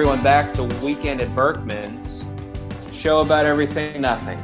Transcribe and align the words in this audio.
everyone 0.00 0.22
back 0.22 0.54
to 0.54 0.62
Weekend 0.82 1.20
at 1.20 1.28
Berkman's, 1.36 2.30
show 2.94 3.20
about 3.20 3.44
everything, 3.44 4.00
nothing. 4.00 4.40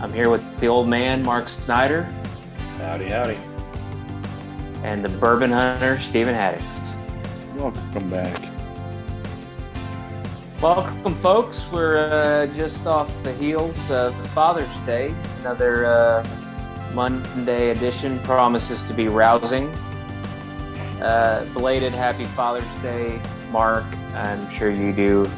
I'm 0.00 0.12
here 0.12 0.30
with 0.30 0.60
the 0.60 0.68
old 0.68 0.88
man, 0.88 1.24
Mark 1.24 1.48
Snyder, 1.48 2.04
Howdy, 2.78 3.08
howdy. 3.08 3.36
and 4.84 5.04
the 5.04 5.08
bourbon 5.08 5.50
hunter, 5.50 5.98
Steven 5.98 6.36
Haddix. 6.36 6.96
Welcome 7.56 8.08
back. 8.08 8.38
Welcome, 10.62 11.16
folks. 11.16 11.68
We're 11.72 12.06
uh, 12.08 12.46
just 12.54 12.86
off 12.86 13.24
the 13.24 13.32
heels 13.32 13.90
of 13.90 14.14
Father's 14.28 14.78
Day. 14.86 15.12
Another 15.40 15.84
uh, 15.84 16.24
Monday 16.94 17.70
edition 17.70 18.20
promises 18.20 18.84
to 18.84 18.94
be 18.94 19.08
rousing. 19.08 19.68
Uh, 21.02 21.44
belated 21.54 21.92
Happy 21.92 22.26
Father's 22.26 22.72
Day, 22.76 23.20
Mark. 23.50 23.84
I'm 24.14 24.48
sure 24.50 24.70
you 24.70 24.92
do 24.92 25.30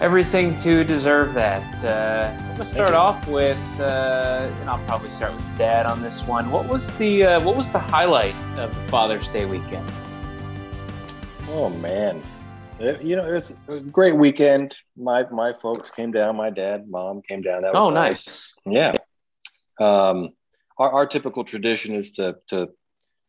everything 0.00 0.58
to 0.60 0.84
deserve 0.84 1.34
that. 1.34 1.84
Uh, 1.84 2.36
I'm 2.40 2.52
gonna 2.52 2.64
start 2.64 2.94
off 2.94 3.26
with, 3.28 3.58
uh, 3.80 4.48
and 4.60 4.70
I'll 4.70 4.84
probably 4.86 5.10
start 5.10 5.32
with 5.34 5.58
Dad 5.58 5.86
on 5.86 6.02
this 6.02 6.26
one. 6.26 6.50
What 6.50 6.68
was 6.68 6.96
the 6.98 7.24
uh, 7.24 7.40
what 7.40 7.56
was 7.56 7.70
the 7.72 7.78
highlight 7.78 8.34
of 8.56 8.74
the 8.74 8.82
Father's 8.90 9.28
Day 9.28 9.44
weekend? 9.44 9.86
Oh 11.50 11.70
man, 11.70 12.20
It- 12.78 13.02
you 13.02 13.16
know 13.16 13.24
it's 13.24 13.52
a 13.68 13.80
great 13.80 14.16
weekend. 14.16 14.74
My 14.96 15.24
my 15.30 15.52
folks 15.52 15.90
came 15.90 16.12
down. 16.12 16.36
My 16.36 16.50
dad, 16.50 16.88
mom 16.88 17.22
came 17.22 17.42
down. 17.42 17.62
That 17.62 17.74
was 17.74 17.86
Oh, 17.86 17.90
nice. 17.90 18.54
Yeah. 18.66 18.92
Um, 19.80 20.30
our 20.78 20.90
our 20.92 21.06
typical 21.06 21.44
tradition 21.44 21.94
is 21.94 22.10
to 22.12 22.36
to 22.48 22.68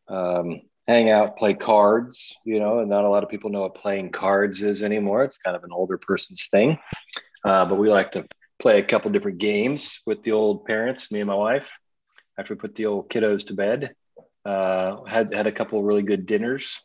um, 0.08 0.62
hang 0.90 1.12
out, 1.12 1.38
play 1.38 1.54
cards. 1.54 2.36
You 2.44 2.60
know, 2.60 2.80
and 2.80 2.90
not 2.90 3.06
a 3.06 3.10
lot 3.10 3.24
of 3.24 3.30
people 3.30 3.50
know 3.50 3.62
what 3.62 3.76
playing 3.76 4.10
cards 4.12 4.64
is 4.64 4.82
anymore. 4.84 5.24
It's 5.24 5.38
kind 5.38 5.56
of 5.56 5.64
an 5.64 5.72
older 5.72 5.98
person's 5.98 6.48
thing. 6.50 6.78
Uh, 7.46 7.66
but 7.70 7.76
we 7.76 7.90
like 7.90 8.12
to 8.12 8.26
play 8.60 8.80
a 8.80 8.84
couple 8.84 9.12
different 9.12 9.38
games 9.38 10.02
with 10.06 10.24
the 10.24 10.34
old 10.34 10.66
parents, 10.66 11.12
me 11.12 11.20
and 11.20 11.28
my 11.28 11.36
wife. 11.36 11.80
After 12.38 12.54
we 12.54 12.60
put 12.60 12.76
the 12.76 12.88
old 12.88 13.10
kiddos 13.10 13.48
to 13.48 13.54
bed, 13.54 13.94
uh, 14.46 15.04
had 15.04 15.34
had 15.34 15.48
a 15.48 15.52
couple 15.52 15.84
really 15.84 16.02
good 16.02 16.26
dinners, 16.26 16.82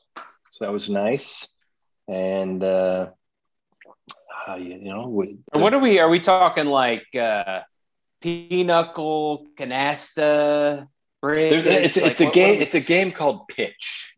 so 0.51 0.65
that 0.65 0.73
was 0.73 0.91
nice. 0.91 1.49
And 2.09 2.63
uh, 2.63 3.11
uh, 4.47 4.57
you, 4.57 4.79
you 4.83 4.91
know, 4.93 5.09
we, 5.09 5.39
What 5.53 5.73
are 5.73 5.79
we? 5.79 5.99
Are 6.01 6.09
we 6.09 6.21
talking 6.21 6.67
like 6.67 7.07
uh, 7.15 7.61
pinochle, 8.21 9.47
canasta? 9.57 10.89
There's, 11.33 11.67
it's 11.67 11.97
Like, 11.97 12.13
it's 12.13 12.21
a 12.21 12.25
what- 12.27 12.35
game. 12.35 12.49
what- 12.55 12.63
It's 12.63 12.75
a 12.75 12.81
game 12.81 13.13
called 13.13 13.49
pitch. 13.49 14.15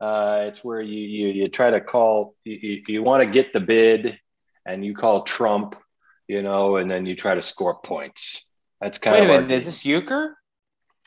Uh, 0.00 0.44
it's 0.48 0.62
where 0.62 0.80
you 0.80 1.00
you 1.00 1.28
you 1.28 1.48
try 1.48 1.70
to 1.70 1.80
call. 1.80 2.34
You, 2.44 2.82
you, 2.86 3.02
want 3.02 3.24
to 3.24 3.28
get 3.28 3.52
the 3.52 3.58
bid, 3.60 4.18
and 4.64 4.84
you 4.84 4.94
call 4.94 5.22
trump. 5.22 5.74
You 6.28 6.42
know, 6.42 6.76
and 6.76 6.88
then 6.90 7.04
you 7.06 7.16
try 7.16 7.34
to 7.34 7.42
score 7.42 7.80
points. 7.80 8.44
That's 8.80 8.98
kind 8.98 9.14
Wait 9.16 9.22
a 9.22 9.24
of. 9.24 9.30
our 9.30 9.40
minute. 9.42 9.56
Is 9.56 9.64
this 9.64 9.84
euchre? 9.84 10.36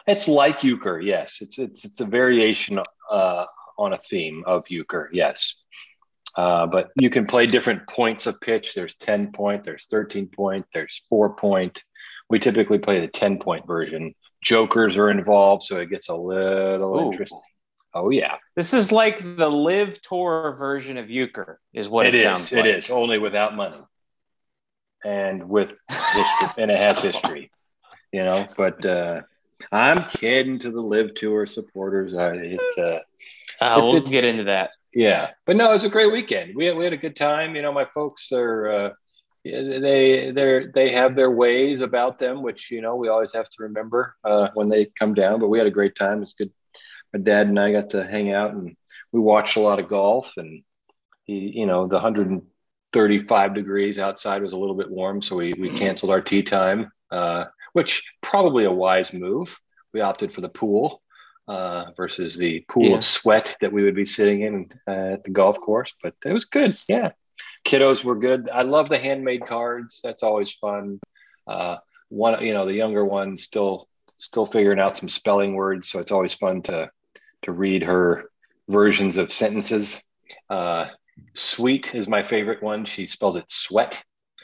It's 0.07 0.27
like 0.27 0.63
euchre. 0.63 0.99
Yes, 0.99 1.37
it's 1.41 1.57
it's 1.57 1.85
it's 1.85 2.01
a 2.01 2.05
variation 2.05 2.79
uh, 3.09 3.45
on 3.77 3.93
a 3.93 3.97
theme 3.97 4.43
of 4.45 4.65
euchre. 4.69 5.09
Yes. 5.13 5.55
Uh, 6.35 6.65
but 6.65 6.89
you 6.99 7.09
can 7.09 7.25
play 7.25 7.45
different 7.45 7.87
points 7.87 8.25
of 8.25 8.39
pitch. 8.41 8.73
There's 8.73 8.95
10 8.95 9.33
point, 9.33 9.65
there's 9.65 9.87
13 9.87 10.27
point, 10.27 10.65
there's 10.73 11.03
four 11.09 11.35
point. 11.35 11.83
We 12.29 12.39
typically 12.39 12.79
play 12.79 13.01
the 13.01 13.07
10 13.09 13.39
point 13.39 13.67
version. 13.67 14.15
Jokers 14.43 14.97
are 14.97 15.09
involved, 15.11 15.63
so 15.63 15.79
it 15.79 15.89
gets 15.89 16.09
a 16.09 16.15
little 16.15 16.99
Ooh. 16.99 17.11
interesting. 17.11 17.39
Oh, 17.93 18.09
yeah. 18.09 18.37
This 18.55 18.73
is 18.73 18.91
like 18.91 19.19
the 19.19 19.49
LIV 19.49 20.01
tour 20.01 20.55
version 20.57 20.97
of 20.97 21.09
euchre, 21.09 21.59
is 21.73 21.89
what 21.89 22.05
it, 22.05 22.13
it 22.15 22.17
is. 22.17 22.23
sounds 22.23 22.51
It 22.53 22.57
like. 22.65 22.65
is 22.77 22.89
only 22.89 23.19
without 23.19 23.55
money 23.55 23.81
and 25.03 25.49
with 25.49 25.71
history, 25.89 26.47
and 26.57 26.71
it 26.71 26.77
has 26.77 26.99
history, 26.99 27.51
you 28.11 28.23
know. 28.23 28.47
But 28.55 28.85
uh, 28.85 29.21
I'm 29.71 30.05
kidding 30.05 30.59
to 30.59 30.71
the 30.71 30.81
LIV 30.81 31.15
tour 31.15 31.45
supporters. 31.45 32.13
Uh, 32.13 32.31
it's 32.35 32.77
uh, 32.77 32.81
Uh, 32.81 32.97
It's- 33.77 33.77
we'll 33.77 33.95
it's- 33.97 34.11
get 34.11 34.23
into 34.23 34.45
that. 34.45 34.71
Yeah, 34.93 35.29
but 35.45 35.55
no, 35.55 35.69
it 35.69 35.73
was 35.73 35.83
a 35.85 35.89
great 35.89 36.11
weekend. 36.11 36.53
We 36.53 36.65
had, 36.65 36.75
we 36.75 36.83
had 36.83 36.91
a 36.91 36.97
good 36.97 37.15
time. 37.15 37.55
You 37.55 37.61
know, 37.61 37.71
my 37.71 37.85
folks 37.93 38.29
are 38.33 38.67
uh, 38.67 38.89
they 39.43 40.31
they 40.31 40.67
they 40.73 40.91
have 40.91 41.15
their 41.15 41.31
ways 41.31 41.81
about 41.81 42.19
them, 42.19 42.41
which 42.43 42.69
you 42.71 42.81
know 42.81 42.95
we 42.95 43.07
always 43.09 43.33
have 43.33 43.49
to 43.49 43.63
remember 43.63 44.15
uh, 44.23 44.49
when 44.53 44.67
they 44.67 44.85
come 44.99 45.13
down. 45.13 45.39
But 45.39 45.47
we 45.49 45.57
had 45.57 45.67
a 45.67 45.71
great 45.71 45.95
time. 45.95 46.21
It's 46.21 46.33
good. 46.33 46.51
My 47.13 47.19
dad 47.19 47.47
and 47.47 47.59
I 47.59 47.71
got 47.71 47.89
to 47.91 48.03
hang 48.05 48.31
out, 48.31 48.51
and 48.53 48.75
we 49.11 49.19
watched 49.19 49.57
a 49.57 49.61
lot 49.61 49.79
of 49.79 49.89
golf. 49.89 50.33
And 50.37 50.63
he, 51.25 51.51
you 51.55 51.65
know, 51.65 51.87
the 51.87 51.95
135 51.95 53.53
degrees 53.53 53.99
outside 53.99 54.41
was 54.41 54.53
a 54.53 54.57
little 54.57 54.75
bit 54.75 54.89
warm, 54.89 55.21
so 55.21 55.35
we 55.35 55.53
we 55.57 55.69
canceled 55.69 56.11
our 56.11 56.21
tee 56.21 56.43
time, 56.43 56.91
uh, 57.11 57.45
which 57.73 58.03
probably 58.21 58.65
a 58.65 58.71
wise 58.71 59.13
move. 59.13 59.57
We 59.93 60.01
opted 60.01 60.33
for 60.33 60.41
the 60.41 60.49
pool 60.49 61.01
uh, 61.47 61.85
versus 61.97 62.37
the 62.37 62.63
pool 62.69 62.85
Yeah. 62.91 62.97
of 62.97 63.03
sweat 63.03 63.57
that 63.59 63.73
we 63.73 63.83
would 63.83 63.95
be 63.95 64.05
sitting 64.05 64.41
in 64.41 64.69
uh, 64.87 65.13
at 65.15 65.23
the 65.23 65.31
golf 65.31 65.59
course. 65.59 65.93
But 66.01 66.13
it 66.23 66.31
was 66.31 66.45
good. 66.45 66.71
Yeah. 66.87 67.11
Kiddos 67.63 68.03
were 68.03 68.17
good. 68.17 68.49
I 68.49 68.63
love 68.63 68.89
the 68.89 68.97
handmade 68.97 69.45
cards. 69.45 70.01
That's 70.03 70.23
always 70.23 70.51
fun. 70.51 70.99
Uh, 71.47 71.77
one, 72.09 72.43
you 72.43 72.53
know, 72.53 72.65
the 72.65 72.73
younger 72.75 73.05
one 73.05 73.37
still 73.37 73.87
still 74.17 74.45
figuring 74.45 74.79
out 74.79 74.97
some 74.97 75.09
spelling 75.09 75.55
words, 75.55 75.89
so 75.89 75.99
it's 75.99 76.11
always 76.11 76.33
fun 76.33 76.61
to 76.63 76.89
to 77.43 77.51
read 77.51 77.83
her 77.83 78.29
versions 78.69 79.17
of 79.17 79.31
sentences. 79.31 80.03
Uh, 80.49 80.87
sweet 81.33 81.95
is 81.95 82.07
my 82.07 82.23
favorite 82.23 82.61
one. 82.61 82.85
She 82.85 83.07
spells 83.07 83.35
it 83.35 83.49
sweat. 83.49 84.03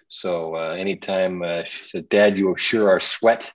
So 0.09 0.55
uh, 0.55 0.71
anytime 0.71 1.43
uh, 1.43 1.63
she 1.65 1.83
said, 1.83 2.09
"Dad, 2.09 2.37
you 2.37 2.55
sure 2.57 2.89
are 2.89 2.99
sweat," 2.99 3.51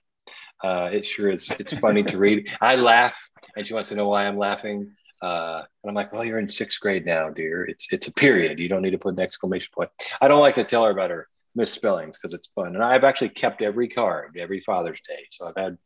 uh, 0.63 0.89
it 0.91 1.05
sure 1.05 1.31
is. 1.31 1.49
It's 1.59 1.73
funny 1.73 2.03
to 2.03 2.17
read. 2.17 2.49
I 2.61 2.75
laugh, 2.75 3.17
and 3.55 3.65
she 3.65 3.73
wants 3.73 3.89
to 3.89 3.95
know 3.95 4.09
why 4.09 4.27
I'm 4.27 4.37
laughing. 4.37 4.91
Uh, 5.23 5.63
and 5.83 5.89
I'm 5.89 5.95
like, 5.95 6.11
well, 6.11 6.25
you're 6.25 6.39
in 6.39 6.49
sixth 6.49 6.81
grade 6.81 7.05
now, 7.05 7.29
dear. 7.29 7.63
It's 7.63 7.91
it's 7.93 8.07
a 8.07 8.13
period. 8.13 8.59
You 8.59 8.67
don't 8.67 8.81
need 8.81 8.91
to 8.91 8.97
put 8.97 9.13
an 9.13 9.21
exclamation 9.21 9.69
point. 9.73 9.89
I 10.19 10.27
don't 10.27 10.41
like 10.41 10.55
to 10.55 10.65
tell 10.65 10.83
her 10.83 10.91
about 10.91 11.11
her 11.11 11.27
misspellings 11.55 12.17
because 12.17 12.33
it's 12.33 12.49
fun. 12.49 12.75
And 12.75 12.83
I've 12.83 13.05
actually 13.05 13.29
kept 13.29 13.61
every 13.61 13.87
card 13.87 14.35
every 14.37 14.59
Father's 14.59 14.99
Day. 15.07 15.25
So 15.31 15.47
I've 15.47 15.55
had 15.55 15.77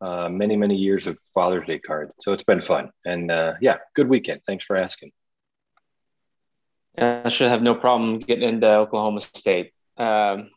uh, 0.00 0.30
many 0.30 0.56
many 0.56 0.76
years 0.76 1.06
of 1.06 1.18
Father's 1.34 1.66
Day 1.66 1.78
cards. 1.78 2.14
So 2.20 2.32
it's 2.32 2.42
been 2.42 2.62
fun. 2.62 2.90
And 3.04 3.30
uh, 3.30 3.54
yeah, 3.60 3.76
good 3.94 4.08
weekend. 4.08 4.40
Thanks 4.46 4.64
for 4.64 4.76
asking. 4.76 5.12
I 6.96 7.28
should 7.28 7.50
have 7.50 7.62
no 7.62 7.74
problem 7.74 8.18
getting 8.18 8.48
into 8.48 8.66
Oklahoma 8.66 9.20
State. 9.20 9.72
Um, 9.98 10.50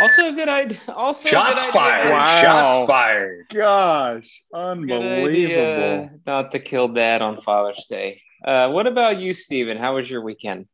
also, 0.00 0.28
a 0.28 0.32
good 0.32 0.48
idea. 0.48 0.78
Also, 0.88 1.28
a 1.28 1.32
Shots 1.32 1.48
good 1.50 1.58
idea- 1.60 1.72
fired. 1.72 2.10
Wow. 2.10 2.40
Shots 2.42 2.86
fired. 2.88 3.46
Gosh, 3.52 4.42
unbelievable. 4.54 6.20
not 6.26 6.52
to 6.52 6.58
kill 6.58 6.88
dad 6.88 7.22
on 7.22 7.40
Father's 7.40 7.84
Day. 7.86 8.22
Uh, 8.44 8.70
what 8.70 8.86
about 8.86 9.20
you, 9.20 9.32
Steven? 9.32 9.76
How 9.76 9.96
was 9.96 10.10
your 10.10 10.22
weekend? 10.22 10.66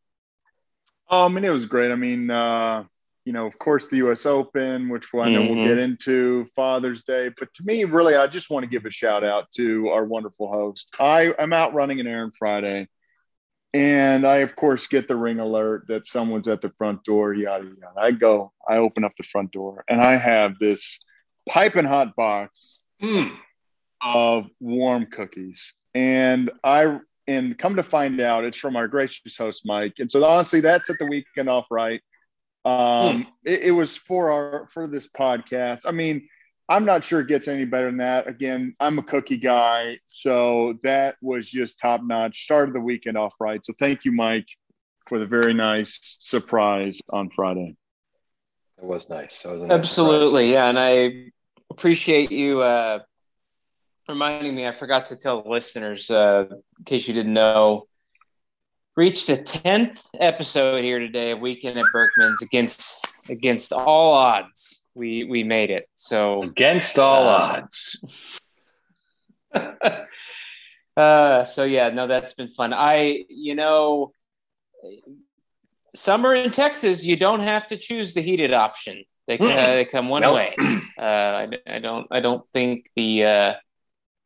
Oh, 1.10 1.24
I 1.24 1.28
mean, 1.28 1.44
it 1.44 1.50
was 1.50 1.66
great. 1.66 1.90
I 1.90 1.94
mean, 1.96 2.30
uh, 2.30 2.84
you 3.24 3.32
know, 3.32 3.46
of 3.46 3.58
course, 3.58 3.88
the 3.88 3.96
U.S. 3.98 4.24
Open, 4.26 4.88
which 4.88 5.06
I 5.14 5.28
know 5.30 5.40
Mhm. 5.40 5.56
we'll 5.56 5.66
get 5.66 5.78
into, 5.78 6.46
Father's 6.54 7.02
Day. 7.02 7.30
But 7.36 7.52
to 7.54 7.64
me, 7.64 7.84
really, 7.84 8.14
I 8.14 8.26
just 8.28 8.50
want 8.50 8.62
to 8.64 8.68
give 8.70 8.84
a 8.86 8.90
shout 8.90 9.24
out 9.24 9.50
to 9.56 9.88
our 9.88 10.04
wonderful 10.04 10.48
host. 10.50 10.94
I 11.00 11.32
am 11.38 11.52
out 11.52 11.74
running 11.74 11.98
an 12.00 12.06
errand 12.06 12.34
Friday, 12.38 12.86
and 13.74 14.26
I, 14.26 14.38
of 14.38 14.56
course, 14.56 14.86
get 14.86 15.08
the 15.08 15.16
ring 15.16 15.38
alert 15.40 15.86
that 15.88 16.06
someone's 16.06 16.48
at 16.48 16.62
the 16.62 16.72
front 16.78 17.04
door. 17.04 17.34
Yada 17.34 17.64
yada. 17.64 18.00
I 18.00 18.10
go, 18.12 18.52
I 18.68 18.76
open 18.76 19.04
up 19.04 19.12
the 19.18 19.24
front 19.24 19.52
door, 19.52 19.84
and 19.88 20.00
I 20.00 20.16
have 20.16 20.58
this 20.58 20.98
piping 21.48 21.84
hot 21.84 22.16
box 22.16 22.80
Mm. 23.02 23.36
of 24.02 24.48
warm 24.60 25.06
cookies. 25.06 25.74
And 25.94 26.50
I 26.64 26.98
and 27.26 27.58
come 27.58 27.76
to 27.76 27.82
find 27.82 28.20
out 28.20 28.44
it's 28.44 28.56
from 28.56 28.76
our 28.76 28.88
gracious 28.88 29.36
host 29.36 29.62
Mike. 29.66 29.94
And 29.98 30.10
so 30.10 30.24
honestly, 30.24 30.60
that 30.60 30.86
set 30.86 30.96
the 30.98 31.06
weekend 31.06 31.48
off 31.48 31.66
right. 31.70 32.00
Um, 32.64 33.26
it, 33.44 33.64
it 33.64 33.70
was 33.72 33.96
for 33.96 34.30
our 34.32 34.68
for 34.72 34.86
this 34.86 35.08
podcast. 35.08 35.82
I 35.86 35.92
mean, 35.92 36.28
I'm 36.68 36.84
not 36.84 37.04
sure 37.04 37.20
it 37.20 37.28
gets 37.28 37.46
any 37.46 37.64
better 37.64 37.86
than 37.86 37.98
that. 37.98 38.26
Again, 38.26 38.74
I'm 38.80 38.98
a 38.98 39.02
cookie 39.02 39.36
guy, 39.36 39.98
so 40.06 40.78
that 40.82 41.16
was 41.22 41.48
just 41.48 41.78
top 41.78 42.02
notch. 42.02 42.42
Started 42.42 42.74
the 42.74 42.80
weekend 42.80 43.16
off 43.16 43.34
right. 43.38 43.64
So 43.64 43.72
thank 43.78 44.04
you, 44.04 44.10
Mike, 44.10 44.48
for 45.08 45.18
the 45.20 45.26
very 45.26 45.54
nice 45.54 45.98
surprise 46.20 47.00
on 47.10 47.30
Friday. 47.30 47.76
It 48.78 48.84
was 48.84 49.08
nice. 49.08 49.42
That 49.42 49.52
was 49.52 49.60
nice 49.62 49.70
Absolutely, 49.70 50.52
yeah, 50.52 50.68
and 50.68 50.78
I 50.78 51.30
appreciate 51.70 52.32
you 52.32 52.62
uh, 52.62 52.98
reminding 54.08 54.54
me. 54.54 54.66
I 54.66 54.72
forgot 54.72 55.06
to 55.06 55.16
tell 55.16 55.42
the 55.42 55.48
listeners, 55.48 56.10
uh, 56.10 56.46
in 56.78 56.84
case 56.84 57.06
you 57.06 57.14
didn't 57.14 57.32
know, 57.32 57.86
reached 58.96 59.28
the 59.28 59.36
tenth 59.36 60.04
episode 60.18 60.82
here 60.82 60.98
today 60.98 61.30
of 61.30 61.38
Weekend 61.38 61.78
at 61.78 61.84
Berkman's 61.92 62.42
against 62.42 63.06
against 63.28 63.72
all 63.72 64.14
odds. 64.14 64.85
We 64.96 65.24
we 65.24 65.44
made 65.44 65.70
it. 65.70 65.88
So 65.94 66.42
Against 66.42 66.98
all 66.98 67.28
Uh, 67.28 67.62
odds. 67.62 68.40
uh, 70.96 71.44
so 71.44 71.64
yeah, 71.64 71.90
no, 71.90 72.06
that's 72.06 72.32
been 72.32 72.48
fun. 72.48 72.72
I, 72.72 73.24
you 73.28 73.54
know, 73.54 74.12
summer 75.94 76.34
in 76.34 76.50
Texas, 76.50 77.04
you 77.04 77.16
don't 77.16 77.40
have 77.40 77.66
to 77.68 77.76
choose 77.76 78.14
the 78.14 78.22
heated 78.22 78.54
option. 78.54 79.04
They, 79.28 79.38
uh, 79.38 79.44
they 79.74 79.84
come 79.84 80.08
one 80.08 80.22
Nope. 80.22 80.34
way. 80.36 80.56
Uh, 80.98 81.02
I, 81.68 81.74
I 81.74 81.78
don't 81.78 82.06
I 82.10 82.20
don't 82.20 82.42
think 82.54 82.88
the 82.96 83.22
uh, 83.24 83.52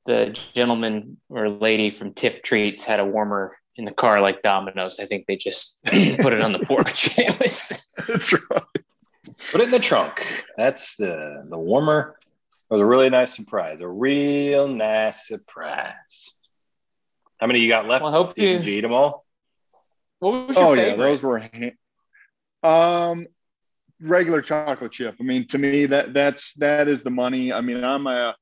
the 0.06 0.38
gentleman 0.54 1.16
or 1.28 1.48
lady 1.48 1.90
from 1.90 2.14
Tiff 2.14 2.42
Treats 2.42 2.84
had 2.84 3.00
a 3.00 3.04
warmer 3.04 3.56
in 3.74 3.84
the 3.84 3.90
car 3.90 4.20
like 4.20 4.40
Domino's. 4.42 5.00
I 5.00 5.06
think 5.06 5.26
they 5.26 5.34
just 5.34 5.80
put 5.86 6.32
it 6.32 6.40
on 6.40 6.52
the 6.52 6.60
porch. 6.60 7.18
it 7.18 7.36
was 7.40 7.84
That's 8.06 8.32
right. 8.32 8.62
Put 9.52 9.60
it 9.60 9.64
in 9.64 9.70
the 9.70 9.78
trunk. 9.78 10.44
That's 10.56 10.96
the 10.96 11.44
the 11.48 11.58
warmer. 11.58 12.14
It 12.70 12.74
was 12.74 12.80
a 12.82 12.86
really 12.86 13.10
nice 13.10 13.34
surprise. 13.34 13.80
A 13.80 13.88
real 13.88 14.68
nice 14.68 15.26
surprise. 15.26 16.34
How 17.38 17.46
many 17.48 17.60
you 17.60 17.68
got 17.68 17.86
left? 17.88 18.04
Well, 18.04 18.14
I 18.14 18.16
hope 18.16 18.28
Steve? 18.32 18.48
you- 18.48 18.56
Did 18.58 18.66
you 18.66 18.72
eat 18.74 18.80
them 18.82 18.92
all? 18.92 19.24
what 20.20 20.46
was 20.48 20.56
your 20.56 20.66
Oh 20.68 20.74
favorite? 20.74 20.90
yeah, 20.90 20.96
those 20.96 21.22
were 21.22 21.42
um 22.62 23.26
regular 24.02 24.40
chocolate 24.42 24.92
chip. 24.92 25.16
I 25.18 25.22
mean, 25.22 25.46
to 25.48 25.58
me 25.58 25.86
that 25.86 26.14
that's 26.14 26.54
that 26.54 26.88
is 26.88 27.02
the 27.02 27.10
money. 27.10 27.52
I 27.52 27.60
mean, 27.60 27.82
I'm 27.82 28.06
a 28.06 28.36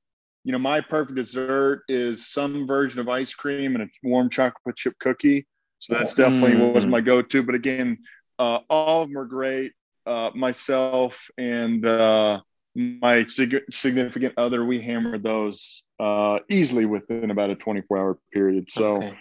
you 0.45 0.53
know 0.53 0.59
my 0.59 0.81
perfect 0.81 1.17
dessert 1.17 1.85
is 1.89 2.27
some 2.29 2.67
version 2.67 3.01
of 3.01 3.09
ice 3.09 3.33
cream 3.35 3.77
and 3.77 3.85
a 3.85 3.89
warm 4.03 4.29
chocolate 4.29 4.77
chip 4.77 4.95
cookie. 4.99 5.47
So 5.79 5.95
that's 5.95 6.15
definitely 6.15 6.55
Mm. 6.57 6.75
was 6.75 6.87
my 6.87 7.01
go-to. 7.01 7.43
But 7.43 7.55
again, 7.55 7.99
uh, 8.39 8.61
all 8.69 9.03
of 9.03 9.09
them 9.09 9.17
are 9.19 9.25
great. 9.25 9.73
Uh, 10.09 10.31
myself 10.35 11.31
and 11.37 11.85
uh, 11.85 12.41
my 12.75 13.27
sig- 13.27 13.65
significant 13.71 14.33
other, 14.39 14.65
we 14.65 14.81
hammered 14.81 15.23
those 15.23 15.83
uh, 16.01 16.39
easily 16.49 16.87
within 16.87 17.31
about 17.31 17.51
a 17.51 17.57
24-hour 17.57 18.19
period. 18.33 18.65
So 18.71 18.97
Okay. 18.97 19.19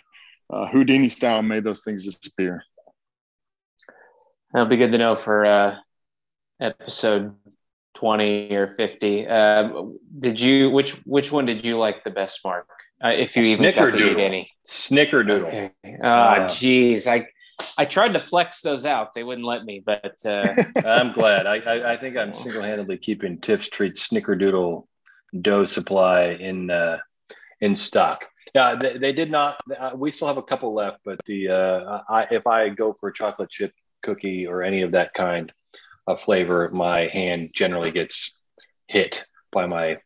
uh, 0.53 0.65
Houdini 0.67 1.09
style 1.09 1.41
made 1.41 1.63
those 1.65 1.83
things 1.83 2.05
disappear. 2.05 2.63
That'll 4.53 4.69
be 4.69 4.77
good 4.77 4.91
to 4.93 4.97
know 4.97 5.15
for 5.17 5.45
uh, 5.45 5.75
episode 6.61 7.35
twenty 7.93 8.55
or 8.55 8.73
fifty. 8.75 9.27
Um, 9.27 9.97
did 10.19 10.39
you 10.39 10.69
which 10.69 10.93
which 11.05 11.31
one 11.31 11.45
did 11.45 11.65
you 11.65 11.77
like 11.77 12.03
the 12.03 12.11
best, 12.11 12.39
Mark? 12.45 12.67
Uh, 13.03 13.09
if 13.09 13.35
you 13.35 13.43
even 13.43 13.75
got 13.75 13.91
to 13.91 13.97
eat 13.99 14.17
Snickerdoodle. 14.17 14.25
any. 14.25 14.51
Snickerdoodle. 14.65 15.47
Okay. 15.47 15.71
Oh, 16.01 16.07
Uh, 16.07 16.47
I 17.11 17.27
I 17.77 17.85
tried 17.85 18.13
to 18.13 18.19
flex 18.19 18.61
those 18.61 18.85
out. 18.85 19.13
They 19.13 19.23
wouldn't 19.23 19.45
let 19.45 19.63
me, 19.63 19.83
but 19.85 20.15
uh, 20.25 20.55
I'm 20.85 21.11
glad. 21.13 21.45
I, 21.45 21.57
I, 21.57 21.91
I 21.91 21.95
think 21.95 22.17
I'm 22.17 22.33
single-handedly 22.33 22.97
keeping 22.97 23.39
Tiff's 23.39 23.69
Treats 23.69 24.07
Snickerdoodle 24.07 24.85
dough 25.41 25.65
supply 25.65 26.37
in 26.39 26.69
uh, 26.69 26.97
in 27.61 27.75
stock. 27.75 28.25
Yeah, 28.55 28.75
they, 28.75 28.97
they 28.97 29.13
did 29.13 29.29
not. 29.29 29.59
Uh, 29.77 29.91
we 29.95 30.11
still 30.11 30.27
have 30.27 30.37
a 30.37 30.43
couple 30.43 30.73
left, 30.73 30.99
but 31.05 31.19
the 31.25 31.49
uh, 31.49 32.01
I, 32.09 32.27
if 32.31 32.47
I 32.47 32.69
go 32.69 32.93
for 32.93 33.09
a 33.09 33.13
chocolate 33.13 33.49
chip 33.49 33.73
cookie 34.01 34.47
or 34.47 34.63
any 34.63 34.81
of 34.81 34.91
that 34.93 35.13
kind 35.13 35.51
of 36.07 36.21
flavor, 36.21 36.69
my 36.71 37.07
hand 37.07 37.51
generally 37.53 37.91
gets 37.91 38.37
hit 38.87 39.25
by 39.51 39.65
my 39.65 39.97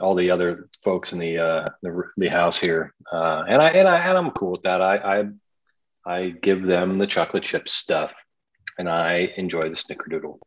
all 0.00 0.14
the 0.14 0.30
other 0.30 0.68
folks 0.82 1.12
in 1.12 1.18
the 1.18 1.38
uh, 1.38 1.64
the, 1.82 2.02
the 2.16 2.28
house 2.28 2.58
here, 2.58 2.92
uh, 3.12 3.44
and 3.48 3.62
I 3.62 3.70
and 3.70 3.88
I 3.88 3.98
and 4.08 4.18
I'm 4.18 4.30
cool 4.32 4.52
with 4.52 4.62
that. 4.62 4.82
I, 4.82 4.96
I 4.96 5.24
I 6.06 6.30
give 6.30 6.62
them 6.62 6.98
the 6.98 7.06
chocolate 7.06 7.44
chip 7.44 7.68
stuff, 7.68 8.12
and 8.78 8.88
I 8.88 9.32
enjoy 9.36 9.68
the 9.68 9.76
snickerdoodle. 9.76 10.38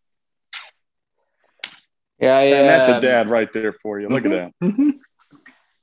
yeah, 2.20 2.38
I, 2.38 2.44
And 2.44 2.70
that's 2.70 2.90
a 2.90 2.96
um, 2.98 3.02
dad 3.02 3.30
right 3.30 3.52
there 3.54 3.74
for 3.74 4.00
you. 4.00 4.10
Look 4.10 4.26
at 4.26 4.32
that. 4.32 4.94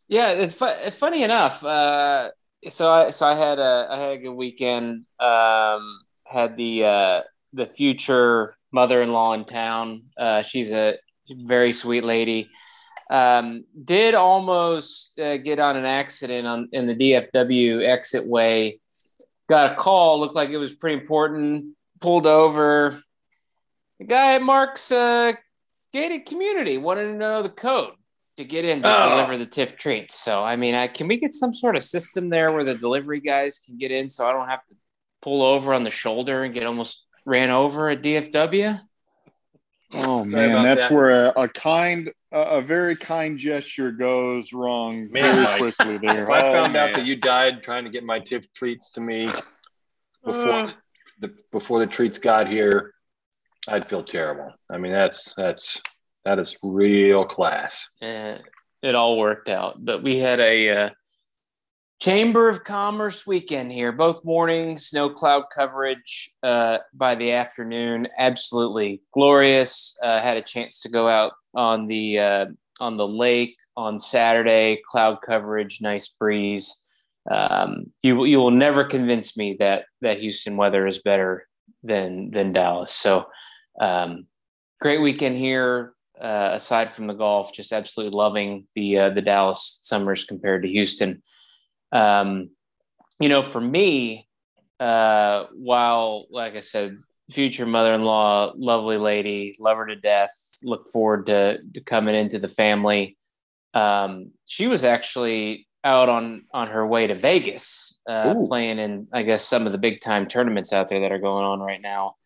Yeah, 0.06 0.30
it's 0.32 0.54
fu- 0.54 0.90
funny 0.90 1.22
enough. 1.22 1.64
Uh, 1.64 2.30
so 2.68 2.90
I 2.90 3.10
so 3.10 3.26
I 3.26 3.34
had 3.34 3.58
a 3.58 3.88
I 3.90 3.98
had 3.98 4.10
a 4.10 4.18
good 4.18 4.34
weekend. 4.34 5.06
Um, 5.18 6.00
had 6.26 6.56
the 6.56 6.84
uh, 6.84 7.20
the 7.52 7.66
future 7.66 8.56
mother 8.72 9.02
in 9.02 9.12
law 9.12 9.32
in 9.32 9.44
town. 9.44 10.04
Uh, 10.16 10.42
she's 10.42 10.72
a 10.72 10.98
very 11.30 11.72
sweet 11.72 12.04
lady. 12.04 12.50
Um, 13.10 13.64
did 13.84 14.14
almost 14.14 15.18
uh, 15.18 15.36
get 15.38 15.58
on 15.58 15.76
an 15.76 15.84
accident 15.84 16.46
on 16.46 16.68
in 16.72 16.86
the 16.86 16.94
DFW 16.94 17.86
exit 17.86 18.26
way. 18.26 18.80
Got 19.48 19.72
a 19.72 19.74
call. 19.74 20.20
Looked 20.20 20.34
like 20.34 20.50
it 20.50 20.56
was 20.58 20.72
pretty 20.74 21.00
important. 21.00 21.74
Pulled 22.00 22.26
over. 22.26 23.00
The 23.98 24.06
guy 24.06 24.34
at 24.34 24.42
Mark's 24.42 24.90
uh, 24.90 25.32
gated 25.92 26.26
community 26.26 26.78
wanted 26.78 27.04
to 27.06 27.14
know 27.14 27.42
the 27.42 27.48
code 27.48 27.92
to 28.36 28.44
get 28.44 28.64
in 28.64 28.82
to 28.82 28.88
Oh. 28.88 29.08
deliver 29.10 29.38
the 29.38 29.46
TIFF 29.46 29.76
treats. 29.76 30.18
So, 30.18 30.42
I 30.42 30.56
mean, 30.56 30.74
I, 30.74 30.88
can 30.88 31.06
we 31.06 31.16
get 31.18 31.32
some 31.32 31.54
sort 31.54 31.76
of 31.76 31.84
system 31.84 32.28
there 32.30 32.52
where 32.52 32.64
the 32.64 32.74
delivery 32.74 33.20
guys 33.20 33.60
can 33.64 33.78
get 33.78 33.92
in 33.92 34.08
so 34.08 34.26
I 34.26 34.32
don't 34.32 34.48
have 34.48 34.64
to 34.66 34.74
pull 35.22 35.42
over 35.42 35.72
on 35.72 35.84
the 35.84 35.90
shoulder 35.90 36.42
and 36.42 36.52
get 36.52 36.66
almost 36.66 37.04
ran 37.24 37.50
over 37.50 37.90
at 37.90 38.02
DFW? 38.02 38.80
Oh 39.94 40.28
Sorry 40.28 40.48
man, 40.48 40.62
that's 40.62 40.88
that. 40.88 40.92
where 40.92 41.26
a, 41.28 41.32
a 41.42 41.48
kind, 41.48 42.10
a, 42.32 42.38
a 42.40 42.62
very 42.62 42.96
kind 42.96 43.38
gesture 43.38 43.90
goes 43.92 44.52
wrong 44.52 45.10
Man, 45.10 45.22
very 45.34 45.42
Mike, 45.44 45.58
quickly 45.76 45.98
there. 45.98 46.24
If 46.24 46.30
I 46.30 46.48
Oh, 46.48 46.52
found 46.52 46.76
out 46.76 46.94
that 46.94 47.04
you 47.06 47.16
died 47.16 47.62
trying 47.62 47.84
to 47.84 47.90
get 47.90 48.04
my 48.04 48.18
tip 48.20 48.44
treats 48.54 48.90
to 48.92 49.00
me 49.00 49.28
before 50.24 50.52
Uh. 50.52 50.72
the 51.20 51.34
before 51.52 51.78
the 51.80 51.86
treats 51.86 52.18
got 52.18 52.48
here, 52.48 52.92
I'd 53.68 53.88
feel 53.88 54.02
terrible. 54.02 54.52
I 54.70 54.78
mean, 54.78 54.92
that's 54.92 55.32
that's 55.36 55.80
that 56.24 56.38
is 56.38 56.56
real 56.62 57.24
class. 57.24 57.86
Eh, 58.02 58.38
it 58.82 58.94
all 58.94 59.18
worked 59.18 59.48
out. 59.48 59.84
But 59.84 60.02
we 60.02 60.18
had 60.18 60.40
a 60.40 60.70
uh, 60.70 60.90
Chamber 62.00 62.48
of 62.48 62.64
Commerce 62.64 63.26
weekend 63.26 63.72
here, 63.72 63.92
both 63.92 64.24
mornings, 64.24 64.90
no 64.92 65.08
cloud 65.08 65.44
coverage 65.54 66.30
uh, 66.42 66.78
by 66.92 67.14
the 67.14 67.32
afternoon. 67.32 68.08
Absolutely 68.18 69.00
glorious. 69.12 69.96
Uh, 70.02 70.20
had 70.20 70.36
a 70.36 70.42
chance 70.42 70.80
to 70.80 70.88
go 70.88 71.08
out 71.08 71.32
on 71.54 71.86
the 71.86 72.18
uh, 72.18 72.46
on 72.80 72.96
the 72.96 73.06
lake 73.06 73.56
on 73.76 73.98
Saturday. 73.98 74.82
Cloud 74.86 75.18
coverage, 75.24 75.80
nice 75.80 76.08
breeze. 76.08 76.82
Um, 77.30 77.92
you 78.02 78.24
you 78.24 78.38
will 78.38 78.50
never 78.50 78.84
convince 78.84 79.36
me 79.36 79.56
that 79.60 79.84
that 80.02 80.20
Houston 80.20 80.56
weather 80.56 80.86
is 80.86 80.98
better 80.98 81.46
than 81.82 82.30
than 82.32 82.52
Dallas. 82.52 82.92
So 82.92 83.26
um, 83.80 84.26
great 84.80 85.00
weekend 85.00 85.36
here. 85.36 85.94
Uh, 86.20 86.50
aside 86.52 86.94
from 86.94 87.08
the 87.08 87.14
golf, 87.14 87.52
just 87.52 87.72
absolutely 87.72 88.16
loving 88.16 88.66
the 88.74 88.98
uh, 88.98 89.10
the 89.10 89.22
Dallas 89.22 89.80
summers 89.82 90.24
compared 90.24 90.62
to 90.62 90.68
Houston. 90.68 91.22
Um, 91.94 92.50
you 93.20 93.28
know, 93.28 93.42
for 93.42 93.60
me, 93.60 94.28
uh, 94.80 95.44
while 95.54 96.26
like 96.30 96.54
I 96.56 96.60
said, 96.60 96.98
future 97.30 97.64
mother-in-law, 97.64 98.54
lovely 98.56 98.98
lady, 98.98 99.54
love 99.58 99.78
her 99.78 99.86
to 99.86 99.96
death. 99.96 100.32
Look 100.62 100.88
forward 100.90 101.26
to, 101.26 101.58
to 101.74 101.80
coming 101.80 102.14
into 102.14 102.38
the 102.38 102.48
family. 102.48 103.16
Um, 103.72 104.32
she 104.46 104.66
was 104.66 104.84
actually 104.84 105.66
out 105.84 106.08
on 106.08 106.44
on 106.52 106.68
her 106.68 106.86
way 106.86 107.06
to 107.06 107.14
Vegas, 107.14 108.00
uh, 108.08 108.34
playing 108.46 108.78
in 108.78 109.08
I 109.12 109.22
guess 109.22 109.44
some 109.44 109.66
of 109.66 109.72
the 109.72 109.78
big 109.78 110.00
time 110.00 110.26
tournaments 110.26 110.72
out 110.72 110.88
there 110.88 111.00
that 111.00 111.12
are 111.12 111.18
going 111.18 111.44
on 111.44 111.60
right 111.60 111.80
now. 111.80 112.16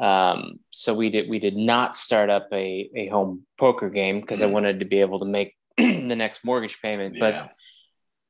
Um, 0.00 0.58
so 0.70 0.92
we 0.94 1.10
did 1.10 1.28
we 1.28 1.38
did 1.38 1.56
not 1.56 1.96
start 1.96 2.28
up 2.30 2.48
a, 2.52 2.90
a 2.96 3.06
home 3.08 3.46
poker 3.58 3.88
game 3.90 4.20
because 4.20 4.42
I 4.42 4.46
Mm. 4.46 4.52
wanted 4.52 4.80
to 4.80 4.86
be 4.86 5.00
able 5.00 5.20
to 5.20 5.26
make 5.26 5.54
the 5.78 6.16
next 6.16 6.44
mortgage 6.44 6.80
payment. 6.82 7.16
But 7.18 7.34
Yeah. 7.34 7.48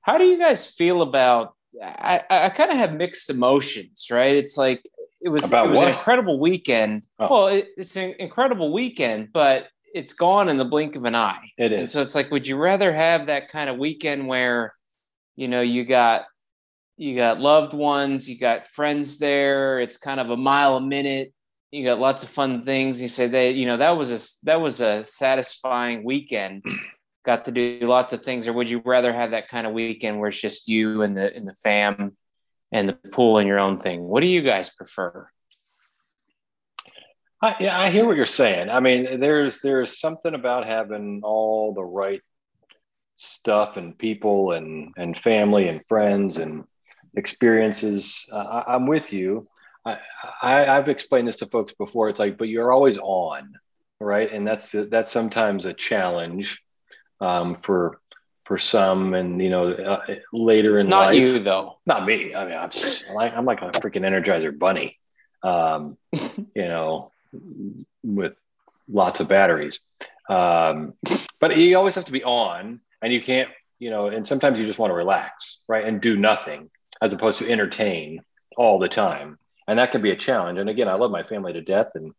How 0.05 0.19
do 0.19 0.25
you 0.25 0.39
guys 0.39 0.67
feel 0.67 1.03
about? 1.03 1.55
I, 1.83 2.23
I 2.31 2.49
kind 2.51 2.71
of 2.71 2.77
have 2.77 2.93
mixed 2.93 3.31
emotions, 3.31 4.07
right? 4.11 4.37
It's 4.37 4.57
like 4.57 4.83
it 5.21 5.31
was 5.31 5.45
About 5.47 5.67
it 5.67 5.71
was 5.71 5.81
an 5.81 5.89
incredible 5.89 6.39
weekend. 6.39 7.07
Oh. 7.19 7.29
Well, 7.31 7.47
it, 7.49 7.69
it's 7.79 7.97
an 7.97 8.15
incredible 8.19 8.73
weekend, 8.73 9.31
but 9.33 9.69
it's 9.95 10.13
gone 10.13 10.51
in 10.51 10.59
the 10.59 10.65
blink 10.67 10.95
of 10.97 11.05
an 11.05 11.15
eye. 11.15 11.51
It 11.57 11.73
is. 11.73 11.81
And 11.81 11.91
so 11.91 12.03
it's 12.03 12.15
like, 12.15 12.31
would 12.31 12.47
you 12.47 12.57
rather 12.57 12.93
have 12.93 13.27
that 13.27 13.49
kind 13.49 13.71
of 13.71 13.79
weekend 13.79 14.29
where, 14.29 14.75
you 15.37 15.49
know, 15.49 15.63
you 15.63 15.85
got 15.87 16.27
you 16.97 17.17
got 17.17 17.41
loved 17.41 17.73
ones, 17.73 18.29
you 18.29 18.39
got 18.39 18.69
friends 18.69 19.19
there. 19.19 19.81
It's 19.81 19.97
kind 19.97 20.21
of 20.21 20.31
a 20.31 20.37
mile 20.37 20.77
a 20.77 20.81
minute. 20.81 21.33
You 21.71 21.85
got 21.85 21.99
lots 21.99 22.23
of 22.23 22.29
fun 22.29 22.63
things. 22.63 23.01
You 23.01 23.09
say 23.09 23.27
that 23.27 23.55
you 23.55 23.67
know 23.67 23.79
that 23.79 23.97
was 23.97 24.13
a 24.13 24.45
that 24.45 24.61
was 24.61 24.81
a 24.83 25.03
satisfying 25.03 26.05
weekend. 26.05 26.65
got 27.25 27.47
to 27.47 27.53
do 27.53 27.81
lots 27.83 28.13
of 28.13 28.23
things, 28.23 28.47
or 28.47 28.53
would 28.53 28.69
you 28.69 28.83
rather 28.85 29.13
have 29.13 29.33
that 29.33 29.49
kind 29.49 29.67
of 29.67 29.73
weekend 29.73 30.21
where 30.21 30.29
it's 30.29 30.41
just 30.41 30.69
you 30.69 31.03
and 31.03 31.17
the 31.17 31.35
and 31.35 31.47
the 31.47 31.55
fam 31.55 32.17
and 32.71 32.89
the 32.89 32.93
pool 32.93 33.39
and 33.39 33.49
your 33.49 33.59
own 33.59 33.81
thing? 33.81 34.03
What 34.03 34.23
do 34.23 34.29
you 34.29 34.43
guys 34.43 34.71
prefer? 34.71 35.29
I, 37.43 37.57
yeah, 37.61 37.79
I 37.79 37.91
hear 37.91 38.07
what 38.07 38.17
you're 38.17 38.27
saying. 38.27 38.71
I 38.71 38.81
mean, 38.81 39.21
there's 39.21 39.61
there's 39.61 40.01
something 40.01 40.35
about 40.35 40.67
having 40.67 41.21
all 41.25 41.75
the 41.75 41.85
right 41.85 42.23
stuff 43.17 43.77
and 43.77 43.97
people 43.99 44.53
and 44.53 44.93
and 44.97 45.17
family 45.19 45.69
and 45.69 45.81
friends 45.89 46.39
and 46.39 46.65
experiences. 47.17 48.27
Uh, 48.33 48.37
I, 48.37 48.75
I'm 48.75 48.87
with 48.87 49.13
you. 49.13 49.49
I, 49.85 49.99
I 50.43 50.67
I've 50.67 50.89
explained 50.89 51.29
this 51.29 51.37
to 51.37 51.47
folks 51.47 51.75
before. 51.75 52.09
It's 52.09 52.21
like, 52.21 52.39
but 52.39 52.49
you're 52.49 52.73
always 52.73 52.99
on, 52.99 53.55
right? 54.01 54.33
And 54.33 54.47
that's 54.47 54.71
the, 54.71 54.87
that's 54.87 55.13
sometimes 55.13 55.67
a 55.67 55.75
challenge 55.75 56.64
um, 57.25 57.55
for 57.55 58.01
for 58.45 58.59
some. 58.59 59.15
And 59.15 59.41
you 59.43 59.51
know, 59.51 59.65
uh, 59.73 60.17
later 60.33 60.79
in 60.79 60.89
Not 60.89 61.07
life, 61.07 61.17
you 61.17 61.43
though. 61.43 61.79
not 61.87 62.05
me. 62.07 62.35
I 62.35 62.45
mean, 62.47 62.57
I'm 62.63 62.71
just 62.71 63.05
like 63.15 63.33
I'm 63.37 63.47
like 63.47 63.63
a 63.63 63.71
freaking 63.83 64.05
Energizer 64.09 64.57
bunny. 64.57 64.99
um, 65.43 65.97
you 66.61 66.69
know, 66.73 67.11
with 68.03 68.35
lots 68.89 69.21
of 69.21 69.29
batteries. 69.29 69.81
Um, 70.29 70.95
but 71.41 71.57
you 71.57 71.77
always 71.77 71.95
have 71.97 72.07
to 72.07 72.13
be 72.13 72.25
on, 72.25 72.81
and 73.03 73.13
you 73.13 73.21
can't, 73.21 73.51
you 73.79 73.91
know, 73.91 74.07
and 74.09 74.27
sometimes 74.27 74.59
you 74.59 74.67
just 74.67 74.79
want 74.79 74.91
to 74.91 74.95
relax, 74.97 75.61
right, 75.69 75.85
and 75.85 76.01
do 76.01 76.17
nothing 76.17 76.71
as 77.03 77.13
opposed 77.13 77.39
to 77.41 77.51
entertain 77.51 78.23
all 78.57 78.79
the 78.79 78.89
time, 78.89 79.39
and 79.69 79.79
that 79.79 79.93
can 79.93 80.01
be 80.03 80.11
a 80.13 80.17
challenge. 80.17 80.59
And 80.59 80.71
again, 80.71 80.89
I 80.89 80.95
love 80.95 81.11
my 81.11 81.25
family 81.25 81.53
to 81.55 81.61
death, 81.61 81.91
and 81.95 82.13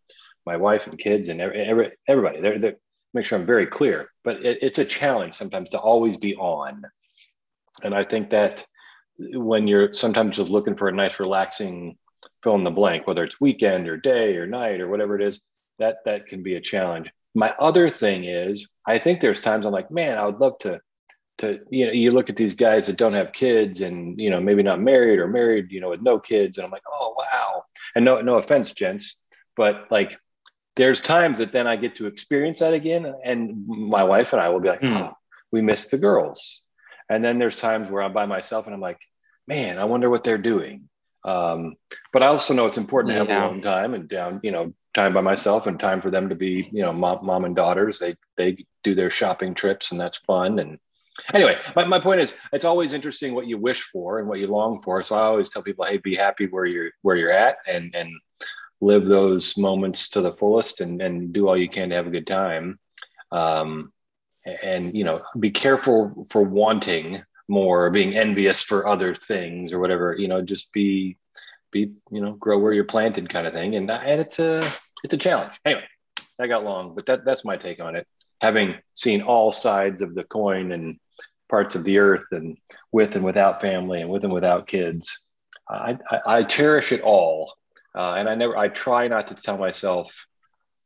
my 0.46 0.58
wife 0.58 0.86
and 0.88 1.00
kids 1.00 1.28
and 1.30 1.42
every, 1.42 1.92
everybody. 2.08 2.42
They're, 2.42 2.60
they're, 2.60 2.78
make 3.16 3.26
sure 3.26 3.40
I'm 3.40 3.46
very 3.46 3.66
clear, 3.66 4.10
but 4.24 4.46
it, 4.46 4.60
it's 4.62 4.80
a 4.80 4.86
challenge 4.86 5.36
sometimes 5.36 5.70
to 5.70 5.80
always 5.80 6.18
be 6.18 6.36
on, 6.36 6.84
and 7.84 7.96
I 7.96 8.04
think 8.04 8.30
that 8.30 8.66
when 9.18 9.68
you're 9.68 9.94
sometimes 9.94 10.38
just 10.38 10.52
looking 10.52 10.76
for 10.76 10.88
a 10.88 10.92
nice, 10.92 11.20
relaxing 11.20 11.98
fill 12.44 12.56
in 12.56 12.64
the 12.64 12.72
blank, 12.72 13.08
whether 13.08 13.24
it's 13.24 13.42
weekend 13.42 13.88
or 13.88 13.98
day 13.98 14.36
or 14.36 14.46
night 14.46 14.82
or 14.82 14.88
whatever 14.88 15.16
it 15.16 15.22
is, 15.22 15.42
that 15.80 15.98
that 16.06 16.28
can 16.28 16.44
be 16.44 16.56
a 16.56 16.62
challenge. 16.62 17.10
My 17.34 17.54
other 17.60 17.90
thing 17.90 18.26
is, 18.26 18.68
I 18.88 19.00
think 19.00 19.20
there's 19.20 19.42
times 19.42 19.66
I'm 19.66 19.72
like, 19.72 19.92
man, 19.92 20.18
I 20.18 20.26
would 20.26 20.40
love 20.40 20.60
to 20.60 20.80
to 21.38 21.60
you 21.70 21.86
know 21.86 21.92
you 21.92 22.12
look 22.12 22.30
at 22.30 22.36
these 22.36 22.56
guys 22.56 22.88
that 22.88 22.98
don't 22.98 23.14
have 23.14 23.34
kids 23.34 23.82
and 23.82 24.20
you 24.20 24.30
know 24.30 24.40
maybe 24.40 24.64
not 24.64 24.80
married 24.80 25.20
or 25.20 25.28
married 25.28 25.70
you 25.70 25.82
know 25.82 25.90
with 25.90 26.02
no 26.02 26.18
kids 26.18 26.58
and 26.58 26.66
i'm 26.66 26.72
like 26.72 26.84
oh 26.88 27.14
wow 27.18 27.64
and 27.96 28.06
no 28.06 28.22
no 28.22 28.36
offense 28.36 28.72
gents 28.72 29.18
but 29.58 29.86
like 29.92 30.18
there's 30.76 31.02
times 31.02 31.40
that 31.40 31.52
then 31.52 31.68
i 31.68 31.76
get 31.76 31.96
to 31.96 32.08
experience 32.08 32.60
that 32.60 32.74
again 32.74 33.14
and 33.24 33.68
my 33.68 34.04
wife 34.04 34.34
and 34.34 34.42
i 34.42 34.50
will 34.50 34.60
be 34.60 34.70
like 34.70 34.82
mm. 34.82 35.10
oh, 35.10 35.16
we 35.52 35.62
miss 35.62 35.88
the 35.88 35.98
girls. 35.98 36.62
And 37.10 37.24
then 37.24 37.40
there's 37.40 37.56
times 37.56 37.90
where 37.90 38.04
i'm 38.04 38.14
by 38.14 38.26
myself 38.26 38.66
and 38.66 38.76
i'm 38.76 38.82
like 38.82 39.00
man 39.48 39.78
i 39.80 39.86
wonder 39.86 40.10
what 40.10 40.24
they're 40.24 40.38
doing. 40.38 40.90
Um, 41.24 41.76
but 42.14 42.22
i 42.22 42.28
also 42.28 42.54
know 42.54 42.68
it's 42.68 42.78
important 42.78 43.14
to 43.14 43.20
have 43.20 43.30
yeah. 43.30 43.46
alone 43.46 43.62
time 43.62 43.94
and 43.94 44.08
down 44.08 44.42
you 44.44 44.52
know 44.52 44.74
time 44.94 45.14
by 45.14 45.22
myself 45.22 45.68
and 45.68 45.80
time 45.80 46.00
for 46.00 46.10
them 46.10 46.30
to 46.30 46.36
be 46.36 46.70
you 46.72 46.82
know 46.82 46.94
mom, 46.94 47.26
mom 47.26 47.46
and 47.46 47.56
daughters. 47.56 48.00
They 48.00 48.16
they 48.38 48.66
do 48.84 48.96
their 48.96 49.12
shopping 49.12 49.54
trips 49.54 49.92
and 49.92 50.00
that's 50.00 50.20
fun. 50.20 50.60
And 50.60 50.80
anyway 51.34 51.58
my, 51.76 51.86
my 51.86 52.00
point 52.00 52.20
is 52.20 52.34
it's 52.52 52.66
always 52.66 52.92
interesting 52.92 53.34
what 53.34 53.48
you 53.48 53.58
wish 53.58 53.82
for 53.82 54.20
and 54.20 54.28
what 54.28 54.40
you 54.40 54.48
long 54.48 54.78
for. 54.84 55.02
So 55.04 55.16
i 55.16 55.24
always 55.24 55.50
tell 55.50 55.64
people 55.64 55.86
hey 55.86 55.98
be 55.98 56.16
happy 56.16 56.48
where 56.48 56.66
you're 56.66 56.92
where 57.02 57.16
you're 57.16 57.32
at 57.32 57.58
and 57.68 57.96
and 57.96 58.10
live 58.82 59.06
those 59.06 59.58
moments 59.58 60.10
to 60.10 60.22
the 60.22 60.34
fullest 60.34 60.82
and 60.82 61.02
and 61.02 61.34
do 61.34 61.48
all 61.48 61.58
you 61.58 61.70
can 61.70 61.90
to 61.90 61.96
have 61.96 62.08
a 62.08 62.12
good 62.12 62.28
time 62.28 62.80
um 63.32 63.92
and 64.64 64.96
you 64.96 65.04
know 65.04 65.22
be 65.40 65.50
careful 65.50 66.26
for 66.30 66.42
wanting 66.44 67.24
more 67.48 67.90
being 67.90 68.16
envious 68.16 68.62
for 68.62 68.88
other 68.88 69.16
things 69.16 69.72
or 69.72 69.80
whatever 69.80 70.16
you 70.18 70.28
know 70.28 70.42
just 70.42 70.72
be 70.72 71.18
be 71.72 71.92
you 72.12 72.22
know 72.22 72.34
grow 72.34 72.58
where 72.60 72.74
you're 72.74 72.84
planted 72.84 73.30
kind 73.30 73.48
of 73.48 73.54
thing 73.54 73.76
and 73.76 73.90
and 73.90 74.22
it's 74.22 74.40
a 74.40 74.62
it's 75.06 75.14
a 75.14 75.18
challenge. 75.18 75.54
Anyway, 75.64 75.86
I 76.40 76.48
got 76.48 76.64
long, 76.64 76.96
but 76.96 77.06
that 77.06 77.24
that's 77.24 77.46
my 77.46 77.58
take 77.58 77.80
on 77.80 77.96
it. 77.96 78.08
Having 78.42 78.76
seen 78.94 79.22
all 79.22 79.52
sides 79.52 80.02
of 80.02 80.16
the 80.16 80.24
coin 80.24 80.72
and 80.72 81.00
parts 81.48 81.76
of 81.76 81.84
the 81.84 82.00
earth, 82.00 82.26
and 82.32 82.58
with 82.92 83.16
and 83.16 83.24
without 83.24 83.62
family, 83.62 84.02
and 84.02 84.10
with 84.10 84.24
and 84.24 84.34
without 84.34 84.68
kids, 84.68 85.18
I, 85.70 85.98
I, 86.10 86.20
I 86.38 86.44
cherish 86.44 86.92
it 86.92 87.02
all. 87.02 87.54
Uh, 87.96 88.16
and 88.18 88.28
I 88.28 88.36
never, 88.36 88.58
I 88.58 88.68
try 88.68 89.08
not 89.08 89.28
to 89.28 89.36
tell 89.36 89.58
myself, 89.58 90.28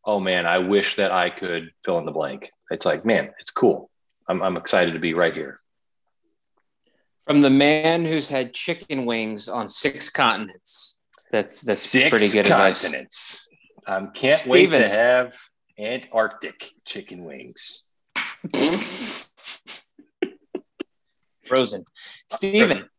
"Oh 0.06 0.20
man, 0.20 0.46
I 0.46 0.60
wish 0.60 0.96
that 0.98 1.12
I 1.12 1.30
could 1.30 1.72
fill 1.84 1.98
in 1.98 2.06
the 2.06 2.12
blank." 2.12 2.52
It's 2.72 2.86
like, 2.86 3.06
man, 3.06 3.32
it's 3.40 3.52
cool. 3.52 3.90
I'm, 4.28 4.44
I'm 4.44 4.58
excited 4.58 4.94
to 4.94 5.00
be 5.00 5.14
right 5.16 5.34
here. 5.34 5.60
From 7.26 7.42
the 7.42 7.50
man 7.50 8.06
who's 8.06 8.30
had 8.30 8.54
chicken 8.54 9.06
wings 9.06 9.50
on 9.50 9.70
six 9.70 10.10
continents. 10.10 11.00
That's 11.32 11.62
that's 11.62 11.80
six 11.80 12.10
pretty 12.10 12.30
good 12.30 12.46
continents. 12.46 13.48
advice. 13.86 13.98
Um, 13.98 14.12
can't 14.14 14.34
Steven. 14.34 14.72
wait 14.72 14.80
to 14.80 14.90
have 14.90 15.36
Antarctic 15.78 16.72
chicken 16.86 17.24
wings. 17.24 17.84
Frozen. 21.48 21.86
Steven. 22.28 22.90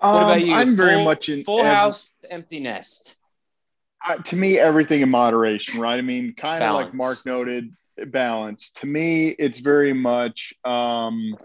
Um, 0.00 0.14
what 0.14 0.22
about 0.22 0.46
you? 0.46 0.54
I'm 0.54 0.76
full, 0.76 0.86
very 0.86 1.04
much 1.04 1.28
in 1.28 1.44
full 1.44 1.60
every, 1.60 1.70
house, 1.70 2.12
empty 2.30 2.60
nest. 2.60 3.16
Uh, 4.06 4.16
to 4.16 4.36
me, 4.36 4.58
everything 4.58 5.02
in 5.02 5.10
moderation, 5.10 5.80
right? 5.80 5.98
I 5.98 6.02
mean, 6.02 6.34
kind 6.34 6.64
of 6.64 6.74
like 6.74 6.94
Mark 6.94 7.24
noted, 7.26 7.70
balance. 8.06 8.70
To 8.76 8.86
me, 8.86 9.28
it's 9.28 9.60
very 9.60 9.92
much, 9.92 10.54
um, 10.64 11.36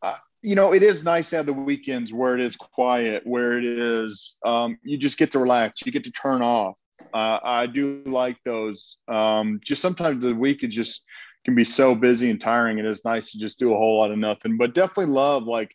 uh, 0.00 0.14
you 0.40 0.54
know, 0.54 0.72
it 0.72 0.82
is 0.82 1.04
nice 1.04 1.30
to 1.30 1.36
have 1.36 1.46
the 1.46 1.52
weekends 1.52 2.12
where 2.12 2.34
it 2.34 2.40
is 2.40 2.56
quiet, 2.56 3.26
where 3.26 3.58
it 3.58 3.64
is, 3.64 4.38
um, 4.44 4.78
you 4.82 4.96
just 4.96 5.18
get 5.18 5.32
to 5.32 5.38
relax, 5.38 5.84
you 5.84 5.92
get 5.92 6.04
to 6.04 6.12
turn 6.12 6.40
off. 6.40 6.78
Uh, 7.12 7.38
I 7.42 7.66
do 7.66 8.02
like 8.06 8.38
those. 8.44 8.96
Um, 9.08 9.60
just 9.62 9.82
sometimes 9.82 10.24
the 10.24 10.34
week 10.34 10.64
is 10.64 10.74
just 10.74 11.04
can 11.44 11.54
be 11.54 11.64
so 11.64 11.94
busy 11.94 12.30
and 12.30 12.40
tiring. 12.40 12.78
It 12.78 12.86
is 12.86 13.04
nice 13.04 13.32
to 13.32 13.38
just 13.38 13.58
do 13.58 13.74
a 13.74 13.76
whole 13.76 13.98
lot 13.98 14.12
of 14.12 14.18
nothing, 14.18 14.56
but 14.56 14.74
definitely 14.74 15.12
love 15.12 15.44
like 15.44 15.74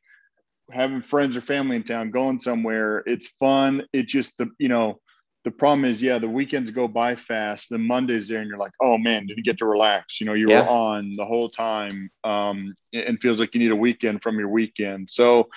having 0.72 1.02
friends 1.02 1.38
or 1.38 1.42
family 1.42 1.76
in 1.76 1.84
town, 1.84 2.12
going 2.12 2.40
somewhere. 2.40 3.04
It's 3.06 3.30
fun. 3.40 3.84
It 3.94 4.08
just 4.08 4.38
the 4.38 4.50
you 4.60 4.70
know 4.70 5.00
the 5.44 5.52
problem 5.52 5.86
is 5.86 6.04
yeah 6.04 6.20
the 6.20 6.28
weekends 6.28 6.72
go 6.72 6.88
by 6.88 7.16
fast. 7.16 7.70
The 7.70 7.78
Mondays 7.78 8.28
there 8.28 8.40
and 8.40 8.48
you're 8.50 8.58
like 8.58 8.74
oh 8.82 8.98
man 8.98 9.28
did 9.28 9.38
you 9.38 9.44
get 9.44 9.58
to 9.60 9.66
relax? 9.66 10.20
You 10.20 10.28
know 10.28 10.34
you 10.34 10.50
yeah. 10.50 10.62
were 10.62 10.70
on 10.70 11.04
the 11.16 11.26
whole 11.26 11.48
time 11.50 12.10
um, 12.24 12.74
and 12.94 13.22
feels 13.22 13.40
like 13.40 13.54
you 13.54 13.60
need 13.60 13.72
a 13.72 13.76
weekend 13.76 14.22
from 14.22 14.38
your 14.40 14.50
weekend. 14.50 15.10
So 15.10 15.48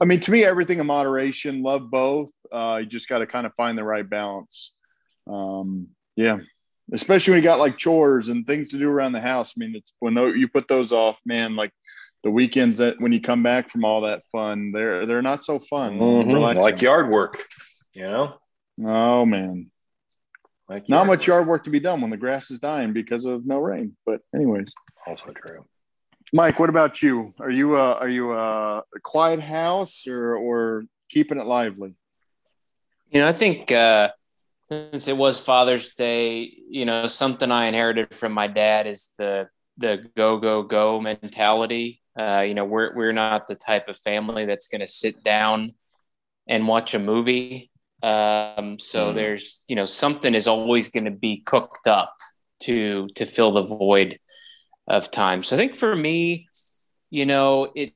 I 0.00 0.04
mean 0.04 0.20
to 0.20 0.30
me 0.30 0.44
everything 0.44 0.80
in 0.80 0.86
moderation. 0.86 1.62
Love 1.62 1.90
both. 1.90 2.30
Uh, 2.50 2.78
you 2.80 2.86
just 2.86 3.08
got 3.08 3.18
to 3.18 3.26
kind 3.26 3.46
of 3.46 3.54
find 3.54 3.76
the 3.76 3.84
right 3.84 4.08
balance 4.08 4.74
um, 5.26 5.88
yeah, 6.14 6.38
especially 6.92 7.32
when 7.32 7.42
you 7.42 7.48
got 7.48 7.58
like 7.58 7.76
chores 7.76 8.28
and 8.28 8.46
things 8.46 8.68
to 8.68 8.78
do 8.78 8.88
around 8.88 9.12
the 9.12 9.20
house. 9.20 9.54
I 9.56 9.60
mean, 9.60 9.74
it's 9.76 9.92
when 9.98 10.14
you 10.14 10.48
put 10.48 10.68
those 10.68 10.92
off, 10.92 11.18
man, 11.24 11.56
like 11.56 11.72
the 12.22 12.30
weekends 12.30 12.78
that 12.78 13.00
when 13.00 13.12
you 13.12 13.20
come 13.20 13.42
back 13.42 13.70
from 13.70 13.84
all 13.84 14.02
that 14.02 14.22
fun, 14.32 14.72
they're 14.72 15.06
they're 15.06 15.22
not 15.22 15.44
so 15.44 15.58
fun. 15.58 15.98
Mm-hmm. 15.98 16.58
Like 16.58 16.82
yard 16.82 17.08
work, 17.08 17.44
you 17.92 18.02
know. 18.02 18.34
Oh 18.84 19.24
man, 19.24 19.70
like 20.68 20.88
not 20.88 21.06
much 21.06 21.26
yard 21.26 21.46
work 21.46 21.64
to 21.64 21.70
be 21.70 21.80
done 21.80 22.00
when 22.00 22.10
the 22.10 22.16
grass 22.16 22.50
is 22.50 22.58
dying 22.58 22.92
because 22.92 23.24
of 23.24 23.46
no 23.46 23.58
rain. 23.58 23.96
But 24.04 24.20
anyways, 24.34 24.72
also 25.06 25.32
true. 25.32 25.64
Mike, 26.32 26.58
what 26.58 26.68
about 26.68 27.02
you? 27.02 27.34
Are 27.38 27.50
you 27.50 27.76
a, 27.76 27.92
are 27.92 28.08
you 28.08 28.32
a, 28.32 28.78
a 28.78 29.00
quiet 29.02 29.40
house 29.40 30.06
or 30.08 30.34
or 30.34 30.84
keeping 31.08 31.38
it 31.38 31.46
lively? 31.46 31.94
You 33.10 33.20
know, 33.20 33.28
I 33.28 33.32
think 33.32 33.70
uh, 33.70 34.08
since 34.68 35.06
it 35.06 35.16
was 35.16 35.38
Father's 35.38 35.94
Day, 35.94 36.52
you 36.68 36.84
know, 36.84 37.06
something 37.06 37.52
I 37.52 37.66
inherited 37.66 38.14
from 38.14 38.32
my 38.32 38.48
dad 38.48 38.88
is 38.88 39.10
the 39.16 39.48
the 39.78 40.04
go 40.16 40.38
go 40.38 40.64
go 40.64 41.00
mentality. 41.00 42.02
Uh, 42.18 42.40
you 42.40 42.54
know, 42.54 42.64
we're 42.64 42.94
we're 42.94 43.12
not 43.12 43.46
the 43.46 43.54
type 43.54 43.88
of 43.88 43.96
family 43.96 44.46
that's 44.46 44.68
going 44.68 44.80
to 44.80 44.86
sit 44.86 45.22
down 45.22 45.74
and 46.48 46.66
watch 46.66 46.94
a 46.94 46.98
movie. 46.98 47.70
Um, 48.02 48.78
so 48.78 49.12
mm. 49.12 49.14
there's 49.14 49.58
you 49.68 49.76
know 49.76 49.86
something 49.86 50.34
is 50.34 50.48
always 50.48 50.90
going 50.90 51.04
to 51.04 51.10
be 51.10 51.42
cooked 51.44 51.86
up 51.86 52.14
to 52.60 53.08
to 53.16 53.26
fill 53.26 53.52
the 53.52 53.62
void 53.62 54.18
of 54.88 55.10
time. 55.10 55.42
So 55.42 55.56
I 55.56 55.58
think 55.58 55.76
for 55.76 55.94
me, 55.94 56.48
you 57.10 57.26
know, 57.26 57.72
it 57.74 57.92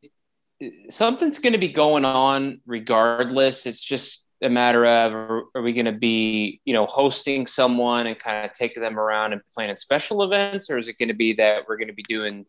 something's 0.89 1.39
going 1.39 1.55
to 1.55 1.59
be 1.59 1.73
going 1.73 2.05
on 2.05 2.61
regardless. 2.67 3.67
It's 3.67 3.83
just 3.83 4.27
a 4.43 4.49
matter 4.49 4.85
of 4.87 5.13
are, 5.13 5.43
are 5.55 5.63
we 5.63 5.73
going 5.73 5.87
to 5.87 5.93
be 5.93 6.61
you 6.65 6.73
know 6.73 6.87
hosting 6.87 7.47
someone 7.47 8.07
and 8.07 8.19
kind 8.19 8.47
of 8.47 8.53
taking 8.53 8.83
them 8.83 8.99
around 8.99 9.33
and 9.33 9.43
planning 9.53 9.77
special 9.77 10.23
events 10.23 10.71
or 10.71 10.79
is 10.79 10.89
it 10.89 10.99
going 10.99 11.09
to 11.09 11.15
be 11.15 11.35
that 11.35 11.65
we're 11.69 11.77
going 11.77 11.89
to 11.89 11.95
be 11.95 12.03
doing 12.03 12.47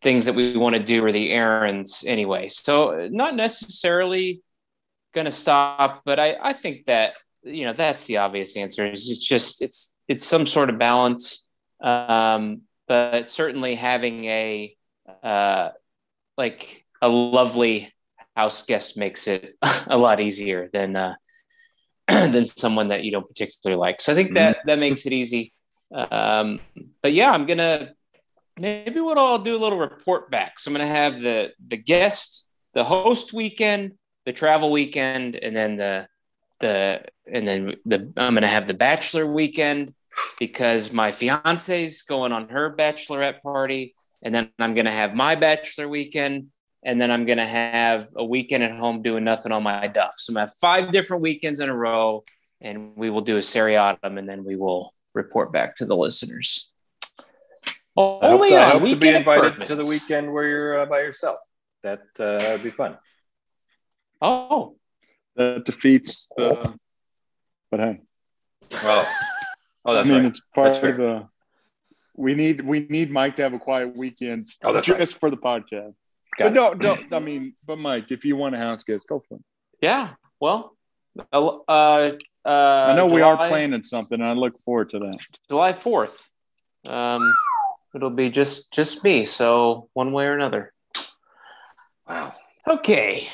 things 0.00 0.26
that 0.26 0.34
we 0.34 0.56
want 0.56 0.74
to 0.74 0.82
do 0.82 1.04
or 1.04 1.12
the 1.12 1.30
errands 1.30 2.04
anyway 2.06 2.48
so 2.48 3.08
not 3.10 3.34
necessarily 3.34 4.42
going 5.14 5.24
to 5.24 5.30
stop 5.30 6.02
but 6.04 6.20
i 6.20 6.36
i 6.42 6.52
think 6.52 6.86
that 6.86 7.16
you 7.42 7.64
know 7.64 7.72
that's 7.72 8.06
the 8.06 8.18
obvious 8.18 8.56
answer 8.56 8.86
is 8.90 9.08
it's 9.08 9.26
just 9.26 9.62
it's 9.62 9.94
it's 10.06 10.24
some 10.24 10.46
sort 10.46 10.70
of 10.70 10.78
balance 10.78 11.46
um 11.80 12.62
but 12.86 13.28
certainly 13.28 13.74
having 13.74 14.24
a 14.24 14.76
uh 15.22 15.70
like 16.36 16.84
a 17.02 17.08
lovely 17.08 17.92
house 18.38 18.64
guest 18.64 18.96
makes 18.96 19.26
it 19.26 19.56
a 19.88 19.96
lot 19.98 20.20
easier 20.20 20.70
than 20.72 20.96
uh, 20.96 21.14
than 22.08 22.46
someone 22.46 22.88
that 22.88 23.04
you 23.04 23.10
don't 23.10 23.26
particularly 23.26 23.78
like. 23.78 24.00
So 24.00 24.12
I 24.12 24.14
think 24.14 24.34
that 24.34 24.58
mm-hmm. 24.58 24.68
that 24.68 24.78
makes 24.78 25.04
it 25.04 25.12
easy. 25.12 25.52
Um, 25.92 26.60
but 27.02 27.12
yeah, 27.12 27.30
I'm 27.30 27.46
gonna 27.46 27.94
maybe 28.58 29.00
what 29.00 29.18
I'll 29.18 29.38
do 29.38 29.56
a 29.56 29.58
little 29.58 29.78
report 29.78 30.30
back. 30.30 30.58
So 30.58 30.70
I'm 30.70 30.74
gonna 30.74 30.86
have 30.86 31.20
the 31.20 31.52
the 31.66 31.76
guest, 31.76 32.48
the 32.74 32.84
host 32.84 33.32
weekend, 33.32 33.94
the 34.26 34.32
travel 34.32 34.70
weekend, 34.70 35.36
and 35.36 35.56
then 35.56 35.76
the 35.76 36.08
the 36.60 37.04
and 37.32 37.46
then 37.46 37.74
the 37.84 38.12
I'm 38.16 38.34
gonna 38.34 38.48
have 38.48 38.66
the 38.66 38.74
bachelor 38.74 39.26
weekend 39.26 39.94
because 40.38 40.92
my 40.92 41.12
fiance's 41.12 42.02
going 42.02 42.32
on 42.32 42.48
her 42.48 42.74
bachelorette 42.76 43.42
party, 43.42 43.94
and 44.22 44.34
then 44.34 44.50
I'm 44.58 44.74
gonna 44.74 44.90
have 44.90 45.14
my 45.14 45.34
bachelor 45.34 45.88
weekend 45.88 46.48
and 46.84 47.00
then 47.00 47.10
I'm 47.10 47.26
gonna 47.26 47.46
have 47.46 48.08
a 48.16 48.24
weekend 48.24 48.62
at 48.62 48.78
home 48.78 49.02
doing 49.02 49.24
nothing 49.24 49.52
on 49.52 49.62
my 49.62 49.88
duff. 49.88 50.14
So 50.16 50.30
I'm 50.30 50.34
gonna 50.34 50.46
have 50.46 50.54
five 50.60 50.92
different 50.92 51.22
weekends 51.22 51.60
in 51.60 51.68
a 51.68 51.76
row 51.76 52.24
and 52.60 52.96
we 52.96 53.10
will 53.10 53.20
do 53.20 53.36
a 53.36 53.42
seriatim, 53.42 54.18
and 54.18 54.28
then 54.28 54.44
we 54.44 54.56
will 54.56 54.94
report 55.14 55.52
back 55.52 55.76
to 55.76 55.86
the 55.86 55.96
listeners. 55.96 56.72
I 57.98 58.28
hope, 58.30 58.48
to, 58.48 58.54
I 58.56 58.70
hope 58.70 58.88
to 58.88 58.96
be 58.96 59.08
invited 59.08 59.66
to 59.66 59.74
the 59.74 59.86
weekend 59.86 60.32
where 60.32 60.46
you're 60.46 60.80
uh, 60.80 60.86
by 60.86 61.00
yourself. 61.00 61.38
That 61.82 62.00
uh, 62.18 62.38
would 62.52 62.62
be 62.62 62.70
fun. 62.70 62.96
Oh, 64.20 64.76
that 65.36 65.64
defeats 65.64 66.28
the. 66.36 66.74
But 67.70 67.80
hey. 67.80 68.00
Well, 68.82 69.06
oh, 69.84 69.94
that's 69.94 70.08
I 70.08 70.12
mean, 70.12 70.22
right. 70.22 70.28
it's 70.28 70.42
part 70.54 70.66
That's 70.66 70.78
fair. 70.78 70.90
of 70.90 70.96
the. 70.96 71.28
We 72.16 72.34
need 72.34 72.60
we 72.60 72.80
need 72.88 73.10
Mike 73.10 73.36
to 73.36 73.42
have 73.42 73.54
a 73.54 73.58
quiet 73.58 73.96
weekend 73.96 74.48
Oh, 74.64 74.72
that's 74.72 74.86
just 74.86 74.98
right. 74.98 75.20
for 75.20 75.30
the 75.30 75.36
podcast. 75.36 75.94
Got 76.36 76.38
but 76.38 76.46
it. 76.46 76.54
no, 76.54 76.74
don't. 76.74 77.12
I 77.12 77.18
mean, 77.20 77.54
but 77.66 77.78
Mike, 77.78 78.10
if 78.10 78.24
you 78.24 78.36
want 78.36 78.54
a 78.54 78.58
house 78.58 78.82
guest, 78.84 79.06
go 79.08 79.22
for 79.28 79.36
it. 79.36 79.42
yeah. 79.80 80.14
Well, 80.40 80.76
uh, 81.32 82.12
uh, 82.44 82.48
I 82.48 82.94
know 82.94 83.06
we 83.06 83.22
are 83.22 83.36
planning 83.36 83.80
something, 83.82 84.20
and 84.20 84.28
I 84.28 84.34
look 84.34 84.54
forward 84.64 84.90
to 84.90 84.98
that. 85.00 85.18
July 85.48 85.72
fourth. 85.72 86.28
Um, 86.86 87.32
it'll 87.94 88.10
be 88.10 88.30
just 88.30 88.72
just 88.72 89.04
me. 89.04 89.24
So 89.24 89.88
one 89.92 90.12
way 90.12 90.26
or 90.26 90.34
another. 90.34 90.72
Wow. 92.08 92.34
Okay. 92.66 93.28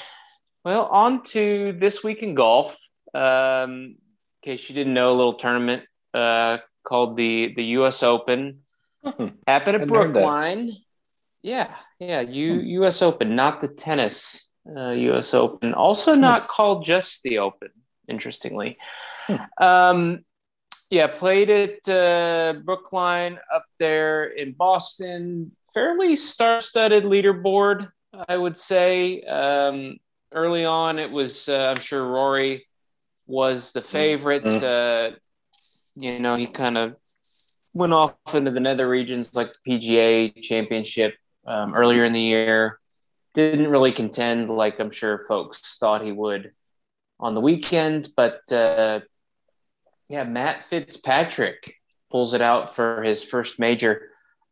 Well, 0.65 0.87
on 0.87 1.23
to 1.25 1.73
this 1.79 2.03
week 2.03 2.23
in 2.23 2.35
golf. 2.35 2.77
Um, 3.13 3.71
in 3.73 3.97
case 4.43 4.69
you 4.69 4.75
didn't 4.75 4.95
know, 4.95 5.13
a 5.13 5.17
little 5.17 5.35
tournament 5.35 5.85
uh, 6.13 6.59
called 6.85 7.17
the 7.17 7.53
the 7.55 7.65
U.S. 7.79 8.03
Open 8.03 8.61
Hmm. 9.05 9.29
happened 9.47 9.75
at 9.77 9.81
Hadn't 9.81 9.95
heard 9.95 10.09
that. 10.09 10.13
Brookline. 10.15 10.73
Yeah, 11.43 11.75
yeah. 11.99 12.23
U, 12.23 12.55
U.S. 12.55 13.03
Open, 13.03 13.37
not 13.37 13.61
the 13.61 13.69
tennis 13.69 14.49
uh, 14.75 14.91
U.S. 14.93 15.35
Open. 15.35 15.75
Also, 15.75 16.13
not 16.15 16.41
called 16.49 16.87
just 16.87 17.23
the 17.23 17.39
Open. 17.41 17.69
Interestingly, 18.09 18.79
um, 19.61 20.25
yeah. 20.95 21.09
Played 21.09 21.51
at 21.51 21.89
uh, 21.89 22.61
Brookline 22.65 23.39
up 23.53 23.65
there 23.79 24.27
in 24.27 24.53
Boston. 24.53 25.51
Fairly 25.75 26.15
star-studded 26.15 27.03
leaderboard, 27.03 27.91
I 28.29 28.37
would 28.37 28.57
say. 28.57 29.23
Um, 29.23 29.97
early 30.33 30.65
on, 30.65 31.01
it 31.01 31.11
was. 31.11 31.49
Uh, 31.49 31.75
I'm 31.77 31.83
sure 31.83 32.07
Rory 32.07 32.67
was 33.27 33.73
the 33.73 33.83
favorite. 33.83 34.47
Uh, 34.63 35.11
you 35.97 36.21
know, 36.21 36.37
he 36.37 36.47
kind 36.47 36.79
of 36.79 36.95
went 37.75 37.93
off 37.93 38.15
into 38.33 38.53
the 38.53 38.61
nether 38.61 38.89
regions 38.89 39.35
like 39.35 39.53
the 39.65 39.79
PGA 39.79 40.43
Championship 40.43 41.15
um, 41.45 41.75
earlier 41.75 42.05
in 42.05 42.13
the 42.13 42.21
year. 42.21 42.79
Didn't 43.35 43.67
really 43.67 43.91
contend 43.91 44.49
like 44.49 44.79
I'm 44.79 44.93
sure 44.93 45.25
folks 45.27 45.77
thought 45.79 46.05
he 46.05 46.13
would 46.13 46.53
on 47.19 47.35
the 47.35 47.41
weekend, 47.41 48.11
but 48.17 48.41
uh, 48.53 49.01
yeah, 50.09 50.25
Matt 50.25 50.69
Fitzpatrick 50.69 51.75
pulls 52.11 52.35
it 52.35 52.41
out 52.41 52.75
for 52.75 53.03
his 53.03 53.25
first 53.25 53.59
major. 53.59 54.11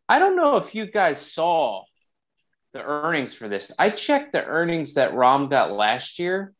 I 0.08 0.18
don't 0.18 0.36
know 0.36 0.56
if 0.56 0.74
you 0.74 0.86
guys 0.86 1.20
saw 1.20 1.84
the 2.72 2.82
earnings 2.82 3.34
for 3.34 3.48
this. 3.48 3.72
I 3.78 3.90
checked 3.90 4.32
the 4.32 4.44
earnings 4.44 4.94
that 4.94 5.12
Rahm 5.12 5.48
got 5.50 5.72
last 5.72 6.18
year. 6.18 6.52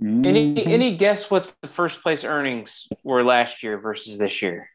Any 0.00 0.54
Mhm. 0.54 0.66
any 0.66 0.96
guess 0.96 1.30
what 1.30 1.54
the 1.60 1.68
first 1.68 2.02
place 2.02 2.24
earnings 2.24 2.88
were 3.04 3.22
last 3.22 3.62
year 3.62 3.78
versus 3.78 4.18
this 4.18 4.42
year? 4.42 4.68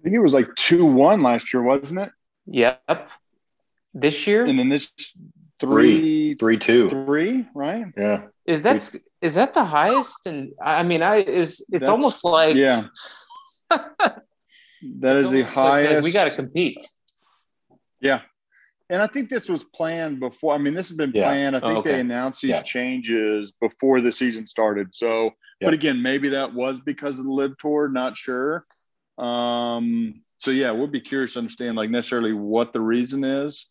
I 0.00 0.02
think 0.02 0.14
it 0.16 0.20
was 0.20 0.34
like 0.34 0.48
two 0.56 0.84
one 0.84 1.22
last 1.22 1.52
year, 1.54 1.62
wasn't 1.62 2.00
it? 2.00 2.10
Yep. 2.46 3.10
This 3.92 4.26
year 4.26 4.44
And 4.46 4.58
then 4.58 4.68
this 4.68 4.90
three 5.60 6.34
Three 6.34 6.58
two. 6.58 6.90
three, 6.90 7.46
right? 7.54 7.86
Yeah. 7.96 8.26
is 8.46 8.62
that 8.62 8.94
is 9.24 9.34
that 9.36 9.54
the 9.54 9.64
highest? 9.64 10.26
And 10.26 10.52
I 10.62 10.82
mean, 10.82 11.02
I 11.02 11.16
is 11.22 11.60
it's 11.60 11.68
That's- 11.70 11.88
almost 11.88 12.24
like 12.24 12.54
yeah. 12.56 12.84
that 13.70 15.16
is 15.16 15.30
the 15.30 15.38
almost 15.42 15.56
like, 15.56 15.86
highest. 15.86 16.04
we 16.04 16.12
got 16.12 16.24
to 16.24 16.30
compete. 16.36 16.78
Yeah. 18.00 18.20
And 18.90 19.00
I 19.00 19.06
think 19.06 19.30
this 19.30 19.48
was 19.48 19.64
planned 19.64 20.20
before. 20.20 20.54
I 20.54 20.58
mean, 20.58 20.74
this 20.74 20.88
has 20.90 20.96
been 20.96 21.12
Yeah. 21.14 21.24
planned. 21.24 21.56
I 21.56 21.60
think 21.60 21.78
Okay. 21.78 21.92
they 21.92 22.00
announced 22.00 22.42
these 22.42 22.50
Yeah. 22.50 22.62
changes 22.62 23.52
before 23.52 24.02
the 24.02 24.12
season 24.12 24.46
started. 24.46 24.94
So, 24.94 25.24
Yeah. 25.24 25.30
but 25.68 25.74
again, 25.74 26.02
maybe 26.02 26.28
that 26.30 26.52
was 26.52 26.80
because 26.80 27.18
of 27.18 27.24
the 27.24 27.32
LIV 27.32 27.56
tour, 27.58 27.88
not 27.88 28.16
sure. 28.16 28.66
Um, 29.16 30.22
so 30.36 30.50
yeah, 30.50 30.70
we'll 30.72 30.86
be 30.88 31.00
curious 31.00 31.32
to 31.32 31.38
understand 31.38 31.76
like 31.76 31.88
necessarily 31.88 32.34
what 32.34 32.72
the 32.74 32.80
reason 32.80 33.24
is. 33.24 33.66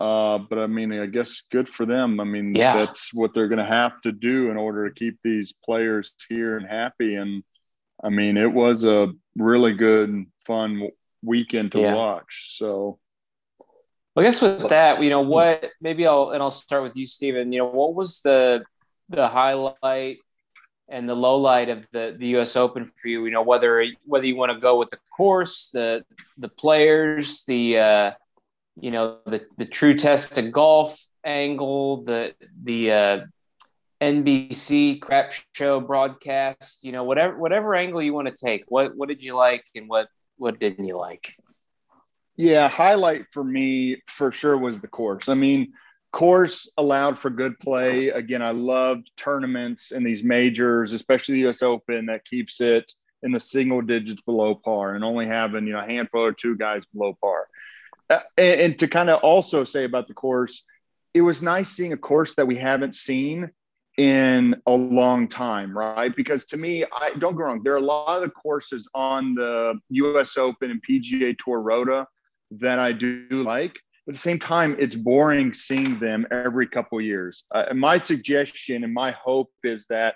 Uh, 0.00 0.38
but 0.38 0.58
I 0.58 0.66
mean, 0.66 0.92
I 0.98 1.04
guess 1.06 1.42
good 1.52 1.68
for 1.68 1.84
them. 1.84 2.20
I 2.20 2.24
mean, 2.24 2.54
Yeah. 2.54 2.72
that's 2.78 3.12
what 3.12 3.34
they're 3.34 3.48
going 3.48 3.58
to 3.58 3.64
have 3.64 4.00
to 4.02 4.12
do 4.12 4.50
in 4.50 4.56
order 4.56 4.88
to 4.88 4.94
keep 4.94 5.18
these 5.22 5.52
players 5.52 6.14
here 6.28 6.56
and 6.56 6.66
happy. 6.66 7.16
And 7.16 7.44
I 8.02 8.08
mean, 8.08 8.38
it 8.38 8.50
was 8.50 8.84
a 8.86 9.12
really 9.36 9.74
good, 9.74 10.24
fun 10.46 10.88
weekend 11.22 11.72
to 11.72 11.80
Yeah. 11.80 11.94
watch. 11.94 12.56
So, 12.58 12.98
I 14.16 14.22
guess 14.22 14.40
with 14.42 14.68
that, 14.70 15.02
you 15.02 15.10
know 15.10 15.20
what? 15.20 15.70
Maybe 15.80 16.06
I'll 16.06 16.30
and 16.30 16.42
I'll 16.42 16.50
start 16.50 16.82
with 16.82 16.96
you, 16.96 17.06
Steven. 17.06 17.52
You 17.52 17.58
know, 17.60 17.66
what 17.70 17.94
was 17.94 18.22
the 18.22 18.64
the 19.10 19.28
highlight 19.28 20.18
and 20.88 21.08
the 21.08 21.14
low 21.14 21.36
light 21.36 21.68
of 21.68 21.86
the 21.92 22.16
the 22.18 22.28
U.S. 22.28 22.56
Open 22.56 22.90
for 22.96 23.08
you? 23.08 23.24
You 23.24 23.30
know, 23.32 23.42
whether 23.42 23.84
whether 24.06 24.26
you 24.26 24.36
want 24.36 24.52
to 24.52 24.58
go 24.58 24.78
with 24.78 24.88
the 24.90 24.98
course, 25.16 25.68
the 25.72 26.04
the 26.38 26.48
players, 26.48 27.44
the 27.44 27.78
uh, 27.78 28.10
you 28.76 28.90
know 28.90 29.18
the 29.26 29.46
the 29.58 29.64
true 29.64 29.94
test 29.94 30.38
of 30.38 30.52
golf 30.52 31.00
angle, 31.24 32.04
the 32.04 32.34
the 32.62 32.92
uh, 32.92 33.20
NBC 34.02 35.00
crap 35.00 35.32
show 35.54 35.80
broadcast. 35.80 36.84
You 36.84 36.92
know, 36.92 37.04
whatever 37.04 37.38
whatever 37.38 37.74
angle 37.74 38.02
you 38.02 38.14
want 38.14 38.28
to 38.28 38.34
take. 38.34 38.64
What 38.68 38.96
what 38.96 39.08
did 39.08 39.22
you 39.22 39.36
like 39.36 39.64
and 39.74 39.88
what 39.88 40.08
what 40.36 40.58
didn't 40.58 40.86
you 40.86 40.96
like? 40.96 41.34
Yeah, 42.36 42.70
highlight 42.70 43.26
for 43.32 43.44
me 43.44 44.02
for 44.06 44.32
sure 44.32 44.56
was 44.56 44.80
the 44.80 44.88
course. 44.88 45.28
I 45.28 45.34
mean, 45.34 45.72
course 46.12 46.70
allowed 46.78 47.18
for 47.18 47.30
good 47.30 47.58
play. 47.60 48.08
Again, 48.08 48.42
I 48.42 48.50
loved 48.50 49.10
tournaments 49.16 49.92
and 49.92 50.04
these 50.04 50.24
majors, 50.24 50.92
especially 50.92 51.36
the 51.42 51.48
US 51.50 51.62
Open 51.62 52.06
that 52.06 52.24
keeps 52.24 52.60
it 52.60 52.92
in 53.22 53.32
the 53.32 53.40
single 53.40 53.82
digits 53.82 54.22
below 54.22 54.54
par 54.54 54.94
and 54.94 55.04
only 55.04 55.26
having, 55.26 55.66
you 55.66 55.74
know, 55.74 55.80
a 55.80 55.86
handful 55.86 56.22
or 56.22 56.32
two 56.32 56.56
guys 56.56 56.86
below 56.86 57.16
par. 57.20 57.48
Uh, 58.10 58.20
and, 58.36 58.60
and 58.60 58.78
to 58.80 58.88
kind 58.88 59.08
of 59.08 59.22
also 59.22 59.64
say 59.64 59.84
about 59.84 60.08
the 60.08 60.14
course, 60.14 60.64
it 61.14 61.22
was 61.22 61.42
nice 61.42 61.70
seeing 61.70 61.92
a 61.92 61.96
course 61.96 62.34
that 62.34 62.46
we 62.46 62.56
haven't 62.56 62.96
seen 62.96 63.50
in 63.96 64.56
a 64.66 64.72
long 64.72 65.28
time, 65.28 65.76
right? 65.76 66.14
Because 66.14 66.46
to 66.46 66.56
me, 66.56 66.84
I 66.84 67.10
don't 67.18 67.36
go 67.36 67.44
wrong. 67.44 67.62
There 67.62 67.74
are 67.74 67.76
a 67.76 67.80
lot 67.80 68.22
of 68.22 68.32
courses 68.34 68.88
on 68.94 69.34
the 69.34 69.78
US 69.90 70.36
Open 70.36 70.70
and 70.70 70.82
PGA 70.82 71.36
Tour 71.38 71.60
Rota 71.60 72.06
that 72.52 72.78
I 72.78 72.92
do 72.92 73.26
like. 73.30 73.74
But 74.06 74.12
at 74.12 74.14
the 74.14 74.22
same 74.22 74.38
time, 74.38 74.76
it's 74.78 74.96
boring 74.96 75.52
seeing 75.52 76.00
them 76.00 76.26
every 76.30 76.66
couple 76.66 77.00
years. 77.00 77.44
Uh, 77.54 77.74
my 77.74 77.98
suggestion 77.98 78.84
and 78.84 78.94
my 78.94 79.10
hope 79.12 79.50
is 79.62 79.86
that 79.90 80.14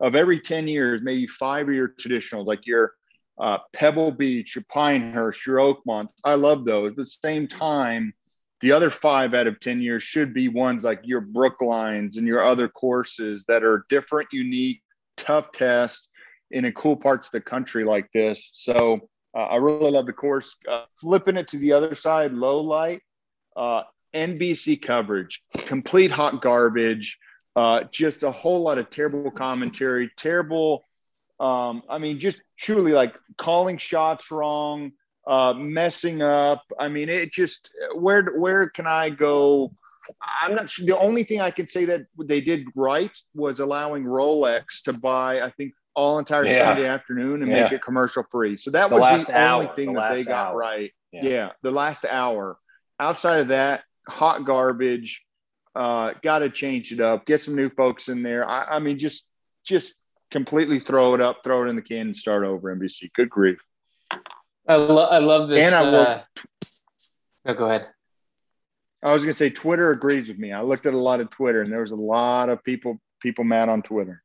of 0.00 0.14
every 0.14 0.40
10 0.40 0.68
years, 0.68 1.02
maybe 1.02 1.26
five 1.26 1.68
of 1.68 1.74
your 1.74 1.88
traditionals, 1.88 2.46
like 2.46 2.66
your 2.66 2.92
uh, 3.38 3.58
Pebble 3.72 4.12
Beach, 4.12 4.54
your 4.54 4.64
Pinehurst, 4.68 5.46
your 5.46 5.58
Oakmont, 5.58 6.10
I 6.22 6.34
love 6.34 6.64
those. 6.64 6.92
But 6.94 7.02
at 7.02 7.06
the 7.06 7.06
same 7.06 7.48
time, 7.48 8.14
the 8.60 8.72
other 8.72 8.90
five 8.90 9.34
out 9.34 9.46
of 9.46 9.60
10 9.60 9.82
years 9.82 10.02
should 10.02 10.32
be 10.32 10.48
ones 10.48 10.84
like 10.84 11.00
your 11.04 11.20
Brooklines 11.20 12.16
and 12.16 12.26
your 12.26 12.46
other 12.46 12.68
courses 12.68 13.44
that 13.46 13.62
are 13.62 13.84
different, 13.88 14.28
unique, 14.32 14.82
tough 15.16 15.52
test 15.52 16.08
in 16.50 16.64
a 16.66 16.72
cool 16.72 16.96
parts 16.96 17.28
of 17.28 17.32
the 17.32 17.40
country 17.40 17.84
like 17.84 18.08
this. 18.14 18.50
So 18.54 19.08
uh, 19.36 19.40
I 19.42 19.56
really 19.56 19.90
love 19.90 20.06
the 20.06 20.12
course. 20.12 20.54
Uh, 20.68 20.84
flipping 21.00 21.36
it 21.36 21.48
to 21.48 21.58
the 21.58 21.72
other 21.72 21.94
side, 21.94 22.32
low 22.32 22.60
light, 22.60 23.02
uh, 23.56 23.82
NBC 24.14 24.80
coverage, 24.80 25.42
complete 25.66 26.10
hot 26.10 26.40
garbage, 26.40 27.18
uh, 27.56 27.84
just 27.90 28.22
a 28.22 28.30
whole 28.30 28.62
lot 28.62 28.78
of 28.78 28.90
terrible 28.90 29.30
commentary, 29.30 30.10
terrible. 30.16 30.86
Um, 31.40 31.82
I 31.88 31.98
mean, 31.98 32.20
just 32.20 32.40
truly 32.58 32.92
like 32.92 33.14
calling 33.38 33.76
shots 33.78 34.30
wrong, 34.30 34.92
uh, 35.26 35.52
messing 35.54 36.22
up. 36.22 36.62
I 36.78 36.88
mean, 36.88 37.08
it 37.08 37.32
just 37.32 37.70
where 37.94 38.24
where 38.36 38.68
can 38.68 38.86
I 38.86 39.10
go? 39.10 39.72
I'm 40.40 40.54
not 40.54 40.68
sure. 40.70 40.86
The 40.86 40.98
only 40.98 41.24
thing 41.24 41.40
I 41.40 41.50
can 41.50 41.66
say 41.68 41.86
that 41.86 42.02
they 42.18 42.40
did 42.40 42.66
right 42.74 43.10
was 43.34 43.60
allowing 43.60 44.04
Rolex 44.04 44.82
to 44.84 44.92
buy, 44.92 45.40
I 45.40 45.50
think, 45.50 45.72
all 45.94 46.18
entire 46.18 46.46
Yeah. 46.46 46.66
Sunday 46.66 46.86
afternoon 46.86 47.42
and 47.42 47.50
Yeah. 47.50 47.62
make 47.64 47.72
it 47.72 47.82
commercial 47.82 48.22
free. 48.30 48.56
So 48.58 48.70
that 48.72 48.90
The 48.90 48.96
was 48.96 49.24
the 49.24 49.50
only 49.50 49.66
thing 49.74 49.94
the 49.94 50.00
that 50.00 50.12
they 50.14 50.22
got 50.24 50.48
hour. 50.50 50.56
right. 50.58 50.92
Yeah. 51.10 51.24
Yeah. 51.24 51.52
the 51.62 51.70
last 51.70 52.04
hour. 52.04 52.58
Outside 53.00 53.40
of 53.40 53.48
that, 53.48 53.82
hot 54.08 54.44
garbage. 54.44 55.22
Uh, 55.74 56.12
got 56.22 56.38
to 56.40 56.50
change 56.50 56.92
it 56.92 57.00
up. 57.00 57.26
Get 57.26 57.42
some 57.42 57.56
new 57.56 57.68
folks 57.70 58.08
in 58.08 58.22
there. 58.22 58.48
I, 58.48 58.76
I 58.76 58.78
mean, 58.78 58.98
just 58.98 59.28
just 59.64 59.96
completely 60.34 60.80
throw 60.80 61.14
it 61.14 61.20
up, 61.20 61.44
throw 61.44 61.62
it 61.64 61.68
in 61.68 61.76
the 61.76 61.82
can, 61.82 62.08
and 62.08 62.16
start 62.16 62.44
over. 62.44 62.74
NBC. 62.74 63.08
Good 63.14 63.30
grief. 63.30 63.58
I, 64.66 64.74
lo- 64.74 65.06
I 65.06 65.18
love 65.18 65.48
this. 65.48 65.60
And 65.64 65.72
I 65.72 65.82
will- 65.82 66.00
uh, 66.00 66.22
no, 67.46 67.54
go 67.54 67.66
ahead. 67.66 67.86
I 69.00 69.12
was 69.12 69.22
gonna 69.24 69.36
say 69.36 69.50
Twitter 69.50 69.90
agrees 69.90 70.28
with 70.28 70.38
me. 70.38 70.50
I 70.50 70.62
looked 70.62 70.86
at 70.86 70.94
a 70.94 70.98
lot 70.98 71.20
of 71.20 71.30
Twitter, 71.30 71.60
and 71.60 71.70
there 71.70 71.82
was 71.82 71.92
a 71.92 71.96
lot 71.96 72.48
of 72.48 72.64
people 72.64 72.98
people 73.20 73.44
mad 73.44 73.68
on 73.68 73.82
Twitter. 73.82 74.22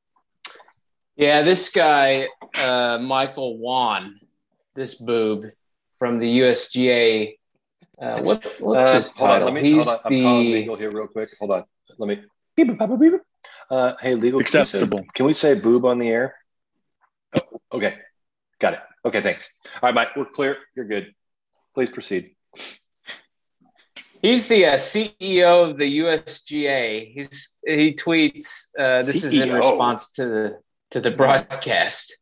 Yeah, 1.15 1.43
this 1.43 1.69
guy, 1.69 2.28
uh, 2.58 2.98
Michael 3.00 3.58
Whan, 3.60 4.19
this 4.76 4.95
boob 4.95 5.45
from 6.00 6.17
the 6.19 6.39
USGA. 6.39 7.38
Uh, 8.02 8.22
what, 8.22 8.45
what's 8.62 8.88
Uh, 8.88 8.93
his 8.95 9.15
hold 9.17 9.30
on, 9.30 9.39
title? 9.41 9.54
let 9.54 9.62
me, 9.62 9.69
He's 9.69 9.88
on. 9.88 9.98
I'm 10.06 10.22
calling 10.24 10.45
the 10.45 10.54
legal 10.54 10.76
here 10.78 10.89
real 10.91 11.08
quick. 11.08 11.28
Hold 11.39 11.52
on. 11.52 11.65
Let 11.98 12.08
me. 12.08 12.24
Uh, 13.69 13.93
hey, 14.01 14.15
legal. 14.15 14.39
can 14.39 14.62
Acceptable. 14.62 15.05
Can 15.13 15.25
we 15.25 15.34
say 15.34 15.53
boob 15.53 15.86
on 15.86 15.99
the 15.99 16.10
air? 16.10 16.36
Oh, 17.36 17.62
okay. 17.73 17.95
Got 18.60 18.73
it. 18.73 18.79
Okay, 19.05 19.21
thanks. 19.21 19.49
All 19.82 19.88
right, 19.88 19.95
Mike, 19.95 20.15
we're 20.15 20.25
clear. 20.25 20.58
You're 20.75 20.86
good. 20.86 21.13
Please 21.73 21.89
proceed. 21.89 22.36
He's 24.21 24.49
the 24.49 24.65
uh, 24.65 24.73
CEO 24.73 25.69
of 25.69 25.77
the 25.77 25.99
USGA. 25.99 27.13
He's 27.13 27.58
he 27.65 27.93
tweets. 27.93 28.67
Uh, 28.77 29.03
this 29.03 29.23
is 29.23 29.34
in 29.34 29.53
response 29.53 30.12
to 30.13 30.25
the 30.25 30.60
to 30.91 30.99
the 30.99 31.12
broadcast. 31.12 32.17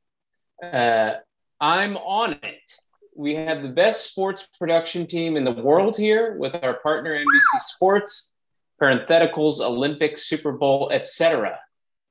Uh, 0.62 1.14
I'm 1.60 1.98
on 1.98 2.34
it. 2.44 2.72
We 3.16 3.34
have 3.36 3.64
the 3.64 3.70
best 3.70 4.12
sports 4.12 4.48
production 4.60 5.08
team 5.08 5.38
in 5.38 5.44
the 5.44 5.52
world 5.52 5.98
here 5.98 6.38
with 6.38 6.56
our 6.62 6.76
partner 6.76 7.16
NBC 7.16 7.60
Sports, 7.62 8.34
parentheticals, 8.82 9.60
Olympics, 9.60 10.26
Super 10.26 10.52
Bowl, 10.52 10.92
etc. 10.94 11.60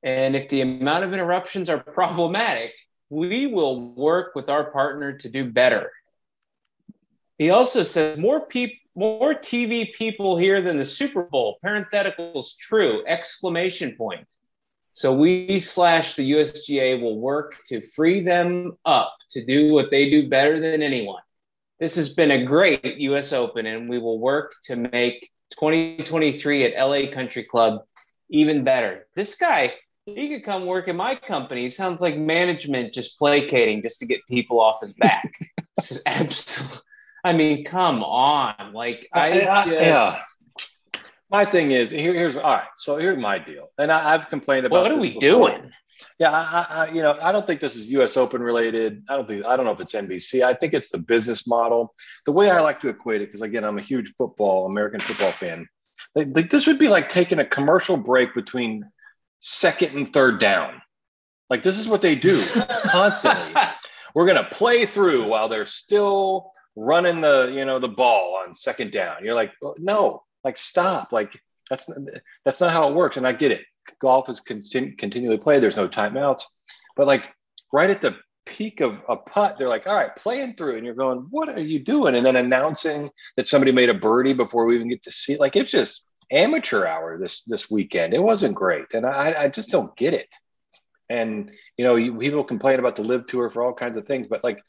And 0.03 0.35
if 0.35 0.49
the 0.49 0.61
amount 0.61 1.03
of 1.03 1.13
interruptions 1.13 1.69
are 1.69 1.79
problematic, 1.93 2.73
we 3.09 3.47
will 3.47 3.93
work 3.93 4.35
with 4.35 4.49
our 4.49 4.71
partner 4.71 5.17
to 5.17 5.29
do 5.29 5.49
better. 5.49 5.91
He 7.37 7.49
also 7.49 7.83
says 7.83 8.17
more 8.17 8.45
people, 8.45 8.77
more 8.95 9.35
TV 9.35 9.93
people 9.93 10.37
here 10.37 10.61
than 10.61 10.77
the 10.77 10.85
Super 10.85 11.23
Bowl. 11.23 11.59
Parentheticals 11.63 12.57
true! 12.57 13.03
Exclamation 13.05 13.95
point. 13.95 14.27
So 14.91 15.13
we 15.13 15.59
slash 15.59 16.15
the 16.15 16.31
USGA 16.31 16.99
will 16.99 17.19
work 17.19 17.53
to 17.67 17.87
free 17.95 18.23
them 18.23 18.77
up 18.83 19.15
to 19.29 19.45
do 19.45 19.71
what 19.71 19.91
they 19.91 20.09
do 20.09 20.27
better 20.27 20.59
than 20.59 20.81
anyone. 20.81 21.21
This 21.79 21.95
has 21.97 22.09
been 22.09 22.31
a 22.31 22.43
great 22.43 22.83
US 22.83 23.31
Open, 23.31 23.67
and 23.67 23.87
we 23.87 23.99
will 23.99 24.19
work 24.19 24.55
to 24.63 24.75
make 24.75 25.29
2023 25.51 26.63
at 26.65 26.87
LA 26.87 27.11
Country 27.11 27.43
Club 27.43 27.81
even 28.29 28.63
better. 28.63 29.07
This 29.15 29.35
guy, 29.35 29.73
he 30.05 30.29
could 30.29 30.43
come 30.43 30.65
work 30.65 30.87
in 30.87 30.95
my 30.95 31.15
company. 31.15 31.69
Sounds 31.69 32.01
like 32.01 32.17
management 32.17 32.93
just 32.93 33.17
placating 33.17 33.81
just 33.81 33.99
to 33.99 34.05
get 34.05 34.19
people 34.29 34.59
off 34.59 34.81
his 34.81 34.93
back. 34.93 35.31
this 35.77 35.91
is 35.91 36.03
absolutely. 36.05 36.79
I 37.23 37.33
mean, 37.33 37.65
come 37.65 38.03
on. 38.03 38.73
Like 38.73 39.07
I, 39.13 39.41
I- 39.41 39.65
just 39.65 39.69
yeah. 39.69 40.15
My 41.29 41.43
thing 41.43 41.71
is 41.71 41.91
here, 41.91 42.13
here's 42.13 42.37
all 42.37 42.53
right. 42.53 42.67
So 42.77 42.95
here's 42.95 43.17
my 43.17 43.37
deal, 43.37 43.67
and 43.77 43.91
I, 43.91 44.13
I've 44.13 44.29
complained 44.29 44.65
about. 44.65 44.81
what 44.81 44.91
are 44.93 44.97
we 44.97 45.11
before. 45.11 45.49
doing? 45.49 45.71
Yeah, 46.19 46.31
I, 46.31 46.65
I, 46.69 46.89
you 46.91 47.01
know, 47.01 47.17
I 47.21 47.31
don't 47.31 47.45
think 47.45 47.59
this 47.59 47.75
is 47.75 47.89
U.S. 47.91 48.17
Open 48.17 48.41
related. 48.41 49.03
I 49.09 49.15
don't 49.15 49.27
think 49.27 49.45
I 49.45 49.55
don't 49.55 49.65
know 49.65 49.71
if 49.71 49.79
it's 49.79 49.93
NBC. 49.93 50.43
I 50.43 50.53
think 50.53 50.73
it's 50.73 50.89
the 50.89 50.97
business 50.97 51.47
model. 51.47 51.93
The 52.25 52.31
way 52.31 52.49
I 52.49 52.59
like 52.59 52.79
to 52.81 52.89
equate 52.89 53.21
it, 53.21 53.27
because 53.27 53.41
again, 53.41 53.63
I'm 53.63 53.77
a 53.77 53.81
huge 53.81 54.13
football, 54.17 54.65
American 54.65 54.99
football 54.99 55.31
fan. 55.31 55.67
Like, 56.15 56.29
like 56.33 56.49
this 56.49 56.67
would 56.67 56.79
be 56.79 56.89
like 56.89 57.09
taking 57.09 57.39
a 57.39 57.45
commercial 57.45 57.97
break 57.97 58.33
between 58.33 58.83
second 59.39 59.95
and 59.95 60.11
third 60.11 60.39
down. 60.39 60.81
Like 61.49 61.63
this 61.63 61.77
is 61.77 61.87
what 61.87 62.01
they 62.01 62.15
do 62.15 62.43
constantly. 62.85 63.53
We're 64.13 64.27
gonna 64.27 64.47
play 64.51 64.85
through 64.85 65.27
while 65.27 65.49
they're 65.49 65.65
still 65.65 66.51
running 66.75 67.21
the 67.21 67.51
you 67.53 67.65
know 67.65 67.79
the 67.79 67.87
ball 67.87 68.41
on 68.45 68.53
second 68.53 68.91
down. 68.91 69.23
You're 69.23 69.35
like, 69.35 69.53
"Oh, 69.63 69.75
no, 69.79 70.23
like 70.43 70.57
stop. 70.57 71.11
Like 71.11 71.41
that's 71.69 71.89
that's 72.45 72.61
not 72.61 72.71
how 72.71 72.89
it 72.89 72.95
works. 72.95 73.17
And 73.17 73.27
I 73.27 73.33
get 73.33 73.51
it. 73.51 73.61
Golf 73.99 74.29
is 74.29 74.41
continu- 74.41 74.97
continually 74.97 75.37
played. 75.37 75.61
There's 75.61 75.75
no 75.75 75.87
timeouts. 75.87 76.43
But 76.95 77.07
like 77.07 77.33
right 77.71 77.89
at 77.89 78.01
the 78.01 78.15
peak 78.45 78.81
of 78.81 78.99
a 79.09 79.15
putt, 79.15 79.57
they're 79.57 79.69
like, 79.69 79.87
all 79.87 79.95
right, 79.95 80.15
playing 80.15 80.53
through, 80.53 80.77
and 80.77 80.85
you're 80.85 80.95
going, 80.95 81.27
what 81.29 81.49
are 81.49 81.59
you 81.59 81.79
doing? 81.79 82.15
And 82.15 82.25
then 82.25 82.35
announcing 82.35 83.09
that 83.35 83.47
somebody 83.47 83.71
made 83.71 83.89
a 83.89 83.93
birdie 83.93 84.33
before 84.33 84.65
we 84.65 84.75
even 84.75 84.89
get 84.89 85.03
to 85.03 85.11
see. 85.11 85.37
Like 85.37 85.55
it's 85.55 85.71
just 85.71 86.05
amateur 86.31 86.85
hour 86.85 87.17
this 87.17 87.43
this 87.43 87.69
weekend. 87.69 88.13
It 88.13 88.23
wasn't 88.23 88.55
great, 88.55 88.93
and 88.93 89.05
I 89.05 89.43
I 89.43 89.47
just 89.47 89.71
don't 89.71 89.95
get 89.95 90.13
it. 90.13 90.33
And 91.09 91.51
you 91.77 91.85
know, 91.85 91.95
people 91.95 92.43
complain 92.43 92.79
about 92.79 92.95
the 92.95 93.03
LIV 93.03 93.27
tour 93.27 93.49
for 93.49 93.63
all 93.63 93.73
kinds 93.73 93.97
of 93.97 94.05
things, 94.05 94.27
but 94.29 94.43
like 94.43 94.59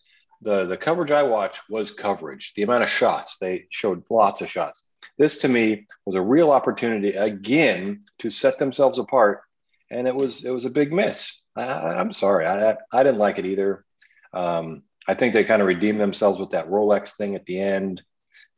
the 0.42 0.66
the 0.66 0.76
coverage 0.76 1.10
I 1.10 1.22
watched 1.22 1.62
was 1.68 1.90
coverage. 1.90 2.52
The 2.54 2.62
amount 2.62 2.84
of 2.84 2.90
shots 2.90 3.38
they 3.38 3.66
showed 3.70 4.04
lots 4.10 4.40
of 4.40 4.50
shots. 4.50 4.82
This 5.18 5.38
to 5.38 5.48
me 5.48 5.86
was 6.06 6.14
a 6.16 6.22
real 6.22 6.50
opportunity 6.52 7.10
again 7.14 8.04
to 8.20 8.30
set 8.30 8.58
themselves 8.58 8.98
apart, 8.98 9.42
and 9.90 10.06
it 10.06 10.14
was 10.14 10.44
it 10.44 10.50
was 10.50 10.64
a 10.64 10.70
big 10.70 10.92
miss. 10.92 11.40
I, 11.56 11.64
I'm 11.64 12.12
sorry, 12.12 12.46
I 12.46 12.76
I 12.92 13.02
didn't 13.02 13.18
like 13.18 13.38
it 13.38 13.46
either. 13.46 13.84
Um, 14.32 14.82
I 15.08 15.14
think 15.14 15.32
they 15.32 15.44
kind 15.44 15.60
of 15.62 15.68
redeemed 15.68 16.00
themselves 16.00 16.38
with 16.38 16.50
that 16.50 16.68
Rolex 16.68 17.16
thing 17.16 17.34
at 17.34 17.46
the 17.46 17.60
end, 17.60 18.02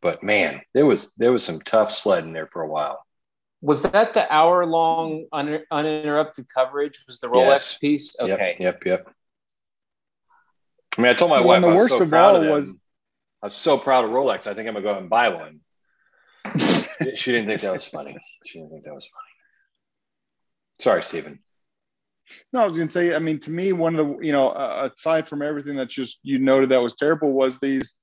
but 0.02 0.22
man, 0.22 0.60
there 0.74 0.84
was 0.86 1.10
there 1.16 1.32
was 1.32 1.44
some 1.44 1.60
tough 1.60 1.90
sledding 1.90 2.32
there 2.34 2.46
for 2.46 2.62
a 2.62 2.68
while. 2.68 3.04
Was 3.62 3.82
that 3.82 4.14
the 4.14 4.30
hour 4.32 4.64
long 4.66 5.26
un- 5.32 5.64
uninterrupted 5.70 6.48
coverage? 6.48 6.98
Was 7.06 7.20
the 7.20 7.28
Rolex 7.28 7.46
Yes. 7.46 7.78
piece? 7.78 8.16
Yep, 8.20 8.30
Okay. 8.30 8.56
Yep. 8.58 8.84
Yep. 8.86 9.10
I 10.98 11.00
mean, 11.02 11.10
I 11.10 11.14
told 11.14 11.30
my 11.30 11.38
Well, 11.40 11.48
wife 11.48 11.62
the 11.62 11.68
I 11.68 11.72
was 11.74 11.78
worst 11.82 11.94
so 11.98 12.02
of 12.02 12.08
proud 12.08 12.36
all 12.36 12.36
of 12.36 12.42
them. 12.42 12.52
was- 12.60 12.80
I 13.42 13.46
was 13.46 13.54
so 13.54 13.78
proud 13.78 14.04
of 14.04 14.10
Rolex. 14.10 14.46
I 14.46 14.52
think 14.54 14.68
I'm 14.68 14.74
gonna 14.74 14.82
go 14.82 14.90
out 14.92 15.00
and 15.00 15.08
buy 15.08 15.28
one. 15.30 15.60
She 17.14 17.32
didn't 17.32 17.46
think 17.46 17.60
that 17.62 17.72
was 17.72 17.86
funny. 17.86 18.16
She 18.46 18.58
didn't 18.58 18.70
think 18.72 18.84
that 18.84 18.94
was 18.94 19.06
funny. 19.06 19.30
Sorry, 20.80 21.02
Steven. 21.02 21.38
No, 22.52 22.60
I 22.60 22.66
was 22.66 22.78
going 22.78 22.88
to 22.88 22.92
say, 22.92 23.14
I 23.14 23.18
mean, 23.18 23.40
to 23.40 23.50
me, 23.50 23.72
one 23.72 23.96
of 23.96 24.06
the, 24.06 24.24
you 24.24 24.32
know, 24.32 24.50
uh, 24.50 24.88
aside 24.96 25.26
from 25.28 25.42
everything 25.42 25.76
that 25.76 25.88
just 25.88 26.20
you 26.22 26.38
noted 26.38 26.70
that 26.70 26.78
was 26.78 26.94
terrible, 26.94 27.32
was 27.32 27.58
these 27.58 27.96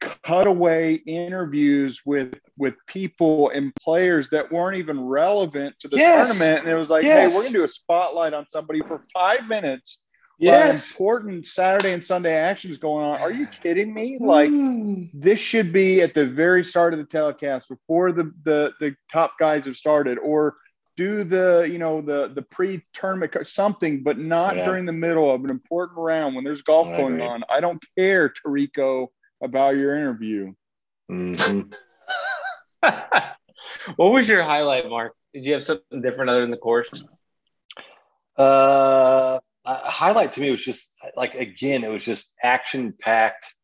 cutaway 0.00 0.94
interviews 0.94 2.02
with 2.04 2.38
with 2.58 2.74
people 2.86 3.50
and 3.50 3.72
players 3.82 4.28
that 4.30 4.50
weren't 4.52 4.76
even 4.76 5.00
relevant 5.00 5.74
to 5.80 5.88
the 5.88 5.96
Yes. 5.96 6.28
tournament. 6.28 6.64
And 6.64 6.72
it 6.72 6.76
was 6.76 6.90
like, 6.90 7.04
Yes. 7.04 7.30
hey, 7.30 7.36
we're 7.36 7.42
going 7.42 7.52
to 7.52 7.58
do 7.58 7.64
a 7.64 7.68
spotlight 7.68 8.34
on 8.34 8.46
somebody 8.48 8.80
for 8.80 9.02
five 9.12 9.46
minutes. 9.46 10.00
While 10.38 10.66
Yes. 10.66 10.90
important 10.90 11.46
Saturday 11.46 11.92
and 11.92 12.02
Sunday 12.02 12.34
actions 12.34 12.78
going 12.78 13.04
on. 13.04 13.20
Are 13.20 13.30
you 13.32 13.46
kidding 13.46 13.92
me? 13.94 14.18
Like, 14.20 14.50
this 15.14 15.38
should 15.38 15.72
be 15.72 16.02
at 16.02 16.14
the 16.14 16.26
very 16.26 16.64
start 16.64 16.92
of 16.92 16.98
the 16.98 17.06
telecast 17.06 17.68
before 17.68 18.12
the 18.12 18.32
the 18.44 18.72
the 18.80 18.96
top 19.10 19.38
guys 19.38 19.66
have 19.66 19.76
started 19.76 20.18
or 20.18 20.56
do 20.96 21.24
the 21.24 21.68
you 21.70 21.78
know 21.78 22.00
the 22.00 22.28
the 22.34 22.42
pre-tournament 22.42 23.34
something 23.46 24.02
but 24.02 24.18
not 24.18 24.56
Yeah. 24.56 24.64
during 24.64 24.84
the 24.84 24.92
middle 24.92 25.32
of 25.32 25.42
an 25.44 25.50
important 25.50 25.98
round 25.98 26.34
when 26.36 26.44
there's 26.44 26.62
golf 26.62 26.88
I 26.88 26.96
going 26.96 27.14
agree. 27.14 27.26
on 27.26 27.42
i 27.50 27.58
don't 27.60 27.82
care 27.98 28.28
Tarico 28.28 29.08
about 29.42 29.74
your 29.76 29.96
interview 29.96 30.52
Mhm. 31.10 31.74
what 33.96 34.12
was 34.12 34.28
your 34.28 34.42
highlight, 34.42 34.88
Mark? 34.88 35.14
Did 35.32 35.44
you 35.46 35.52
have 35.54 35.62
something 35.64 36.00
different 36.00 36.30
other 36.30 36.40
than 36.42 36.50
the 36.50 36.56
course? 36.56 37.04
Uh, 38.36 39.38
a 39.66 39.90
highlight 39.90 40.32
to 40.32 40.40
me 40.40 40.50
was 40.50 40.64
just 40.64 40.90
like 41.16 41.34
again, 41.34 41.84
it 41.84 41.90
was 41.90 42.04
just 42.04 42.32
action 42.42 42.94
packed. 42.98 43.54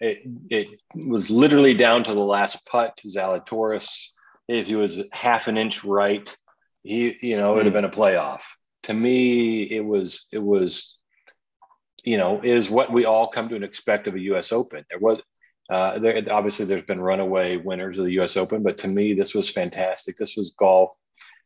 It 0.00 0.22
it 0.50 0.68
was 0.94 1.30
literally 1.30 1.74
down 1.74 2.04
to 2.04 2.14
the 2.14 2.20
last 2.20 2.66
putt. 2.66 3.00
Zalatoris, 3.06 4.08
if 4.48 4.66
he 4.66 4.74
was 4.74 5.02
half 5.12 5.48
an 5.48 5.56
inch 5.56 5.84
right, 5.84 6.34
he 6.82 7.16
you 7.20 7.36
know 7.36 7.52
it 7.52 7.56
would 7.56 7.64
have 7.66 7.74
been 7.74 7.84
a 7.84 7.90
playoff. 7.90 8.40
To 8.84 8.94
me, 8.94 9.62
it 9.62 9.84
was 9.84 10.26
it 10.32 10.42
was, 10.42 10.96
you 12.04 12.16
know, 12.16 12.40
is 12.42 12.70
what 12.70 12.92
we 12.92 13.04
all 13.04 13.28
come 13.28 13.48
to 13.50 13.62
expect 13.62 14.06
of 14.06 14.14
a 14.14 14.20
U.S. 14.20 14.52
Open. 14.52 14.84
There 14.90 14.98
was. 14.98 15.20
Uh, 15.70 15.98
there, 16.00 16.20
obviously, 16.30 16.66
there's 16.66 16.82
been 16.82 17.00
runaway 17.00 17.56
winners 17.56 17.96
of 17.96 18.04
the 18.04 18.12
U.S. 18.14 18.36
Open, 18.36 18.62
but 18.62 18.76
to 18.76 18.88
me, 18.88 19.14
this 19.14 19.32
was 19.32 19.48
fantastic. 19.48 20.16
This 20.16 20.36
was 20.36 20.54
golf 20.58 20.94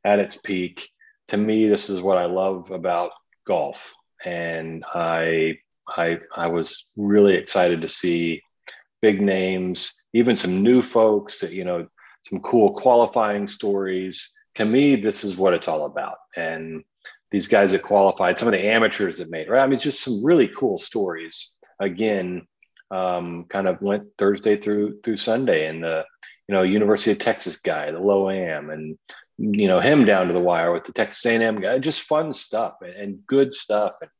at 0.04 0.18
its 0.18 0.36
peak. 0.36 0.88
To 1.28 1.36
me, 1.36 1.68
this 1.68 1.90
is 1.90 2.00
what 2.00 2.16
I 2.16 2.24
love 2.24 2.70
about 2.72 3.12
golf, 3.46 3.94
and 4.24 4.84
I 4.94 5.58
I 5.88 6.18
I 6.34 6.48
was 6.48 6.86
really 6.96 7.34
excited 7.34 7.80
to 7.80 7.88
see 7.88 8.42
big 9.02 9.20
names, 9.20 9.92
even 10.12 10.36
some 10.36 10.62
new 10.62 10.82
folks 10.82 11.40
that 11.40 11.52
you 11.52 11.64
know, 11.64 11.86
some 12.24 12.40
cool 12.40 12.74
qualifying 12.74 13.46
stories. 13.46 14.30
To 14.56 14.64
me, 14.64 14.96
this 14.96 15.22
is 15.22 15.36
what 15.36 15.54
it's 15.54 15.68
all 15.68 15.86
about, 15.86 16.16
and 16.36 16.82
these 17.30 17.48
guys 17.48 17.72
that 17.72 17.82
qualified, 17.82 18.38
some 18.38 18.48
of 18.48 18.52
the 18.52 18.66
amateurs 18.66 19.18
that 19.18 19.30
made, 19.30 19.48
right? 19.48 19.62
I 19.62 19.66
mean, 19.66 19.80
just 19.80 20.02
some 20.02 20.24
really 20.24 20.48
cool 20.48 20.78
stories. 20.78 21.52
Again, 21.80 22.46
um, 22.90 23.44
kind 23.48 23.66
of 23.68 23.82
went 23.82 24.04
Thursday 24.16 24.56
through 24.56 25.00
through 25.02 25.16
Sunday, 25.16 25.66
and 25.66 25.82
the 25.82 26.04
you 26.48 26.54
know 26.54 26.62
University 26.62 27.10
of 27.10 27.18
Texas 27.18 27.58
guy, 27.58 27.90
the 27.90 27.98
low 27.98 28.30
am, 28.30 28.70
and 28.70 28.96
you 29.38 29.68
know 29.68 29.78
him 29.78 30.04
down 30.04 30.28
to 30.28 30.32
the 30.32 30.40
wire 30.40 30.72
with 30.72 30.84
the 30.84 30.92
Texas 30.92 31.24
A&M 31.26 31.60
guy. 31.60 31.78
Just 31.78 32.02
fun 32.02 32.32
stuff 32.32 32.76
and, 32.80 32.94
and 32.94 33.26
good 33.26 33.52
stuff. 33.52 33.94
And 34.00 34.10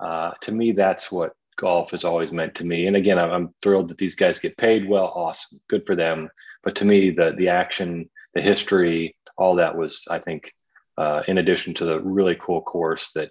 uh, 0.00 0.32
to 0.42 0.52
me, 0.52 0.72
that's 0.72 1.12
what 1.12 1.32
golf 1.56 1.92
has 1.92 2.04
always 2.04 2.32
meant 2.32 2.54
to 2.56 2.64
me. 2.64 2.86
And 2.86 2.96
again, 2.96 3.18
I'm, 3.18 3.30
I'm 3.30 3.54
thrilled 3.62 3.88
that 3.90 3.98
these 3.98 4.14
guys 4.14 4.40
get 4.40 4.56
paid 4.56 4.88
well. 4.88 5.12
Awesome, 5.14 5.60
good 5.68 5.84
for 5.84 5.94
them. 5.94 6.28
But 6.62 6.76
to 6.76 6.84
me, 6.84 7.10
the 7.10 7.34
the 7.36 7.48
action, 7.48 8.08
the 8.34 8.42
history, 8.42 9.16
all 9.36 9.56
that 9.56 9.76
was, 9.76 10.04
I 10.10 10.18
think, 10.18 10.52
uh, 10.96 11.22
in 11.28 11.38
addition 11.38 11.74
to 11.74 11.84
the 11.84 12.00
really 12.00 12.36
cool 12.40 12.62
course 12.62 13.12
that 13.12 13.30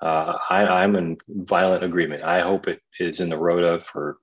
uh, 0.00 0.36
I, 0.50 0.82
am 0.82 0.96
in 0.96 1.16
violent 1.28 1.84
agreement. 1.84 2.24
I 2.24 2.40
hope 2.40 2.66
it 2.66 2.80
is 2.98 3.20
in 3.20 3.28
the 3.28 3.38
rota 3.38 3.80
for 3.80 4.18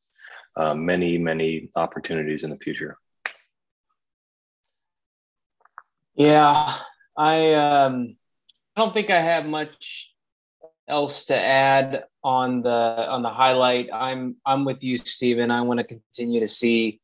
uh, 0.58 0.74
many, 0.74 1.18
many 1.18 1.70
opportunities 1.76 2.44
in 2.44 2.50
the 2.50 2.58
future. 2.58 2.98
Yeah, 6.20 6.76
I 7.16 7.54
um, 7.54 8.18
I 8.76 8.82
don't 8.82 8.94
think 8.94 9.10
I 9.10 9.22
have 9.22 9.46
much 9.46 10.14
else 10.86 11.24
to 11.28 11.40
add 11.40 12.04
on 12.22 12.62
the 12.62 12.70
on 12.70 13.22
the 13.22 13.30
highlight. 13.30 13.88
I'm 13.94 14.36
I'm 14.46 14.66
with 14.66 14.84
you, 14.84 14.98
Steven. 14.98 15.50
I 15.50 15.62
want 15.62 15.80
to 15.80 15.86
continue 15.86 16.42
to 16.42 16.48
see 16.48 17.00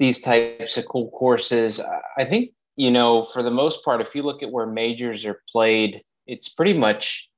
these 0.00 0.20
types 0.20 0.76
of 0.76 0.88
cool 0.88 1.08
courses. 1.12 1.80
I 2.16 2.24
think 2.24 2.50
you 2.74 2.90
know, 2.90 3.22
for 3.22 3.44
the 3.44 3.50
most 3.52 3.84
part, 3.84 4.00
if 4.00 4.12
you 4.16 4.24
look 4.24 4.42
at 4.42 4.50
where 4.50 4.66
majors 4.66 5.24
are 5.24 5.40
played, 5.48 6.02
it's 6.26 6.48
pretty 6.48 6.74
much 6.74 7.30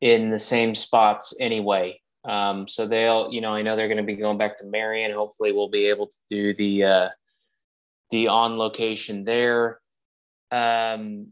in 0.00 0.30
the 0.30 0.40
same 0.40 0.74
spots 0.74 1.36
anyway. 1.40 2.00
Um, 2.24 2.66
so 2.66 2.84
they'll, 2.84 3.30
you 3.30 3.40
know, 3.40 3.54
I 3.54 3.62
know 3.62 3.76
they're 3.76 3.86
going 3.86 3.98
to 3.98 4.02
be 4.02 4.16
going 4.16 4.38
back 4.38 4.56
to 4.56 4.64
Merion. 4.64 5.12
Hopefully, 5.12 5.52
we'll 5.52 5.70
be 5.70 5.86
able 5.86 6.08
to 6.08 6.18
do 6.28 6.52
the 6.52 6.82
uh, 6.82 7.08
the 8.10 8.26
on 8.26 8.58
location 8.58 9.22
there. 9.22 9.78
Um, 10.50 11.28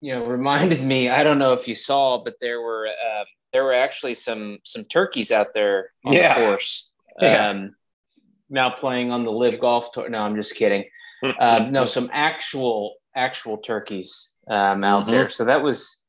you 0.00 0.14
know, 0.14 0.24
reminded 0.26 0.82
me. 0.82 1.08
I 1.08 1.22
don't 1.22 1.38
know 1.38 1.52
if 1.52 1.68
you 1.68 1.74
saw, 1.74 2.22
but 2.22 2.34
there 2.40 2.60
were 2.60 2.88
uh, 2.88 3.24
there 3.52 3.64
were 3.64 3.74
actually 3.74 4.14
some 4.14 4.58
some 4.64 4.84
turkeys 4.84 5.32
out 5.32 5.54
there 5.54 5.90
on 6.04 6.12
yeah. 6.12 6.38
the 6.38 6.46
course. 6.46 6.90
Yeah. 7.20 7.48
Um, 7.48 7.74
now 8.48 8.70
playing 8.70 9.10
on 9.10 9.24
the 9.24 9.32
LIV 9.32 9.60
Golf 9.60 9.92
Tour. 9.92 10.08
No, 10.08 10.18
I'm 10.18 10.36
just 10.36 10.56
kidding 10.56 10.84
um, 11.40 11.72
no, 11.72 11.84
some 11.84 12.10
actual 12.12 12.96
actual 13.14 13.58
turkeys 13.58 14.34
um, 14.48 14.82
out 14.82 15.02
mm-hmm. 15.02 15.10
there. 15.10 15.28
So 15.28 15.44
that 15.44 15.62
was 15.62 16.00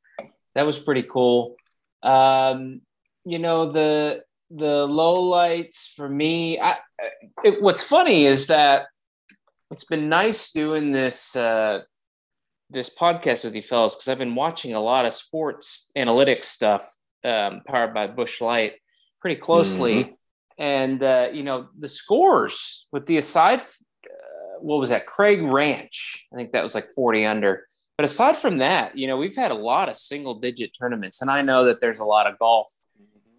that 0.55 0.65
was 0.65 0.79
pretty 0.79 1.03
cool. 1.03 1.55
Um, 2.01 2.81
you 3.25 3.39
know 3.39 3.71
the 3.71 4.23
the 4.49 4.85
low 4.85 5.13
lights 5.13 5.93
for 5.95 6.07
me. 6.09 6.59
I, 6.59 6.77
it, 7.43 7.61
what's 7.61 7.83
funny 7.83 8.25
is 8.25 8.47
that 8.47 8.87
it's 9.71 9.85
been 9.85 10.09
nice 10.09 10.51
doing 10.51 10.91
this 10.91 11.35
uh, 11.35 11.81
this 12.73 12.89
podcast 12.93 13.43
with 13.43 13.55
you 13.55 13.61
fellas 13.61 13.95
because 13.95 14.07
I've 14.07 14.17
been 14.17 14.35
watching 14.35 14.73
a 14.73 14.81
lot 14.81 15.05
of 15.05 15.13
sports 15.13 15.89
analytics 15.97 16.45
stuff 16.45 16.85
um, 17.23 17.61
powered 17.67 17.93
by 17.93 18.07
Busch 18.07 18.41
Light 18.41 18.73
pretty 19.21 19.39
closely. 19.39 20.03
Mm-hmm. 20.03 20.13
And 20.57 21.01
uh, 21.01 21.29
you 21.33 21.43
know 21.43 21.69
the 21.77 21.87
scores 21.87 22.87
with 22.91 23.05
the 23.05 23.17
aside 23.17 23.61
what 24.63 24.79
was 24.79 24.89
that? 24.89 25.05
Craig 25.05 25.41
Ranch. 25.41 26.25
I 26.33 26.37
think 26.37 26.53
that 26.53 26.63
was 26.63 26.73
like 26.73 26.93
40 26.95 27.25
under. 27.25 27.67
But 27.97 28.05
aside 28.05 28.37
from 28.37 28.59
that, 28.59 28.97
you 28.97 29.07
know, 29.07 29.17
we've 29.17 29.35
had 29.35 29.51
a 29.51 29.55
lot 29.55 29.89
of 29.89 29.97
single 29.97 30.35
digit 30.35 30.71
tournaments. 30.77 31.21
And 31.21 31.29
I 31.29 31.41
know 31.41 31.65
that 31.65 31.81
there's 31.81 31.99
a 31.99 32.05
lot 32.05 32.27
of 32.27 32.39
golf 32.39 32.69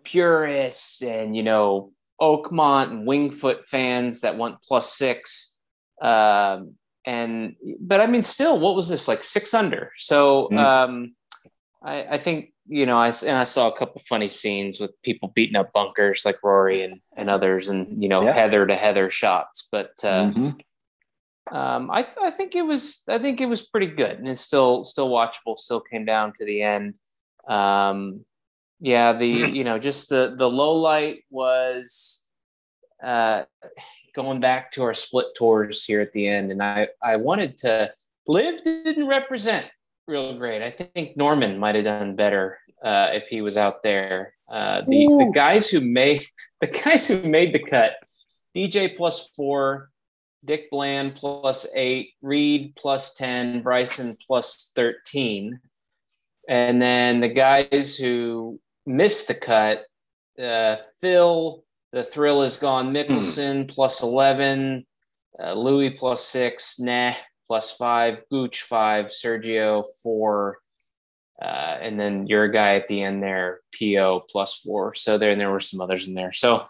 purists 0.05 1.03
and, 1.03 1.35
you 1.35 1.43
know, 1.43 1.93
Oakmont 2.21 2.91
and 2.91 3.07
Winged 3.07 3.35
Foot 3.35 3.67
fans 3.67 4.21
that 4.21 4.37
want 4.37 4.63
plus 4.63 4.95
six. 4.95 5.59
Um, 6.01 6.75
and, 7.05 7.57
but 7.81 8.01
I 8.01 8.07
mean, 8.07 8.23
still, 8.23 8.59
what 8.59 8.75
was 8.75 8.89
this 8.89 9.09
like 9.09 9.23
six 9.23 9.55
under? 9.55 9.93
So 9.99 10.49
mm. 10.51 10.59
um, 10.59 11.15
I, 11.83 12.05
I 12.15 12.19
think, 12.19 12.53
you 12.67 12.87
know, 12.87 12.97
I, 12.97 13.09
and 13.27 13.37
I 13.37 13.45
saw 13.45 13.69
a 13.69 13.77
couple 13.77 14.01
funny 14.07 14.29
scenes 14.29 14.81
with 14.81 14.91
people 15.03 15.33
beating 15.35 15.57
up 15.57 15.73
bunkers 15.73 16.25
like 16.25 16.43
Rory 16.43 16.83
and, 16.83 17.01
and 17.17 17.29
others 17.29 17.69
and, 17.69 18.03
you 18.03 18.09
know, 18.09 18.23
yeah. 18.23 18.33
heather 18.33 18.67
to 18.67 18.75
heather 18.75 19.11
shots. 19.11 19.69
But, 19.71 19.93
uh, 20.03 20.27
mm-hmm 20.27 20.61
um, 21.51 21.91
I, 21.91 22.07
I 22.23 22.31
think 22.31 22.55
it 22.55 22.63
was 22.63 23.03
I 23.09 23.19
think 23.19 23.41
it 23.41 23.47
was 23.47 23.63
pretty 23.63 23.89
good, 23.89 24.19
and 24.19 24.29
it's 24.29 24.41
still 24.41 24.85
still 24.85 25.11
watchable. 25.11 25.59
Still 25.59 25.81
came 25.81 26.05
down 26.05 26.33
to 26.39 26.45
the 26.45 26.63
end. 26.63 26.95
Um, 27.47 28.25
yeah, 28.81 29.13
the 29.13 29.27
you 29.53 29.65
know 29.65 29.79
just 29.79 30.09
the 30.09 30.35
the 30.37 30.49
low 30.49 30.77
light 30.77 31.25
was 31.31 32.25
uh, 33.03 33.43
going 34.15 34.41
back 34.41 34.71
to 34.73 34.83
our 34.83 34.95
split 34.95 35.27
tours 35.37 35.85
here 35.85 36.01
at 36.01 36.13
the 36.13 36.27
end, 36.27 36.51
and 36.51 36.63
I 36.63 36.89
I 37.03 37.17
wanted 37.17 37.59
to 37.59 37.93
LIV 38.27 38.65
didn't 38.65 39.07
represent 39.07 39.67
real 40.07 40.37
great. 40.37 40.63
I 40.63 40.71
think 40.71 41.17
Norman 41.17 41.59
might 41.59 41.75
have 41.75 41.85
done 41.85 42.17
better 42.17 42.59
uh, 42.83 43.11
if 43.13 43.29
he 43.29 43.41
was 43.41 43.57
out 43.57 43.83
there. 43.83 44.35
Uh, 44.49 44.83
the 44.83 45.07
the 45.07 45.33
guys 45.35 45.71
who 45.71 45.81
made 45.81 46.25
the 46.61 46.67
guys 46.67 47.09
who 47.09 47.23
made 47.23 47.53
the 47.55 47.63
cut, 47.63 47.93
DJ 48.57 48.97
plus 48.97 49.31
four, 49.37 49.91
Dick 50.45 50.71
Bland 50.71 51.15
plus 51.17 51.67
eight, 51.75 52.13
Reed 52.23 52.75
plus 52.77 53.15
10, 53.15 53.63
Bryson 53.63 54.17
plus 54.27 54.73
13. 54.77 55.61
And 56.49 56.83
then 56.83 57.21
the 57.21 57.29
guys 57.29 57.97
who 57.97 58.61
missed 58.85 59.29
the 59.29 59.35
cut, 59.35 59.85
uh, 60.39 60.77
Phil, 61.01 61.64
the 61.95 62.03
thrill 62.03 62.43
is 62.43 62.57
gone, 62.57 62.93
Mickelson 62.93 63.63
hmm. 63.63 63.69
plus 63.69 64.03
11, 64.03 64.85
uh, 65.43 65.53
Louis 65.53 65.91
plus 65.91 66.25
six, 66.25 66.81
Na 66.81 67.13
plus 67.47 67.71
five, 67.71 68.19
Gooch 68.31 68.63
five, 68.63 69.07
Sergio 69.07 69.85
four, 70.03 70.59
uh, 71.41 71.79
and 71.81 71.99
then 71.99 72.27
your 72.27 72.49
guy 72.49 72.75
at 72.75 72.89
the 72.89 73.03
end 73.03 73.23
there, 73.23 73.61
PO 73.79 74.25
plus 74.29 74.57
four. 74.57 74.97
So 74.97 75.19
there, 75.19 75.31
and 75.31 75.41
there 75.41 75.53
were 75.53 75.61
some 75.61 75.81
others 75.81 76.09
in 76.09 76.15
there. 76.15 76.33
So, 76.33 76.67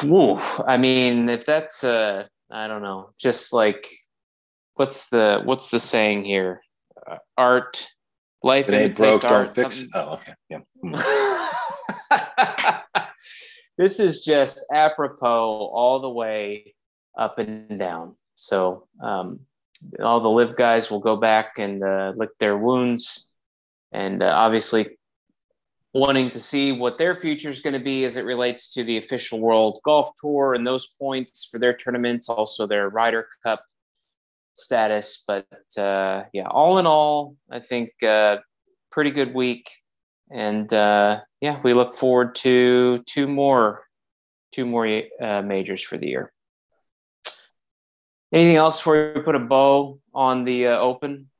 whew, 0.00 0.38
I 0.66 0.78
mean, 0.78 1.28
if 1.28 1.44
that's 1.44 1.84
uh, 1.84 2.26
I 2.50 2.68
don't 2.68 2.82
know, 2.82 3.10
just 3.18 3.52
like 3.52 3.86
what's 4.74 5.10
the 5.10 5.42
what's 5.44 5.70
the 5.70 5.80
saying 5.80 6.24
here? 6.24 6.62
Uh, 7.06 7.18
art, 7.36 7.88
life 8.42 8.68
it 8.68 8.74
ain't 8.74 8.96
broke, 8.96 9.24
art. 9.24 9.54
Don't 9.54 9.72
fix. 9.72 9.88
Oh, 9.94 10.20
okay, 10.20 10.34
yeah. 10.48 10.60
This 13.76 14.00
is 14.00 14.22
just 14.22 14.64
apropos 14.72 15.70
all 15.72 16.00
the 16.00 16.10
way 16.10 16.74
up 17.16 17.38
and 17.38 17.78
down. 17.78 18.16
So 18.34 18.86
um, 19.02 19.40
all 20.02 20.20
the 20.20 20.30
LIV 20.30 20.56
guys 20.56 20.90
will 20.90 21.00
go 21.00 21.16
back 21.16 21.58
and 21.58 21.82
uh, 21.82 22.12
lick 22.16 22.30
their 22.38 22.56
wounds, 22.56 23.28
and 23.92 24.22
uh, 24.22 24.26
obviously 24.26 24.98
wanting 25.92 26.28
to 26.28 26.40
see 26.40 26.72
what 26.72 26.98
their 26.98 27.16
future 27.16 27.48
is 27.48 27.60
going 27.60 27.72
to 27.72 27.84
be 27.84 28.04
as 28.04 28.16
it 28.16 28.24
relates 28.24 28.72
to 28.74 28.84
the 28.84 28.98
official 28.98 29.40
World 29.40 29.80
Golf 29.82 30.10
Tour 30.20 30.54
and 30.54 30.66
those 30.66 30.86
points 30.86 31.48
for 31.50 31.58
their 31.58 31.74
tournaments, 31.74 32.28
also 32.28 32.66
their 32.66 32.90
Ryder 32.90 33.26
Cup 33.42 33.64
status. 34.54 35.24
But 35.26 35.46
uh, 35.78 36.24
yeah, 36.32 36.48
all 36.48 36.78
in 36.78 36.86
all, 36.86 37.36
I 37.50 37.60
think 37.60 37.90
uh, 38.02 38.38
pretty 38.90 39.10
good 39.10 39.34
week, 39.34 39.70
and 40.30 40.72
uh, 40.72 41.20
yeah, 41.40 41.60
we 41.62 41.74
look 41.74 41.94
forward 41.94 42.34
to 42.36 43.02
two 43.06 43.28
more 43.28 43.82
two 44.52 44.64
more 44.66 45.02
uh, 45.20 45.42
majors 45.42 45.82
for 45.82 45.98
the 45.98 46.06
year. 46.06 46.32
Anything 48.32 48.56
else 48.56 48.78
before 48.78 49.12
we 49.14 49.20
put 49.20 49.34
a 49.34 49.40
bow 49.40 50.00
on 50.14 50.44
the 50.44 50.68
uh, 50.68 50.78
Open? 50.78 51.30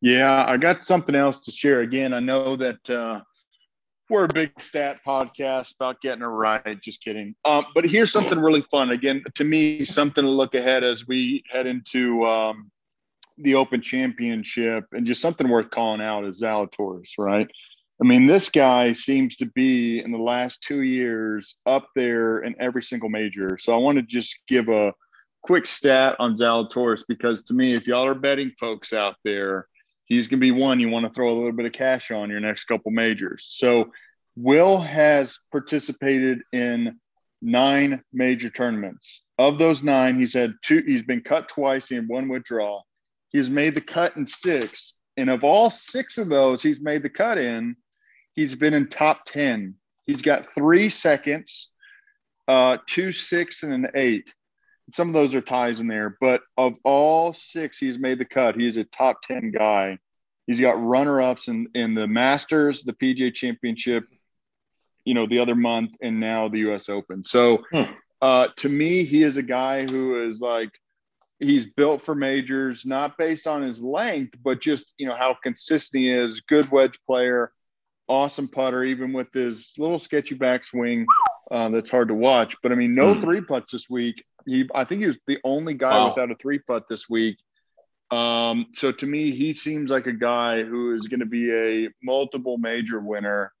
Yeah, 0.00 0.44
I 0.46 0.56
got 0.56 0.84
something 0.84 1.14
else 1.14 1.38
to 1.40 1.50
share. 1.50 1.80
Again, 1.80 2.14
I 2.14 2.20
know 2.20 2.54
that 2.56 2.88
uh, 2.88 3.20
we're 4.08 4.24
a 4.24 4.28
big 4.28 4.52
stat 4.60 5.00
podcast 5.06 5.74
about 5.74 6.00
getting 6.00 6.22
it 6.22 6.26
right. 6.26 6.80
Just 6.80 7.02
kidding. 7.02 7.34
Um, 7.44 7.66
but 7.74 7.84
here's 7.84 8.12
something 8.12 8.38
really 8.38 8.62
fun. 8.70 8.90
Again, 8.90 9.22
to 9.34 9.44
me, 9.44 9.84
something 9.84 10.24
to 10.24 10.30
look 10.30 10.54
ahead 10.54 10.84
as 10.84 11.06
we 11.06 11.42
head 11.50 11.66
into 11.66 12.24
um, 12.24 12.70
the 13.40 13.54
Open 13.54 13.80
Championship, 13.80 14.84
and 14.92 15.06
just 15.06 15.20
something 15.20 15.48
worth 15.48 15.70
calling 15.70 16.00
out 16.00 16.24
is 16.24 16.42
Zalatoris, 16.42 17.12
right? 17.18 17.48
I 18.00 18.04
mean, 18.04 18.26
this 18.26 18.48
guy 18.48 18.92
seems 18.92 19.36
to 19.36 19.46
be 19.46 20.00
in 20.00 20.12
the 20.12 20.18
last 20.18 20.62
two 20.62 20.82
years 20.82 21.56
up 21.66 21.88
there 21.96 22.38
in 22.40 22.54
every 22.60 22.82
single 22.82 23.08
major. 23.08 23.58
So 23.58 23.74
I 23.74 23.78
want 23.78 23.96
to 23.96 24.02
just 24.02 24.38
give 24.46 24.68
a 24.68 24.92
quick 25.42 25.66
stat 25.66 26.14
on 26.20 26.36
Zalatoris 26.36 27.02
because 27.08 27.42
to 27.44 27.54
me, 27.54 27.74
if 27.74 27.86
y'all 27.86 28.06
are 28.06 28.14
betting 28.14 28.52
folks 28.58 28.92
out 28.92 29.16
there, 29.24 29.66
he's 30.04 30.28
going 30.28 30.38
to 30.38 30.40
be 30.40 30.52
one 30.52 30.78
you 30.78 30.88
want 30.88 31.06
to 31.06 31.12
throw 31.12 31.32
a 31.32 31.36
little 31.36 31.52
bit 31.52 31.66
of 31.66 31.72
cash 31.72 32.10
on 32.10 32.30
your 32.30 32.40
next 32.40 32.64
couple 32.64 32.92
majors. 32.92 33.46
So 33.50 33.92
Will 34.36 34.80
has 34.80 35.38
participated 35.50 36.42
in 36.52 37.00
nine 37.42 38.02
major 38.12 38.50
tournaments. 38.50 39.22
Of 39.38 39.58
those 39.58 39.82
nine, 39.82 40.18
he's 40.18 40.34
had 40.34 40.54
two, 40.62 40.82
he's 40.86 41.02
been 41.02 41.22
cut 41.22 41.48
twice 41.48 41.90
in 41.90 42.06
one 42.06 42.28
withdrawal. 42.28 42.86
He's 43.30 43.50
made 43.50 43.74
the 43.74 43.80
cut 43.80 44.16
in 44.16 44.26
six. 44.26 44.94
And 45.16 45.30
of 45.30 45.44
all 45.44 45.70
six 45.70 46.16
of 46.18 46.28
those 46.28 46.62
he's 46.62 46.80
made 46.80 47.02
the 47.02 47.10
cut 47.10 47.38
in, 47.38 47.76
he's 48.34 48.54
been 48.54 48.74
in 48.74 48.88
top 48.88 49.24
10. 49.26 49.74
He's 50.06 50.22
got 50.22 50.54
three 50.54 50.88
seconds, 50.88 51.68
uh, 52.46 52.78
two, 52.86 53.12
six, 53.12 53.62
and 53.62 53.72
an 53.72 53.88
eight. 53.94 54.32
Some 54.92 55.08
of 55.08 55.14
those 55.14 55.34
are 55.34 55.42
ties 55.42 55.80
in 55.80 55.86
there, 55.86 56.16
but 56.20 56.42
of 56.56 56.74
all 56.82 57.34
six, 57.34 57.78
he's 57.78 57.98
made 57.98 58.18
the 58.18 58.24
cut. 58.24 58.54
He's 58.54 58.78
a 58.78 58.84
top 58.84 59.20
10 59.22 59.50
guy. 59.50 59.98
He's 60.46 60.60
got 60.60 60.82
runner 60.82 61.20
ups 61.20 61.48
in, 61.48 61.68
in 61.74 61.94
the 61.94 62.06
Masters, 62.06 62.84
the 62.84 62.94
PGA 62.94 63.34
Championship, 63.34 64.04
you 65.04 65.12
know, 65.12 65.26
the 65.26 65.40
other 65.40 65.54
month, 65.54 65.90
and 66.00 66.20
now 66.20 66.48
the 66.48 66.70
US 66.70 66.88
Open. 66.88 67.24
So 67.26 67.64
hmm. 67.70 67.82
uh, 68.22 68.48
to 68.56 68.68
me, 68.68 69.04
he 69.04 69.22
is 69.24 69.36
a 69.36 69.42
guy 69.42 69.84
who 69.84 70.26
is 70.26 70.40
like 70.40 70.70
he's 71.40 71.66
built 71.66 72.02
for 72.02 72.14
majors, 72.14 72.84
not 72.84 73.16
based 73.16 73.46
on 73.46 73.62
his 73.62 73.80
length, 73.80 74.34
but 74.42 74.60
just 74.60 74.92
you 74.98 75.06
know 75.06 75.16
how 75.16 75.36
consistent 75.42 76.02
he 76.02 76.10
is. 76.10 76.40
Good 76.42 76.70
wedge 76.70 76.98
player, 77.06 77.52
awesome 78.08 78.48
putter, 78.48 78.84
even 78.84 79.12
with 79.12 79.32
his 79.32 79.74
little 79.78 79.98
sketchy 79.98 80.36
backswing. 80.36 81.04
Uh, 81.50 81.70
that's 81.70 81.90
hard 81.90 82.08
to 82.08 82.14
watch. 82.14 82.56
But 82.62 82.72
I 82.72 82.74
mean, 82.74 82.94
no 82.94 83.14
mm. 83.14 83.20
three 83.20 83.40
putts 83.40 83.72
this 83.72 83.88
week. 83.88 84.22
He, 84.46 84.68
I 84.74 84.84
think 84.84 85.00
he 85.00 85.06
was 85.06 85.18
the 85.26 85.38
only 85.44 85.74
guy 85.74 85.96
wow. 85.96 86.08
without 86.10 86.30
a 86.30 86.34
three 86.36 86.58
putt 86.58 86.86
this 86.88 87.08
week. 87.08 87.38
Um, 88.10 88.66
so 88.74 88.92
to 88.92 89.06
me, 89.06 89.32
he 89.32 89.54
seems 89.54 89.90
like 89.90 90.06
a 90.06 90.12
guy 90.12 90.62
who 90.62 90.94
is 90.94 91.08
going 91.08 91.20
to 91.20 91.26
be 91.26 91.52
a 91.52 91.88
multiple 92.02 92.56
major 92.56 93.00
winner. 93.00 93.52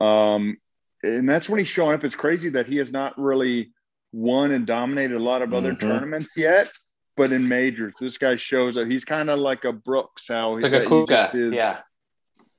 Um, 0.00 0.56
and 1.02 1.28
that's 1.28 1.48
when 1.48 1.58
he's 1.58 1.68
showing 1.68 1.94
up. 1.94 2.04
It's 2.04 2.16
crazy 2.16 2.50
that 2.50 2.66
he 2.66 2.76
has 2.78 2.90
not 2.90 3.18
really 3.18 3.72
won 4.12 4.52
and 4.52 4.66
dominated 4.66 5.16
a 5.16 5.22
lot 5.22 5.42
of 5.42 5.52
other 5.52 5.72
mm-hmm. 5.72 5.88
tournaments 5.88 6.36
yet, 6.36 6.70
but 7.16 7.32
in 7.32 7.46
majors, 7.46 7.94
this 8.00 8.18
guy 8.18 8.36
shows 8.36 8.74
that 8.74 8.90
he's 8.90 9.04
kind 9.04 9.30
of 9.30 9.38
like 9.38 9.64
a 9.64 9.72
Brooks. 9.72 10.28
How 10.28 10.56
it's 10.56 10.64
like 10.64 10.72
a 10.72 10.84
Koepka. 10.84 11.34
Is, 11.34 11.52
yeah, 11.52 11.80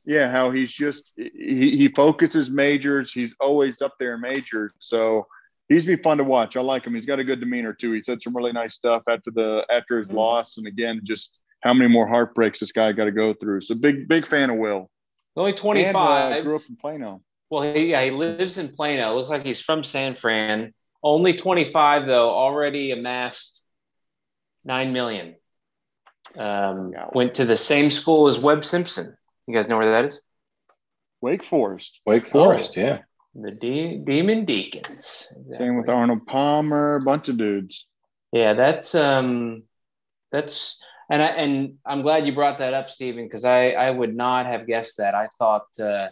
yeah. 0.05 0.31
How 0.31 0.51
he's 0.51 0.71
just 0.71 1.11
he, 1.15 1.77
he 1.77 1.87
focuses 1.87 2.49
majors. 2.49 3.11
He's 3.11 3.35
always 3.39 3.81
up 3.81 3.95
there 3.99 4.15
in 4.15 4.21
majors. 4.21 4.73
So 4.79 5.27
he's 5.69 5.85
be 5.85 5.95
fun 5.95 6.17
to 6.19 6.23
watch. 6.23 6.55
I 6.55 6.61
like 6.61 6.85
him. 6.85 6.95
He's 6.95 7.05
got 7.05 7.19
a 7.19 7.23
good 7.23 7.39
demeanor 7.39 7.73
too. 7.73 7.91
He 7.91 8.03
said 8.03 8.21
some 8.21 8.35
really 8.35 8.51
nice 8.51 8.75
stuff 8.75 9.03
after 9.09 9.31
the 9.31 9.65
after 9.69 9.97
his 9.97 10.07
mm-hmm. 10.07 10.17
loss, 10.17 10.57
and 10.57 10.67
again, 10.67 11.01
just 11.03 11.39
how 11.61 11.73
many 11.73 11.89
more 11.89 12.07
heartbreaks 12.07 12.59
this 12.59 12.71
guy 12.71 12.91
got 12.91 13.05
to 13.05 13.11
go 13.11 13.33
through. 13.33 13.61
So 13.61 13.75
big 13.75 14.07
big 14.07 14.25
fan 14.25 14.49
of 14.49 14.57
Will. 14.57 14.89
Only 15.35 15.53
twenty 15.53 15.91
five. 15.91 16.33
Uh, 16.33 16.41
grew 16.41 16.55
up 16.55 16.63
in 16.69 16.75
Plano. 16.75 17.21
Well, 17.49 17.71
he, 17.71 17.91
yeah, 17.91 18.03
he 18.03 18.09
lives 18.09 18.57
in 18.57 18.69
Plano. 18.69 19.15
Looks 19.15 19.29
like 19.29 19.45
he's 19.45 19.61
from 19.61 19.83
San 19.83 20.15
Fran. 20.15 20.73
Only 21.03 21.33
25 21.33 22.07
though, 22.07 22.29
already 22.29 22.91
amassed 22.91 23.62
9 24.65 24.93
million. 24.93 25.35
Um, 26.37 26.93
went 27.13 27.35
to 27.35 27.45
the 27.45 27.55
same 27.55 27.89
school 27.89 28.27
as 28.27 28.43
Webb 28.43 28.65
Simpson. 28.65 29.15
You 29.47 29.53
guys 29.53 29.67
know 29.67 29.77
where 29.77 29.91
that 29.91 30.05
is? 30.05 30.21
Wake 31.21 31.43
Forest. 31.43 32.01
Wake 32.05 32.25
Forest, 32.25 32.73
oh, 32.77 32.81
yeah. 32.81 32.99
The 33.35 33.51
De- 33.51 33.97
Demon 33.97 34.45
Deacons. 34.45 35.31
Exactly. 35.31 35.53
Same 35.53 35.77
with 35.77 35.89
Arnold 35.89 36.25
Palmer, 36.27 36.95
a 36.95 37.01
bunch 37.01 37.29
of 37.29 37.37
dudes. 37.37 37.87
Yeah, 38.31 38.53
that's 38.53 38.95
um 38.95 39.63
that's 40.31 40.81
and 41.09 41.21
I 41.21 41.27
and 41.27 41.75
I'm 41.85 42.01
glad 42.01 42.25
you 42.25 42.33
brought 42.33 42.59
that 42.59 42.73
up, 42.73 42.89
Stephen, 42.89 43.25
because 43.25 43.45
I 43.45 43.71
I 43.71 43.89
would 43.89 44.15
not 44.15 44.45
have 44.47 44.67
guessed 44.67 44.97
that. 44.97 45.15
I 45.15 45.29
thought 45.39 45.67
uh, 45.79 46.09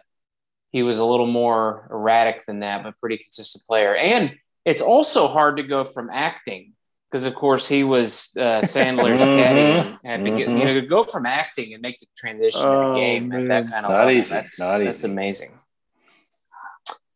he 0.72 0.84
was 0.84 1.00
a 1.00 1.06
little 1.06 1.28
more 1.28 1.88
erratic 1.92 2.46
than 2.46 2.60
that, 2.60 2.84
but 2.84 3.00
pretty 3.00 3.18
consistent 3.18 3.66
player. 3.66 3.96
And 3.96 4.36
it's 4.66 4.82
also 4.82 5.28
hard 5.28 5.58
to 5.58 5.64
go 5.64 5.84
from 5.84 6.10
acting 6.12 6.74
because, 7.12 7.26
of 7.26 7.36
course, 7.36 7.68
he 7.68 7.84
was 7.84 8.32
uh, 8.38 8.42
Sandler's 8.64 9.20
mm-hmm. 9.20 9.38
caddy 9.38 9.98
and 10.04 10.26
to 10.26 10.32
get 10.32 10.48
you 10.48 10.64
know 10.64 10.74
to 10.76 10.82
go 10.82 11.04
from 11.04 11.26
acting 11.26 11.74
and 11.74 11.82
make 11.82 12.00
the 12.00 12.08
transition 12.16 12.62
oh, 12.64 12.70
to 12.70 12.94
the 12.94 12.96
game 12.96 13.28
man. 13.28 13.42
at 13.42 13.48
that 13.48 13.72
kind 13.72 13.86
of 13.86 13.92
Not 13.92 13.98
level. 13.98 14.14
Easy. 14.14 14.34
That's 14.34 14.60
Not 14.60 14.78
that's 14.80 15.00
easy. 15.00 15.12
amazing. 15.12 15.60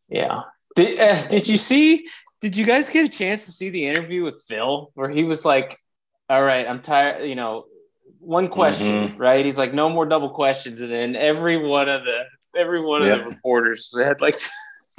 Yeah. 0.08 0.42
Did 0.74 1.00
uh, 1.00 1.26
did 1.28 1.48
you 1.48 1.56
see? 1.56 2.06
Did 2.42 2.56
you 2.56 2.66
guys 2.66 2.90
get 2.90 3.06
a 3.06 3.08
chance 3.08 3.46
to 3.46 3.52
see 3.52 3.70
the 3.70 3.86
interview 3.86 4.22
with 4.22 4.44
Phil 4.46 4.90
where 4.94 5.08
he 5.08 5.24
was 5.24 5.44
like, 5.44 5.78
"All 6.28 6.42
right, 6.42 6.68
I'm 6.68 6.82
tired," 6.82 7.26
you 7.26 7.34
know, 7.34 7.64
one 8.20 8.48
question, 8.48 9.08
mm-hmm. 9.08 9.16
right? 9.16 9.44
He's 9.44 9.58
like, 9.58 9.72
"No 9.72 9.88
more 9.88 10.04
double 10.04 10.28
questions," 10.28 10.82
and 10.82 10.92
then 10.92 11.16
every 11.16 11.56
one 11.56 11.88
of 11.88 12.04
the 12.04 12.24
every 12.54 12.84
one 12.84 13.02
yep. 13.02 13.18
of 13.18 13.24
the 13.24 13.30
reporters 13.30 13.94
had 13.98 14.20
like 14.20 14.38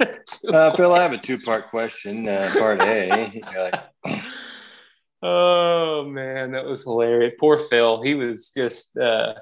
uh, 0.00 0.74
Phil, 0.74 0.92
I 0.92 1.02
have 1.02 1.12
a 1.12 1.18
two-part 1.18 1.70
question. 1.70 2.28
Uh, 2.28 2.50
part 2.58 2.82
A. 2.82 3.40
Oh 5.22 6.04
man, 6.04 6.52
that 6.52 6.64
was 6.64 6.84
hilarious. 6.84 7.34
Poor 7.38 7.58
Phil. 7.58 8.02
He 8.02 8.14
was 8.14 8.52
just. 8.56 8.96
Uh, 8.96 9.34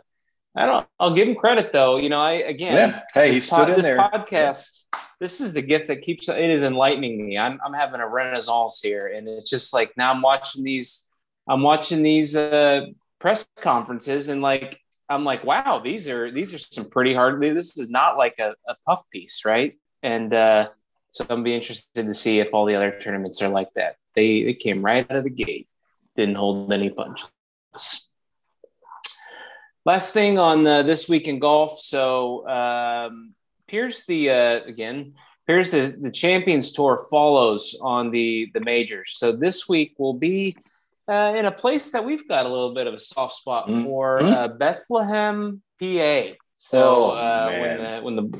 I 0.56 0.64
don't. 0.64 0.86
I'll 0.98 1.12
give 1.12 1.28
him 1.28 1.34
credit 1.34 1.72
though. 1.72 1.98
You 1.98 2.08
know, 2.08 2.20
I 2.20 2.32
again. 2.32 2.90
Yeah. 2.90 3.02
Hey, 3.12 3.32
he 3.32 3.40
stood 3.40 3.56
pod, 3.56 3.70
in 3.70 3.76
this 3.76 3.84
there. 3.84 3.98
podcast. 3.98 4.84
Yeah. 4.94 5.00
This 5.20 5.40
is 5.40 5.54
the 5.54 5.62
gift 5.62 5.88
that 5.88 6.02
keeps. 6.02 6.28
It 6.28 6.50
is 6.50 6.62
enlightening 6.62 7.26
me. 7.26 7.36
I'm. 7.36 7.58
I'm 7.64 7.74
having 7.74 8.00
a 8.00 8.08
renaissance 8.08 8.80
here, 8.82 9.12
and 9.14 9.28
it's 9.28 9.50
just 9.50 9.74
like 9.74 9.92
now 9.96 10.10
I'm 10.12 10.22
watching 10.22 10.64
these. 10.64 11.08
I'm 11.48 11.62
watching 11.62 12.02
these 12.02 12.36
uh, 12.36 12.86
press 13.18 13.46
conferences, 13.56 14.30
and 14.30 14.40
like 14.40 14.80
I'm 15.08 15.24
like, 15.24 15.44
wow, 15.44 15.80
these 15.84 16.08
are 16.08 16.30
these 16.30 16.54
are 16.54 16.58
some 16.58 16.88
pretty 16.88 17.14
hard. 17.14 17.40
This 17.40 17.76
is 17.76 17.90
not 17.90 18.16
like 18.16 18.38
a, 18.38 18.54
a 18.66 18.76
puff 18.86 19.02
piece, 19.10 19.44
right? 19.44 19.78
And 20.02 20.32
uh, 20.32 20.70
so 21.12 21.26
I'm 21.28 21.42
be 21.42 21.54
interested 21.54 22.06
to 22.06 22.14
see 22.14 22.40
if 22.40 22.48
all 22.52 22.64
the 22.64 22.76
other 22.76 22.98
tournaments 22.98 23.42
are 23.42 23.48
like 23.48 23.68
that. 23.74 23.96
They 24.16 24.42
they 24.44 24.54
came 24.54 24.84
right 24.84 25.08
out 25.08 25.16
of 25.16 25.24
the 25.24 25.30
gate, 25.30 25.68
didn't 26.16 26.34
hold 26.36 26.72
any 26.72 26.90
punches. 26.90 27.28
Last 29.84 30.12
thing 30.12 30.38
on 30.38 30.64
the, 30.64 30.82
this 30.82 31.08
week 31.08 31.28
in 31.28 31.38
golf. 31.38 31.78
So 31.78 32.48
um, 32.48 33.34
here's 33.68 34.04
the 34.06 34.30
uh, 34.30 34.60
again. 34.64 35.14
Here's 35.46 35.70
the 35.70 35.94
the 36.00 36.10
Champions 36.10 36.72
Tour 36.72 37.06
follows 37.08 37.76
on 37.80 38.10
the 38.10 38.50
the 38.52 38.60
majors. 38.60 39.12
So 39.16 39.30
this 39.30 39.68
week 39.68 39.94
will 39.98 40.14
be 40.14 40.56
uh, 41.06 41.34
in 41.36 41.44
a 41.44 41.52
place 41.52 41.90
that 41.90 42.04
we've 42.04 42.26
got 42.26 42.46
a 42.46 42.48
little 42.48 42.74
bit 42.74 42.88
of 42.88 42.94
a 42.94 42.98
soft 42.98 43.34
spot 43.34 43.68
mm-hmm. 43.68 43.84
for 43.84 44.22
uh, 44.22 44.48
Bethlehem, 44.48 45.62
PA. 45.78 46.22
So 46.56 47.04
oh, 47.04 47.10
uh, 47.10 47.50
when 47.60 47.76
the, 47.76 48.00
when 48.02 48.16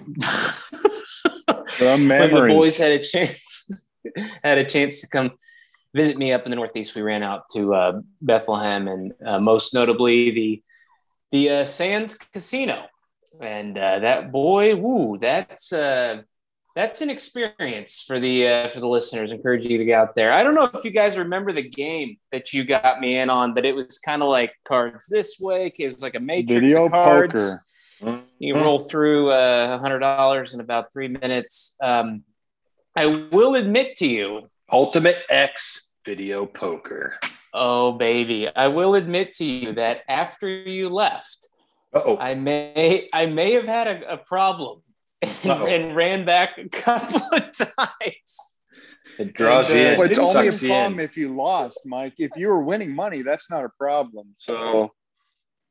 the 1.78 2.08
when 2.08 2.34
the 2.34 2.46
boys 2.48 2.78
had 2.78 2.92
a 2.92 2.98
chance 2.98 3.68
had 4.42 4.58
a 4.58 4.64
chance 4.64 5.00
to 5.02 5.08
come 5.08 5.32
visit 5.96 6.16
me 6.16 6.32
up 6.32 6.44
in 6.44 6.50
the 6.50 6.56
Northeast, 6.56 6.94
we 6.94 7.02
ran 7.02 7.22
out 7.22 7.48
to 7.52 7.74
uh, 7.74 8.00
Bethlehem 8.20 8.86
and 8.86 9.12
uh, 9.24 9.40
most 9.40 9.74
notably 9.74 10.30
the 10.30 10.62
the 11.32 11.50
uh, 11.50 11.64
Sands 11.64 12.16
Casino. 12.16 12.84
And 13.40 13.76
uh, 13.76 13.98
that 13.98 14.30
boy, 14.30 14.76
woo, 14.76 15.18
that's 15.18 15.72
uh, 15.72 16.22
that's 16.76 17.00
an 17.00 17.10
experience 17.10 18.04
for 18.06 18.20
the 18.20 18.46
uh, 18.46 18.70
for 18.70 18.80
the 18.80 18.88
listeners. 18.88 19.32
Encourage 19.32 19.64
you 19.64 19.78
to 19.78 19.84
get 19.84 19.98
out 19.98 20.14
there. 20.14 20.32
I 20.32 20.44
don't 20.44 20.54
know 20.54 20.70
if 20.72 20.84
you 20.84 20.90
guys 20.90 21.18
remember 21.18 21.52
the 21.52 21.68
game 21.68 22.18
that 22.30 22.52
you 22.52 22.64
got 22.64 23.00
me 23.00 23.18
in 23.18 23.28
on, 23.28 23.54
but 23.54 23.66
it 23.66 23.74
was 23.74 23.98
kind 23.98 24.22
of 24.22 24.28
like 24.28 24.52
cards 24.64 25.06
this 25.06 25.40
way. 25.40 25.72
It 25.76 25.86
was 25.86 26.02
like 26.02 26.14
a 26.14 26.20
matrix 26.20 26.60
Video 26.60 26.84
of 26.84 26.92
cards. 26.92 27.40
Poker 27.40 27.62
you 28.00 28.54
mm-hmm. 28.54 28.62
roll 28.62 28.78
through 28.78 29.30
uh, 29.30 29.76
a 29.76 29.78
hundred 29.78 30.00
dollars 30.00 30.54
in 30.54 30.60
about 30.60 30.92
three 30.92 31.08
minutes. 31.08 31.76
Um, 31.82 32.24
I 32.94 33.06
will 33.06 33.54
admit 33.54 33.96
to 33.96 34.06
you, 34.06 34.50
Ultimate 34.70 35.18
X 35.30 35.85
Video 36.06 36.46
Poker. 36.46 37.18
Oh 37.52 37.92
baby, 37.92 38.48
I 38.54 38.68
will 38.68 38.94
admit 38.94 39.34
to 39.34 39.44
you 39.44 39.72
that 39.74 40.02
after 40.08 40.48
you 40.48 40.88
left, 40.88 41.48
Uh-oh. 41.92 42.16
I 42.16 42.34
may 42.34 43.08
I 43.12 43.26
may 43.26 43.52
have 43.52 43.66
had 43.66 43.88
a, 43.88 44.14
a 44.14 44.16
problem 44.16 44.82
and, 45.22 45.50
and, 45.50 45.96
ran 45.96 46.24
back 46.24 46.58
a 46.58 46.68
couple 46.68 47.20
of 47.32 47.52
times. 47.52 48.56
It 49.18 49.34
draws 49.34 49.68
and, 49.70 49.78
uh, 49.78 49.80
you 49.80 49.88
in. 49.88 49.98
Well, 49.98 50.10
it's 50.10 50.18
only 50.18 50.48
a 50.48 50.52
problem 50.52 51.00
if 51.00 51.16
you 51.16 51.34
lost, 51.34 51.80
Mike. 51.84 52.14
If 52.18 52.36
you 52.36 52.48
were 52.48 52.62
winning 52.62 52.94
money, 52.94 53.22
that's 53.22 53.50
not 53.50 53.64
a 53.64 53.70
problem. 53.78 54.34
So 54.38 54.92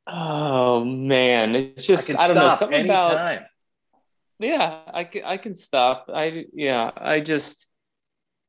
Oh 0.08 0.84
man, 0.84 1.56
it's 1.56 1.86
just 1.86 2.10
I, 2.12 2.24
I 2.24 2.28
don't 2.28 2.36
know 2.36 2.56
something 2.56 2.78
anytime. 2.78 3.38
about. 3.38 3.44
Yeah, 4.40 4.80
I 4.94 5.04
can 5.06 5.24
I 5.24 5.38
can 5.38 5.56
stop. 5.56 6.10
I 6.14 6.46
yeah, 6.54 6.92
I 6.96 7.22
just 7.22 7.68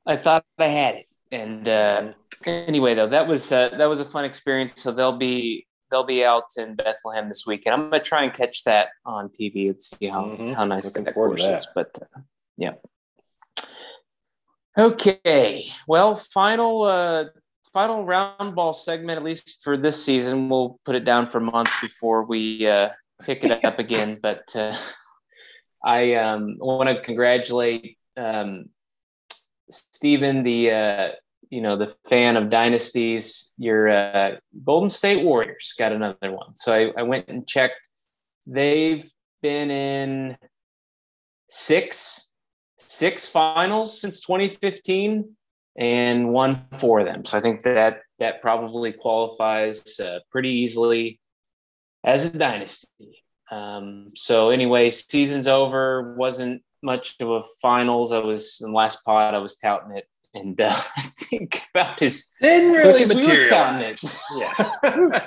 I 0.05 0.17
thought 0.17 0.45
I 0.59 0.67
had 0.67 0.97
it, 0.97 1.07
and 1.33 1.67
uh, 1.69 2.13
anyway 2.45 2.95
though 2.95 3.09
that 3.09 3.27
was 3.27 3.51
uh, 3.53 3.71
that 3.71 3.87
was 3.87 4.01
a 4.01 4.05
fun 4.05 4.25
experience. 4.25 4.75
So 4.77 4.93
they'll 4.93 5.19
be 5.19 5.67
they'll 5.91 6.05
be 6.05 6.25
out 6.25 6.45
in 6.57 6.75
Bethlehem 6.75 7.29
this 7.29 7.45
weekend. 7.47 7.75
I'm 7.75 7.91
gonna 7.91 8.03
try 8.03 8.25
and 8.25 8.33
catch 8.33 8.65
that 8.65 8.89
on 9.05 9.29
TV 9.29 9.71
and 9.71 9.83
see 9.83 10.07
how 10.07 10.25
mm-hmm. 10.25 10.53
how 10.53 10.65
nice 10.65 10.87
Looking 10.87 11.05
that 11.05 11.15
course 11.15 11.45
is. 11.45 11.67
But 11.75 11.99
uh, 12.01 12.21
yeah. 12.57 12.73
Okay, 14.79 15.71
well, 15.89 16.17
final 16.17 16.83
uh, 16.83 17.25
final 17.73 18.05
round 18.05 18.55
ball 18.55 18.75
segment, 18.75 19.17
at 19.17 19.25
least 19.25 19.61
for 19.65 19.77
this 19.77 20.03
season. 20.03 20.49
We'll 20.49 20.79
put 20.85 20.95
it 20.95 21.05
down 21.05 21.29
for 21.29 21.41
months 21.41 21.81
before 21.81 22.25
we 22.25 22.67
uh, 22.67 22.91
pick 23.23 23.43
it 23.43 23.65
up 23.65 23.79
again. 23.79 24.19
But 24.21 24.55
uh, 24.55 24.77
I 25.85 26.15
um, 26.15 26.57
want 26.59 26.89
to 26.89 27.03
congratulate 27.03 27.99
um, 28.17 28.67
Stephen, 29.71 30.43
the 30.43 30.71
uh, 30.71 31.09
you 31.51 31.61
know 31.61 31.77
the 31.77 31.95
fan 32.07 32.37
of 32.37 32.51
dynasties. 32.51 33.53
Your 33.59 33.89
uh, 33.89 34.37
Golden 34.65 34.89
State 34.89 35.25
Warriors 35.25 35.75
got 35.79 35.93
another 35.93 36.33
one. 36.33 36.55
So 36.55 36.75
I, 36.75 37.01
I 37.01 37.03
went 37.03 37.29
and 37.29 37.47
checked. 37.47 37.89
They've 38.47 39.11
been 39.43 39.71
in 39.71 40.37
six 41.49 42.27
six 42.79 43.29
finals 43.29 44.01
since 44.01 44.21
2015 44.21 45.37
and 45.79 46.33
won 46.33 46.65
for 46.79 47.05
them. 47.05 47.25
So 47.25 47.39
I 47.39 47.41
think 47.41 47.63
that 47.63 48.01
that 48.19 48.41
probably 48.41 48.93
qualifies 48.93 50.01
uh, 50.01 50.21
pretty 50.31 50.51
easily 50.51 51.21
as 52.05 52.35
a 52.35 52.39
dynasty. 52.39 53.23
Um, 53.51 54.13
so 54.15 54.51
anyway, 54.51 54.91
season's 54.91 55.49
over. 55.49 56.15
wasn't 56.17 56.63
much 56.87 57.17
of 57.21 57.29
a 57.29 57.43
finals. 57.61 58.13
I 58.13 58.19
was 58.19 58.61
in 58.63 58.71
the 58.71 58.77
last 58.77 59.05
pod. 59.05 59.35
I 59.35 59.39
was 59.39 59.57
touting 59.57 59.95
it 59.97 60.09
and 60.37 60.61
uh, 60.61 60.75
I 60.97 61.03
think 61.19 61.63
about 61.75 61.99
his 61.99 62.31
Didn't 62.41 62.73
really 62.73 63.07
we 63.07 63.15
materialize. 63.15 64.05
it. 64.05 64.21
Yeah. 64.37 65.21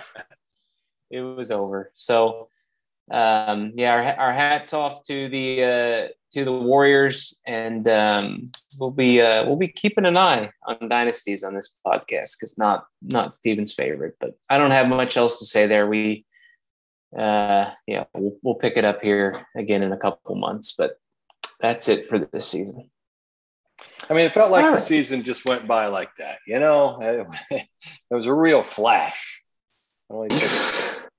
it 1.11 1.21
was 1.21 1.51
over. 1.51 1.91
So, 1.95 2.49
um, 3.11 3.73
yeah, 3.75 3.91
our, 3.91 4.27
our 4.27 4.33
hats 4.33 4.73
off 4.73 5.03
to 5.03 5.29
the 5.29 5.63
uh, 5.63 6.07
to 6.33 6.45
the 6.45 6.51
Warriors, 6.51 7.39
and 7.47 7.87
um, 7.87 8.51
we'll 8.79 8.91
be 8.91 9.19
uh, 9.19 9.45
we'll 9.45 9.55
be 9.55 9.67
keeping 9.67 10.05
an 10.05 10.15
eye 10.15 10.51
on 10.67 10.87
dynasties 10.87 11.43
on 11.43 11.55
this 11.55 11.75
podcast 11.85 12.37
because 12.37 12.55
not 12.59 12.85
not 13.01 13.35
Steven's 13.35 13.73
favorite, 13.73 14.15
but 14.19 14.37
I 14.47 14.59
don't 14.59 14.71
have 14.71 14.87
much 14.87 15.17
else 15.17 15.39
to 15.39 15.45
say 15.45 15.65
there. 15.65 15.87
We, 15.87 16.23
uh, 17.17 17.71
yeah, 17.87 18.03
we'll, 18.13 18.37
we'll 18.43 18.55
pick 18.55 18.77
it 18.77 18.85
up 18.85 19.01
here 19.01 19.43
again 19.57 19.81
in 19.81 19.91
a 19.91 19.97
couple 19.97 20.35
months, 20.35 20.75
but 20.77 20.99
that's 21.59 21.89
it 21.89 22.07
for 22.09 22.19
this 22.19 22.47
season. 22.47 22.89
I 24.09 24.13
mean, 24.13 24.25
it 24.25 24.33
felt 24.33 24.51
like 24.51 24.65
All 24.65 24.71
the 24.71 24.77
right. 24.77 24.83
season 24.83 25.23
just 25.23 25.47
went 25.47 25.67
by 25.67 25.87
like 25.87 26.09
that. 26.17 26.39
You 26.47 26.59
know, 26.59 26.99
it, 27.51 27.67
was 28.09 28.25
a 28.25 28.33
real 28.33 28.63
flash. 28.63 29.41
It 30.09 30.13
only 30.13 30.29
took- 30.29 31.09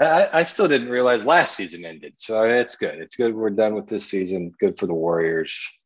I, 0.00 0.28
I 0.32 0.42
still 0.44 0.68
didn't 0.68 0.90
realize 0.90 1.24
last 1.24 1.56
season 1.56 1.84
ended, 1.84 2.14
so 2.16 2.44
it's 2.48 2.76
good. 2.76 2.98
It's 3.00 3.16
good. 3.16 3.34
We're 3.34 3.50
done 3.50 3.74
with 3.74 3.86
this 3.86 4.04
season. 4.06 4.52
Good 4.60 4.78
for 4.78 4.86
the 4.86 4.94
Warriors. 4.94 5.80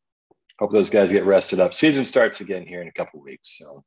Hope 0.59 0.71
those 0.71 0.89
guys 0.91 1.11
get 1.11 1.25
rested 1.25 1.59
up. 1.59 1.73
Season 1.73 2.05
starts 2.05 2.39
again 2.41 2.65
here 2.65 2.81
in 2.81 2.87
a 2.87 2.91
couple 2.91 3.21
weeks. 3.21 3.57
So 3.57 3.83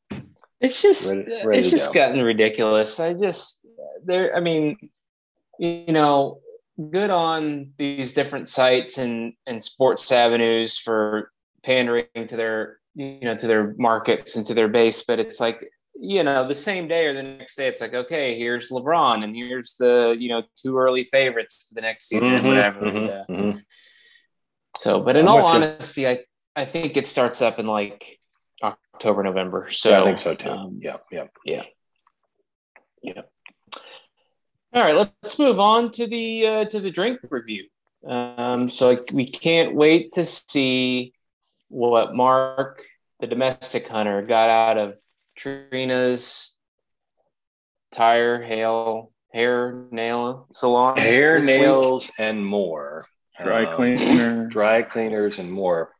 It's 0.61 0.83
just 0.83 1.15
Ready- 1.15 1.33
uh, 1.43 1.47
ready 1.47 1.61
it's 1.61 1.71
just 1.71 1.93
go. 1.95 2.01
gotten 2.01 2.23
ridiculous. 2.23 2.99
I 2.99 3.13
just 3.15 3.65
there 4.05 4.35
I 4.35 4.41
mean, 4.41 4.91
you 5.59 5.93
know, 5.93 6.41
good 6.91 7.11
on 7.11 7.73
these 7.79 8.13
different 8.13 8.49
sites 8.49 8.99
and 8.99 9.33
and 9.47 9.63
sports 9.65 10.11
avenues 10.13 10.77
for 10.79 11.31
pandering 11.65 12.07
to 12.29 12.37
their 12.37 12.79
you 12.95 13.21
know 13.23 13.37
to 13.37 13.47
their 13.47 13.75
markets 13.79 14.37
and 14.37 14.47
to 14.47 14.55
their 14.55 14.69
base, 14.69 15.05
but 15.05 15.19
it's 15.19 15.41
like 15.41 15.67
you 15.99 16.23
know 16.23 16.47
the 16.47 16.55
same 16.55 16.87
day 16.89 17.07
or 17.07 17.15
the 17.15 17.23
next 17.23 17.57
day 17.57 17.67
it's 17.67 17.81
like 17.81 17.95
okay 17.95 18.37
here's 18.37 18.69
lebron 18.71 19.25
and 19.25 19.35
here's 19.35 19.77
the 19.79 20.15
you 20.19 20.29
know 20.29 20.43
two 20.55 20.77
early 20.77 21.05
favorites 21.05 21.65
for 21.67 21.75
the 21.75 21.81
next 21.81 22.07
season 22.09 22.33
Mhm, 22.33 22.37
and 22.37 22.47
whatever 22.47 22.81
mhm, 22.81 22.97
And, 22.97 23.11
uh, 23.11 23.25
mhm. 23.31 23.63
so 24.77 25.01
but 25.01 25.17
in 25.17 25.23
I'm 25.27 25.29
all 25.29 25.37
with 25.37 25.63
you. 25.65 25.71
honesty 25.71 26.07
i 26.07 26.19
i 26.55 26.67
think 26.67 26.99
it 26.99 27.07
starts 27.07 27.41
up 27.41 27.59
in 27.59 27.67
like 27.67 28.19
october 28.63 29.23
november 29.23 29.71
so 29.71 29.89
yeah, 29.89 30.01
I 30.03 30.05
think 30.05 30.19
so 30.19 30.35
too. 30.35 30.51
um, 30.51 30.79
yeah, 30.83 30.97
yeah. 31.11 31.25
yeah. 31.47 31.63
All 34.77 34.83
right, 34.83 34.95
let's 34.95 35.39
move 35.39 35.59
on 35.59 35.91
to 35.93 36.07
the 36.07 36.47
uh, 36.47 36.65
to 36.67 36.81
the 36.81 36.91
drink 36.91 37.21
review. 37.31 37.65
Um, 38.07 38.69
so 38.69 38.91
like, 38.91 39.09
we 39.11 39.31
can't 39.31 39.75
wait 39.75 40.13
to 40.13 40.25
see 40.27 41.15
what 41.69 42.15
Mark, 42.15 42.85
the 43.19 43.27
domestic 43.27 43.89
hunter, 43.89 44.21
got 44.21 44.51
out 44.51 44.77
of 44.77 44.99
Trina's 45.35 46.55
tire, 47.91 48.43
hail, 48.43 49.13
hair, 49.33 49.87
nail 49.91 50.47
salon. 50.53 50.99
Hair, 50.99 51.41
this 51.41 51.47
week. 51.47 51.61
nails, 51.63 52.11
and 52.19 52.45
more. 52.45 53.07
Dry 53.43 53.65
Um, 53.65 53.75
cleaner. 53.77 54.47
dry 54.49 54.83
cleaners 54.83 55.39
and 55.39 55.51
more. 55.51 55.91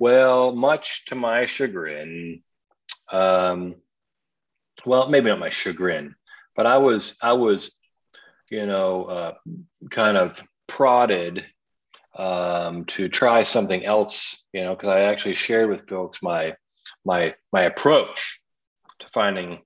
Well, 0.00 0.56
much 0.56 1.04
to 1.06 1.14
my 1.14 1.46
chagrin, 1.46 2.42
um, 3.12 3.76
well, 4.84 5.08
maybe 5.08 5.28
not 5.30 5.38
my 5.38 5.50
chagrin, 5.50 6.16
but 6.56 6.66
I 6.66 6.78
was 6.78 7.16
I 7.22 7.34
was, 7.34 7.76
you 8.50 8.66
know, 8.66 9.04
uh, 9.04 9.34
kind 9.90 10.16
of 10.16 10.42
prodded 10.66 11.44
um, 12.16 12.84
to 12.86 13.08
try 13.08 13.42
something 13.42 13.84
else, 13.84 14.44
you 14.52 14.62
know, 14.62 14.74
because 14.74 14.88
I 14.88 15.02
actually 15.02 15.34
shared 15.34 15.70
with 15.70 15.88
folks 15.88 16.22
my 16.22 16.54
my 17.04 17.34
my 17.52 17.62
approach 17.62 18.40
to 19.00 19.06
finding 19.12 19.60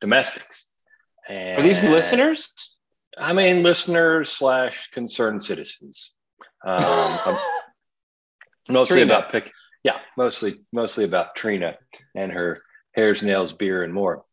domestics. 0.00 0.66
And 1.28 1.58
Are 1.58 1.62
these 1.62 1.82
listeners? 1.82 2.52
I 3.18 3.32
mean, 3.32 3.62
listeners 3.62 4.30
slash 4.30 4.88
concerned 4.90 5.42
citizens. 5.42 6.12
Um, 6.64 7.36
mostly 8.68 8.96
Trina. 9.02 9.18
about 9.18 9.30
pick. 9.30 9.52
Yeah, 9.84 9.98
mostly 10.16 10.64
mostly 10.72 11.04
about 11.04 11.36
Trina 11.36 11.76
and 12.16 12.32
her 12.32 12.58
hairs, 12.92 13.22
nails, 13.22 13.52
beer, 13.52 13.84
and 13.84 13.94
more. 13.94 14.24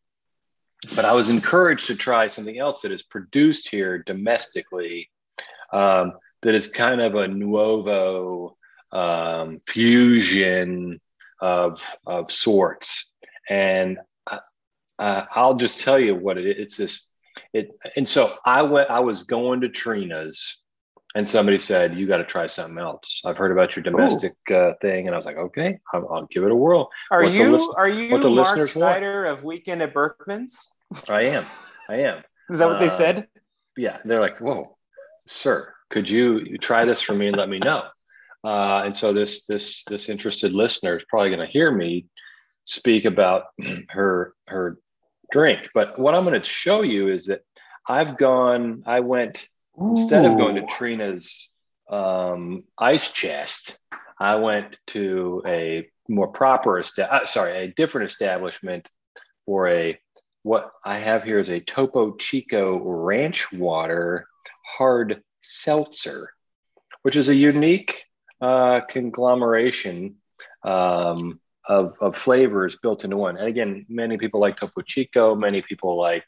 But 0.94 1.04
I 1.04 1.12
was 1.12 1.30
encouraged 1.30 1.86
to 1.86 1.96
try 1.96 2.28
something 2.28 2.58
else 2.58 2.82
that 2.82 2.92
is 2.92 3.02
produced 3.02 3.68
here 3.68 4.02
domestically. 4.02 5.10
Um, 5.72 6.12
that 6.42 6.54
is 6.54 6.68
kind 6.68 7.00
of 7.00 7.14
a 7.14 7.26
nuovo 7.26 8.54
um, 8.92 9.60
fusion 9.66 11.00
of 11.40 11.82
of 12.06 12.30
sorts, 12.30 13.10
and 13.48 13.98
I, 14.28 14.40
uh, 14.98 15.24
I'll 15.34 15.56
just 15.56 15.80
tell 15.80 15.98
you 15.98 16.14
what 16.14 16.38
it 16.38 16.46
is. 16.46 16.56
It's 16.58 16.76
this 16.76 17.08
it 17.52 17.74
and 17.96 18.08
so 18.08 18.36
I 18.44 18.62
went 18.62 18.90
I 18.90 19.00
was 19.00 19.24
going 19.24 19.60
to 19.62 19.68
Trina's 19.68 20.58
and 21.16 21.28
somebody 21.28 21.58
said 21.58 21.96
you 21.96 22.06
got 22.06 22.18
to 22.18 22.24
try 22.24 22.46
something 22.46 22.78
else. 22.78 23.22
I've 23.24 23.36
heard 23.36 23.52
about 23.52 23.76
your 23.76 23.82
domestic 23.82 24.34
uh, 24.52 24.72
thing 24.80 25.06
and 25.06 25.14
I 25.14 25.18
was 25.18 25.26
like 25.26 25.36
okay 25.36 25.78
I'll, 25.92 26.08
I'll 26.12 26.26
give 26.26 26.44
it 26.44 26.50
a 26.50 26.56
whirl. 26.56 26.90
Are 27.10 27.22
what 27.22 27.32
you 27.32 27.74
are 27.76 27.88
you 27.88 28.12
what 28.12 28.22
the 28.22 28.30
Mark 28.30 28.56
listeners 28.56 28.76
want. 28.76 29.04
Of 29.04 29.44
Weekend 29.44 29.82
at 29.82 29.94
Berkman's? 29.94 30.72
I 31.08 31.24
am. 31.26 31.44
I 31.88 31.96
am. 31.96 32.22
Is 32.50 32.58
that 32.58 32.68
what 32.68 32.80
they 32.80 32.86
Uh, 32.86 32.90
said? 32.90 33.28
yeah. 33.76 33.98
They're 34.04 34.20
like 34.20 34.38
whoa 34.40 34.62
sir 35.26 35.72
could 35.90 36.10
you, 36.10 36.58
try 36.58 36.84
this 36.84 37.00
for 37.00 37.14
me 37.14 37.28
and 37.28 37.36
let 37.36 37.48
me 37.48 37.58
know? 37.58 37.84
Uh, 38.42 38.80
and 38.84 38.96
so 38.96 39.12
this 39.12 39.46
this 39.46 39.84
this 39.84 40.08
interested 40.08 40.52
listener 40.52 40.96
is 40.96 41.04
probably 41.08 41.30
going 41.30 41.46
to 41.46 41.46
hear 41.46 41.70
me 41.70 42.06
speak 42.64 43.04
about 43.04 43.44
her 43.88 44.34
her 44.48 44.78
drink. 45.32 45.68
But 45.72 45.98
what 45.98 46.14
i'm 46.14 46.24
going 46.24 46.40
to 46.40 46.48
show 46.48 46.82
you 46.82 47.08
is 47.08 47.26
that 47.26 47.40
i've 47.88 48.18
gone 48.18 48.82
i 48.86 49.00
went 49.00 49.48
instead 49.80 50.24
of 50.24 50.38
going 50.38 50.54
to 50.56 50.66
Trina's 50.66 51.50
um, 51.90 52.64
ice 52.78 53.10
chest, 53.10 53.78
I 54.18 54.36
went 54.36 54.78
to 54.88 55.42
a 55.46 55.88
more 56.08 56.28
proper, 56.28 56.78
esta- 56.78 57.12
uh, 57.12 57.26
sorry, 57.26 57.56
a 57.58 57.68
different 57.68 58.10
establishment 58.10 58.88
for 59.46 59.68
a 59.68 59.98
what 60.44 60.70
I 60.84 60.98
have 60.98 61.24
here 61.24 61.38
is 61.38 61.48
a 61.48 61.58
Topo 61.58 62.16
Chico 62.16 62.78
ranch 62.78 63.50
water 63.50 64.28
hard 64.64 65.22
seltzer, 65.40 66.28
which 67.02 67.16
is 67.16 67.30
a 67.30 67.34
unique 67.34 68.04
uh, 68.42 68.82
conglomeration 68.82 70.16
um, 70.62 71.40
of, 71.66 71.94
of 71.98 72.16
flavors 72.16 72.76
built 72.76 73.04
into 73.04 73.16
one. 73.16 73.38
And 73.38 73.48
again, 73.48 73.86
many 73.88 74.18
people 74.18 74.38
like 74.38 74.58
Topo 74.58 74.82
Chico, 74.82 75.34
many 75.34 75.62
people 75.62 75.96
like 75.96 76.26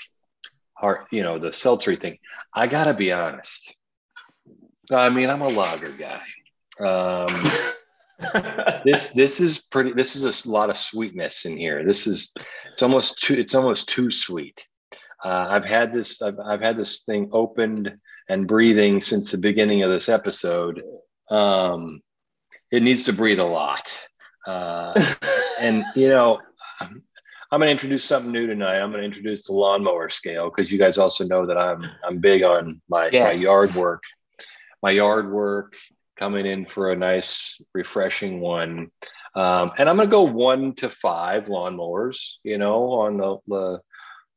hard, 0.72 1.06
you 1.12 1.22
know, 1.22 1.38
the 1.38 1.48
seltzery 1.48 2.00
thing. 2.00 2.18
I 2.54 2.68
gotta 2.68 2.94
be 2.94 3.12
honest. 3.12 3.76
I 4.90 5.10
mean, 5.10 5.28
I'm 5.28 5.42
a 5.42 5.48
lager 5.48 5.90
guy. 5.90 6.22
Um, 6.80 7.28
this 8.84 9.10
this 9.10 9.40
is 9.40 9.58
pretty. 9.60 9.92
This 9.92 10.16
is 10.16 10.46
a 10.46 10.50
lot 10.50 10.70
of 10.70 10.78
sweetness 10.78 11.44
in 11.44 11.58
here. 11.58 11.84
This 11.84 12.06
is 12.06 12.32
it's 12.77 12.83
almost 12.83 13.22
too 13.22 13.33
it's 13.33 13.55
almost 13.55 13.89
too 13.89 14.11
sweet. 14.11 14.68
Uh, 15.24 15.47
I've 15.49 15.64
had 15.64 15.95
this 15.95 16.20
I've, 16.20 16.39
I've 16.39 16.61
had 16.61 16.77
this 16.77 17.05
thing 17.05 17.31
opened 17.33 17.91
and 18.29 18.47
breathing 18.47 19.01
since 19.01 19.33
the 19.33 19.39
beginning 19.39 19.83
of 19.83 19.91
this 19.91 20.11
episode. 20.11 20.83
Um, 21.31 22.03
it 22.70 22.83
needs 22.83 23.05
to 23.05 23.14
breathe 23.14 23.39
a 23.39 23.45
lot. 23.45 23.99
Uh, 24.47 24.93
and 25.59 25.85
you 25.95 26.09
know, 26.11 26.39
I'm, 26.83 27.03
I'm 27.51 27.61
going 27.61 27.68
to 27.68 27.72
introduce 27.72 28.05
something 28.05 28.31
new 28.31 28.47
tonight. 28.47 28.79
I'm 28.79 28.91
going 28.91 29.01
to 29.01 29.07
introduce 29.07 29.47
the 29.47 29.55
lawnmower 29.55 30.11
scale 30.11 30.51
because 30.55 30.70
you 30.70 30.79
guys 30.79 30.99
also 30.99 31.24
know 31.24 31.47
that 31.47 31.57
I'm 31.57 31.83
I'm 32.07 32.18
big 32.18 32.43
on 32.43 32.83
my, 32.91 33.09
Yes. 33.11 33.39
my 33.39 33.43
yard 33.43 33.70
work. 33.74 34.03
My 34.83 34.91
yard 34.91 35.33
work 35.33 35.77
coming 36.18 36.45
in 36.45 36.66
for 36.66 36.93
a 36.93 36.97
nice, 36.97 37.59
refreshing 37.72 38.39
one. 38.41 38.91
Um, 39.37 39.72
and 39.78 39.89
I'm 39.89 39.97
going 39.97 40.09
to 40.09 40.12
go 40.12 40.22
one 40.22 40.74
to 40.76 40.91
five 40.91 41.45
lawnmowers. 41.45 42.37
You 42.43 42.59
know, 42.59 42.91
on 42.93 43.18
the 43.18 43.39
the, 43.47 43.80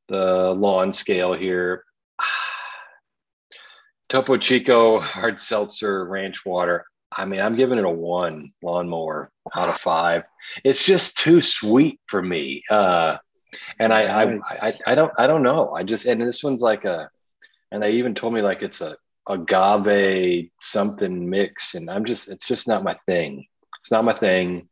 the 0.09 0.53
lawn 0.53 0.93
scale 0.93 1.33
here. 1.33 1.83
Topo 4.09 4.37
Chico 4.37 4.99
hard 4.99 5.39
seltzer 5.39 6.05
ranch 6.05 6.45
water. 6.45 6.85
I 7.15 7.25
mean, 7.25 7.39
I'm 7.39 7.55
giving 7.55 7.79
it 7.79 7.85
a 7.85 7.89
one 7.89 8.51
lawnmower 8.61 9.31
out 9.55 9.69
of 9.69 9.77
five. 9.77 10.23
It's 10.63 10.85
just 10.85 11.17
too 11.17 11.41
sweet 11.41 11.99
for 12.07 12.21
me. 12.21 12.63
Uh, 12.69 13.17
and 13.79 13.91
I, 13.93 14.03
I, 14.03 14.39
I, 14.61 14.71
I 14.87 14.95
don't, 14.95 15.11
I 15.17 15.27
don't 15.27 15.43
know. 15.43 15.73
I 15.73 15.83
just, 15.83 16.05
and 16.05 16.21
this 16.21 16.43
one's 16.43 16.61
like 16.61 16.85
a, 16.85 17.09
and 17.71 17.81
they 17.81 17.93
even 17.93 18.13
told 18.13 18.33
me 18.33 18.41
like 18.41 18.61
it's 18.61 18.81
a 18.81 18.95
agave 19.27 20.49
something 20.61 21.29
mix, 21.29 21.75
and 21.75 21.89
I'm 21.89 22.05
just, 22.05 22.29
it's 22.29 22.47
just 22.47 22.67
not 22.67 22.83
my 22.83 22.95
thing. 23.05 23.45
It's 23.81 23.91
not 23.91 24.05
my 24.05 24.13
thing. 24.13 24.69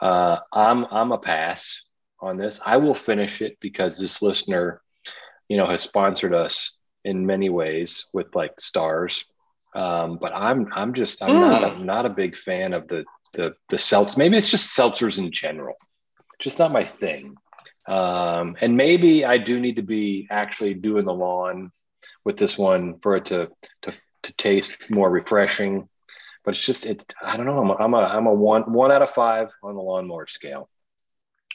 Uh, 0.00 0.38
I'm, 0.52 0.84
I'm 0.90 1.12
a 1.12 1.18
pass 1.18 1.84
on 2.20 2.36
this. 2.36 2.60
I 2.64 2.78
will 2.78 2.94
finish 2.94 3.42
it 3.42 3.58
because 3.60 3.98
this 3.98 4.22
listener, 4.22 4.80
you 5.48 5.56
know, 5.56 5.68
has 5.68 5.82
sponsored 5.82 6.34
us 6.34 6.72
in 7.04 7.26
many 7.26 7.50
ways 7.50 8.06
with 8.12 8.34
like 8.34 8.58
stars. 8.60 9.26
Um, 9.74 10.18
but 10.20 10.32
I'm 10.32 10.68
I'm 10.72 10.94
just 10.94 11.22
I'm 11.22 11.34
not 11.40 11.64
a, 11.64 11.84
not 11.84 12.06
a 12.06 12.10
big 12.10 12.36
fan 12.36 12.72
of 12.72 12.86
the 12.86 13.04
the 13.32 13.54
the 13.68 13.76
seltz. 13.76 14.16
Maybe 14.16 14.36
it's 14.36 14.50
just 14.50 14.76
seltzers 14.76 15.18
in 15.18 15.32
general. 15.32 15.74
just 16.38 16.58
not 16.58 16.72
my 16.72 16.84
thing. 16.84 17.34
Um, 17.86 18.56
and 18.60 18.76
maybe 18.76 19.24
I 19.24 19.38
do 19.38 19.60
need 19.60 19.76
to 19.76 19.82
be 19.82 20.26
actually 20.30 20.74
doing 20.74 21.04
the 21.04 21.12
lawn 21.12 21.72
with 22.24 22.36
this 22.36 22.56
one 22.56 23.00
for 23.02 23.16
it 23.16 23.26
to 23.26 23.50
to 23.82 23.92
to 24.22 24.32
taste 24.34 24.76
more 24.90 25.10
refreshing. 25.10 25.88
But 26.44 26.54
it's 26.54 26.64
just 26.64 26.84
it. 26.86 27.12
I 27.22 27.36
don't 27.36 27.46
know. 27.46 27.58
I'm 27.58 27.70
a, 27.70 27.74
I'm 27.76 27.94
a 27.94 27.98
I'm 27.98 28.26
a 28.26 28.34
one 28.34 28.70
one 28.72 28.92
out 28.92 29.02
of 29.02 29.10
five 29.10 29.48
on 29.62 29.74
the 29.74 29.80
lawnmower 29.80 30.26
scale. 30.26 30.68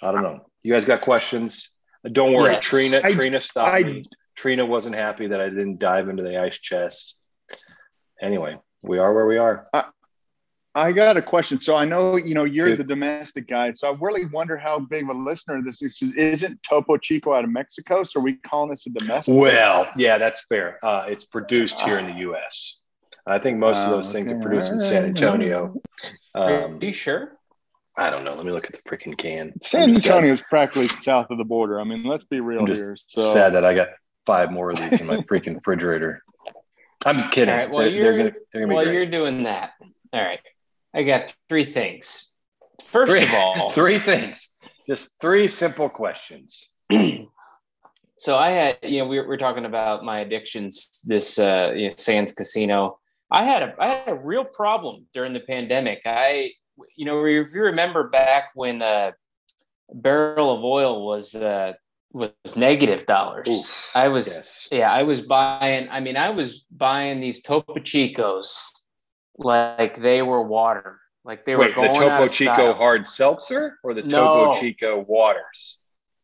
I 0.01 0.11
don't 0.11 0.23
know. 0.23 0.49
You 0.63 0.73
guys 0.73 0.85
got 0.85 1.01
questions? 1.01 1.69
Don't 2.11 2.33
worry, 2.33 2.53
Yes. 2.53 2.63
Trina. 2.63 3.01
I- 3.03 3.11
Trina 3.11 3.41
stopped 3.41 3.69
I- 3.71 3.83
me. 3.83 4.03
Trina 4.35 4.65
wasn't 4.65 4.95
happy 4.95 5.27
that 5.27 5.41
I 5.41 5.49
didn't 5.49 5.79
dive 5.79 6.07
into 6.07 6.23
the 6.23 6.41
ice 6.41 6.57
chest. 6.57 7.17
Anyway, 8.21 8.57
we 8.81 8.97
are 8.97 9.13
where 9.13 9.25
we 9.25 9.37
are. 9.37 9.65
I 10.75 10.91
got 10.93 11.17
a 11.17 11.21
question. 11.21 11.59
So 11.59 11.75
I 11.75 11.83
know 11.85 12.15
you 12.15 12.33
know 12.35 12.45
you're 12.45 12.67
Shoot. 12.69 12.77
the 12.77 12.83
domestic 12.85 13.47
guy. 13.49 13.73
So 13.73 13.89
I 13.91 13.97
really 13.99 14.25
wonder 14.25 14.55
how 14.55 14.79
big 14.79 15.03
of 15.03 15.09
a 15.09 15.19
listener 15.19 15.61
this 15.65 15.81
is. 15.81 16.01
Isn't 16.15 16.61
Topo 16.63 16.95
Chico 16.97 17.33
out 17.33 17.43
of 17.43 17.49
Mexico? 17.51 18.03
So 18.03 18.19
are 18.19 18.23
we 18.23 18.33
calling 18.35 18.69
this 18.69 18.85
a 18.87 18.91
domestic? 18.91 19.35
Well, 19.35 19.89
yeah, 19.97 20.17
that's 20.17 20.45
fair. 20.45 20.77
Uh, 20.83 21.05
it's 21.09 21.25
produced 21.25 21.81
here 21.81 21.97
in 21.99 22.05
the 22.05 22.19
U.S. 22.21 22.79
I 23.29 23.39
think 23.39 23.57
most 23.59 23.79
of 23.85 23.89
Oh, 23.89 23.95
those 23.97 24.11
things 24.11 24.31
are 24.31 24.35
okay. 24.35 24.41
produced 24.41 24.71
in 24.73 24.79
San 24.79 25.05
Antonio. 25.05 25.75
Are 26.33 26.65
Um, 26.65 26.79
you 26.81 26.91
sure? 26.93 27.37
I 27.97 28.09
don't 28.09 28.23
know. 28.23 28.33
Let 28.33 28.45
me 28.45 28.51
look 28.51 28.65
at 28.65 28.71
the 28.73 28.79
freaking 28.89 29.17
can. 29.17 29.53
San 29.61 29.83
I'm 29.83 29.89
just 29.93 30.05
sad- 30.05 30.11
Antonio 30.13 30.33
is 30.33 30.41
practically 30.43 30.87
south 30.87 31.27
of 31.29 31.37
the 31.37 31.43
border. 31.43 31.79
I 31.79 31.83
mean, 31.83 32.03
let's 32.05 32.23
be 32.23 32.39
real 32.39 32.61
I'm 32.61 32.67
just 32.67 32.81
here. 32.81 32.97
So 33.07 33.33
sad 33.33 33.53
that 33.55 33.65
I 33.65 33.73
got 33.73 33.89
five 34.25 34.51
more 34.51 34.71
of 34.71 34.77
these 34.77 34.99
in 35.01 35.07
my 35.07 35.17
freaking 35.29 35.55
refrigerator. 35.55 36.23
I'm 37.05 37.17
just 37.19 37.31
kidding. 37.31 37.51
All 37.53 37.57
right. 37.59 37.69
Well, 37.69 37.79
they're, 37.83 37.89
you're 37.89 38.03
they're 38.03 38.17
gonna, 38.17 38.31
they're 38.51 38.61
gonna 38.61 38.69
be 38.71 38.75
while 38.75 38.83
great. 38.85 38.93
you're 38.93 39.05
doing 39.05 39.43
that. 39.43 39.71
All 40.13 40.21
right. 40.21 40.39
I 40.93 41.03
got 41.03 41.33
three 41.49 41.65
things. 41.65 42.31
First 42.83 43.11
Three, 43.11 43.23
of 43.23 43.33
all, 43.33 43.69
three 43.71 43.99
things. 43.99 44.49
Just 44.87 45.19
three 45.21 45.47
simple 45.47 45.87
questions. 45.89 46.71
so 48.17 48.37
I 48.37 48.49
had, 48.51 48.77
you 48.83 48.99
know, 48.99 49.05
we 49.07 49.17
were, 49.17 49.23
we 49.23 49.27
were 49.29 49.37
talking 49.37 49.65
about 49.65 50.03
my 50.03 50.19
addictions. 50.19 51.01
This 51.05 51.37
uh, 51.37 51.73
you 51.75 51.89
know, 51.89 51.95
Sands 51.97 52.33
Casino. 52.33 52.98
I 53.31 53.43
had 53.43 53.63
a 53.63 53.75
I 53.79 53.87
had 53.87 54.07
a 54.09 54.15
real 54.15 54.43
problem 54.45 55.05
during 55.13 55.33
the 55.33 55.39
pandemic. 55.39 56.01
I, 56.05 56.51
you 56.95 57.05
know, 57.05 57.25
if 57.25 57.53
you 57.53 57.61
remember 57.61 58.09
back 58.09 58.51
when 58.55 58.81
uh, 58.81 59.11
a 59.91 59.95
barrel 59.95 60.55
of 60.55 60.63
oil 60.63 61.05
was 61.05 61.35
uh, 61.35 61.73
was 62.11 62.31
negative 62.55 63.05
dollars, 63.05 63.47
Oof. 63.47 63.91
I 63.95 64.07
was 64.09 64.27
Yes. 64.27 64.67
yeah, 64.71 64.91
I 64.91 65.03
was 65.03 65.21
buying. 65.21 65.89
I 65.89 65.99
mean, 65.99 66.17
I 66.17 66.29
was 66.29 66.65
buying 66.71 67.19
these 67.19 67.41
Topo 67.41 67.75
Chicos 67.75 68.69
like 69.37 69.99
they 70.01 70.21
were 70.21 70.41
water. 70.41 70.99
Like 71.25 71.45
they 71.45 71.55
Wait, 71.55 71.75
were 71.75 71.87
the 71.87 71.93
Topo 71.93 72.27
Chico 72.27 72.53
style. 72.53 72.73
hard 72.73 73.07
seltzer 73.07 73.77
or 73.83 73.93
the 73.93 74.03
No. 74.03 74.45
Topo 74.47 74.59
Chico 74.59 74.99
waters? 75.07 75.78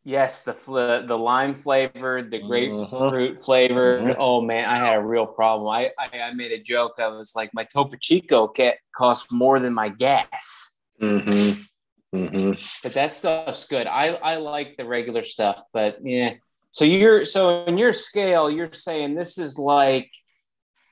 Yes, 0.07 0.43
the 0.43 0.53
fl- 0.53 1.01
the 1.07 1.17
lime 1.17 1.55
flavored, 1.55 2.29
the 2.29 2.39
Mhm. 2.39 2.47
grapefruit 2.47 3.43
flavored. 3.43 4.03
Mhm. 4.03 4.15
Oh 4.19 4.39
man, 4.39 4.65
I 4.65 4.77
had 4.77 4.93
a 4.97 5.01
real 5.01 5.25
problem. 5.25 5.67
I, 5.67 5.91
I 5.97 6.21
I 6.21 6.31
made 6.33 6.51
a 6.51 6.61
joke. 6.61 6.93
I 6.99 7.07
was 7.07 7.35
like, 7.35 7.49
my 7.55 7.63
Topo 7.63 7.95
Chico 7.99 8.47
ca- 8.47 8.77
costs 8.95 9.31
more 9.31 9.59
than 9.59 9.73
my 9.73 9.89
gas. 9.89 10.77
Mm-hmm. 11.01 12.17
Mm-hmm. 12.17 12.51
But 12.83 12.93
that 12.93 13.13
stuff's 13.15 13.65
good. 13.67 13.87
I 13.87 14.13
I 14.31 14.35
like 14.35 14.77
the 14.77 14.85
regular 14.85 15.23
stuff, 15.23 15.59
but 15.73 15.97
yeah. 16.03 16.33
So 16.69 16.85
you're 16.85 17.25
so 17.25 17.65
in 17.65 17.77
your 17.79 17.91
scale, 17.91 18.47
you're 18.49 18.71
saying 18.73 19.15
this 19.15 19.39
is 19.39 19.57
like 19.57 20.11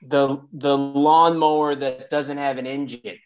the 0.01 0.41
the 0.51 0.75
lawnmower 0.77 1.75
that 1.75 2.09
doesn't 2.09 2.37
have 2.39 2.57
an 2.57 2.65
engine, 2.65 3.19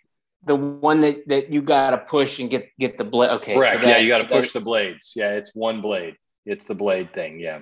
the 0.47 0.55
one 0.55 1.01
that 1.01 1.27
that 1.27 1.51
you 1.51 1.61
got 1.61 1.91
to 1.91 1.97
push 1.97 2.39
and 2.39 2.49
get 2.49 2.69
get 2.79 2.97
the 2.97 3.03
blade. 3.03 3.31
Okay, 3.31 3.53
so 3.53 3.59
Correct. 3.61 3.85
yeah, 3.85 3.97
you 3.97 4.09
got 4.09 4.19
to 4.21 4.27
push 4.27 4.51
the 4.53 4.61
blades. 4.61 5.13
Yeah, 5.15 5.33
it's 5.33 5.51
one 5.53 5.81
blade. 5.81 6.15
It's 6.45 6.65
the 6.65 6.75
blade 6.75 7.13
thing. 7.13 7.39
Yeah. 7.39 7.61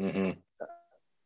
Mm-hmm. 0.00 0.30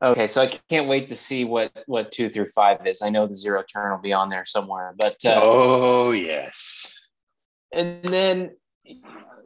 Okay, 0.03 0.26
so 0.26 0.43
I 0.43 0.47
can't 0.68 0.88
wait 0.88 1.09
to 1.09 1.16
see 1.16 1.45
what 1.45 1.72
what 1.86 2.11
two 2.11 2.28
through 2.30 2.47
five 2.49 2.86
is. 2.86 3.03
I 3.03 3.11
know 3.11 3.26
the 3.26 3.34
zero 3.34 3.62
turn 3.62 3.91
will 3.93 3.99
be 4.03 4.12
on 4.12 4.28
there 4.30 4.47
somewhere, 4.47 4.95
but 4.99 5.16
uh, 5.24 5.41
oh 5.43 6.11
yes. 6.12 6.95
and 7.72 8.03
then 8.05 8.51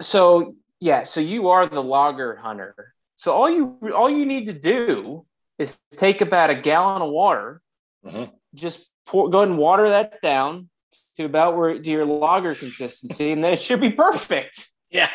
so 0.00 0.54
yeah, 0.80 1.02
so 1.02 1.20
you 1.20 1.48
are 1.48 1.66
the 1.68 1.82
logger 1.82 2.36
hunter. 2.36 2.94
So 3.16 3.32
all 3.32 3.50
you 3.50 3.78
all 3.94 4.08
you 4.10 4.26
need 4.26 4.46
to 4.46 4.52
do 4.52 5.26
is 5.58 5.78
take 5.90 6.20
about 6.20 6.50
a 6.50 6.54
gallon 6.54 7.02
of 7.02 7.10
water, 7.10 7.60
Mhm. 8.04 8.30
just 8.54 8.88
pour, 9.06 9.28
go 9.30 9.38
ahead 9.38 9.48
and 9.50 9.58
water 9.58 9.88
that 9.90 10.20
down 10.22 10.68
to 11.16 11.24
about 11.24 11.56
where 11.56 11.78
to 11.78 11.90
your 11.90 12.06
lager 12.06 12.54
consistency, 12.54 13.32
and 13.32 13.42
then 13.42 13.52
it 13.52 13.60
should 13.60 13.80
be 13.80 13.90
perfect. 13.90 14.68
Yeah, 14.90 15.10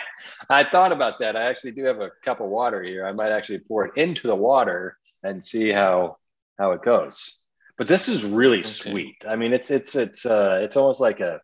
I 0.49 0.63
thought 0.63 0.91
about 0.91 1.19
that. 1.19 1.35
I 1.35 1.43
actually 1.43 1.71
do 1.71 1.85
have 1.85 2.01
a 2.01 2.11
cup 2.23 2.41
of 2.41 2.49
water 2.49 2.83
here. 2.83 3.05
I 3.05 3.13
might 3.13 3.31
actually 3.31 3.59
pour 3.59 3.85
it 3.85 3.97
into 3.97 4.27
the 4.27 4.35
water 4.35 4.97
and 5.23 5.43
see 5.43 5.71
how 5.71 6.17
how 6.57 6.71
it 6.71 6.81
goes. 6.81 7.39
But 7.77 7.87
this 7.87 8.09
is 8.09 8.25
really 8.25 8.63
sweet. 8.63 9.25
I 9.27 9.35
mean, 9.35 9.53
it's 9.53 9.71
it's 9.71 9.95
it's 9.95 10.25
uh 10.25 10.59
it's 10.61 10.75
almost 10.75 10.99
like 10.99 11.21
a 11.21 11.39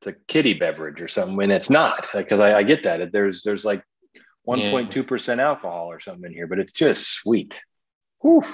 it's 0.00 0.06
a 0.06 0.12
kitty 0.28 0.54
beverage 0.54 1.00
or 1.00 1.08
something, 1.08 1.42
and 1.42 1.52
it's 1.52 1.70
not 1.70 2.08
because 2.14 2.38
I, 2.38 2.58
I 2.58 2.62
get 2.62 2.84
that 2.84 3.10
there's 3.12 3.42
there's 3.42 3.64
like 3.64 3.82
one 4.44 4.60
point 4.70 4.92
two 4.92 5.02
percent 5.02 5.40
alcohol 5.40 5.90
or 5.90 5.98
something 5.98 6.26
in 6.26 6.32
here, 6.32 6.46
but 6.46 6.60
it's 6.60 6.72
just 6.72 7.12
sweet. 7.12 7.60
Whew. 8.20 8.44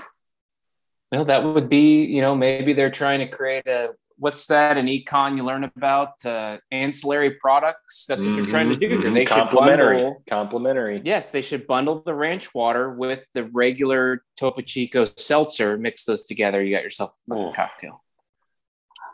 Well, 1.11 1.27
that 1.27 1.45
would 1.45 1.69
be, 1.69 2.05
you 2.05 2.23
know, 2.23 2.35
maybe 2.35 2.73
they're 2.73 2.91
trying 2.91 3.19
to 3.19 3.29
create 3.29 3.67
a 3.67 3.91
what's 4.23 4.47
that 4.47 4.79
in 4.79 4.87
econ 4.87 5.37
you 5.37 5.45
learn 5.45 5.65
about 5.65 6.25
uh, 6.25 6.57
ancillary 6.71 7.33
products. 7.41 8.07
That's 8.09 8.25
what 8.25 8.37
they're 8.37 8.47
trying 8.47 8.69
to 8.69 8.77
do. 8.77 8.89
here. 8.89 8.99
Mhm. 8.99 9.15
They 9.15 9.25
should 9.25 9.51
bundle. 9.51 10.23
Complimentary. 10.29 11.03
Yes, 11.05 11.33
they 11.33 11.43
should 11.43 11.67
bundle 11.67 12.03
the 12.07 12.15
ranch 12.15 12.55
water 12.55 12.93
with 12.95 13.27
the 13.35 13.45
regular 13.47 14.23
Topo 14.37 14.61
Chico 14.63 15.07
seltzer. 15.17 15.77
Mix 15.77 16.05
those 16.05 16.23
together. 16.23 16.63
You 16.63 16.75
got 16.77 16.85
yourself 16.85 17.13
a 17.31 17.35
Oh. 17.35 17.53
cocktail. 17.53 18.05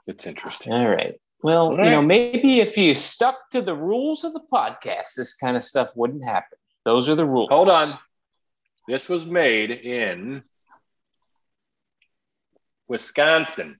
It's 0.06 0.26
interesting. 0.26 0.72
All 0.74 0.88
right. 0.88 1.18
Well, 1.42 1.68
All 1.68 1.84
you 1.84 1.90
know, 1.90 2.02
maybe 2.02 2.60
if 2.60 2.76
you 2.76 2.92
stuck 2.94 3.48
to 3.50 3.62
the 3.62 3.74
rules 3.74 4.24
of 4.24 4.34
the 4.34 4.42
podcast, 4.52 5.14
this 5.16 5.32
kind 5.34 5.56
of 5.56 5.62
stuff 5.62 5.88
wouldn't 5.96 6.24
happen. 6.24 6.58
Those 6.84 7.08
are 7.08 7.14
the 7.14 7.24
rules. 7.24 7.48
Hold 7.50 7.70
on. 7.70 7.88
This 8.88 9.08
was 9.08 9.24
made 9.24 9.70
in 9.70 10.42
Wisconsin. 12.88 13.78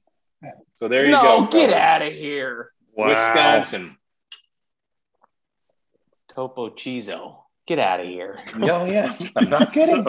So 0.77 0.89
there 0.89 1.05
you 1.07 1.13
no, 1.13 1.23
go. 1.23 1.47
get 1.49 1.73
out 1.73 2.03
of 2.03 2.13
here. 2.13 2.73
Wisconsin. 2.97 3.97
Topo 6.35 6.71
Chizo. 6.71 7.39
Get 7.67 7.79
out 7.79 8.01
of 8.01 8.07
here. 8.07 8.39
Oh 8.55 8.85
yeah, 8.85 9.17
I'm 9.37 9.51
not 9.51 9.73
kidding. 9.75 10.07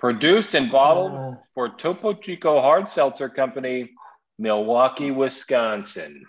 Produced 0.00 0.54
and 0.56 0.70
bottled 0.72 1.12
Uh, 1.12 1.32
for 1.54 1.68
Topo 1.68 2.12
Chico 2.14 2.60
Hard 2.60 2.88
Seltzer 2.88 3.28
Company, 3.28 3.90
Milwaukee, 4.38 5.12
Wisconsin. 5.12 6.24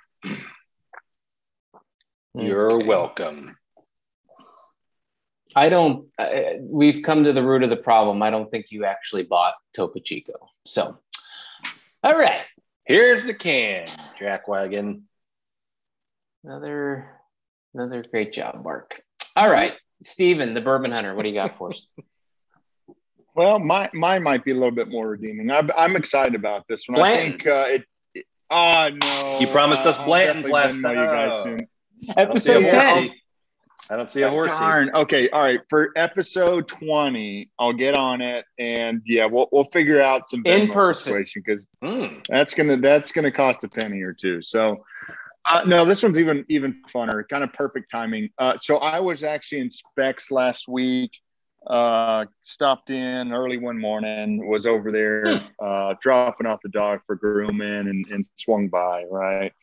You're 2.35 2.71
okay. 2.73 2.85
welcome. 2.85 3.57
I 5.55 5.69
don't. 5.69 6.07
Uh, 6.17 6.29
we've 6.61 7.01
come 7.03 7.23
to 7.25 7.33
the 7.33 7.43
root 7.43 7.63
of 7.63 7.69
the 7.69 7.75
problem. 7.75 8.21
I 8.23 8.29
don't 8.29 8.49
think 8.49 8.67
you 8.69 8.85
actually 8.85 9.23
bought 9.23 9.53
Topo 9.73 9.99
Chico. 9.99 10.33
So, 10.65 10.99
all 12.03 12.17
right, 12.17 12.41
Here's 12.85 13.25
the 13.25 13.33
can, 13.33 13.87
Jack 14.19 14.47
Wagon. 14.47 15.03
another 16.43 17.09
another 17.73 18.03
great 18.09 18.33
job, 18.33 18.61
Mark. 18.63 19.01
All 19.35 19.49
right, 19.49 19.73
Steven, 20.01 20.53
the 20.53 20.61
Bourbon 20.61 20.91
Hunter. 20.91 21.15
What 21.15 21.23
do 21.23 21.29
you 21.29 21.35
got 21.35 21.57
for 21.57 21.69
us? 21.71 21.85
Well, 23.35 23.57
my 23.57 23.89
mine 23.95 24.21
might 24.21 24.45
be 24.45 24.51
a 24.51 24.53
little 24.53 24.69
bit 24.69 24.89
more 24.89 25.07
redeeming. 25.09 25.49
I'm, 25.49 25.71
I'm 25.75 25.95
excited 25.95 26.35
about 26.35 26.65
this 26.69 26.87
one. 26.87 27.01
I 27.01 27.15
think 27.17 27.43
Blanton's. 27.43 27.51
uh, 27.51 27.73
it, 27.73 27.83
it- 28.13 28.25
Oh 28.51 28.89
no! 29.01 29.37
You 29.41 29.47
promised 29.47 29.87
us 29.87 29.97
I'll 29.97 30.05
Blanton's 30.05 30.47
last 30.49 30.75
Venmo 30.75 30.89
you 30.91 30.95
guys 30.95 31.41
time. 31.43 31.57
soon. 31.57 32.13
I 32.15 32.25
don't 32.25 32.39
see 32.39 32.51
a 32.53 32.57
Episode 32.59 32.69
ten. 32.69 33.11
Horsey. 33.79 33.93
I 33.93 33.97
don't 33.97 34.11
see 34.11 34.21
a 34.21 34.29
horse. 34.29 34.49
Darn. 34.57 34.91
Okay, 34.95 35.29
all 35.29 35.41
right. 35.43 35.59
For 35.69 35.91
episode 35.95 36.67
twenty, 36.67 37.49
I'll 37.59 37.73
get 37.73 37.95
on 37.95 38.21
it, 38.21 38.45
and 38.59 39.01
yeah, 39.05 39.25
we'll 39.25 39.47
we'll 39.51 39.65
figure 39.65 40.01
out 40.01 40.29
some 40.29 40.41
in 40.45 40.69
person 40.69 41.03
situation 41.13 41.43
because 41.45 41.67
Mm. 41.83 42.25
that's 42.27 42.53
gonna 42.53 42.77
that's 42.77 43.11
gonna 43.11 43.31
cost 43.31 43.63
a 43.63 43.67
penny 43.69 44.01
or 44.01 44.13
two. 44.13 44.41
So, 44.41 44.83
uh, 45.45 45.63
no, 45.65 45.85
this 45.85 46.03
one's 46.03 46.19
even 46.19 46.45
even 46.49 46.81
funner. 46.93 47.27
Kind 47.27 47.43
of 47.43 47.51
perfect 47.53 47.91
timing. 47.91 48.29
Uh, 48.37 48.57
so 48.61 48.77
I 48.77 48.99
was 48.99 49.23
actually 49.23 49.61
in 49.61 49.69
Spec's 49.71 50.31
last 50.31 50.67
week. 50.67 51.11
Uh, 51.65 52.25
stopped 52.41 52.89
in 52.89 53.31
early 53.31 53.57
one 53.57 53.79
morning. 53.79 54.45
Was 54.49 54.67
over 54.67 54.91
there 54.91 55.25
uh, 55.61 55.93
dropping 56.01 56.45
off 56.45 56.59
the 56.61 56.67
dog 56.69 56.99
for 57.07 57.15
grooming, 57.15 57.87
and, 57.87 58.05
and 58.11 58.25
swung 58.35 58.67
by 58.67 59.05
right. 59.09 59.53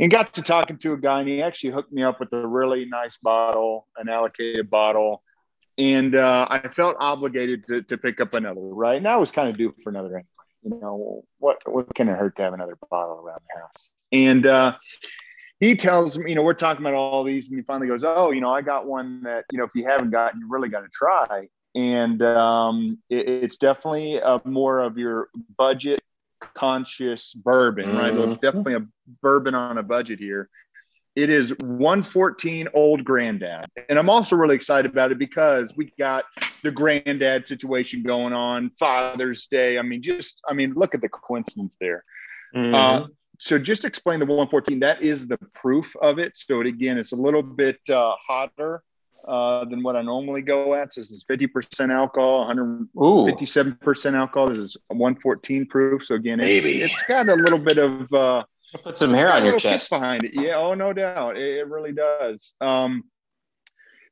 And 0.00 0.10
got 0.10 0.34
to 0.34 0.42
talking 0.42 0.78
to 0.78 0.92
a 0.92 0.96
guy, 0.96 1.20
and 1.20 1.28
he 1.28 1.42
actually 1.42 1.70
hooked 1.70 1.92
me 1.92 2.02
up 2.02 2.20
with 2.20 2.32
a 2.32 2.46
really 2.46 2.86
nice 2.86 3.18
bottle, 3.18 3.86
an 3.96 4.08
allocated 4.08 4.70
bottle. 4.70 5.22
And 5.76 6.14
uh, 6.14 6.46
I 6.50 6.68
felt 6.68 6.96
obligated 6.98 7.66
to, 7.68 7.82
to 7.82 7.98
pick 7.98 8.20
up 8.20 8.34
another, 8.34 8.60
right? 8.60 8.96
And 8.96 9.06
I 9.06 9.16
was 9.16 9.30
kind 9.30 9.48
of 9.48 9.56
due 9.56 9.74
for 9.82 9.90
another 9.90 10.08
anyway 10.08 10.24
you 10.62 10.78
know 10.78 11.24
what 11.38 11.56
what 11.64 11.86
can 11.94 12.06
it 12.06 12.18
hurt 12.18 12.36
to 12.36 12.42
have 12.42 12.52
another 12.52 12.76
bottle 12.90 13.14
around 13.24 13.40
the 13.48 13.60
house 13.60 13.90
and 14.12 14.44
uh 14.44 14.74
he 15.60 15.76
tells 15.76 16.18
me, 16.18 16.30
you 16.30 16.34
know, 16.34 16.42
we're 16.42 16.54
talking 16.54 16.82
about 16.82 16.94
all 16.94 17.22
these, 17.22 17.48
and 17.48 17.58
he 17.58 17.62
finally 17.62 17.86
goes, 17.86 18.02
"Oh, 18.02 18.30
you 18.30 18.40
know, 18.40 18.50
I 18.50 18.62
got 18.62 18.86
one 18.86 19.22
that 19.24 19.44
you 19.52 19.58
know, 19.58 19.64
if 19.64 19.70
you 19.74 19.86
haven't 19.86 20.10
gotten, 20.10 20.40
you 20.40 20.48
really 20.48 20.70
got 20.70 20.80
to 20.80 20.88
try." 20.92 21.48
And 21.74 22.20
um, 22.22 22.98
it, 23.10 23.28
it's 23.28 23.58
definitely 23.58 24.16
a 24.16 24.40
more 24.44 24.80
of 24.80 24.98
your 24.98 25.28
budget 25.56 25.99
conscious 26.60 27.32
bourbon, 27.34 27.96
right? 27.96 28.12
Mhm. 28.12 28.40
Definitely 28.40 28.74
a 28.74 28.84
bourbon 29.22 29.54
on 29.54 29.78
a 29.78 29.82
budget 29.82 30.18
here. 30.18 30.48
It 31.16 31.30
is 31.30 31.52
114 31.58 32.68
Old 32.72 33.04
Granddad. 33.04 33.66
And 33.88 33.98
I'm 33.98 34.10
also 34.10 34.36
really 34.36 34.54
excited 34.54 34.90
about 34.90 35.10
it 35.10 35.18
because 35.18 35.74
we 35.76 35.92
got 35.98 36.24
the 36.62 36.70
granddad 36.70 37.48
situation 37.48 38.02
going 38.02 38.32
on, 38.32 38.70
Father's 38.78 39.46
Day. 39.46 39.78
I 39.78 39.82
mean, 39.82 40.02
just, 40.02 40.40
I 40.48 40.52
mean, 40.52 40.74
look 40.74 40.94
at 40.94 41.00
the 41.00 41.08
coincidence 41.08 41.76
there. 41.80 42.04
Mhm. 42.54 42.74
Uh, 42.74 43.08
so 43.38 43.58
just 43.58 43.84
explain 43.84 44.20
the 44.20 44.26
114. 44.26 44.80
That 44.80 45.02
is 45.02 45.26
the 45.26 45.38
proof 45.54 45.96
of 45.96 46.18
it. 46.18 46.36
So 46.36 46.60
it, 46.60 46.66
again, 46.66 46.98
it's 46.98 47.12
a 47.12 47.16
little 47.16 47.42
bit 47.42 47.80
uh, 47.88 48.14
hotter 48.26 48.82
uh, 49.26 49.64
than 49.66 49.82
what 49.82 49.96
I 49.96 50.02
normally 50.02 50.42
go 50.42 50.74
at. 50.74 50.94
So 50.94 51.00
this 51.00 51.10
is 51.10 51.24
50% 51.30 51.92
alcohol, 51.92 52.46
100, 52.46 52.88
Ooh. 52.96 53.26
57% 53.26 54.14
alcohol. 54.14 54.50
This 54.50 54.58
is 54.58 54.76
114 54.88 55.66
proof. 55.66 56.04
So 56.04 56.14
again, 56.14 56.40
it's, 56.40 56.64
it's 56.64 57.02
got 57.04 57.28
a 57.28 57.34
little 57.34 57.58
bit 57.58 57.78
of 57.78 58.12
uh, 58.12 58.44
Put 58.82 58.98
some 58.98 59.12
hair 59.12 59.32
on 59.32 59.44
your 59.44 59.58
chest. 59.58 59.90
behind 59.90 60.24
it. 60.24 60.32
Yeah. 60.34 60.56
Oh, 60.56 60.74
no 60.74 60.92
doubt. 60.92 61.36
It, 61.36 61.58
it 61.58 61.68
really 61.68 61.92
does. 61.92 62.54
Um, 62.60 63.04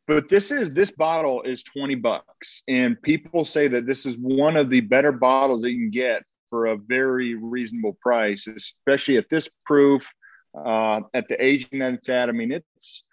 but 0.07 0.29
this 0.29 0.51
is 0.51 0.71
this 0.73 0.91
bottle 0.91 1.43
is 1.43 1.63
20 1.63 1.97
bucks, 1.97 2.63
and 2.67 3.01
people 3.03 3.45
say 3.45 3.69
that 3.69 3.87
this 3.87 4.07
is 4.07 4.17
one 4.17 4.57
of 4.57 4.71
the 4.71 4.81
better 4.81 5.13
bottles 5.13 5.63
that 5.63 5.71
you 5.71 5.79
can 5.79 5.91
get 5.91 6.23
for 6.49 6.67
a 6.67 6.77
very 6.77 7.35
reasonable 7.35 7.97
price, 8.01 8.47
especially 8.47 9.19
at 9.19 9.29
this 9.29 9.51
proof, 9.67 10.09
uh, 10.57 11.01
at 11.13 11.29
the 11.29 11.37
aging 11.45 11.81
that 11.81 11.93
it's 11.93 12.09
at. 12.09 12.31
I 12.31 12.33
mean, 12.33 12.53
it's 12.53 13.05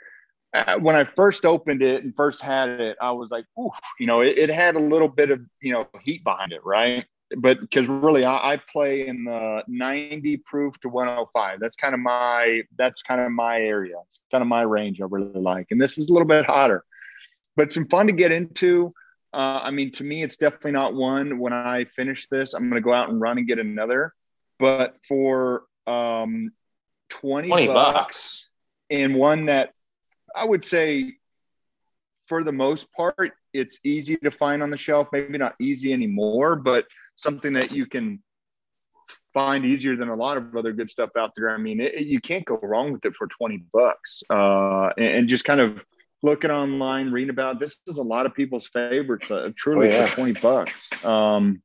when 0.79 0.95
I 0.95 1.03
first 1.03 1.45
opened 1.45 1.81
it 1.81 2.03
and 2.03 2.15
first 2.15 2.41
had 2.41 2.69
it, 2.69 2.97
I 3.01 3.11
was 3.11 3.31
like, 3.31 3.45
ooh, 3.59 3.71
you 3.99 4.07
know, 4.07 4.21
it, 4.21 4.37
it 4.37 4.49
had 4.49 4.75
a 4.75 4.79
little 4.79 5.07
bit 5.07 5.31
of 5.31 5.41
you 5.61 5.73
know 5.73 5.87
heat 6.01 6.23
behind 6.23 6.53
it, 6.53 6.63
right? 6.65 7.05
But 7.37 7.59
because 7.59 7.87
really, 7.87 8.23
I, 8.23 8.53
I 8.53 8.61
play 8.71 9.07
in 9.07 9.25
the 9.25 9.63
90 9.67 10.37
proof 10.37 10.79
to 10.81 10.89
105. 10.89 11.59
That's 11.59 11.75
kind 11.75 11.93
of 11.93 11.99
my 11.99 12.63
that's 12.77 13.01
kind 13.01 13.21
of 13.21 13.31
my 13.31 13.59
area, 13.59 13.95
it's 14.09 14.19
kind 14.31 14.41
of 14.41 14.47
my 14.47 14.61
range. 14.61 15.01
I 15.01 15.05
really 15.09 15.39
like, 15.39 15.67
and 15.71 15.81
this 15.81 15.97
is 15.97 16.09
a 16.09 16.13
little 16.13 16.27
bit 16.27 16.45
hotter, 16.45 16.83
but 17.55 17.67
it's 17.67 17.75
been 17.75 17.87
fun 17.87 18.07
to 18.07 18.13
get 18.13 18.31
into. 18.31 18.93
Uh, 19.33 19.59
I 19.63 19.71
mean, 19.71 19.91
to 19.93 20.03
me, 20.05 20.23
it's 20.23 20.37
definitely 20.37 20.71
not 20.71 20.93
one. 20.93 21.39
When 21.39 21.51
I 21.51 21.85
finish 21.95 22.27
this, 22.27 22.53
I'm 22.53 22.69
going 22.69 22.81
to 22.81 22.85
go 22.85 22.93
out 22.93 23.09
and 23.09 23.19
run 23.19 23.37
and 23.37 23.45
get 23.45 23.59
another. 23.59 24.13
But 24.59 24.95
for 25.05 25.63
um, 25.85 26.51
20, 27.09 27.49
20 27.49 27.67
bucks, 27.67 27.75
bucks. 27.93 28.49
and 28.89 29.15
one 29.15 29.47
that 29.47 29.73
I 30.35 30.45
would 30.45 30.65
say, 30.65 31.13
for 32.27 32.43
the 32.43 32.51
most 32.51 32.91
part, 32.93 33.33
it's 33.53 33.79
easy 33.83 34.15
to 34.17 34.31
find 34.31 34.61
on 34.63 34.69
the 34.69 34.77
shelf. 34.77 35.07
Maybe 35.11 35.37
not 35.37 35.55
easy 35.59 35.93
anymore, 35.93 36.55
but 36.55 36.85
something 37.15 37.53
that 37.53 37.71
you 37.71 37.85
can 37.85 38.21
find 39.33 39.65
easier 39.65 39.95
than 39.95 40.09
a 40.09 40.15
lot 40.15 40.37
of 40.37 40.55
other 40.55 40.73
good 40.73 40.89
stuff 40.89 41.11
out 41.17 41.31
there. 41.35 41.49
I 41.51 41.57
mean, 41.57 41.79
it, 41.79 42.01
you 42.07 42.19
can't 42.19 42.45
go 42.45 42.59
wrong 42.61 42.91
with 42.91 43.05
it 43.05 43.13
for 43.15 43.27
20 43.27 43.63
bucks. 43.71 44.23
Uh, 44.29 44.89
and, 44.97 45.05
and 45.05 45.29
just 45.29 45.45
kind 45.45 45.59
of 45.59 45.79
looking 46.23 46.49
online, 46.49 47.11
reading 47.11 47.29
about 47.29 47.59
this 47.59 47.77
is 47.87 47.99
a 47.99 48.03
lot 48.03 48.25
of 48.25 48.33
people's 48.33 48.67
favorites, 48.67 49.29
uh, 49.29 49.49
truly 49.57 49.89
Oh, 49.89 49.91
yeah. 49.91 50.05
for 50.07 50.15
20 50.15 50.33
bucks. 50.41 51.05
Um, 51.05 51.61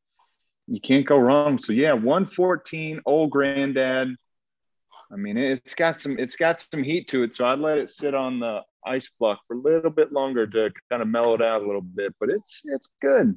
you 0.66 0.80
can't 0.80 1.06
go 1.06 1.16
wrong. 1.18 1.58
So 1.58 1.72
yeah, 1.72 1.92
114 1.94 3.00
old 3.06 3.30
granddad. 3.30 4.14
I 5.12 5.16
mean, 5.16 5.36
it's 5.36 5.74
got 5.74 5.98
some 6.00 6.18
it's 6.18 6.36
got 6.36 6.60
some 6.60 6.82
heat 6.82 7.08
to 7.08 7.22
it, 7.22 7.34
so 7.34 7.44
I'd 7.44 7.58
let 7.58 7.78
it 7.78 7.90
sit 7.90 8.14
on 8.14 8.38
the 8.38 8.60
ice 8.86 9.10
block 9.18 9.40
for 9.46 9.54
a 9.54 9.58
little 9.58 9.90
bit 9.90 10.12
longer 10.12 10.46
to 10.46 10.70
kind 10.88 11.02
of 11.02 11.08
mellow 11.08 11.34
it 11.34 11.42
out 11.42 11.62
a 11.62 11.66
little 11.66 11.82
bit. 11.82 12.14
But 12.20 12.30
it's 12.30 12.60
it's 12.64 12.88
good. 13.00 13.36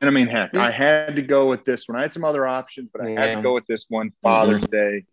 And 0.00 0.08
I 0.08 0.10
mean, 0.10 0.26
heck, 0.26 0.54
I 0.54 0.70
had 0.70 1.16
to 1.16 1.22
go 1.22 1.48
with 1.48 1.64
this 1.64 1.88
one. 1.88 1.98
I 1.98 2.02
had 2.02 2.12
some 2.12 2.24
other 2.24 2.46
options, 2.46 2.90
but 2.92 3.02
I 3.02 3.10
had 3.10 3.36
to 3.36 3.42
go 3.42 3.54
with 3.54 3.66
this 3.66 3.86
one. 3.88 4.12
Father's 4.22 4.62
mm-hmm. 4.64 4.98
Day. 5.00 5.04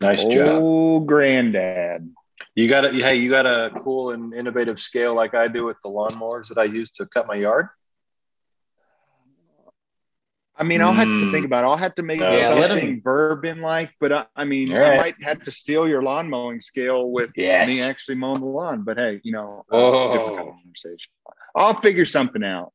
Nice 0.00 0.24
job. 0.24 0.60
Oh, 0.62 1.00
granddad. 1.00 2.10
You 2.54 2.68
got 2.68 2.84
a 2.84 2.90
hey, 2.90 3.16
you 3.16 3.30
got 3.30 3.46
a 3.46 3.70
cool 3.80 4.10
and 4.10 4.34
innovative 4.34 4.78
scale 4.78 5.14
like 5.14 5.34
I 5.34 5.48
do 5.48 5.64
with 5.64 5.78
the 5.82 5.88
lawnmowers 5.88 6.48
that 6.48 6.58
I 6.58 6.64
use 6.64 6.90
to 6.92 7.06
cut 7.06 7.26
my 7.26 7.34
yard. 7.34 7.68
I 10.58 10.64
mean, 10.64 10.82
I'll 10.82 10.92
have 10.92 11.08
to 11.20 11.30
think 11.30 11.46
about 11.46 11.64
it. 11.64 11.68
I'll 11.68 11.76
have 11.76 11.94
to 11.94 12.02
make 12.02 12.20
Yeah, 12.20 12.52
it 12.52 12.54
let 12.56 13.02
bourbon 13.04 13.60
like, 13.60 13.90
but 14.00 14.12
I, 14.12 14.26
I 14.34 14.44
mean, 14.44 14.72
All 14.72 14.80
right. 14.80 14.94
I 14.94 14.96
might 14.96 15.14
have 15.22 15.40
to 15.44 15.52
steal 15.52 15.86
your 15.86 16.02
lawn 16.02 16.28
mowing 16.28 16.60
scale 16.60 17.10
with 17.10 17.30
Yes. 17.36 17.68
me 17.68 17.80
actually 17.80 18.16
mowing 18.16 18.40
the 18.40 18.46
lawn. 18.46 18.82
But 18.82 18.96
hey, 18.98 19.20
you 19.22 19.32
know, 19.32 19.64
uh, 19.70 19.76
Oh. 19.76 20.12
different 20.12 20.36
conversation. 20.38 21.10
I'll 21.54 21.74
figure 21.74 22.06
something 22.06 22.42
out. 22.42 22.72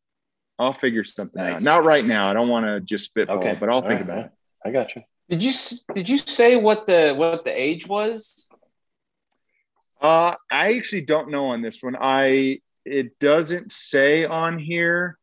I'll 0.57 0.73
figure 0.73 1.03
something 1.03 1.41
Nice. 1.41 1.57
out. 1.57 1.63
Not 1.63 1.83
right 1.83 2.05
now. 2.05 2.29
I 2.29 2.33
don't 2.33 2.47
want 2.47 2.65
to 2.65 2.79
just 2.79 3.05
spitball, 3.05 3.37
Okay, 3.39 3.57
but 3.59 3.67
I'll 3.69 3.75
All 3.77 3.81
think 3.81 3.95
right, 3.95 4.01
about 4.01 4.15
man. 4.17 4.25
it. 4.25 4.31
I 4.65 4.71
got 4.71 4.95
you. 4.95 5.01
Did 5.29 5.43
you 5.43 5.51
did 5.93 6.09
you 6.09 6.17
say 6.19 6.55
what 6.55 6.85
the 6.85 7.13
what 7.17 7.43
the 7.43 7.51
age 7.51 7.85
was? 7.87 8.49
Uh, 10.01 10.35
I 10.51 10.75
actually 10.75 11.01
don't 11.01 11.31
know 11.31 11.47
on 11.47 11.61
this 11.61 11.81
one. 11.81 11.95
I 11.99 12.59
it 12.85 13.17
doesn't 13.19 13.71
say 13.71 14.25
on 14.25 14.59
here, 14.59 15.17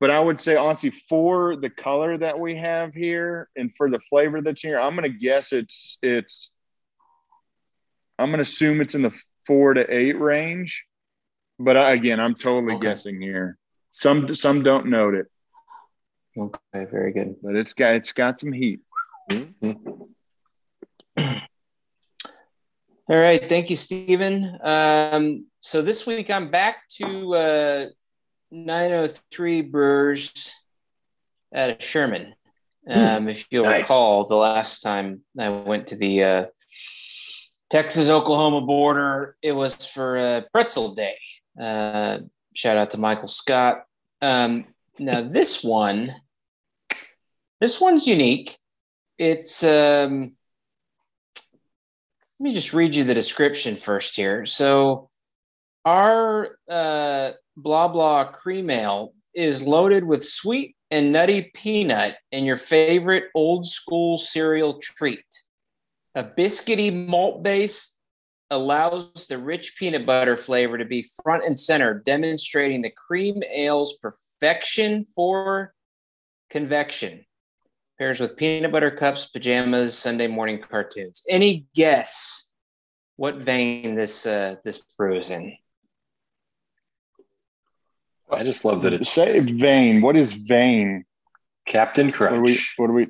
but 0.00 0.10
I 0.10 0.20
would 0.20 0.40
say 0.40 0.56
honestly 0.56 0.92
for 1.08 1.56
the 1.56 1.70
color 1.70 2.16
that 2.18 2.38
we 2.38 2.56
have 2.56 2.94
here 2.94 3.48
and 3.56 3.70
for 3.76 3.90
the 3.90 3.98
flavor 4.08 4.40
that's 4.40 4.62
here, 4.62 4.78
I'm 4.78 4.94
gonna 4.94 5.08
guess 5.08 5.52
it's 5.52 5.98
it's. 6.02 6.50
I'm 8.18 8.30
gonna 8.30 8.42
assume 8.42 8.80
it's 8.80 8.94
in 8.94 9.02
the 9.02 9.16
four 9.46 9.74
to 9.74 9.92
eight 9.94 10.18
range, 10.20 10.84
but 11.58 11.76
I, 11.76 11.92
again, 11.92 12.18
I'm 12.20 12.34
totally 12.34 12.74
Okay. 12.74 12.88
guessing 12.88 13.20
here. 13.20 13.56
Some 13.92 14.34
some 14.34 14.62
don't 14.62 14.86
note 14.86 15.14
it, 15.14 15.26
Okay, 16.36 16.84
very 16.90 17.12
good. 17.12 17.36
but 17.42 17.56
it's 17.56 17.74
got 17.74 17.94
it's 17.94 18.12
got 18.12 18.38
some 18.40 18.52
heat. 18.52 18.80
Mhm. 19.30 20.08
All 23.10 23.16
right, 23.16 23.48
thank 23.48 23.70
you, 23.70 23.76
Stephen. 23.76 24.58
Um, 24.62 25.46
so 25.62 25.80
this 25.80 26.06
week 26.06 26.30
I'm 26.30 26.50
back 26.50 26.76
to 27.00 27.34
uh, 27.34 27.86
903 28.50 29.62
Brewers 29.62 30.54
out 31.54 31.70
of 31.70 31.82
Sherman. 31.82 32.34
Um, 32.88 33.28
if 33.28 33.46
you'll 33.50 33.64
Nice. 33.64 33.82
recall, 33.82 34.26
the 34.26 34.36
last 34.36 34.80
time 34.80 35.22
I 35.38 35.50
went 35.50 35.88
to 35.88 35.96
the 35.96 36.22
uh, 36.24 36.46
Texas 37.70 38.08
Oklahoma 38.08 38.62
border, 38.62 39.36
it 39.42 39.52
was 39.52 39.84
for 39.84 40.16
uh, 40.16 40.40
Pretzel 40.52 40.94
Day. 40.94 41.16
Uh, 41.60 42.20
shout 42.54 42.78
out 42.78 42.90
to 42.90 42.98
Michael 42.98 43.28
Scott. 43.28 43.82
Um, 44.22 44.64
now 44.98 45.22
this 45.30 45.62
one, 45.62 46.14
this 47.60 47.80
one's 47.80 48.06
unique. 48.06 48.56
It's 49.18 49.62
um, 49.64 50.36
let 52.40 52.44
me 52.44 52.54
just 52.54 52.72
read 52.72 52.94
you 52.94 53.04
the 53.04 53.14
description 53.14 53.76
first 53.76 54.16
here. 54.16 54.46
So, 54.46 55.10
our 55.88 56.58
uh, 56.68 57.32
blah 57.56 57.88
blah 57.88 58.24
cream 58.24 58.68
ale 58.68 59.14
is 59.34 59.62
loaded 59.62 60.04
with 60.04 60.22
sweet 60.22 60.76
and 60.90 61.12
nutty 61.12 61.50
peanut 61.54 62.16
and 62.30 62.44
your 62.44 62.58
favorite 62.58 63.24
old 63.34 63.64
school 63.64 64.18
cereal 64.18 64.78
treat. 64.80 65.24
A 66.14 66.22
biscuity 66.24 66.92
malt 66.92 67.42
base 67.42 67.96
allows 68.50 69.26
the 69.28 69.38
rich 69.38 69.76
peanut 69.78 70.04
butter 70.04 70.36
flavor 70.36 70.76
to 70.76 70.84
be 70.84 71.06
front 71.22 71.44
and 71.46 71.58
center, 71.58 72.02
demonstrating 72.04 72.82
the 72.82 72.90
cream 72.90 73.42
ale's 73.54 73.96
perfection 73.96 75.06
for 75.14 75.72
convection 76.50 77.24
pairs 77.98 78.20
with 78.20 78.36
peanut 78.36 78.72
butter 78.72 78.90
cups, 78.90 79.26
pajamas, 79.26 79.96
Sunday 79.96 80.26
morning 80.26 80.60
cartoons. 80.60 81.24
Any 81.30 81.66
guess 81.74 82.52
what 83.16 83.36
vein 83.36 83.94
this 83.94 84.26
uh, 84.26 84.56
this 84.64 84.82
brew 84.98 85.16
is 85.16 85.30
in? 85.30 85.56
I 88.30 88.44
just 88.44 88.64
love 88.64 88.82
that 88.82 88.92
it's 88.92 89.10
Say 89.10 89.40
vein. 89.40 90.00
What 90.02 90.16
is 90.16 90.32
vein? 90.32 91.04
Captain 91.66 92.08
What 92.08 92.30
do 92.30 92.40
we? 92.40 92.46
Crunch. 92.48 92.74
What 92.76 92.86
do 92.88 92.92
we? 92.92 93.08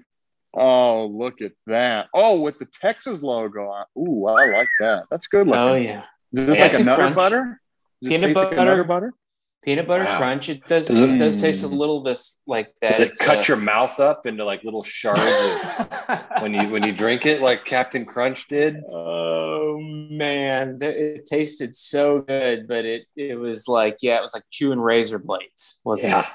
Oh, 0.54 1.06
look 1.06 1.40
at 1.42 1.52
that! 1.66 2.06
Oh, 2.14 2.40
with 2.40 2.58
the 2.58 2.66
Texas 2.80 3.22
logo 3.22 3.68
on. 3.68 3.84
Ooh, 3.96 4.26
I 4.26 4.50
like 4.50 4.68
that. 4.80 5.04
That's 5.10 5.26
good 5.26 5.46
looking. 5.46 5.60
Oh 5.60 5.74
yeah, 5.74 6.04
Is 6.32 6.46
this 6.46 6.58
Yeah, 6.58 6.64
like 6.64 6.72
a 6.72 6.76
Captain 6.78 6.94
Crunch. 6.96 7.14
butter? 7.16 7.60
Does 8.02 8.12
it 8.12 8.20
Peanut 8.20 8.34
taste 8.34 8.56
like 8.56 8.78
a 8.78 8.84
butter. 8.84 9.12
Nutter 9.66 9.82
butter? 9.82 9.84
peanut 9.84 9.86
butter 9.88 10.04
Wow. 10.04 10.18
crunch. 10.18 10.48
It 10.48 10.66
does. 10.68 10.86
Does 10.88 11.00
it- 11.00 11.10
it 11.10 11.18
does 11.18 11.40
taste 11.40 11.64
a 11.64 11.68
Mm. 11.68 11.76
little 11.78 12.00
bit 12.02 12.18
like 12.46 12.74
that. 12.80 12.90
Does 12.92 13.00
it 13.00 13.08
It's, 13.08 13.18
cut 13.24 13.38
uh, 13.38 13.42
your 13.48 13.56
mouth 13.56 13.98
up 14.00 14.26
into 14.26 14.44
like 14.44 14.64
little 14.64 14.82
shards 14.82 15.20
of, 15.20 16.24
when 16.42 16.54
you 16.54 16.68
when 16.68 16.82
you 16.84 16.92
drink 16.92 17.26
it, 17.26 17.40
like 17.42 17.64
Captain 17.64 18.04
Crunch 18.04 18.46
did? 18.48 18.76
Oh 18.90 19.78
man, 19.80 20.78
it 20.80 21.26
tasted 21.26 21.76
so 21.76 22.20
good, 22.20 22.66
but 22.68 22.84
it 22.84 23.06
it 23.16 23.38
was 23.38 23.68
like 23.68 23.98
yeah, 24.00 24.18
it 24.18 24.22
was 24.22 24.34
like 24.34 24.44
chewing 24.50 24.80
razor 24.80 25.18
blades, 25.18 25.80
wasn't 25.84 26.14
it? 26.14 26.26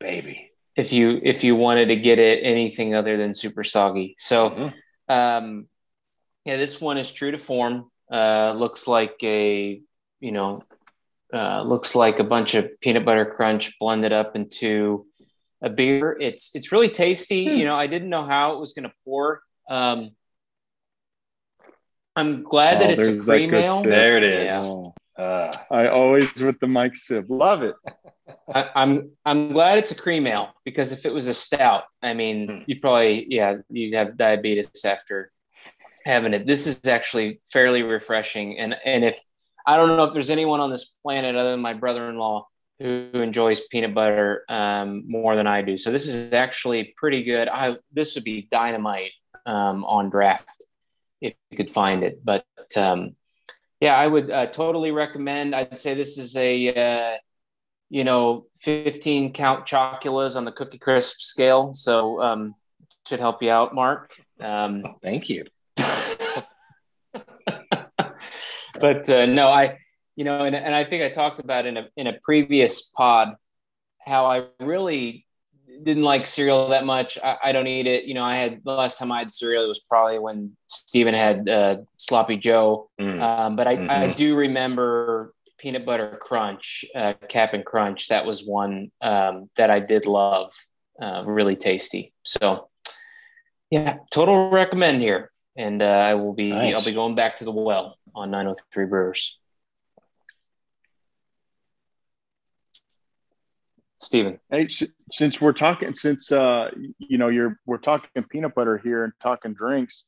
Baby. 0.00 0.50
If 0.76 0.92
you 0.92 1.20
if 1.24 1.42
you 1.42 1.56
wanted 1.56 1.86
to 1.86 1.96
get 1.96 2.18
it 2.20 2.40
anything 2.44 2.94
other 2.94 3.16
than 3.16 3.34
super 3.34 3.64
soggy, 3.64 4.14
so. 4.18 4.50
Mhm. 4.50 4.74
Um, 5.10 5.68
yeah, 6.44 6.56
this 6.56 6.80
one 6.80 6.98
is 6.98 7.10
true 7.12 7.30
to 7.30 7.38
form. 7.38 7.90
Uh, 8.12 8.52
looks 8.56 8.86
like 8.86 9.16
a, 9.22 9.80
you 10.20 10.32
know, 10.32 10.62
uh, 11.32 11.62
looks 11.62 11.94
like 11.94 12.18
a 12.18 12.24
bunch 12.24 12.54
of 12.54 12.68
peanut 12.80 13.04
butter 13.04 13.26
crunch 13.26 13.78
blended 13.78 14.12
up 14.12 14.36
into 14.36 15.06
a 15.62 15.68
beer. 15.68 16.16
It's 16.20 16.54
it's 16.54 16.72
really 16.72 16.88
tasty. 16.88 17.44
Hmm. 17.44 17.56
You 17.56 17.64
know, 17.64 17.76
I 17.76 17.86
didn't 17.86 18.08
know 18.08 18.24
how 18.24 18.54
it 18.54 18.60
was 18.60 18.72
going 18.72 18.88
to 18.88 18.94
pour. 19.04 19.42
Um, 19.68 20.10
I'm 22.16 22.42
glad 22.42 22.78
oh, 22.78 22.80
that 22.80 22.90
it's 22.90 23.06
a 23.06 23.18
cream 23.18 23.54
ale. 23.54 23.82
There 23.82 24.16
it 24.16 24.24
is. 24.24 24.52
Yeah. 24.52 25.22
Uh, 25.22 25.50
I 25.70 25.88
always 25.88 26.34
with 26.40 26.60
the 26.60 26.68
mic 26.68 26.96
sip. 26.96 27.26
Love 27.28 27.62
it. 27.62 27.74
I, 28.54 28.60
am 28.62 28.68
I'm, 28.74 29.10
I'm 29.24 29.52
glad 29.52 29.78
it's 29.78 29.90
a 29.90 29.94
cream 29.94 30.26
ale 30.26 30.50
because 30.64 30.92
if 30.92 31.06
it 31.06 31.12
was 31.12 31.28
a 31.28 31.34
stout, 31.34 31.84
I 32.02 32.14
mean, 32.14 32.48
hmm. 32.48 32.58
you 32.66 32.80
probably 32.80 33.26
yeah 33.28 33.56
you'd 33.68 33.94
have 33.94 34.16
diabetes 34.16 34.70
after 34.84 35.30
having 36.04 36.34
it. 36.34 36.46
This 36.46 36.66
is 36.66 36.80
actually 36.86 37.40
fairly 37.52 37.82
refreshing, 37.82 38.58
and 38.58 38.74
and 38.84 39.04
if 39.04 39.20
I 39.68 39.76
don't 39.76 39.98
know 39.98 40.04
if 40.04 40.14
there's 40.14 40.30
anyone 40.30 40.60
on 40.60 40.70
this 40.70 40.86
planet 41.02 41.36
other 41.36 41.50
than 41.50 41.60
my 41.60 41.74
brother-in-law 41.74 42.48
who 42.78 43.10
enjoys 43.12 43.60
peanut 43.70 43.92
butter 43.92 44.44
um, 44.48 45.04
more 45.06 45.36
than 45.36 45.46
I 45.46 45.60
do, 45.60 45.76
so 45.76 45.92
this 45.92 46.06
is 46.06 46.32
actually 46.32 46.94
pretty 46.96 47.22
good. 47.22 47.48
I 47.48 47.76
this 47.92 48.14
would 48.14 48.24
be 48.24 48.48
dynamite 48.50 49.10
um, 49.44 49.84
on 49.84 50.08
draft 50.08 50.64
if 51.20 51.34
you 51.50 51.58
could 51.58 51.70
find 51.70 52.02
it, 52.02 52.24
but 52.24 52.46
um, 52.78 53.14
yeah, 53.78 53.94
I 53.94 54.06
would 54.06 54.30
uh, 54.30 54.46
totally 54.46 54.90
recommend. 54.90 55.54
I'd 55.54 55.78
say 55.78 55.92
this 55.92 56.16
is 56.16 56.34
a 56.34 56.74
uh, 56.74 57.16
you 57.90 58.04
know 58.04 58.46
15 58.62 59.34
count 59.34 59.66
choculas 59.66 60.34
on 60.34 60.46
the 60.46 60.52
cookie 60.52 60.78
crisp 60.78 61.20
scale, 61.20 61.74
so 61.74 62.22
um, 62.22 62.54
should 63.06 63.20
help 63.20 63.42
you 63.42 63.50
out, 63.50 63.74
Mark. 63.74 64.14
Um, 64.40 64.96
Thank 65.02 65.28
you. 65.28 65.44
but 68.80 69.08
uh, 69.08 69.26
no, 69.26 69.48
I 69.48 69.78
you 70.16 70.24
know, 70.24 70.44
and, 70.44 70.56
and 70.56 70.74
I 70.74 70.84
think 70.84 71.04
I 71.04 71.10
talked 71.10 71.40
about 71.40 71.66
in 71.66 71.76
a 71.76 71.88
in 71.96 72.06
a 72.06 72.18
previous 72.22 72.82
pod 72.82 73.34
how 74.00 74.26
I 74.26 74.46
really 74.58 75.26
didn't 75.82 76.02
like 76.02 76.26
cereal 76.26 76.68
that 76.68 76.84
much. 76.84 77.18
I, 77.22 77.36
I, 77.44 77.52
don't 77.52 77.66
eat 77.66 77.86
it. 77.86 78.04
You 78.04 78.14
know, 78.14 78.24
I 78.24 78.34
had 78.36 78.62
the 78.64 78.72
last 78.72 78.98
time 78.98 79.12
I 79.12 79.20
had 79.20 79.30
cereal 79.30 79.64
it 79.64 79.68
was 79.68 79.78
probably 79.78 80.18
when 80.18 80.56
Steven 80.66 81.14
had 81.14 81.48
uh, 81.48 81.76
Sloppy 81.98 82.36
Joe. 82.36 82.90
Mm. 83.00 83.22
Um, 83.22 83.56
but 83.56 83.66
I, 83.66 83.76
mm-hmm. 83.76 83.90
I 83.90 84.12
do 84.12 84.34
remember 84.34 85.32
peanut 85.58 85.84
butter 85.84 86.18
crunch, 86.20 86.84
uh, 86.94 87.14
Cap'n 87.28 87.62
Crunch. 87.62 88.08
That 88.08 88.26
was 88.26 88.44
one 88.44 88.90
um, 89.00 89.50
that 89.56 89.70
I 89.70 89.80
did 89.80 90.06
love. 90.06 90.52
Uh, 91.00 91.22
really 91.24 91.54
tasty. 91.54 92.12
So, 92.24 92.68
yeah, 93.70 93.98
total 94.10 94.50
recommend 94.50 95.00
here. 95.00 95.30
And 95.56 95.82
uh, 95.82 95.86
I 95.86 96.14
will 96.14 96.32
be 96.32 96.50
nice. 96.50 96.76
I'll 96.76 96.84
be 96.84 96.92
going 96.92 97.14
back 97.14 97.36
to 97.36 97.44
the 97.44 97.52
well 97.52 97.96
on 98.18 98.30
903 98.30 98.86
Brewers. 98.86 99.38
Steven. 103.98 104.38
Hey, 104.50 104.68
since 105.10 105.40
we're 105.40 105.52
talking, 105.52 105.92
since 105.92 106.30
uh, 106.30 106.70
you 106.98 107.18
know, 107.18 107.28
you're 107.28 107.58
we're 107.66 107.78
talking 107.78 108.10
peanut 108.30 108.54
butter 108.54 108.78
here 108.78 109.04
and 109.04 109.12
talking 109.20 109.54
drinks. 109.54 110.04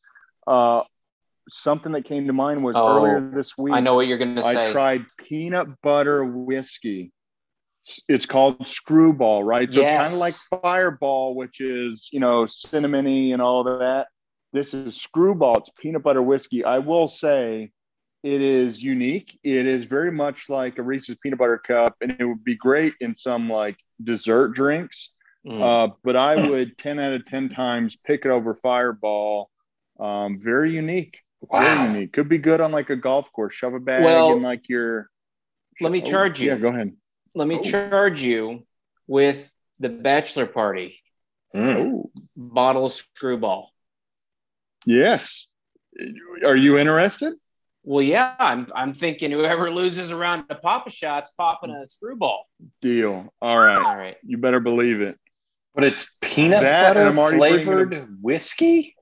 Uh, 0.47 0.83
something 1.51 1.93
that 1.93 2.05
came 2.05 2.29
to 2.29 2.33
mind 2.33 2.63
was 2.63 2.77
oh, 2.77 2.97
earlier 2.97 3.21
this 3.35 3.59
week. 3.59 3.75
I 3.75 3.81
know 3.81 3.95
what 3.95 4.07
you're 4.07 4.19
going 4.19 4.37
to 4.37 4.43
say. 4.43 4.69
I 4.69 4.73
tried 4.73 5.03
peanut 5.19 5.69
butter 5.83 6.25
whiskey. 6.25 7.13
It's 8.09 8.27
called 8.27 8.67
Screwball, 8.69 9.43
right? 9.43 9.73
So 9.73 9.81
yes. 9.81 9.91
it's 9.91 10.11
kind 10.11 10.15
of 10.15 10.21
like 10.21 10.63
Fireball, 10.63 11.35
which 11.35 11.61
is 11.61 12.09
you 12.13 12.21
know 12.21 12.45
cinnamony 12.45 13.33
and 13.33 13.43
all 13.43 13.67
of 13.67 13.81
that. 13.81 14.07
This 14.53 14.73
is 14.73 15.01
Screwball. 15.01 15.59
It's 15.59 15.71
peanut 15.81 16.05
butter 16.05 16.23
whiskey. 16.23 16.65
I 16.65 16.79
will 16.79 17.09
say 17.09 17.73
it 18.23 18.43
is 18.43 18.83
unique. 18.83 19.39
It 19.43 19.66
is 19.66 19.85
very 19.85 20.12
much 20.12 20.49
like 20.49 20.79
a 20.79 20.83
Reese's 20.83 21.16
peanut 21.23 21.39
butter 21.39 21.59
cup, 21.59 21.97
and 22.01 22.16
it 22.18 22.25
would 22.25 22.45
be 22.45 22.57
great 22.57 22.95
in 23.01 23.16
some 23.16 23.49
like 23.49 23.77
dessert 24.03 24.49
drinks. 24.49 25.11
Mm. 25.47 25.62
Uh, 25.62 25.95
but 26.05 26.16
I 26.16 26.37
hmm. 26.37 26.51
would 26.51 26.77
10 26.77 26.99
out 26.99 27.14
of 27.14 27.25
10 27.25 27.49
times 27.51 27.97
pick 28.05 28.27
it 28.27 28.31
over 28.31 28.55
Fireball. 28.57 29.51
Um, 29.99 30.39
very 30.43 30.73
unique. 30.73 31.18
Wow. 31.41 31.61
Very 31.62 31.93
unique. 31.93 32.12
Could 32.12 32.29
be 32.29 32.39
good 32.39 32.61
on 32.61 32.73
like 32.73 32.91
a 32.91 32.97
golf 32.97 33.27
course. 33.33 33.55
Shove 33.55 33.75
a 33.75 33.81
bag 33.81 34.05
well, 34.05 34.33
in 34.33 34.43
like 34.43 34.68
your. 34.68 35.09
Let 35.81 35.93
me 35.93 36.03
charge 36.03 36.41
oh, 36.41 36.45
you. 36.45 36.51
Yeah, 36.51 36.59
go 36.59 36.68
ahead. 36.68 36.93
Let 37.35 37.49
me 37.49 37.59
oh. 37.59 37.62
charge 37.62 38.21
you 38.21 38.66
with 39.07 39.55
the 39.79 39.89
bachelor 39.89 40.47
party. 40.47 41.01
Mm. 41.57 42.03
Bottle 42.37 42.91
screwball. 42.91 43.71
Yes. 44.85 45.47
Are 46.45 46.57
you 46.57 46.79
interested? 46.79 47.35
Well, 47.83 48.03
yeah, 48.03 48.35
I'm. 48.39 48.66
I'm 48.74 48.93
thinking 48.95 49.31
whoever 49.31 49.70
loses 49.72 50.11
around 50.11 50.45
the 50.49 50.55
Papa 50.55 50.91
Shots 50.91 51.31
popping 51.31 51.70
a 51.70 51.89
screwball. 51.89 52.47
Deal. 52.83 53.33
All 53.41 53.59
right. 53.59 53.78
All 53.78 53.97
right. 53.97 54.16
You 54.22 54.39
better 54.39 54.61
believe 54.61 55.01
it. 55.01 55.18
But 55.74 55.85
it's 55.85 56.11
peanut 56.20 56.62
that 56.62 56.95
butter 56.95 57.37
flavored 57.37 58.22
whiskey. 58.22 58.97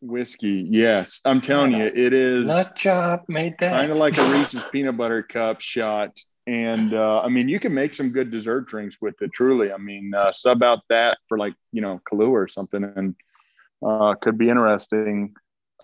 Whiskey, 0.00 0.66
yes. 0.70 1.20
I'm 1.24 1.40
telling 1.40 1.72
you, 1.72 1.86
it 1.86 2.12
is. 2.12 2.46
Nut 2.46 2.76
job 2.76 3.22
made 3.28 3.56
that 3.58 3.70
kind 3.70 3.90
of 3.90 3.96
like 3.96 4.16
a 4.18 4.22
Reese's 4.32 4.62
peanut 4.70 4.96
butter 4.96 5.22
cup 5.22 5.60
shot. 5.60 6.10
And 6.46 6.92
uh, 6.92 7.20
I 7.24 7.28
mean, 7.28 7.48
you 7.48 7.58
can 7.58 7.74
make 7.74 7.94
some 7.94 8.10
good 8.10 8.30
dessert 8.30 8.66
drinks 8.66 8.96
with 9.00 9.14
it. 9.22 9.32
Truly, 9.32 9.72
I 9.72 9.78
mean, 9.78 10.12
uh, 10.14 10.30
sub 10.32 10.62
out 10.62 10.80
that 10.90 11.16
for 11.28 11.38
like 11.38 11.54
you 11.72 11.80
know 11.80 12.00
Kahlua 12.10 12.30
or 12.30 12.48
something, 12.48 12.84
and 12.84 13.14
uh, 13.84 14.14
could 14.20 14.36
be 14.36 14.50
interesting. 14.50 15.34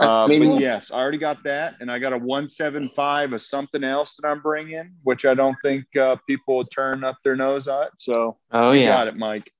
Uh, 0.01 0.27
but 0.27 0.61
yes, 0.61 0.91
I 0.91 0.99
already 0.99 1.19
got 1.19 1.43
that, 1.43 1.75
and 1.81 1.91
I 1.91 1.99
got 1.99 2.15
a 2.15 2.19
one 2.19 2.49
seven 2.49 2.91
five 2.97 3.35
of 3.35 3.43
something 3.43 3.85
else 3.85 4.17
that 4.17 4.27
I'm 4.27 4.41
bringing, 4.41 4.93
which 5.03 5.27
I 5.27 5.35
don't 5.35 5.57
think 5.63 5.85
uh, 5.95 6.17
people 6.27 6.57
will 6.57 6.65
turn 6.65 7.05
up 7.05 7.19
their 7.23 7.37
nose 7.37 7.69
at. 7.69 7.91
So, 7.99 8.39
oh 8.51 8.73
yeah, 8.73 8.89
got 8.89 9.09
it, 9.09 9.17
Mike. 9.17 9.53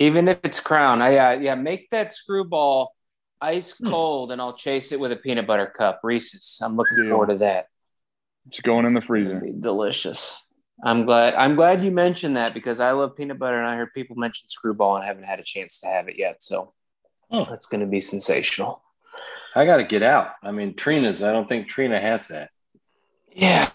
Even 0.00 0.26
if 0.26 0.38
it's 0.42 0.58
Crown, 0.58 1.00
I 1.00 1.16
uh, 1.16 1.38
yeah, 1.38 1.54
make 1.54 1.90
that 1.90 2.12
screwball 2.12 2.92
ice 3.40 3.78
hmm. 3.78 3.88
cold, 3.88 4.32
and 4.32 4.40
I'll 4.40 4.56
chase 4.56 4.90
it 4.90 4.98
with 4.98 5.12
a 5.12 5.16
peanut 5.16 5.46
butter 5.46 5.66
cup. 5.66 6.00
Reese's. 6.02 6.60
I'm 6.62 6.76
looking 6.76 6.96
Deal. 6.96 7.10
forward 7.10 7.28
to 7.28 7.36
that. 7.36 7.68
It's 8.46 8.60
going 8.60 8.86
in 8.86 8.94
the 8.94 9.00
freezer. 9.00 9.40
delicious. 9.60 10.44
I'm 10.82 11.06
glad. 11.06 11.34
I'm 11.34 11.54
glad 11.54 11.82
you 11.82 11.92
mentioned 11.92 12.36
that 12.36 12.52
because 12.52 12.80
I 12.80 12.90
love 12.92 13.16
peanut 13.16 13.38
butter, 13.38 13.58
and 13.58 13.68
I 13.68 13.76
heard 13.76 13.94
people 13.94 14.16
mention 14.16 14.48
screwball, 14.48 14.96
and 14.96 15.04
I 15.04 15.06
haven't 15.06 15.24
had 15.24 15.38
a 15.38 15.44
chance 15.44 15.78
to 15.80 15.86
have 15.86 16.08
it 16.08 16.16
yet. 16.18 16.42
So, 16.42 16.72
oh. 17.30 17.46
that's 17.48 17.66
going 17.66 17.80
to 17.80 17.86
be 17.86 18.00
sensational. 18.00 18.82
I 19.54 19.64
got 19.66 19.76
to 19.78 19.84
get 19.84 20.02
out. 20.02 20.30
I 20.42 20.50
mean, 20.50 20.74
Trina's. 20.74 21.22
I 21.22 21.32
don't 21.32 21.46
think 21.46 21.68
Trina 21.68 21.98
has 21.98 22.28
that. 22.28 22.50
Yeah. 23.32 23.70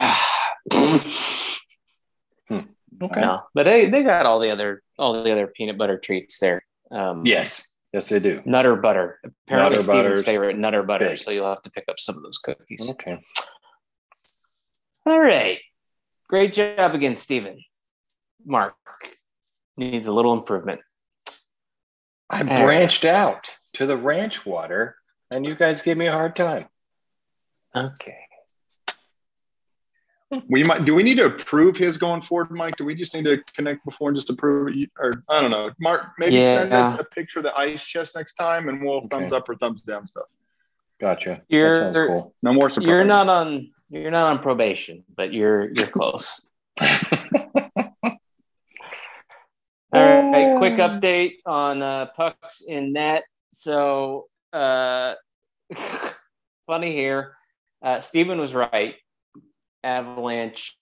hmm. 0.71 2.59
Okay. 3.01 3.21
No, 3.21 3.43
but 3.53 3.63
they 3.63 3.87
they 3.89 4.03
got 4.03 4.25
all 4.25 4.39
the 4.39 4.51
other 4.51 4.81
all 4.97 5.23
the 5.23 5.31
other 5.31 5.47
peanut 5.47 5.77
butter 5.77 5.97
treats 5.97 6.39
there. 6.39 6.63
Um, 6.91 7.25
yes. 7.25 7.67
Yes, 7.93 8.09
they 8.09 8.19
do. 8.19 8.41
Nutter 8.45 8.75
butter. 8.75 9.19
Apparently, 9.47 9.77
nutter 9.77 9.83
Steven's 9.83 9.87
butters. 10.09 10.25
favorite 10.25 10.57
nutter 10.57 10.83
butter. 10.83 11.17
So 11.17 11.31
you'll 11.31 11.49
have 11.49 11.63
to 11.63 11.71
pick 11.71 11.85
up 11.89 11.99
some 11.99 12.17
of 12.17 12.23
those 12.23 12.37
cookies. 12.37 12.91
Okay. 12.91 13.17
All 15.07 15.19
right. 15.19 15.59
Great 16.27 16.53
job 16.53 16.93
again, 16.93 17.15
Steven. 17.15 17.63
Mark 18.45 18.75
needs 19.75 20.05
a 20.05 20.11
little 20.11 20.33
improvement. 20.33 20.81
I 22.29 22.43
branched 22.43 23.05
out 23.05 23.49
to 23.73 23.87
the 23.87 23.97
ranch 23.97 24.45
water 24.45 24.91
and 25.33 25.45
you 25.45 25.55
guys 25.55 25.81
gave 25.81 25.97
me 25.97 26.07
a 26.07 26.11
hard 26.11 26.35
time. 26.35 26.65
Okay. 27.75 28.17
We 30.47 30.63
might. 30.63 30.85
Do 30.85 30.93
we 30.93 31.01
need 31.01 31.15
to 31.15 31.25
approve 31.25 31.75
his 31.75 31.97
going 31.97 32.21
forward, 32.21 32.51
Mike? 32.51 32.75
Do 32.77 32.85
we 32.85 32.93
just 32.93 33.15
need 33.15 33.25
to 33.25 33.39
connect 33.55 33.83
before 33.83 34.09
and 34.09 34.17
just 34.17 34.29
approve 34.29 34.75
it? 34.75 34.89
Or 34.99 35.13
I 35.29 35.41
don't 35.41 35.49
know. 35.49 35.71
Mark, 35.79 36.11
maybe 36.19 36.35
yeah. 36.35 36.53
send 36.53 36.73
us 36.73 36.99
a 36.99 37.03
picture 37.03 37.39
of 37.39 37.45
the 37.45 37.57
ice 37.57 37.83
chest 37.83 38.15
next 38.15 38.35
time, 38.35 38.69
and 38.69 38.83
we'll 38.83 38.97
okay. 38.97 39.07
thumbs 39.09 39.33
up 39.33 39.49
or 39.49 39.55
thumbs 39.55 39.81
down 39.81 40.05
stuff. 40.05 40.29
Gotcha. 41.01 41.41
You're 41.47 41.73
that 41.73 41.95
sounds 41.95 42.07
cool. 42.07 42.35
No 42.43 42.53
more 42.53 42.69
surprises. 42.69 42.87
You're 42.87 43.05
not 43.05 43.27
on. 43.27 43.67
You're 43.89 44.11
not 44.11 44.31
on 44.31 44.39
probation, 44.39 45.03
but 45.15 45.33
you're 45.33 45.71
you're 45.73 45.87
close. 45.87 46.45
All 46.81 46.89
right. 49.91 50.57
Quick 50.59 50.75
update 50.75 51.37
on 51.47 51.81
uh, 51.81 52.05
pucks 52.15 52.61
in 52.61 52.93
net. 52.93 53.23
So 53.51 54.27
uh, 54.53 55.15
funny 56.67 56.91
here. 56.91 57.33
Uh, 57.81 57.99
Stephen 57.99 58.39
was 58.39 58.53
right. 58.53 58.95
Avalanche 59.83 60.75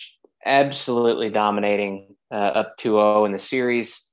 absolutely 0.45 1.29
dominating 1.29 2.15
uh, 2.31 2.35
up 2.35 2.77
2-0 2.77 3.25
in 3.25 3.31
the 3.31 3.37
series. 3.37 4.07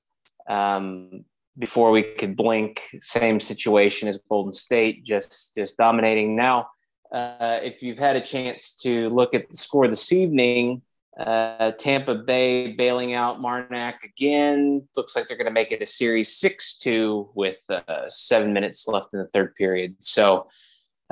Um, 0.49 1.25
before 1.59 1.93
we 1.93 2.03
could 2.03 2.37
blink, 2.37 2.83
same 3.01 3.39
situation 3.39 4.09
as 4.09 4.19
Golden 4.29 4.53
State, 4.53 5.05
just 5.05 5.55
just 5.57 5.77
dominating. 5.77 6.35
Now, 6.35 6.69
uh, 7.13 7.61
if 7.63 7.81
you've 7.81 7.99
had 7.99 8.17
a 8.17 8.21
chance 8.21 8.75
to 8.83 9.09
look 9.11 9.35
at 9.35 9.49
the 9.49 9.57
score 9.57 9.87
this 9.87 10.13
evening, 10.13 10.83
uh, 11.19 11.73
Tampa 11.73 12.15
Bay 12.15 12.73
bailing 12.73 13.15
out 13.15 13.41
Markak 13.41 14.03
again. 14.03 14.87
Looks 14.97 15.15
like 15.15 15.29
they're 15.29 15.37
going 15.37 15.47
to 15.47 15.53
make 15.53 15.71
it 15.71 15.83
a 15.83 15.87
series 15.87 16.37
6 16.37 16.79
2 16.79 17.31
with 17.35 17.59
uh, 17.69 18.09
seven 18.09 18.53
minutes 18.53 18.89
left 18.89 19.13
in 19.13 19.21
the 19.21 19.29
third 19.29 19.55
period. 19.55 19.97
So 20.01 20.49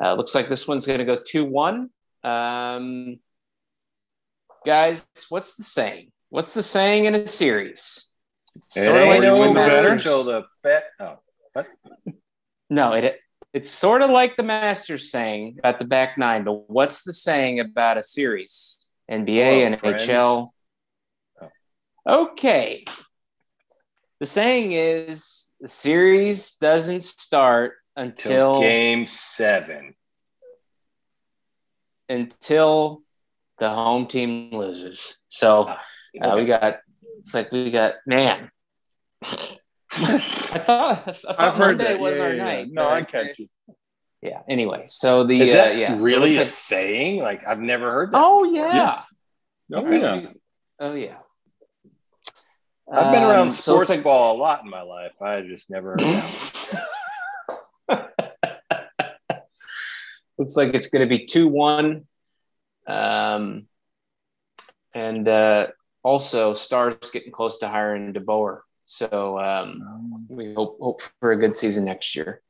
uh, 0.03 0.15
looks 0.15 0.35
like 0.35 0.49
this 0.49 0.67
one's 0.67 0.87
going 0.87 0.99
to 0.99 1.05
go 1.05 1.21
2 1.25 1.45
1. 1.45 1.91
Um, 2.25 3.19
guys, 4.65 5.07
what's 5.29 5.57
the 5.57 5.63
saying? 5.63 6.11
What's 6.31 6.55
the 6.55 6.63
saying 6.63 7.05
in 7.05 7.15
a 7.15 7.27
series? 7.27 8.09
It 8.75 8.89
ain't 8.89 9.25
over 9.25 9.89
until 9.89 10.25
the 10.25 10.45
fet. 10.63 10.85
Oh, 10.99 11.19
what? 11.53 11.67
No, 12.69 12.93
it 12.93 13.21
it's 13.53 13.69
sort 13.69 14.01
of 14.01 14.11
like 14.11 14.37
the 14.37 14.43
Masters 14.43 15.11
saying 15.11 15.57
about 15.59 15.79
the 15.79 15.85
back 15.85 16.17
nine, 16.17 16.45
but 16.45 16.71
what's 16.71 17.05
the 17.05 17.13
saying 17.13 17.61
about 17.61 17.99
a 17.99 18.03
series? 18.03 18.82
NBA, 19.13 19.79
Hello, 19.81 19.93
NHL. 19.95 20.49
Okay. 22.09 22.85
The 24.21 24.27
saying 24.27 24.73
is 24.73 25.51
the 25.61 25.69
series 25.69 26.57
doesn't 26.57 27.03
start 27.03 27.75
until 27.97 28.61
game 28.61 29.07
seven. 29.07 29.95
until 32.09 33.03
the 33.59 33.69
home 33.71 34.07
team 34.07 34.51
loses. 34.53 35.21
So 35.29 35.65
uh, 36.21 36.33
we 36.37 36.47
got 36.47 36.79
it's 37.21 37.35
like 37.35 37.53
we 37.53 37.71
got 37.71 37.95
man. 38.07 38.51
I 39.23 40.59
thought 40.59 41.07
I 41.29 41.33
thought 41.35 41.59
Monday 41.59 41.85
that. 41.85 42.01
was 42.01 42.17
Yeah, 42.17 42.23
our 42.23 42.31
yeah, 42.31 42.37
yeah. 42.37 42.45
night. 42.45 42.69
No, 42.71 42.89
I 42.89 43.03
catch 43.03 43.39
you. 43.39 43.49
Yeah. 44.23 44.43
Anyway, 44.49 44.85
so 44.87 45.25
the 45.25 45.41
Is 45.43 45.51
uh, 45.53 45.57
that 45.57 45.77
yeah, 45.77 45.95
so 45.99 46.05
really 46.05 46.37
a 46.37 46.43
it's 46.43 46.53
saying? 46.53 47.21
Like 47.21 47.45
I've 47.47 47.59
never 47.59 47.91
heard 47.91 48.13
that. 48.13 48.21
oh 48.23 48.45
before. 48.51 48.69
yeah. 48.69 49.03
Oh, 49.75 49.85
Oh 49.85 49.91
yeah. 49.91 50.27
Oh 50.79 50.95
yeah. 50.95 51.17
I've 52.93 53.13
been 53.13 53.23
Um, 53.25 53.31
around 53.31 53.51
so 53.53 53.73
sports 53.73 53.91
it's 53.91 53.97
like- 53.99 54.05
ball 54.05 54.37
a 54.37 54.39
lot 54.39 54.63
in 54.63 54.71
my 54.71 54.83
life. 54.83 55.13
I 55.21 55.41
just 55.43 55.69
never. 55.71 55.97
Looks 60.39 60.57
like 60.57 60.75
it's 60.75 60.89
going 60.89 61.09
to 61.09 61.17
be 61.17 61.25
2 61.27 61.47
1. 61.49 62.07
Um, 62.87 63.67
and 64.95 65.29
uh, 65.29 65.69
also, 66.03 66.55
Stars 66.55 66.97
getting 67.13 67.33
close 67.33 67.59
to 67.59 67.69
hiring 67.69 68.13
DeBoer. 68.13 68.61
So 68.85 69.39
um, 69.39 70.27
we 70.29 70.53
hope, 70.55 70.79
hope 70.81 71.03
for 71.21 71.33
a 71.33 71.37
good 71.37 71.57
season 71.57 71.85
next 71.85 72.17
year. 72.17 72.41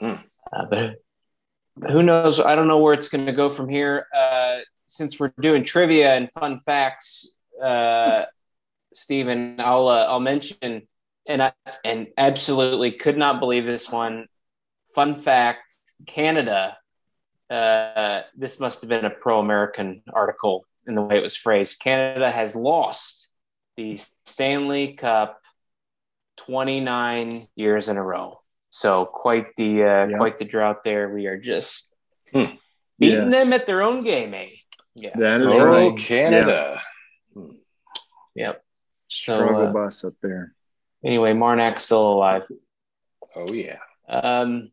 Hmm. 0.00 0.14
Uh, 0.52 0.64
but 0.66 1.90
who 1.90 2.02
knows? 2.02 2.40
I 2.40 2.54
don't 2.54 2.68
know 2.68 2.78
where 2.78 2.94
it's 2.94 3.08
going 3.08 3.26
to 3.26 3.32
go 3.32 3.50
from 3.50 3.68
here. 3.68 4.06
Uh, 4.16 4.58
since 4.86 5.18
we're 5.18 5.32
doing 5.40 5.64
trivia 5.64 6.14
and 6.14 6.30
fun 6.32 6.60
facts, 6.60 7.36
uh, 7.62 8.24
Stephen, 8.92 9.56
I'll 9.58 9.88
uh, 9.88 10.04
I'll 10.04 10.20
mention 10.20 10.86
and 11.28 11.42
I 11.42 11.52
and 11.84 12.08
absolutely 12.16 12.92
could 12.92 13.16
not 13.16 13.40
believe 13.40 13.66
this 13.66 13.90
one. 13.90 14.26
Fun 14.94 15.20
fact: 15.20 15.74
Canada. 16.06 16.76
Uh, 17.50 18.22
this 18.36 18.58
must 18.58 18.80
have 18.80 18.88
been 18.88 19.04
a 19.04 19.10
pro-American 19.10 20.02
article 20.12 20.64
in 20.86 20.94
the 20.94 21.02
way 21.02 21.16
it 21.16 21.22
was 21.22 21.36
phrased. 21.36 21.78
Canada 21.78 22.30
has 22.30 22.56
lost 22.56 23.28
the 23.76 23.98
Stanley 24.24 24.94
Cup 24.94 25.40
29 26.38 27.30
years 27.54 27.88
in 27.88 27.96
a 27.96 28.02
row. 28.02 28.38
So 28.74 29.06
quite 29.06 29.54
the 29.56 29.84
uh, 29.84 30.06
Yeah. 30.08 30.16
quite 30.18 30.40
the 30.40 30.44
drought 30.44 30.82
there. 30.82 31.08
We 31.08 31.28
are 31.28 31.38
just 31.38 31.94
Hmm. 32.32 32.56
beating 32.98 33.30
Yes. 33.30 33.44
them 33.44 33.52
at 33.52 33.66
their 33.68 33.82
own 33.82 34.02
game, 34.02 34.34
eh? 34.34 34.48
Yeah. 34.96 35.12
That 35.14 35.36
is 35.36 35.42
so, 35.42 35.62
right. 35.62 35.96
Canada. 35.96 36.82
Yep. 38.34 38.64
So, 39.06 39.34
Struggle 39.36 39.68
uh, 39.68 39.72
bus 39.72 40.04
up 40.04 40.14
there. 40.22 40.54
Anyway, 41.04 41.34
Marnak's 41.34 41.84
still 41.84 42.14
alive. 42.14 42.48
Oh 43.36 43.52
yeah. 43.52 43.78
Um, 44.08 44.72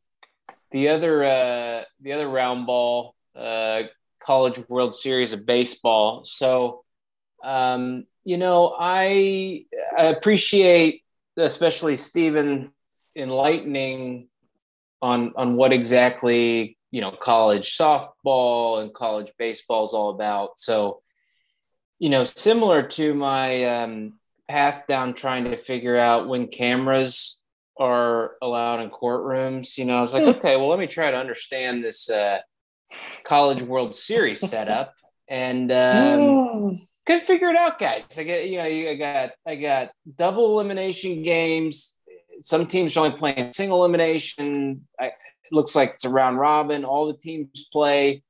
the 0.72 0.90
other 0.90 1.24
uh, 1.24 1.84
the 2.00 2.14
other 2.14 2.28
round 2.28 2.66
ball, 2.66 3.14
uh, 3.36 3.84
College 4.20 4.68
World 4.68 4.96
Series 4.96 5.32
of 5.32 5.46
baseball. 5.46 6.26
So, 6.26 6.84
um, 7.44 8.08
you 8.24 8.38
know, 8.38 8.76
I, 8.80 9.66
I 9.96 10.06
appreciate 10.06 11.04
especially 11.38 11.96
Stephen 11.98 12.72
enlightening 13.16 14.28
on 15.02 15.34
on 15.36 15.56
what 15.56 15.74
exactly 15.74 16.78
you 16.92 17.02
know 17.02 17.12
college 17.12 17.78
softball 17.78 18.82
and 18.82 18.94
college 18.94 19.32
baseball 19.38 19.84
is 19.84 19.94
all 19.94 20.10
about. 20.10 20.60
So, 20.60 21.02
you 22.00 22.10
know, 22.10 22.24
similar 22.24 22.84
to 22.84 23.14
my 23.14 23.66
um, 23.66 24.14
path 24.48 24.86
down 24.88 25.14
trying 25.14 25.46
to 25.46 25.58
figure 25.58 25.98
out 25.98 26.28
when 26.28 26.48
cameras 26.48 27.40
are 27.80 28.36
allowed 28.42 28.82
in 28.82 28.90
courtrooms. 28.90 29.78
You 29.78 29.86
know, 29.86 29.98
I 29.98 30.02
was 30.02 30.14
like, 30.14 30.24
okay, 30.38 30.58
well, 30.58 30.70
let 30.70 30.80
me 30.80 30.88
try 30.88 31.10
to 31.10 31.18
understand 31.18 31.84
this 31.84 32.10
uh, 32.10 32.40
college 33.24 33.62
World 33.62 33.96
Series 33.96 34.42
setup, 34.42 34.94
and 35.28 35.72
um, 35.72 36.88
could 37.06 37.22
figure 37.22 37.50
it 37.50 37.56
out, 37.56 37.80
guys. 37.80 38.06
I 38.18 38.24
get, 38.24 38.50
you 38.50 38.58
know, 38.58 38.64
I 38.64 38.96
got, 38.96 39.32
I 39.48 39.56
got 39.56 39.92
double 40.18 40.54
elimination 40.54 41.24
games. 41.24 41.98
Some 42.42 42.68
teams 42.68 42.96
are 42.98 43.06
only 43.06 43.18
playing 43.18 43.54
single 43.54 43.80
elimination. 43.80 44.88
I, 45.00 45.06
it 45.06 45.52
looks 45.52 45.76
like 45.76 45.92
it's 45.96 46.06
a 46.06 46.10
round 46.10 46.40
robin. 46.40 46.86
All 46.86 47.08
the 47.08 47.18
teams 47.18 47.70
play. 47.72 48.24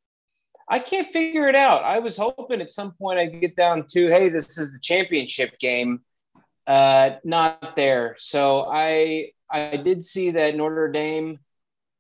I 0.70 0.80
can't 0.80 1.08
figure 1.08 1.48
it 1.48 1.56
out. 1.56 1.84
I 1.84 2.00
was 2.00 2.18
hoping 2.18 2.62
at 2.62 2.70
some 2.70 2.94
point 2.94 3.20
I'd 3.20 3.42
get 3.42 3.56
down 3.56 3.86
to, 3.90 4.08
hey, 4.08 4.30
this 4.30 4.58
is 4.58 4.74
the 4.74 4.80
championship 4.82 5.60
game. 5.60 6.02
Uh, 6.68 7.18
not 7.24 7.76
there. 7.76 8.16
So 8.20 8.66
I 8.72 9.32
I 9.50 9.78
did 9.78 10.04
see 10.04 10.32
that 10.32 10.56
Notre 10.56 10.90
Dame 10.90 11.40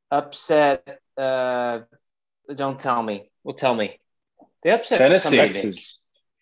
upset. 0.09 0.99
Uh, 1.17 1.79
don't 2.55 2.79
tell 2.79 3.03
me. 3.03 3.29
Well, 3.43 3.55
tell 3.55 3.75
me. 3.75 3.99
They 4.63 4.71
upset 4.71 4.99
Tennessee. 4.99 5.35
Texas. 5.35 5.97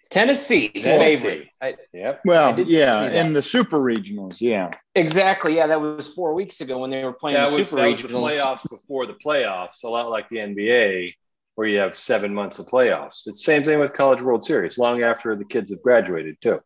Tennessee, 0.10 0.70
Tennessee. 0.70 1.18
favorite. 1.18 1.48
I, 1.62 1.76
Yep. 1.94 2.22
Well, 2.26 2.56
I 2.56 2.62
yeah, 2.62 3.10
in 3.12 3.34
the 3.34 3.44
super 3.44 3.78
regionals, 3.78 4.42
yeah. 4.42 4.72
exactly. 4.96 5.56
Yeah, 5.56 5.68
that 5.68 5.80
was 5.80 6.08
four 6.14 6.34
weeks 6.34 6.62
ago 6.62 6.80
when 6.80 6.90
they 6.90 7.04
were 7.04 7.14
playing 7.14 7.36
That 7.36 7.50
the 7.52 7.58
was, 7.58 7.70
Super 7.70 7.82
that 7.84 7.90
was 7.90 8.02
the 8.02 8.08
Regionals. 8.08 8.32
playoffs 8.40 8.70
before 8.70 9.06
the 9.06 9.14
playoffs, 9.14 9.84
a 9.84 9.88
lot 9.88 10.10
like 10.10 10.28
the 10.30 10.38
NBA, 10.38 11.14
where 11.56 11.68
you 11.68 11.78
have 11.78 11.96
seven 11.96 12.34
months 12.34 12.58
of 12.60 12.66
playoffs. 12.68 13.28
It's 13.28 13.34
the 13.34 13.36
same 13.36 13.64
thing 13.64 13.80
with 13.80 13.94
College 13.94 14.22
World 14.22 14.44
Series, 14.44 14.78
long 14.80 15.04
after 15.04 15.36
the 15.36 15.46
kids 15.46 15.72
have 15.72 15.82
graduated, 15.84 16.38
too. 16.42 16.60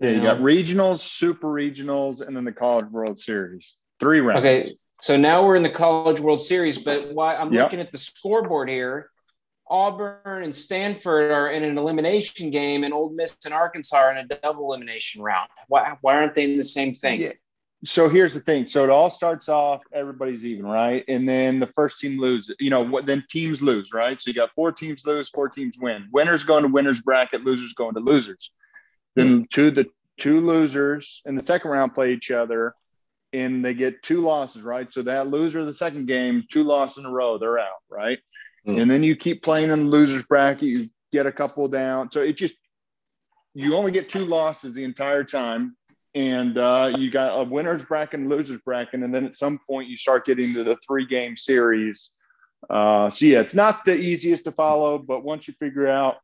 Yeah, 0.00 0.10
you 0.10 0.16
Yeah. 0.16 0.22
got 0.34 0.38
regionals, 0.40 1.00
super 1.00 1.46
regionals, 1.46 2.20
and 2.26 2.36
then 2.36 2.44
the 2.44 2.52
College 2.52 2.86
World 2.90 3.20
Series. 3.20 3.76
Three 4.00 4.20
rounds. 4.20 4.40
Okay, 4.40 4.76
so 5.00 5.16
now 5.16 5.46
we're 5.46 5.54
in 5.56 5.62
the 5.62 5.70
College 5.70 6.18
World 6.18 6.40
Series, 6.42 6.78
but 6.78 7.12
why 7.14 7.36
I'm 7.36 7.52
Yep. 7.52 7.62
looking 7.64 7.80
at 7.80 7.92
the 7.92 7.98
scoreboard 7.98 8.68
here. 8.68 9.08
Auburn 9.74 10.44
and 10.44 10.54
Stanford 10.54 11.32
are 11.32 11.50
in 11.50 11.64
an 11.64 11.76
elimination 11.76 12.50
game, 12.50 12.84
and 12.84 12.94
Ole 12.94 13.10
Miss 13.10 13.36
and 13.44 13.52
Arkansas 13.52 13.96
are 13.96 14.12
in 14.12 14.18
a 14.18 14.36
double 14.36 14.72
elimination 14.72 15.20
round. 15.20 15.50
Why, 15.66 15.96
why 16.00 16.14
aren't 16.14 16.36
they 16.36 16.44
in 16.44 16.56
the 16.56 16.62
same 16.62 16.94
thing? 16.94 17.20
Yeah. 17.20 17.32
So 17.84 18.08
here's 18.08 18.34
the 18.34 18.40
thing. 18.40 18.68
So 18.68 18.84
it 18.84 18.88
all 18.88 19.10
starts 19.10 19.48
off, 19.48 19.82
everybody's 19.92 20.46
even, 20.46 20.64
right? 20.64 21.04
And 21.08 21.28
then 21.28 21.58
the 21.58 21.66
first 21.66 21.98
team 21.98 22.20
loses. 22.20 22.54
You 22.60 22.70
know, 22.70 22.82
what 22.82 23.04
then 23.04 23.24
teams 23.28 23.60
lose, 23.62 23.92
right? 23.92 24.22
So 24.22 24.30
you 24.30 24.34
got 24.34 24.54
four 24.54 24.70
teams 24.70 25.04
lose, 25.04 25.28
four 25.28 25.48
teams 25.48 25.76
win. 25.78 26.08
Winners 26.12 26.44
going 26.44 26.62
to 26.62 26.68
winners 26.68 27.02
bracket, 27.02 27.42
losers 27.42 27.72
going 27.74 27.94
to 27.94 28.00
losers. 28.00 28.52
Then 29.16 29.38
hmm. 29.38 29.42
two 29.52 29.72
the 29.72 29.86
two 30.18 30.40
losers 30.40 31.20
in 31.26 31.34
the 31.34 31.42
second 31.42 31.72
round 31.72 31.94
play 31.94 32.12
each 32.12 32.30
other, 32.30 32.74
and 33.32 33.64
they 33.64 33.74
get 33.74 34.04
two 34.04 34.20
losses, 34.20 34.62
right? 34.62 34.90
So 34.92 35.02
that 35.02 35.26
loser 35.26 35.60
of 35.60 35.66
the 35.66 35.74
second 35.74 36.06
game, 36.06 36.44
two 36.48 36.62
losses 36.62 36.98
in 36.98 37.06
a 37.06 37.10
row, 37.10 37.38
they're 37.38 37.58
out, 37.58 37.82
right? 37.90 38.20
Hmm. 38.64 38.78
And 38.78 38.90
then 38.90 39.02
you 39.02 39.16
keep 39.16 39.42
playing 39.42 39.70
in 39.70 39.84
the 39.84 39.90
losers 39.90 40.24
bracket, 40.24 40.62
you 40.62 40.90
get 41.12 41.26
a 41.26 41.32
couple 41.32 41.66
down. 41.68 42.10
So 42.12 42.20
it 42.22 42.36
just 42.36 42.54
you 43.54 43.76
only 43.76 43.92
get 43.92 44.08
two 44.08 44.24
losses 44.26 44.74
the 44.74 44.84
entire 44.84 45.22
time 45.24 45.76
and 46.14 46.58
uh, 46.58 46.92
you 46.96 47.10
got 47.10 47.40
a 47.40 47.44
winners 47.44 47.82
bracket 47.84 48.20
and 48.20 48.28
losers 48.28 48.60
bracket, 48.60 49.02
and 49.02 49.12
then 49.12 49.24
at 49.24 49.36
some 49.36 49.58
point 49.66 49.88
you 49.88 49.96
start 49.96 50.24
getting 50.24 50.54
to 50.54 50.62
the 50.62 50.76
three 50.86 51.06
game 51.06 51.36
series. 51.36 52.12
Uh, 52.70 53.10
so 53.10 53.26
yeah, 53.26 53.40
it's 53.40 53.54
not 53.54 53.84
the 53.84 53.96
easiest 53.96 54.44
to 54.44 54.52
follow, 54.52 54.96
but 54.96 55.24
once 55.24 55.48
you 55.48 55.54
figure 55.58 55.88
out 55.88 56.16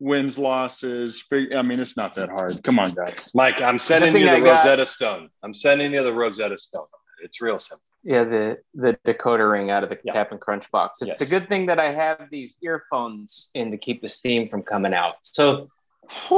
wins, 0.00 0.38
losses, 0.38 1.24
I 1.32 1.62
mean, 1.62 1.78
it's 1.80 1.96
not 1.96 2.14
that 2.14 2.30
hard. 2.30 2.52
Come 2.64 2.78
on, 2.78 2.90
guys. 2.92 3.30
Mike, 3.34 3.60
I'm 3.60 3.78
sending 3.78 4.14
you 4.16 4.26
the 4.26 4.36
I 4.36 4.40
got- 4.40 4.64
Rosetta 4.64 4.86
Stone. 4.86 5.28
I'm 5.42 5.54
sending 5.54 5.92
you 5.92 6.02
the 6.02 6.12
Rosetta 6.12 6.58
Stone. 6.58 6.86
It's 7.22 7.40
real 7.40 7.58
simple. 7.58 7.82
Yeah, 8.08 8.22
the 8.22 8.58
the 8.72 8.96
decoder 9.04 9.50
ring 9.50 9.70
out 9.70 9.82
of 9.82 9.90
the 9.90 9.98
Yeah. 10.04 10.12
Captain 10.12 10.38
Crunch 10.38 10.70
box. 10.70 11.02
It's 11.02 11.08
Yes. 11.08 11.20
a 11.22 11.26
good 11.26 11.48
thing 11.48 11.66
that 11.66 11.80
I 11.80 11.90
have 11.90 12.28
these 12.30 12.56
earphones 12.62 13.50
in 13.54 13.72
to 13.72 13.76
keep 13.76 14.00
the 14.00 14.08
steam 14.08 14.46
from 14.48 14.62
coming 14.62 14.94
out. 14.94 15.16
So 15.22 15.68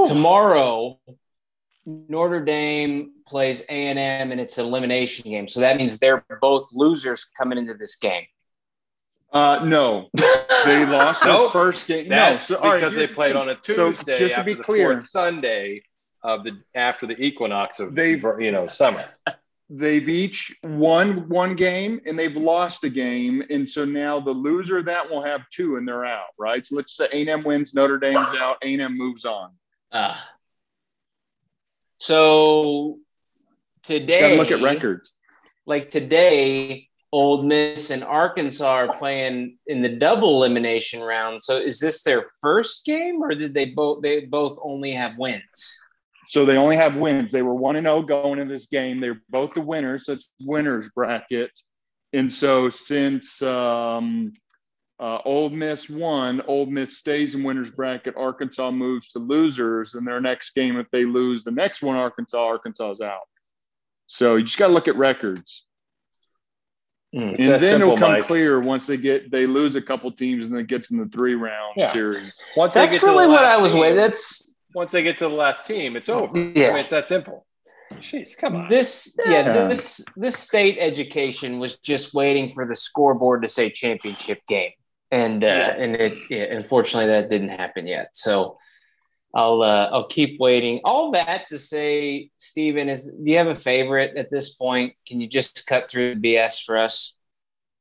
tomorrow, 0.06 0.98
Notre 1.84 2.40
Dame 2.42 3.12
plays 3.26 3.62
A 3.68 3.72
and 3.88 3.98
M, 3.98 4.32
and 4.32 4.40
it's 4.40 4.56
an 4.56 4.64
elimination 4.66 5.30
game. 5.30 5.46
So 5.46 5.60
that 5.60 5.76
means 5.76 5.98
they're 5.98 6.24
both 6.40 6.70
losers 6.72 7.26
coming 7.36 7.58
into 7.58 7.74
this 7.74 7.96
game. 7.96 8.24
Uh, 9.30 9.62
no, 9.64 10.08
they 10.64 10.86
lost 10.90 11.22
their 11.22 11.32
Nope. 11.34 11.52
first 11.52 11.86
game. 11.86 12.08
That's 12.08 12.48
no, 12.48 12.56
so, 12.56 12.62
all 12.62 12.70
right, 12.70 12.76
because 12.78 12.94
they 12.94 13.00
here's 13.00 13.12
played 13.12 13.32
thing. 13.34 13.42
on 13.42 13.48
a 13.50 13.54
Tuesday. 13.56 14.12
So, 14.14 14.18
just 14.18 14.34
to 14.36 14.40
after 14.40 14.54
be 14.56 14.62
clear, 14.62 14.98
Sunday 15.00 15.82
of 16.22 16.44
the 16.44 16.62
after 16.74 17.06
the 17.06 17.22
equinox 17.22 17.78
of 17.78 17.94
They've- 17.94 18.24
you 18.40 18.52
know 18.52 18.68
summer. 18.68 19.04
They've 19.70 20.08
each 20.08 20.58
won 20.64 21.28
one 21.28 21.54
game 21.54 22.00
and 22.06 22.18
they've 22.18 22.36
lost 22.36 22.84
a 22.84 22.88
game, 22.88 23.42
and 23.50 23.68
so 23.68 23.84
now 23.84 24.18
the 24.18 24.30
loser 24.30 24.78
of 24.78 24.86
that 24.86 25.10
will 25.10 25.22
have 25.22 25.48
two, 25.50 25.76
and 25.76 25.86
they're 25.86 26.06
out, 26.06 26.28
right? 26.38 26.66
So 26.66 26.76
let's 26.76 26.96
say 26.96 27.06
A&M 27.12 27.44
wins, 27.44 27.74
Notre 27.74 27.98
Dame's 27.98 28.34
out, 28.38 28.56
A&M 28.62 28.96
moves 28.96 29.26
on. 29.26 29.50
Ah. 29.92 30.26
So 31.98 32.98
today, 33.82 34.38
look 34.38 34.50
at 34.50 34.62
records. 34.62 35.12
like 35.66 35.90
today, 35.90 36.88
Ole 37.12 37.42
Miss 37.42 37.90
and 37.90 38.04
Arkansas 38.04 38.66
are 38.66 38.96
playing 38.96 39.58
in 39.66 39.82
the 39.82 39.88
double 39.88 40.36
elimination 40.36 41.02
round. 41.02 41.42
So 41.42 41.58
is 41.58 41.78
this 41.78 42.02
their 42.02 42.26
first 42.40 42.86
game, 42.86 43.22
or 43.22 43.34
did 43.34 43.52
they 43.52 43.66
both 43.66 44.02
they 44.02 44.20
both 44.20 44.58
only 44.62 44.92
have 44.92 45.18
wins? 45.18 45.82
So 46.28 46.44
they 46.44 46.56
only 46.56 46.76
have 46.76 46.94
wins. 46.96 47.32
They 47.32 47.42
were 47.42 47.54
one 47.54 47.76
and 47.76 47.86
zero 47.86 48.02
going 48.02 48.38
in 48.38 48.48
this 48.48 48.66
game. 48.66 49.00
They're 49.00 49.22
both 49.30 49.54
the 49.54 49.60
winners. 49.62 50.06
So 50.06 50.12
it's 50.14 50.28
winners 50.40 50.88
bracket. 50.94 51.50
And 52.12 52.32
so 52.32 52.68
since 52.70 53.40
um, 53.42 54.32
uh, 55.00 55.18
Ole 55.24 55.50
Miss 55.50 55.88
won, 55.88 56.42
Ole 56.46 56.66
Miss 56.66 56.98
stays 56.98 57.34
in 57.34 57.42
winners 57.44 57.70
bracket. 57.70 58.14
Arkansas 58.16 58.70
moves 58.70 59.08
to 59.10 59.18
losers, 59.20 59.94
and 59.94 60.06
their 60.06 60.20
next 60.20 60.50
game, 60.54 60.76
if 60.78 60.86
they 60.90 61.04
lose 61.04 61.44
the 61.44 61.50
next 61.50 61.82
one, 61.82 61.96
Arkansas, 61.96 62.38
Arkansas 62.38 62.90
is 62.92 63.00
out. 63.00 63.22
So 64.06 64.36
you 64.36 64.44
just 64.44 64.58
got 64.58 64.68
to 64.68 64.72
look 64.72 64.88
at 64.88 64.96
records, 64.96 65.64
Mm. 67.14 67.36
And 67.38 67.42
then 67.42 67.62
simple, 67.62 67.92
it'll 67.92 67.96
come 67.96 68.12
Mike. 68.12 68.24
clear 68.24 68.60
once 68.60 68.86
they 68.86 68.98
get 68.98 69.30
they 69.30 69.46
lose 69.46 69.76
a 69.76 69.80
couple 69.80 70.12
teams 70.12 70.44
and 70.44 70.52
then 70.52 70.60
it 70.60 70.66
gets 70.66 70.90
in 70.90 70.98
the 70.98 71.06
three 71.06 71.34
round 71.34 71.72
Yeah. 71.74 71.90
series. 71.90 72.38
Once 72.54 72.74
they 72.74 72.80
That's 72.82 72.96
get 72.96 73.02
really 73.02 73.26
what 73.26 73.44
I 73.44 73.56
was 73.56 73.72
team- 73.72 73.80
waiting. 73.80 73.96
That's 73.96 74.54
Once 74.78 74.92
they 74.92 75.02
get 75.02 75.18
to 75.18 75.24
the 75.28 75.34
last 75.34 75.66
team, 75.66 75.96
it's 75.96 76.08
over. 76.08 76.36
I 76.38 76.52
Yeah. 76.54 76.68
mean, 76.70 76.78
it's 76.84 76.90
that 76.90 77.08
simple. 77.08 77.44
Jeez, 77.94 78.36
come 78.36 78.54
on. 78.54 78.68
this. 78.68 79.14
Yeah. 79.24 79.30
Yeah. 79.32 79.66
this 79.68 80.04
this 80.16 80.36
state 80.36 80.76
education 80.78 81.58
was 81.58 81.78
just 81.78 82.14
waiting 82.14 82.52
for 82.54 82.64
the 82.66 82.74
scoreboard 82.76 83.42
to 83.42 83.48
say 83.48 83.70
championship 83.70 84.40
game, 84.46 84.72
and 85.10 85.42
uh, 85.42 85.46
Yeah. 85.48 85.82
and 85.82 85.96
it 85.96 86.14
yeah, 86.30 86.44
unfortunately 86.60 87.08
that 87.14 87.28
didn't 87.28 87.50
happen 87.64 87.86
yet. 87.86 88.08
So. 88.16 88.58
I'll 89.34 89.60
uh, 89.62 89.90
I'll 89.92 90.06
keep 90.06 90.40
waiting. 90.40 90.80
All 90.84 91.10
that 91.12 91.40
to 91.50 91.58
say, 91.58 92.30
Steven, 92.38 92.88
is 92.88 93.12
do 93.12 93.30
you 93.30 93.36
have 93.36 93.46
a 93.48 93.54
favorite 93.72 94.16
at 94.16 94.30
this 94.30 94.54
point? 94.54 94.94
Can 95.06 95.20
you 95.20 95.28
just 95.28 95.66
cut 95.66 95.90
through 95.90 96.14
the 96.14 96.20
BS 96.34 96.64
for 96.64 96.78
us? 96.78 97.14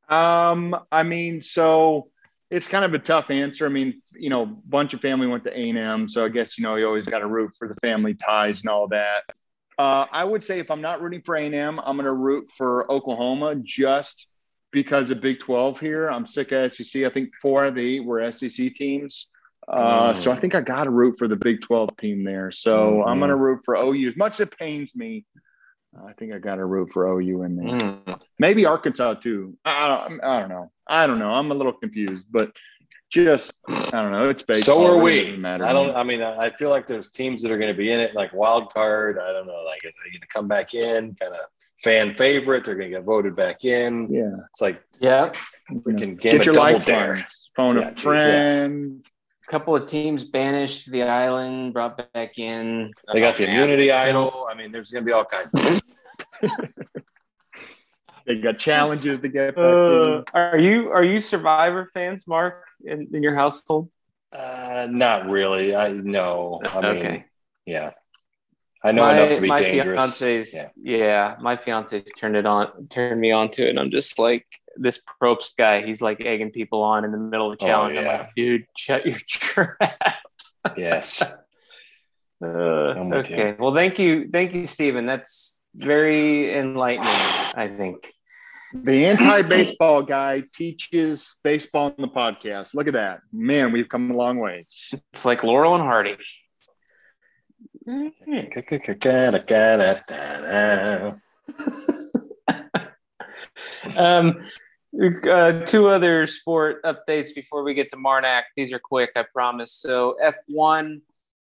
Um, 0.10 0.76
I 0.92 1.04
mean, 1.04 1.42
so 1.42 2.10
it's 2.50 2.68
kind 2.68 2.86
of 2.86 2.94
a 2.94 3.00
tough 3.00 3.30
answer. 3.30 3.66
I 3.66 3.70
mean, 3.70 4.02
you 4.16 4.30
know, 4.30 4.44
a 4.44 4.46
bunch 4.46 4.94
of 4.94 5.02
family 5.02 5.28
went 5.28 5.44
to 5.46 5.52
A&M, 5.52 6.08
so 6.08 6.24
I 6.26 6.30
guess 6.30 6.58
you 6.58 6.64
know 6.64 6.76
you 6.76 6.86
always 6.88 7.06
got 7.06 7.20
to 7.20 7.28
root 7.28 7.52
for 7.58 7.68
the 7.68 7.76
family 7.82 8.14
ties 8.14 8.62
and 8.62 8.70
all 8.70 8.88
that. 8.90 9.24
Uh, 9.78 10.06
I 10.12 10.24
would 10.24 10.44
say 10.46 10.60
if 10.60 10.72
I'm 10.72 10.82
not 10.82 11.02
rooting 11.02 11.22
for 11.24 11.36
A&M, 11.36 11.80
I'm 11.80 11.98
going 11.98 12.06
to 12.06 12.14
root 12.14 12.50
for 12.58 12.90
Oklahoma 12.92 13.56
just 13.64 14.28
because 14.72 15.12
of 15.12 15.22
Big 15.22 15.40
12 15.40 15.80
here. 15.80 16.10
I'm 16.10 16.26
sick 16.26 16.52
of 16.52 16.74
SEC. 16.74 17.04
I 17.04 17.10
think 17.10 17.36
four 17.42 17.66
of 17.66 17.76
the 17.76 17.96
eight 17.98 18.06
were 18.06 18.32
SEC 18.32 18.74
teams. 18.74 19.30
Uh, 19.68 20.14
Mm. 20.14 20.18
So 20.18 20.32
I 20.32 20.36
think 20.38 20.56
I 20.56 20.62
got 20.62 20.86
to 20.86 20.90
root 20.90 21.20
for 21.20 21.28
the 21.28 21.36
Big 21.36 21.62
12 21.62 21.96
team 21.98 22.24
there. 22.24 22.52
So 22.52 23.04
I'm 23.04 23.18
Mhm. 23.18 23.22
going 23.22 23.30
to 23.30 23.36
root 23.36 23.62
for 23.66 23.76
OU. 23.76 24.08
As 24.08 24.16
much 24.16 24.36
as 24.36 24.40
it 24.42 24.58
pains 24.58 24.96
me, 24.96 25.26
I 26.08 26.14
think 26.14 26.34
I 26.34 26.38
got 26.40 26.56
to 26.56 26.66
root 26.66 26.92
for 26.94 27.08
OU 27.08 27.44
in 27.44 27.56
there. 27.56 27.66
Mm. 27.66 28.22
Maybe 28.40 28.66
Arkansas 28.66 29.16
too. 29.16 29.58
I 29.66 29.88
don't, 29.88 30.24
I 30.24 30.40
don't 30.40 30.50
know. 30.50 30.72
I 30.88 31.08
don't 31.08 31.20
know. 31.20 31.32
I'm 31.32 31.52
a 31.52 31.56
little 31.56 31.74
confused, 31.74 32.26
but 32.30 32.52
just 33.10 33.54
I 33.70 34.02
don't 34.02 34.12
know. 34.12 34.30
It's 34.30 34.44
baseball. 34.44 34.86
So 34.86 34.98
are 34.98 35.02
we. 35.02 35.36
matter. 35.38 35.66
I 35.66 35.74
don't. 35.74 35.96
I 35.96 36.04
mean, 36.04 36.22
I 36.22 36.48
I 36.48 36.50
feel 36.58 36.70
like 36.70 36.88
there's 36.88 37.10
teams 37.12 37.42
that 37.42 37.52
are 37.52 37.58
going 37.58 37.72
to 37.74 37.78
be 37.78 37.92
in 37.92 38.00
it, 38.00 38.14
like 38.16 38.34
wild 38.34 38.74
card. 38.74 39.18
I 39.18 39.32
don't 39.32 39.48
know, 39.48 39.64
like 39.66 39.80
are 39.86 39.92
they 40.04 40.12
going 40.12 40.22
to 40.22 40.28
come 40.28 40.48
back 40.48 40.74
in, 40.74 41.16
kind 41.16 41.34
of 41.34 41.40
fan 41.84 42.16
favorite? 42.16 42.66
They're 42.66 42.76
going 42.76 42.92
to 42.92 42.98
get 42.98 43.06
voted 43.06 43.36
back 43.36 43.64
in. 43.64 44.08
Yeah. 44.14 44.44
It's 44.52 44.62
like 44.62 44.82
Yeah, 45.00 45.32
freaking 45.72 46.20
game 46.20 46.34
Get 46.34 46.46
your 46.46 46.56
life 46.56 46.86
dare. 46.86 47.16
funds. 47.16 47.50
Phone 47.56 47.78
Yeah, 47.78 47.88
a 47.88 47.92
geez, 47.94 48.04
friend. 48.04 49.06
A 49.48 49.52
couple 49.52 49.76
of 49.76 49.88
teams 49.88 50.24
banished 50.24 50.86
to 50.86 50.92
the 50.92 51.04
island, 51.04 51.74
brought 51.74 52.12
back 52.14 52.38
in. 52.38 52.92
They 53.14 53.20
got 53.20 53.36
the 53.38 53.46
Oh, 53.48 53.50
immunity 53.52 53.92
idol. 53.92 54.48
I 54.52 54.56
mean, 54.56 54.72
there's 54.72 54.90
going 54.92 55.04
to 55.04 55.06
be 55.06 55.14
all 55.14 55.26
kinds 55.26 55.54
of. 55.54 55.82
They 58.26 58.36
got 58.42 58.60
challenges 58.60 59.20
to 59.20 59.30
get 59.30 59.56
back 59.56 59.64
Uh, 59.64 60.18
in. 60.18 60.24
are 60.34 60.58
you 60.60 60.92
are 60.92 61.04
you 61.04 61.22
Survivor 61.22 61.86
fans, 61.94 62.28
Mark, 62.28 62.66
in, 62.84 63.08
in 63.14 63.24
your 63.24 63.34
household? 63.36 63.90
Uh, 64.34 64.86
not 64.92 65.30
really. 65.30 65.74
I 65.74 65.92
no. 65.94 66.60
I 66.66 66.82
mean, 66.82 66.98
okay. 66.98 67.26
yeah. 67.66 67.92
I 68.84 68.92
know 68.92 69.10
enough 69.10 69.32
to 69.34 69.40
be 69.42 69.48
my 69.48 69.60
dangerous. 69.62 69.98
fiance's 70.20 70.54
Yeah. 70.54 70.98
yeah. 70.98 71.36
my 71.40 71.56
fiance's 71.56 72.04
turned 72.20 72.36
it 72.36 72.46
on, 72.46 72.88
turned 72.90 73.22
me 73.22 73.32
on 73.32 73.50
to 73.52 73.66
it, 73.66 73.70
and 73.70 73.80
I'm 73.80 73.92
just 73.92 74.20
like 74.20 74.46
this 74.80 75.02
Probst 75.22 75.58
guy. 75.58 75.86
He's 75.86 76.02
like 76.02 76.22
egging 76.22 76.52
people 76.52 76.82
on 76.82 77.06
in 77.06 77.12
the 77.12 77.18
middle 77.18 77.52
of 77.52 77.60
the 77.60 77.66
Oh, 77.66 77.68
challenge. 77.68 77.98
I'm 77.98 78.06
like, 78.06 78.36
dude, 78.36 78.66
shut 78.78 79.06
your 79.06 79.18
trap. 79.28 80.18
Yes. 80.76 81.22
Uh, 82.40 82.94
I'm 82.94 83.10
with 83.10 83.32
okay. 83.32 83.56
Well, 83.58 83.74
thank 83.74 83.98
you, 83.98 84.30
thank 84.32 84.54
you, 84.54 84.68
Steven. 84.68 85.08
That's 85.08 85.60
very 85.74 86.56
enlightening. 86.56 87.08
I 87.10 87.68
think. 87.76 88.14
The 88.74 89.08
anti-baseball 89.08 90.04
guy 90.04 90.44
teaches 90.54 91.36
baseball 91.44 91.86
on 91.86 91.96
the 91.98 92.08
podcast. 92.08 92.76
Look 92.76 92.86
at 92.88 92.94
that, 92.94 93.22
man. 93.34 93.72
We've 93.72 93.90
come 93.90 94.12
a 94.12 94.16
long 94.16 94.38
ways. 94.38 94.94
It's 95.14 95.26
like 95.26 95.44
Laurel 95.44 95.74
and 95.74 95.84
Hardy. 95.84 96.16
um, 103.96 104.44
uh, 105.00 105.62
two 105.66 105.88
other 105.90 106.26
sport 106.28 106.84
updates 106.84 107.34
before 107.36 107.64
we 107.64 107.74
get 107.74 107.90
to 107.90 107.98
Marnac. 107.98 108.44
These 108.56 108.74
are 108.74 108.80
quick, 108.80 109.12
I 109.16 109.24
promise. 109.24 109.74
So 109.74 110.18
F1, 110.24 111.02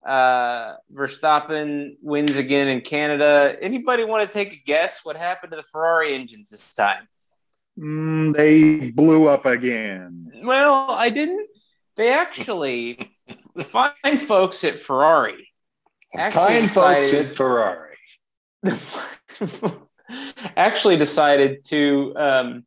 uh, 0.06 0.76
Verstappen 0.94 1.96
wins 2.02 2.36
again 2.38 2.68
in 2.68 2.82
Canada. 2.82 3.56
Anybody 3.62 4.04
want 4.04 4.28
to 4.28 4.34
take 4.34 4.54
a 4.54 4.58
guess 4.66 5.02
what 5.04 5.16
happened 5.16 5.52
to 5.52 5.58
the 5.58 5.64
Ferrari 5.64 6.16
engines 6.16 6.50
this 6.50 6.74
time? 6.76 7.08
Mm, 7.80 8.36
they 8.36 8.90
blew 8.92 9.28
up 9.28 9.46
again. 9.46 10.32
Well, 10.44 10.92
I 10.92 11.10
didn't. 11.10 11.48
They 11.96 12.14
actually, 12.14 13.12
the 13.56 13.64
fine 14.04 14.18
folks 14.26 14.64
at 14.64 14.82
Ferrari 14.82 15.48
actually 16.16 16.42
Fine 16.42 16.68
folks 16.70 17.06
decided- 17.12 17.32
at 17.32 17.38
Ferrari. 17.38 17.84
actually 20.56 20.98
decided 20.98 21.64
to 21.66 22.14
um, 22.18 22.66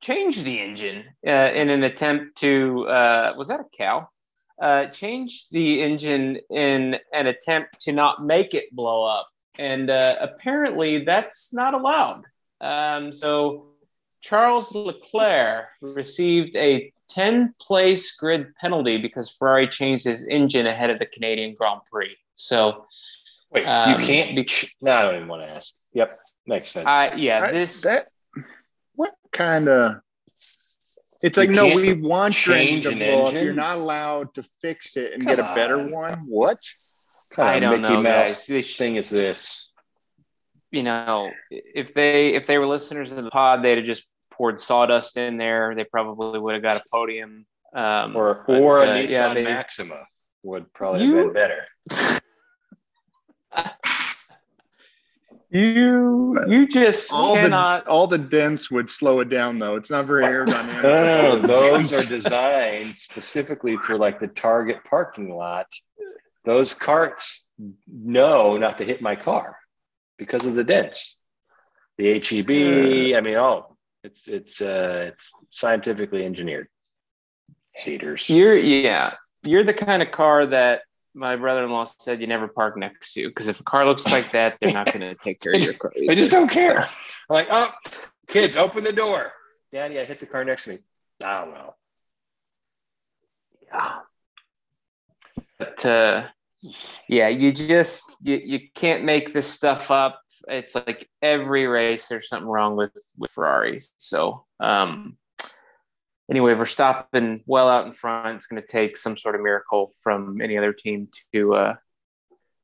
change 0.00 0.42
the 0.42 0.60
engine 0.60 1.04
uh, 1.26 1.30
in 1.52 1.70
an 1.70 1.82
attempt 1.82 2.36
to 2.38 2.86
uh, 2.88 3.34
was 3.36 3.48
that 3.48 3.60
a 3.60 3.64
cow 3.76 4.08
uh, 4.62 4.86
change 4.86 5.48
the 5.50 5.82
engine 5.82 6.38
in 6.50 6.98
an 7.12 7.26
attempt 7.26 7.80
to 7.80 7.92
not 7.92 8.24
make 8.24 8.54
it 8.54 8.64
blow 8.72 9.04
up 9.04 9.28
and 9.58 9.90
uh, 9.90 10.14
apparently 10.20 10.98
that's 11.04 11.52
not 11.52 11.74
allowed 11.74 12.24
um, 12.60 13.12
so 13.12 13.66
charles 14.20 14.74
leclerc 14.74 15.66
received 15.80 16.56
a 16.56 16.92
10 17.08 17.54
place 17.60 18.14
grid 18.16 18.54
penalty 18.56 18.98
because 18.98 19.30
ferrari 19.30 19.66
changed 19.68 20.04
his 20.04 20.24
engine 20.28 20.66
ahead 20.66 20.90
of 20.90 20.98
the 20.98 21.06
canadian 21.06 21.54
grand 21.54 21.80
prix 21.90 22.16
so 22.34 22.84
Wait, 23.50 23.64
Um, 23.64 23.98
you 23.98 24.06
can't 24.06 24.36
be. 24.36 24.46
No, 24.82 24.92
I 24.92 25.02
don't 25.04 25.16
even 25.16 25.28
want 25.28 25.44
to 25.44 25.50
ask. 25.50 25.74
Yep, 25.94 26.10
makes 26.46 26.68
sense. 26.70 26.86
I 26.86 27.14
yeah, 27.14 27.40
That- 27.40 27.52
this 27.54 27.80
that 27.80 28.02
what 28.02 28.12
kind 29.32 29.68
of 29.68 29.96
it's 31.22 31.36
like 31.36 31.50
no 31.50 31.74
we 31.74 31.94
want 32.00 32.46
your 32.46 32.56
engine 32.56 32.82
change 32.82 32.84
to 32.84 32.90
an 32.92 32.98
blow 32.98 33.24
up. 33.26 33.34
you're 33.34 33.52
not 33.52 33.76
allowed 33.76 34.32
to 34.34 34.44
fix 34.60 34.96
it 34.96 35.12
and 35.12 35.26
Come 35.26 35.36
get 35.36 35.40
a 35.40 35.54
better 35.54 35.80
on. 35.80 35.90
one 35.90 36.12
what 36.26 36.58
Kind 37.32 37.64
of 37.64 37.72
I 37.72 37.74
don't 37.74 37.82
Mickey 37.82 37.94
know, 37.94 38.02
Mouse 38.02 38.48
guys. 38.48 38.76
Thing 38.76 38.96
is 38.96 39.10
this? 39.10 39.70
you 40.70 40.82
know, 40.82 41.30
if 41.50 41.92
they 41.94 42.34
if 42.34 42.46
they 42.46 42.58
were 42.58 42.66
listeners 42.66 43.10
of 43.10 43.22
the 43.22 43.30
pod, 43.30 43.62
they'd 43.62 43.78
have 43.78 43.86
just 43.86 44.04
poured 44.30 44.60
sawdust 44.60 45.16
in 45.16 45.36
there. 45.38 45.74
They 45.74 45.84
probably 45.84 46.38
would 46.38 46.54
have 46.54 46.62
got 46.62 46.76
a 46.78 46.82
podium. 46.92 47.46
Um, 47.74 48.16
Or 48.16 48.44
but, 48.46 48.60
or 48.60 48.82
a 48.82 48.86
uh, 48.86 48.88
Nissan 48.96 49.10
yeah, 49.10 49.34
they- 49.34 49.42
Maxima 49.44 50.04
would 50.42 50.72
probably 50.72 51.04
You- 51.04 51.16
have 51.16 51.24
been 51.26 51.32
better. 51.34 51.64
You 55.50 56.44
you 56.46 56.68
just 56.68 57.10
all 57.12 57.34
cannot. 57.34 57.84
the 57.86 57.90
all 57.90 58.06
the 58.06 58.18
dents 58.18 58.70
would 58.70 58.90
slow 58.90 59.20
it 59.20 59.30
down 59.30 59.58
though 59.58 59.76
it's 59.76 59.88
not 59.88 60.06
very 60.06 60.24
aerodynamic 60.24 60.82
No, 60.82 61.38
no, 61.40 61.40
no, 61.40 61.46
those 61.46 61.92
are 62.04 62.08
designed 62.08 62.94
specifically 62.96 63.78
for 63.78 63.96
like 63.96 64.18
the 64.18 64.26
Target 64.28 64.84
parking 64.84 65.34
lot. 65.34 65.66
Those 66.44 66.74
carts 66.74 67.46
know 67.90 68.58
not 68.58 68.78
to 68.78 68.84
hit 68.84 69.00
my 69.00 69.16
car 69.16 69.56
because 70.18 70.44
of 70.44 70.54
the 70.54 70.64
dents. 70.64 71.18
The 71.96 72.20
HEB, 72.20 73.16
I 73.16 73.20
mean, 73.22 73.36
oh, 73.36 73.76
it's 74.04 74.28
it's 74.28 74.60
uh 74.60 75.10
it's 75.12 75.32
scientifically 75.50 76.24
engineered. 76.24 76.68
Haters. 77.72 78.28
You're 78.28 78.56
yeah. 78.56 79.12
You're 79.44 79.64
the 79.64 79.74
kind 79.74 80.02
of 80.02 80.10
car 80.10 80.44
that 80.46 80.82
my 81.18 81.36
brother-in-law 81.36 81.84
said 81.98 82.20
you 82.20 82.26
never 82.26 82.48
park 82.48 82.76
next 82.76 83.12
to 83.14 83.28
because 83.28 83.48
if 83.48 83.60
a 83.60 83.64
car 83.64 83.84
looks 83.84 84.06
like 84.06 84.32
that, 84.32 84.56
they're 84.60 84.72
not 84.72 84.86
going 84.86 85.00
to 85.00 85.14
take 85.16 85.40
care 85.40 85.52
of 85.52 85.62
your 85.62 85.74
car. 85.74 85.92
They 85.94 86.14
just 86.14 86.30
don't 86.30 86.50
care. 86.50 86.80
I'm 86.80 86.88
like, 87.28 87.48
oh, 87.50 87.72
kids, 88.28 88.56
open 88.56 88.84
the 88.84 88.92
door. 88.92 89.32
Daddy, 89.72 90.00
I 90.00 90.04
hit 90.04 90.20
the 90.20 90.26
car 90.26 90.44
next 90.44 90.64
to 90.64 90.70
me. 90.70 90.78
I 91.22 91.44
don't 91.44 91.54
know. 91.54 91.74
Yeah. 93.66 93.98
But 95.58 95.84
uh, 95.84 96.26
yeah, 97.08 97.28
you 97.28 97.52
just 97.52 98.16
you, 98.22 98.40
you 98.42 98.60
can't 98.74 99.04
make 99.04 99.34
this 99.34 99.48
stuff 99.48 99.90
up. 99.90 100.20
It's 100.46 100.74
like 100.74 101.08
every 101.20 101.66
race 101.66 102.08
there's 102.08 102.28
something 102.28 102.48
wrong 102.48 102.76
with 102.76 102.92
with 103.18 103.30
Ferrari. 103.32 103.80
So 103.98 104.46
um 104.60 105.18
anyway, 106.30 106.54
Verstappen 106.54 107.40
well 107.46 107.68
out 107.68 107.86
in 107.86 107.92
front. 107.92 108.36
It's 108.36 108.46
going 108.46 108.60
to 108.60 108.66
take 108.66 108.96
some 108.96 109.16
sort 109.16 109.34
of 109.34 109.40
miracle 109.40 109.92
from 110.02 110.40
any 110.40 110.56
other 110.58 110.72
team 110.72 111.08
to 111.32 111.54
uh, 111.54 111.74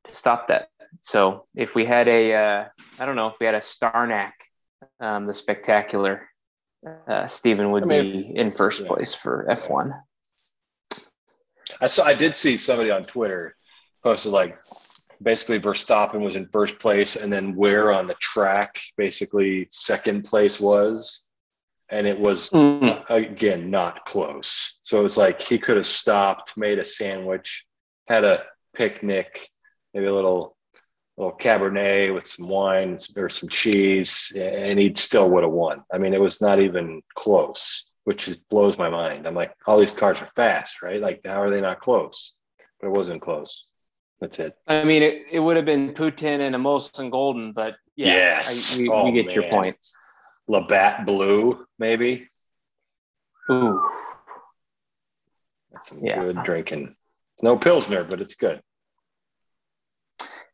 to 0.06 0.14
stop 0.14 0.48
that. 0.48 0.68
So 1.02 1.46
if 1.54 1.74
we 1.74 1.84
had 1.84 2.08
a, 2.08 2.34
uh, 2.34 2.64
I 3.00 3.06
don't 3.06 3.16
know, 3.16 3.28
if 3.28 3.36
we 3.40 3.46
had 3.46 3.54
a 3.54 3.60
Starnack, 3.60 4.32
um, 5.00 5.26
the 5.26 5.32
spectacular, 5.32 6.28
uh, 7.08 7.26
Steven 7.26 7.70
would 7.72 7.84
I 7.84 7.86
mean, 7.86 8.12
be 8.12 8.38
in 8.38 8.50
first 8.50 8.82
yeah. 8.82 8.88
place 8.88 9.14
for 9.14 9.46
F1. 9.50 9.98
I 11.80 11.86
saw, 11.86 12.04
I 12.04 12.14
did 12.14 12.36
see 12.36 12.56
somebody 12.56 12.90
on 12.90 13.02
Twitter 13.02 13.56
posted 14.02 14.32
like 14.32 14.58
basically 15.22 15.58
Verstappen 15.58 16.20
was 16.20 16.36
in 16.36 16.46
first 16.52 16.78
place 16.78 17.16
and 17.16 17.32
then 17.32 17.56
where 17.56 17.92
on 17.92 18.06
the 18.06 18.14
track 18.14 18.80
basically 18.96 19.66
second 19.70 20.24
place 20.24 20.60
was 20.60 21.22
and 21.90 22.06
it 22.06 22.18
was 22.18 22.50
mm. 22.50 23.04
again 23.10 23.70
not 23.70 24.04
close. 24.04 24.78
So 24.82 25.04
it's 25.04 25.16
like 25.16 25.42
he 25.42 25.58
could 25.58 25.76
have 25.76 25.86
stopped, 25.86 26.54
made 26.56 26.78
a 26.78 26.84
sandwich, 26.84 27.66
had 28.06 28.24
a 28.24 28.44
picnic, 28.74 29.48
maybe 29.92 30.06
a 30.06 30.14
little 30.14 30.56
little 31.16 31.36
cabernet 31.36 32.12
with 32.12 32.26
some 32.26 32.48
wine 32.48 32.98
or 33.16 33.30
some 33.30 33.48
cheese, 33.48 34.32
and 34.36 34.78
he 34.78 34.92
still 34.96 35.30
would 35.30 35.44
have 35.44 35.52
won. 35.52 35.84
I 35.92 35.98
mean, 35.98 36.12
it 36.12 36.20
was 36.20 36.40
not 36.40 36.60
even 36.60 37.02
close, 37.14 37.84
which 38.02 38.26
is, 38.26 38.36
blows 38.36 38.78
my 38.78 38.88
mind. 38.88 39.26
I'm 39.26 39.34
like, 39.34 39.54
all 39.66 39.78
these 39.78 39.92
cars 39.92 40.20
are 40.22 40.26
fast, 40.26 40.82
right? 40.82 41.00
Like, 41.00 41.20
how 41.24 41.40
are 41.40 41.50
they 41.50 41.60
not 41.60 41.78
close? 41.78 42.32
But 42.80 42.88
it 42.88 42.96
wasn't 42.96 43.22
close. 43.22 43.64
That's 44.20 44.38
it. 44.38 44.56
I 44.66 44.84
mean, 44.84 45.02
it, 45.02 45.26
it 45.32 45.40
would 45.40 45.56
have 45.56 45.64
been 45.66 45.92
poutine 45.92 46.40
and 46.40 46.54
a 46.54 46.58
Molson 46.58 47.10
Golden, 47.10 47.52
but 47.52 47.76
yeah, 47.94 48.14
yes. 48.14 48.74
I, 48.74 48.78
we, 48.80 48.88
oh, 48.88 49.04
we, 49.04 49.12
get 49.12 49.26
man. 49.26 49.34
your 49.34 49.50
point. 49.50 49.76
Labatt 50.48 51.06
Blue, 51.06 51.66
maybe. 51.78 52.28
Ooh, 53.50 53.82
that's 55.72 55.88
some 55.88 56.04
yeah. 56.04 56.20
good 56.20 56.42
drinking. 56.44 56.94
It's 57.34 57.42
no 57.42 57.56
pilsner, 57.56 58.04
but 58.04 58.20
it's 58.20 58.34
good. 58.34 58.60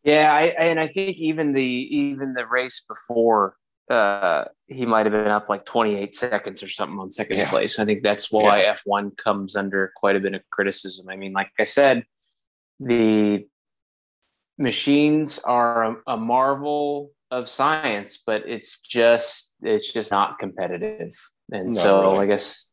Yeah, 0.02 0.32
I, 0.32 0.42
and 0.46 0.80
I 0.80 0.86
think 0.86 1.18
even 1.18 1.52
the 1.52 1.62
even 1.62 2.32
the 2.32 2.46
race 2.46 2.84
before 2.88 3.54
uh, 3.90 4.44
he 4.68 4.86
might 4.86 5.04
have 5.04 5.12
been 5.12 5.26
up 5.26 5.48
like 5.48 5.64
28 5.64 6.14
seconds 6.14 6.62
or 6.62 6.68
something 6.68 6.98
on 6.98 7.10
second 7.10 7.38
yeah. 7.38 7.50
place. 7.50 7.78
I 7.78 7.84
think 7.84 8.02
that's 8.02 8.30
why 8.30 8.62
yeah. 8.62 8.76
F1 8.76 9.16
comes 9.16 9.56
under 9.56 9.92
quite 9.96 10.14
a 10.14 10.20
bit 10.20 10.34
of 10.34 10.42
criticism. 10.48 11.08
I 11.08 11.16
mean, 11.16 11.32
like 11.32 11.50
I 11.58 11.64
said, 11.64 12.04
the 12.78 13.46
machines 14.58 15.40
are 15.40 15.84
a, 15.84 15.96
a 16.06 16.16
marvel 16.16 17.10
of 17.30 17.48
science, 17.48 18.22
but 18.24 18.42
it's 18.46 18.80
just 18.80 19.54
it's 19.62 19.92
just 19.92 20.10
not 20.10 20.38
competitive. 20.38 21.12
And 21.52 21.74
no, 21.74 21.80
so 21.80 22.12
really. 22.12 22.24
I 22.24 22.26
guess 22.26 22.70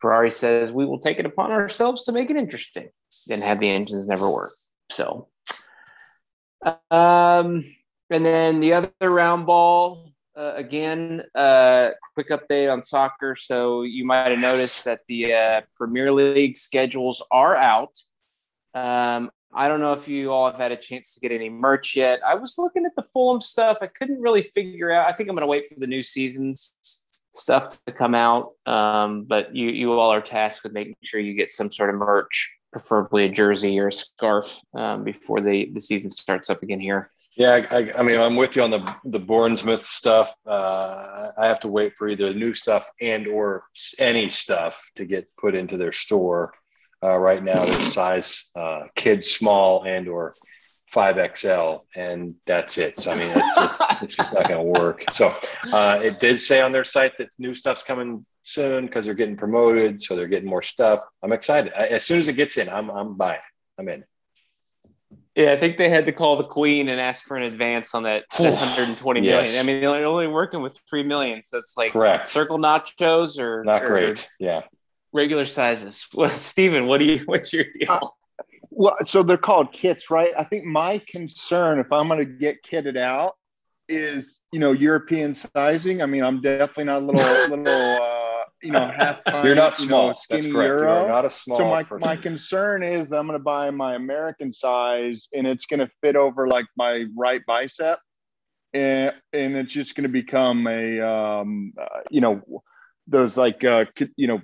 Ferrari 0.00 0.30
says 0.30 0.72
we 0.72 0.86
will 0.86 1.00
take 1.00 1.18
it 1.18 1.26
upon 1.26 1.50
ourselves 1.50 2.04
to 2.04 2.12
make 2.12 2.30
it 2.30 2.36
interesting 2.36 2.88
and 3.30 3.42
have 3.42 3.58
the 3.58 3.68
engines 3.68 4.06
never 4.06 4.32
work. 4.32 4.50
So 4.90 5.28
um 6.90 7.64
and 8.10 8.24
then 8.24 8.60
the 8.60 8.72
other 8.72 8.90
round 9.00 9.46
ball 9.46 10.12
uh, 10.38 10.54
again, 10.54 11.22
uh, 11.34 11.90
quick 12.14 12.28
update 12.28 12.72
on 12.72 12.80
soccer. 12.80 13.34
So 13.34 13.82
you 13.82 14.04
might 14.04 14.30
have 14.30 14.38
noticed 14.38 14.84
that 14.84 15.00
the 15.08 15.34
uh, 15.34 15.60
Premier 15.76 16.12
League 16.12 16.56
schedules 16.56 17.24
are 17.32 17.56
out. 17.56 17.98
Um, 18.72 19.32
I 19.54 19.68
don't 19.68 19.80
know 19.80 19.92
if 19.92 20.08
you 20.08 20.30
all 20.30 20.50
have 20.50 20.60
had 20.60 20.72
a 20.72 20.76
chance 20.76 21.14
to 21.14 21.20
get 21.20 21.32
any 21.32 21.48
merch 21.48 21.96
yet. 21.96 22.20
I 22.26 22.34
was 22.34 22.58
looking 22.58 22.84
at 22.84 22.94
the 22.96 23.04
Fulham 23.12 23.40
stuff. 23.40 23.78
I 23.80 23.86
couldn't 23.86 24.20
really 24.20 24.42
figure 24.54 24.90
out. 24.90 25.08
I 25.08 25.12
think 25.12 25.28
I'm 25.28 25.34
going 25.34 25.46
to 25.46 25.50
wait 25.50 25.64
for 25.68 25.80
the 25.80 25.86
new 25.86 26.02
season's 26.02 26.76
stuff 27.38 27.84
to 27.86 27.92
come 27.92 28.14
out. 28.14 28.48
Um, 28.66 29.24
but 29.24 29.54
you 29.54 29.68
you 29.70 29.92
all 29.92 30.12
are 30.12 30.20
tasked 30.20 30.64
with 30.64 30.72
making 30.72 30.96
sure 31.02 31.20
you 31.20 31.34
get 31.34 31.50
some 31.50 31.70
sort 31.70 31.90
of 31.90 31.96
merch, 31.96 32.56
preferably 32.72 33.24
a 33.24 33.28
jersey 33.28 33.78
or 33.78 33.88
a 33.88 33.92
scarf, 33.92 34.60
um, 34.74 35.04
before 35.04 35.40
the 35.40 35.70
the 35.72 35.80
season 35.80 36.10
starts 36.10 36.50
up 36.50 36.62
again 36.62 36.80
here. 36.80 37.10
Yeah, 37.36 37.60
I, 37.70 37.92
I, 37.96 38.02
mean, 38.02 38.20
I'm 38.20 38.34
with 38.34 38.56
you 38.56 38.62
on 38.62 38.72
the 38.72 38.96
the 39.04 39.20
Bournemouth 39.20 39.86
stuff. 39.86 40.34
Uh, 40.44 41.28
I 41.38 41.46
have 41.46 41.60
to 41.60 41.68
wait 41.68 41.94
for 41.94 42.08
either 42.08 42.34
new 42.34 42.52
stuff 42.52 42.90
and 43.00 43.28
or 43.28 43.62
any 44.00 44.28
stuff 44.28 44.90
to 44.96 45.04
get 45.04 45.28
put 45.36 45.54
into 45.54 45.76
their 45.76 45.92
store. 45.92 46.52
Uh, 47.02 47.16
right 47.16 47.44
now, 47.44 47.64
their 47.64 47.80
size 47.90 48.46
uh, 48.56 48.82
kids 48.96 49.30
small 49.30 49.84
and 49.84 50.08
or 50.08 50.32
5XL, 50.92 51.82
and 51.94 52.34
that's 52.46 52.78
it. 52.78 53.00
So 53.00 53.10
I 53.10 53.16
mean, 53.16 53.30
it's, 53.34 53.58
it's, 53.58 54.02
it's 54.02 54.16
just 54.16 54.32
not 54.32 54.48
going 54.48 54.74
to 54.74 54.80
work. 54.80 55.04
So 55.12 55.34
uh, 55.72 56.00
it 56.02 56.18
did 56.18 56.40
say 56.40 56.60
on 56.60 56.72
their 56.72 56.84
site 56.84 57.16
that 57.18 57.28
new 57.38 57.54
stuff's 57.54 57.82
coming 57.82 58.24
soon 58.42 58.86
because 58.86 59.04
they're 59.04 59.14
getting 59.14 59.36
promoted, 59.36 60.02
so 60.02 60.16
they're 60.16 60.28
getting 60.28 60.48
more 60.48 60.62
stuff. 60.62 61.00
I'm 61.22 61.32
excited. 61.32 61.72
I, 61.76 61.88
as 61.88 62.04
soon 62.04 62.18
as 62.18 62.28
it 62.28 62.34
gets 62.34 62.56
in, 62.56 62.68
I'm 62.68 62.90
I'm 62.90 63.16
buying. 63.16 63.40
I'm 63.78 63.88
in. 63.88 64.04
Yeah, 65.36 65.52
I 65.52 65.56
think 65.56 65.78
they 65.78 65.88
had 65.88 66.06
to 66.06 66.12
call 66.12 66.36
the 66.36 66.42
Queen 66.42 66.88
and 66.88 67.00
ask 67.00 67.22
for 67.22 67.36
an 67.36 67.44
advance 67.44 67.94
on 67.94 68.02
that, 68.02 68.24
that 68.38 68.52
120 68.54 69.20
million. 69.20 69.44
yes. 69.44 69.62
I 69.62 69.64
mean, 69.64 69.80
they're 69.80 70.04
only 70.04 70.26
working 70.26 70.62
with 70.62 70.76
three 70.90 71.04
million, 71.04 71.44
so 71.44 71.58
it's 71.58 71.76
like 71.76 71.92
Correct. 71.92 72.26
circle 72.26 72.58
nachos 72.58 73.40
or 73.40 73.62
not 73.62 73.84
or, 73.84 73.88
great. 73.88 74.28
Yeah, 74.40 74.62
regular 75.18 75.46
sizes. 75.46 76.06
Well, 76.14 76.30
Steven, 76.30 76.86
what 76.86 76.98
do 76.98 77.04
you? 77.04 77.18
What's 77.26 77.52
your 77.52 77.64
deal? 77.78 77.90
Uh, 77.90 78.08
well, 78.70 78.96
so 79.06 79.22
they're 79.22 79.36
called 79.36 79.72
kits, 79.72 80.10
right? 80.10 80.32
I 80.38 80.44
think 80.44 80.64
my 80.64 81.02
concern, 81.12 81.80
if 81.80 81.92
I'm 81.92 82.06
going 82.06 82.20
to 82.20 82.24
get 82.24 82.62
kitted 82.62 82.96
out, 82.96 83.34
is 83.88 84.40
you 84.52 84.60
know 84.60 84.72
European 84.72 85.34
sizing. 85.34 86.02
I 86.02 86.06
mean, 86.06 86.22
I'm 86.22 86.40
definitely 86.40 86.84
not 86.84 87.02
a 87.02 87.06
little 87.06 87.56
little 87.56 87.68
uh, 87.68 88.44
you 88.62 88.72
know 88.72 88.90
half. 88.96 89.24
Pint, 89.26 89.44
You're 89.44 89.56
not 89.56 89.76
small. 89.76 90.08
Know, 90.08 90.14
skinny 90.14 90.42
That's 90.42 90.52
correct. 90.52 90.68
Euro. 90.68 91.00
You're 91.00 91.08
not 91.08 91.24
a 91.24 91.30
small. 91.30 91.58
So 91.58 91.64
my 91.64 91.82
person. 91.82 92.08
my 92.08 92.16
concern 92.16 92.82
is 92.82 93.12
I'm 93.12 93.26
going 93.26 93.38
to 93.38 93.38
buy 93.38 93.70
my 93.70 93.94
American 93.96 94.52
size, 94.52 95.28
and 95.34 95.46
it's 95.46 95.66
going 95.66 95.80
to 95.80 95.90
fit 96.00 96.16
over 96.16 96.46
like 96.46 96.66
my 96.76 97.06
right 97.16 97.42
bicep, 97.46 97.98
and 98.74 99.12
and 99.32 99.56
it's 99.56 99.72
just 99.72 99.94
going 99.96 100.04
to 100.04 100.08
become 100.22 100.66
a 100.66 101.00
um, 101.00 101.72
uh, 101.80 102.02
you 102.10 102.20
know 102.20 102.42
those 103.08 103.36
like 103.36 103.64
uh, 103.64 103.86
you 104.16 104.28
know 104.28 104.40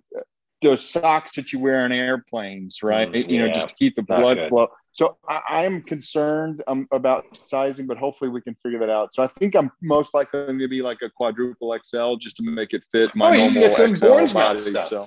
those 0.64 0.88
socks 0.88 1.36
that 1.36 1.52
you 1.52 1.60
wear 1.60 1.84
on 1.84 1.92
airplanes, 1.92 2.82
right? 2.82 3.10
Mm, 3.10 3.28
you 3.28 3.38
know, 3.38 3.52
just 3.52 3.68
to 3.68 3.74
keep 3.74 3.96
the 3.96 4.02
blood 4.02 4.36
good. 4.36 4.48
flow. 4.48 4.68
So 4.92 5.16
I, 5.28 5.64
am 5.64 5.82
concerned 5.82 6.62
um, 6.68 6.86
about 6.92 7.24
sizing, 7.48 7.86
but 7.86 7.96
hopefully 7.96 8.30
we 8.30 8.40
can 8.40 8.54
figure 8.62 8.78
that 8.78 8.90
out. 8.90 9.12
So 9.12 9.24
I 9.24 9.26
think 9.38 9.56
I'm 9.56 9.72
most 9.82 10.14
likely 10.14 10.46
going 10.46 10.58
to 10.58 10.68
be 10.68 10.82
like 10.82 10.98
a 11.02 11.10
quadruple 11.10 11.76
XL 11.84 12.14
just 12.16 12.36
to 12.36 12.44
make 12.44 12.72
it 12.72 12.84
fit 12.92 13.10
my 13.14 13.30
oh, 13.30 13.36
normal 13.36 13.54
you 13.54 13.60
get 13.60 13.76
some 13.76 13.96
XL 13.96 14.34
body. 14.34 14.58
Stuff. 14.58 14.90
So. 14.90 15.06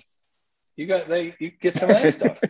You 0.76 0.88
got 0.88 1.08
they 1.08 1.36
you 1.40 1.52
get 1.60 1.76
some 1.76 1.90
of 1.90 2.02
that 2.02 2.14
stuff. 2.14 2.38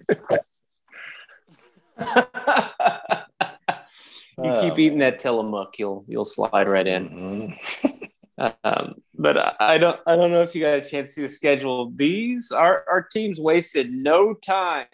you 4.43 4.53
keep 4.61 4.73
oh, 4.73 4.77
eating 4.77 4.99
that 4.99 5.19
Tillamook, 5.19 5.79
you'll 5.79 6.05
you'll 6.07 6.25
slide 6.25 6.67
right 6.67 6.85
in. 6.85 7.09
Mm-hmm. 7.09 7.96
Um, 8.38 8.95
but 9.15 9.59
I 9.59 9.77
don't 9.77 9.99
I 10.05 10.15
don't 10.15 10.31
know 10.31 10.43
if 10.43 10.53
you 10.53 10.61
got 10.61 10.77
a 10.77 10.81
chance 10.81 11.09
to 11.09 11.14
see 11.14 11.22
the 11.23 11.30
schedule. 11.30 11.91
These 11.95 12.51
our 12.51 12.85
our 12.89 13.01
teams 13.01 13.39
wasted 13.39 13.91
no 13.91 14.34
time 14.35 14.85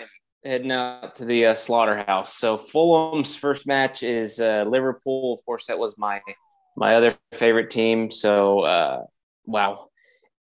heading 0.45 0.71
out 0.71 1.15
to 1.17 1.25
the 1.25 1.47
uh, 1.47 1.53
slaughterhouse. 1.53 2.37
So 2.37 2.57
Fulham's 2.57 3.35
first 3.35 3.65
match 3.65 4.03
is 4.03 4.39
uh, 4.39 4.65
Liverpool. 4.67 5.33
Of 5.33 5.45
course, 5.45 5.67
that 5.67 5.77
was 5.77 5.95
my 5.97 6.21
my 6.75 6.95
other 6.95 7.09
favorite 7.33 7.69
team. 7.69 8.09
So 8.09 8.61
uh, 8.61 9.03
wow, 9.45 9.89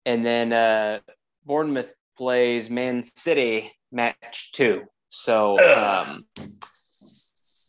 and 0.06 0.26
then 0.26 0.52
uh, 0.52 1.00
Bournemouth 1.46 1.94
plays 2.18 2.70
Man 2.70 3.04
City 3.04 3.72
match 3.92 4.52
two. 4.54 4.84
So 5.10 5.58
um, 5.60 6.26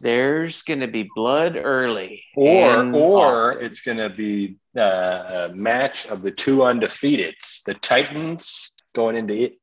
there's 0.00 0.62
going 0.62 0.80
to 0.80 0.88
be 0.88 1.08
blood 1.14 1.58
early, 1.62 2.22
or 2.36 2.94
or 2.94 3.52
often. 3.52 3.64
it's 3.64 3.80
going 3.80 3.98
to 3.98 4.10
be 4.10 4.56
uh, 4.76 4.80
a 4.80 5.50
match 5.56 6.06
of 6.06 6.22
the 6.22 6.30
two 6.30 6.58
undefeateds, 6.58 7.62
the 7.64 7.74
Titans 7.74 8.72
going 8.94 9.16
into 9.16 9.34
it 9.34 9.54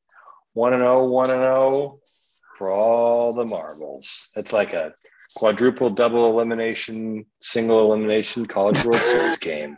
one 0.58 0.74
and 0.74 0.82
0, 0.82 1.06
1 1.06 1.30
and 1.30 1.40
0 1.40 1.94
for 2.58 2.72
all 2.72 3.34
the 3.34 3.46
marbles. 3.46 4.30
It's 4.36 4.52
like 4.52 4.74
a 4.74 4.92
quadruple 5.36 5.92
double 5.92 6.32
elimination, 6.32 7.28
single 7.42 7.86
elimination 7.86 8.48
college 8.48 8.84
World 8.84 8.96
Series 9.02 9.38
game. 9.38 9.78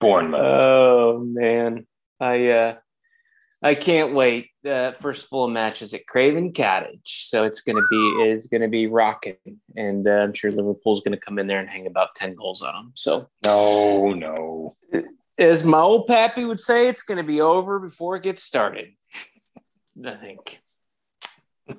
Bournemouth. 0.00 0.40
Oh 0.44 1.24
man, 1.24 1.86
I 2.20 2.48
uh, 2.48 2.74
I 3.62 3.74
can't 3.74 4.12
wait. 4.12 4.50
Uh, 4.66 4.92
first 4.92 5.26
full 5.28 5.48
matches 5.48 5.94
at 5.94 6.06
Craven 6.06 6.52
Cottage, 6.52 7.26
so 7.28 7.44
it's 7.44 7.60
gonna 7.60 7.86
be 7.90 8.06
is 8.26 8.46
gonna 8.48 8.68
be 8.68 8.86
rocking, 8.86 9.36
and 9.76 10.06
uh, 10.06 10.10
I'm 10.10 10.34
sure 10.34 10.50
Liverpool's 10.50 11.00
gonna 11.00 11.16
come 11.16 11.38
in 11.38 11.46
there 11.46 11.60
and 11.60 11.68
hang 11.68 11.86
about 11.86 12.14
ten 12.14 12.34
goals 12.34 12.62
on 12.62 12.74
them. 12.74 12.92
So 12.94 13.28
no, 13.44 14.12
no. 14.12 14.72
As 15.38 15.64
my 15.64 15.80
old 15.80 16.06
pappy 16.06 16.44
would 16.44 16.60
say, 16.60 16.88
it's 16.88 17.02
gonna 17.02 17.22
be 17.22 17.40
over 17.40 17.78
before 17.78 18.16
it 18.16 18.22
gets 18.22 18.42
started. 18.42 18.90
I 20.04 20.14
think. 20.14 20.60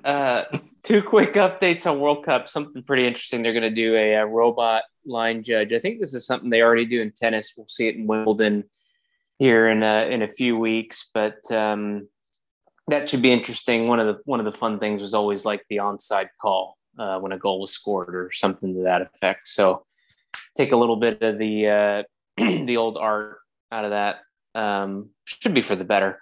Uh, 0.02 0.44
two 0.82 1.02
quick 1.02 1.34
updates 1.34 1.90
on 1.90 2.00
World 2.00 2.24
Cup. 2.24 2.48
Something 2.48 2.82
pretty 2.82 3.06
interesting. 3.06 3.42
They're 3.42 3.52
going 3.52 3.62
to 3.62 3.70
do 3.70 3.94
a, 3.94 4.14
a, 4.14 4.26
robot 4.26 4.82
line 5.04 5.42
judge. 5.42 5.72
I 5.72 5.78
think 5.78 6.00
this 6.00 6.14
is 6.14 6.26
something 6.26 6.50
they 6.50 6.62
already 6.62 6.86
do 6.86 7.02
in 7.02 7.12
tennis. 7.12 7.54
We'll 7.56 7.68
see 7.68 7.88
it 7.88 7.96
in 7.96 8.06
Wimbledon 8.06 8.64
here 9.44 9.68
in 9.68 9.82
a, 9.82 10.10
in 10.10 10.22
a 10.22 10.28
few 10.28 10.56
weeks, 10.56 11.10
but 11.12 11.38
um, 11.52 12.08
that 12.88 13.10
should 13.10 13.20
be 13.20 13.30
interesting. 13.30 13.88
One 13.88 14.00
of 14.00 14.06
the 14.06 14.22
one 14.24 14.40
of 14.40 14.46
the 14.46 14.58
fun 14.58 14.78
things 14.78 15.02
was 15.02 15.12
always 15.12 15.44
like 15.44 15.62
the 15.68 15.76
onside 15.76 16.28
call 16.40 16.78
uh, 16.98 17.18
when 17.18 17.32
a 17.32 17.38
goal 17.38 17.60
was 17.60 17.70
scored 17.70 18.14
or 18.14 18.30
something 18.32 18.74
to 18.74 18.84
that 18.84 19.02
effect. 19.02 19.46
So 19.46 19.84
take 20.56 20.72
a 20.72 20.76
little 20.76 20.96
bit 20.96 21.20
of 21.20 21.38
the 21.38 21.68
uh, 21.68 22.02
the 22.64 22.78
old 22.78 22.96
art 22.96 23.36
out 23.70 23.84
of 23.84 23.90
that. 23.90 24.20
Um, 24.54 25.10
should 25.24 25.52
be 25.52 25.60
for 25.60 25.76
the 25.76 25.84
better. 25.84 26.20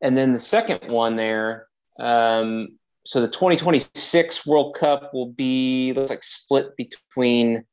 And 0.00 0.16
then 0.16 0.32
the 0.32 0.40
second 0.40 0.90
one 0.90 1.14
there. 1.14 1.68
Um, 2.00 2.78
so 3.06 3.20
the 3.20 3.28
2026 3.28 4.46
World 4.46 4.74
Cup 4.74 5.14
will 5.14 5.30
be 5.30 5.92
looks 5.92 6.10
like 6.10 6.24
split 6.24 6.76
between 6.76 7.64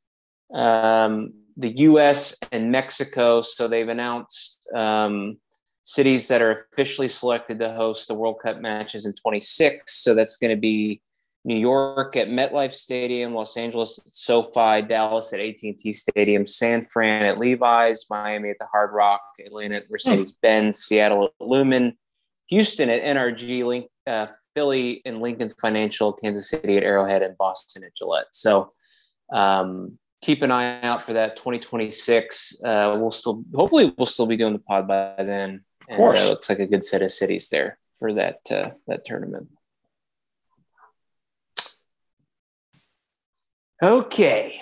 um, 0.54 1.34
the 1.58 1.70
U.S. 1.80 2.38
and 2.52 2.72
Mexico. 2.72 3.42
So 3.42 3.68
they've 3.68 3.88
announced 3.88 4.60
um, 4.76 5.38
cities 5.84 6.28
that 6.28 6.42
are 6.42 6.68
officially 6.74 7.08
selected 7.08 7.60
to 7.60 7.74
host 7.74 8.08
the 8.08 8.14
World 8.14 8.38
Cup 8.42 8.62
matches 8.62 9.06
in 9.06 9.14
26. 9.14 9.94
So 9.94 10.14
that's 10.14 10.38
going 10.38 10.52
to 10.56 10.60
be 10.60 11.02
New 11.44 11.58
York 11.58 12.16
at 12.16 12.30
MetLife 12.30 12.74
Stadium, 12.74 13.34
Los 13.34 13.58
Angeles 13.58 13.98
at 13.98 14.14
SoFi, 14.14 14.84
Dallas 14.84 15.34
at 15.34 15.40
AT&T 15.40 15.92
Stadium, 15.94 16.46
San 16.46 16.86
Fran 16.86 17.26
at 17.26 17.40
Levi's, 17.40 18.06
Miami 18.10 18.52
at 18.52 18.58
the 18.60 18.68
Hard 18.68 18.92
Rock, 18.94 19.22
Atlanta 19.44 19.78
at 19.78 19.90
Mercedes-Benz, 19.90 20.78
Seattle 20.78 21.26
at 21.26 21.32
Lumen, 21.40 21.98
Houston 22.48 22.90
at 22.90 23.02
NRG, 23.02 23.66
Link, 23.66 23.88
uh, 24.06 24.28
Philly 24.54 25.02
and 25.06 25.22
Lincoln 25.22 25.50
Financial, 25.50 26.14
Kansas 26.14 26.50
City 26.50 26.78
at 26.78 26.84
Arrowhead, 26.84 27.24
and 27.24 27.38
Boston 27.38 27.84
at 27.84 27.96
Gillette. 27.96 28.28
So 28.32 28.74
um, 29.32 29.98
keep 30.22 30.42
an 30.44 30.52
eye 30.52 30.82
out 30.82 31.04
for 31.04 31.14
that 31.14 31.36
2026. 31.36 32.62
Uh, 32.64 32.98
we'll 33.00 33.12
still, 33.12 33.44
hopefully, 33.54 33.94
we'll 33.98 34.06
still 34.06 34.28
be 34.28 34.38
doing 34.38 34.54
the 34.54 34.60
pod 34.60 34.88
by 34.88 35.16
then. 35.18 35.64
Of 35.90 35.98
course, 35.98 36.20
and, 36.20 36.28
uh, 36.28 36.32
looks 36.32 36.50
like 36.50 36.60
a 36.60 36.68
good 36.68 36.86
set 36.86 37.02
of 37.02 37.12
cities 37.12 37.50
there 37.50 37.78
for 38.00 38.14
that 38.14 38.40
uh, 38.50 38.72
that 38.88 39.04
tournament. 39.04 39.50
Okay, 43.84 44.62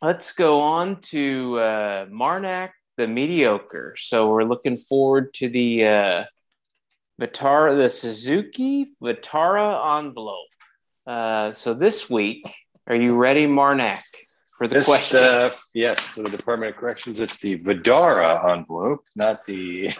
let's 0.00 0.32
go 0.32 0.60
on 0.60 1.00
to 1.02 1.58
uh, 1.58 2.06
Marnak 2.06 2.70
the 2.96 3.08
mediocre. 3.08 3.94
So 3.98 4.28
we're 4.28 4.44
looking 4.44 4.78
forward 4.78 5.34
to 5.34 5.48
the 5.48 5.86
uh, 5.86 6.24
Vitara, 7.20 7.76
the 7.76 7.88
Suzuki 7.88 8.92
Vitara 9.02 9.98
envelope. 9.98 10.46
Uh, 11.06 11.50
so 11.50 11.74
this 11.74 12.08
week, 12.08 12.44
are 12.90 12.96
you 12.96 13.14
ready, 13.14 13.46
Marnak, 13.46 14.02
for 14.58 14.66
the 14.66 14.74
this, 14.74 14.86
question? 14.86 15.22
Uh, 15.22 15.50
yes, 15.74 16.00
for 16.00 16.24
the 16.24 16.30
Department 16.30 16.74
of 16.74 16.80
Corrections, 16.80 17.20
it's 17.20 17.38
the 17.38 17.56
Vidara 17.56 18.50
envelope, 18.50 19.04
not 19.14 19.44
the 19.44 19.92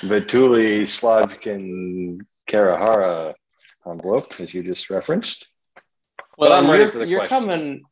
Vituli 0.00 0.88
Slavkin 0.88 2.18
Karahara 2.48 3.34
envelope, 3.86 4.40
as 4.40 4.54
you 4.54 4.62
just 4.62 4.88
referenced. 4.88 5.46
Well, 6.38 6.48
but 6.48 6.52
I'm 6.52 6.70
ready 6.70 6.90
for 6.90 7.00
the 7.00 7.06
you're 7.06 7.26
question. 7.26 7.38
coming. 7.38 7.82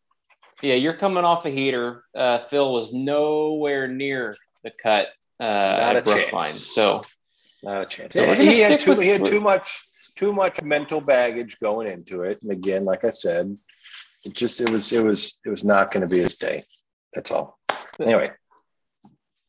Yeah, 0.63 0.77
you're 0.77 0.97
coming 0.97 1.25
off 1.25 1.45
a 1.45 1.51
heater. 1.51 2.05
Uh, 2.17 2.39
Phil 2.39 2.73
was 2.73 2.95
nowhere 2.95 3.87
near 3.87 4.35
the 4.65 4.71
cut 4.71 5.09
uh, 5.39 5.45
Not 5.45 5.97
at 5.97 6.05
Brookline, 6.07 6.45
chance. 6.45 6.67
so 6.67 7.03
not 7.63 7.83
a 7.83 7.87
chance. 7.87 8.15
Yeah, 8.15 8.35
he, 8.35 8.61
had 8.61 8.81
too, 8.81 8.99
he 8.99 9.09
had 9.09 9.27
too 9.27 9.41
much 9.41 9.71
too 10.17 10.33
much 10.33 10.63
mental 10.63 11.03
baggage 11.03 11.59
going 11.61 11.87
into 11.87 12.23
it. 12.23 12.43
And 12.43 12.51
again, 12.51 12.85
like 12.87 13.05
I 13.05 13.11
said, 13.11 13.57
it 14.25 14.35
just 14.35 14.61
it 14.61 14.71
was 14.71 14.93
it 14.93 15.05
was 15.05 15.39
it 15.45 15.51
was 15.51 15.65
not 15.65 15.93
going 15.93 16.03
to 16.03 16.07
be 16.07 16.21
his 16.21 16.37
day. 16.37 16.65
That's 17.15 17.31
all. 17.31 17.59
Anyway, 18.01 18.31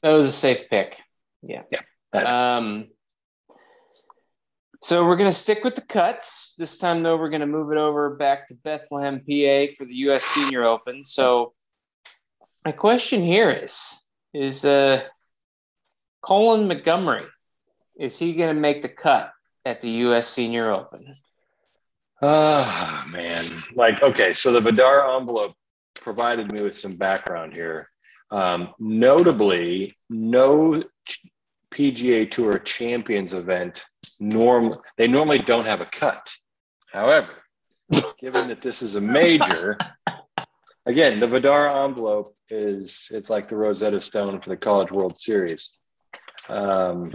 that 0.02 0.12
was 0.12 0.30
a 0.30 0.32
safe 0.32 0.70
pick. 0.70 0.98
Yeah. 1.42 1.64
Yeah. 1.72 2.58
Um. 2.58 2.88
So 4.84 5.06
we're 5.06 5.18
gonna 5.18 5.32
stick 5.32 5.64
with 5.64 5.76
the 5.76 5.82
cuts 5.82 6.56
this 6.58 6.78
time. 6.78 7.04
Though 7.04 7.18
we're 7.18 7.30
gonna 7.30 7.46
move 7.46 7.72
it 7.72 7.78
over 7.78 8.16
back 8.16 8.48
to 8.48 8.56
Bethlehem, 8.56 9.20
PA, 9.20 9.74
for 9.78 9.86
the 9.86 9.96
U.S. 10.06 10.24
Senior 10.24 10.64
Open. 10.64 11.04
So 11.04 11.54
my 12.66 12.72
question 12.72 13.22
here 13.22 13.50
is: 13.50 14.04
Is 14.34 14.66
uh, 14.66 15.04
Colin 16.22 16.68
Montgomerie 16.68 17.26
is 18.00 18.18
he 18.18 18.34
going 18.34 18.54
to 18.54 18.60
make 18.60 18.82
the 18.82 18.90
cut 18.90 19.32
at 19.66 19.82
the 19.82 19.90
U.S. 19.90 20.28
Senior 20.28 20.72
Open? 20.72 21.14
Oh 22.22 23.04
man, 23.10 23.44
like 23.74 24.02
okay, 24.04 24.32
so 24.32 24.52
the 24.52 24.62
Vidar 24.62 25.18
envelope 25.18 25.56
provided 25.96 26.52
me 26.52 26.62
with 26.62 26.76
some 26.76 26.96
background 26.96 27.54
here. 27.54 27.90
Um, 28.30 28.74
notably, 28.80 29.98
no 30.10 30.84
PGA 31.72 32.30
Tour 32.30 32.60
Champions 32.60 33.34
event 33.34 33.84
norm 34.20 34.78
they 34.98 35.08
normally 35.08 35.40
don't 35.40 35.66
have 35.66 35.82
a 35.82 35.86
cut. 35.86 36.30
However, 36.92 37.32
given 38.20 38.48
that 38.50 38.62
this 38.62 38.84
is 38.84 38.96
a 38.96 39.02
major, 39.02 39.78
again, 40.86 41.20
the 41.20 41.28
Vidar 41.28 41.86
envelope 41.86 42.36
is 42.50 43.10
it's 43.12 43.32
like 43.32 43.48
the 43.48 43.56
Rosetta 43.56 44.00
Stone 44.00 44.42
for 44.42 44.50
the 44.50 44.58
College 44.58 44.92
World 44.92 45.18
Series. 45.18 45.78
Um, 46.50 47.12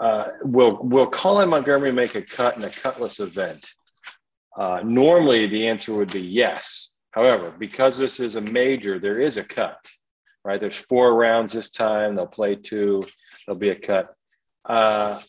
uh, 0.00 0.24
will 0.42 0.78
will 0.82 1.08
Colin 1.08 1.48
Montgomerie 1.50 1.92
make 1.92 2.16
a 2.16 2.22
cut 2.22 2.56
in 2.56 2.64
a 2.64 2.70
cutless 2.70 3.20
event? 3.20 3.64
Uh, 4.56 4.80
normally, 4.84 5.46
the 5.46 5.66
answer 5.66 5.92
would 5.94 6.12
be 6.12 6.20
yes. 6.20 6.90
However, 7.10 7.54
because 7.58 7.98
this 7.98 8.20
is 8.20 8.36
a 8.36 8.40
major, 8.40 8.98
there 8.98 9.20
is 9.20 9.36
a 9.36 9.44
cut. 9.44 9.78
Right? 10.44 10.60
There's 10.60 10.76
four 10.76 11.14
rounds 11.14 11.52
this 11.52 11.70
time. 11.70 12.14
They'll 12.14 12.26
play 12.26 12.54
two. 12.54 13.02
There'll 13.46 13.58
be 13.58 13.70
a 13.70 13.78
cut. 13.78 14.14
Uh, 14.64 15.20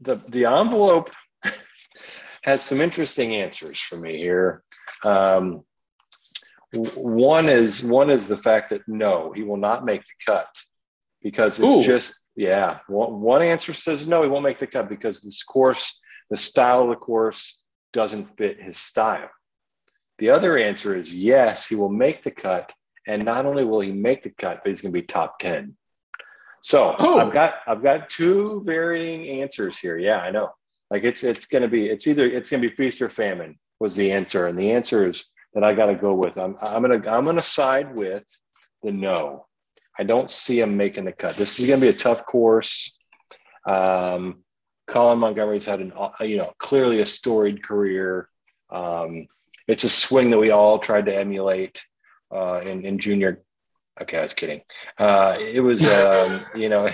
the 0.00 0.16
the 0.28 0.44
envelope 0.44 1.10
has 2.42 2.62
some 2.62 2.80
interesting 2.80 3.34
answers 3.34 3.80
for 3.80 3.96
me 3.96 4.18
here. 4.18 4.62
Um, 5.02 5.64
one 6.72 7.48
is 7.48 7.82
one 7.82 8.10
is 8.10 8.28
the 8.28 8.36
fact 8.36 8.70
that 8.70 8.82
no, 8.86 9.32
he 9.34 9.42
will 9.42 9.56
not 9.56 9.84
make 9.84 10.02
the 10.02 10.32
cut 10.32 10.48
because 11.22 11.58
it's 11.58 11.68
Ooh. 11.68 11.82
just 11.82 12.14
yeah, 12.36 12.78
one, 12.88 13.20
one 13.20 13.42
answer 13.42 13.72
says 13.72 14.06
no, 14.06 14.22
he 14.22 14.28
won't 14.28 14.44
make 14.44 14.58
the 14.58 14.66
cut 14.66 14.88
because 14.88 15.22
this 15.22 15.42
course, 15.42 16.00
the 16.30 16.36
style 16.36 16.82
of 16.82 16.88
the 16.90 16.96
course 16.96 17.58
doesn't 17.94 18.36
fit 18.36 18.60
his 18.60 18.76
style. 18.76 19.30
The 20.18 20.28
other 20.28 20.58
answer 20.58 20.94
is 20.94 21.14
yes, 21.14 21.66
he 21.66 21.74
will 21.74 21.88
make 21.88 22.22
the 22.22 22.30
cut. 22.30 22.72
And 23.06 23.24
not 23.24 23.46
only 23.46 23.64
will 23.64 23.80
he 23.80 23.92
make 23.92 24.22
the 24.22 24.30
cut, 24.30 24.60
but 24.62 24.70
he's 24.70 24.82
going 24.82 24.92
to 24.92 25.00
be 25.00 25.06
top 25.06 25.38
10. 25.38 25.74
So 26.62 26.94
oh. 26.98 27.18
I've 27.18 27.32
got 27.32 27.54
I've 27.66 27.82
got 27.82 28.08
two 28.08 28.62
varying 28.64 29.42
answers 29.42 29.76
here. 29.76 29.98
Yeah, 29.98 30.18
I 30.18 30.30
know. 30.30 30.50
Like 30.90 31.04
it's 31.04 31.22
it's 31.22 31.44
gonna 31.44 31.68
be 31.68 31.88
it's 31.88 32.06
either 32.06 32.26
it's 32.26 32.50
gonna 32.50 32.62
be 32.62 32.74
feast 32.74 33.02
or 33.02 33.10
famine 33.10 33.58
was 33.80 33.94
the 33.96 34.10
answer. 34.10 34.46
And 34.46 34.58
the 34.58 34.70
answer 34.70 35.06
is 35.10 35.22
that 35.52 35.62
I 35.62 35.74
gotta 35.74 35.94
go 35.94 36.14
with. 36.14 36.38
I'm 36.38 36.56
I'm 36.62 36.80
gonna 36.80 37.06
I'm 37.06 37.26
gonna 37.26 37.42
side 37.42 37.94
with 37.94 38.24
the 38.82 38.92
no. 38.92 39.44
I 39.98 40.02
don't 40.02 40.30
see 40.30 40.60
him 40.60 40.76
making 40.76 41.04
the 41.04 41.12
cut. 41.12 41.36
This 41.36 41.58
is 41.58 41.66
going 41.66 41.80
to 41.80 41.86
be 41.86 41.96
a 41.96 41.98
tough 41.98 42.26
course. 42.26 42.92
Um, 43.66 44.43
Colin 44.86 45.18
Montgomerie's 45.18 45.64
had 45.64 45.80
an, 45.80 45.92
uh, 45.96 46.10
you 46.20 46.36
know, 46.36 46.52
clearly 46.58 47.00
a 47.00 47.06
storied 47.06 47.62
career. 47.62 48.28
Um, 48.70 49.26
it's 49.66 49.84
a 49.84 49.88
swing 49.88 50.30
that 50.30 50.38
we 50.38 50.50
all 50.50 50.78
tried 50.78 51.06
to 51.06 51.16
emulate 51.16 51.82
uh, 52.34 52.60
in, 52.60 52.84
in 52.84 52.98
junior. 52.98 53.42
Okay, 54.00 54.18
I 54.18 54.22
was 54.22 54.34
kidding. 54.34 54.60
Uh, 54.98 55.36
it 55.38 55.60
was, 55.60 55.86
um, 56.04 56.60
you 56.60 56.68
know, 56.68 56.90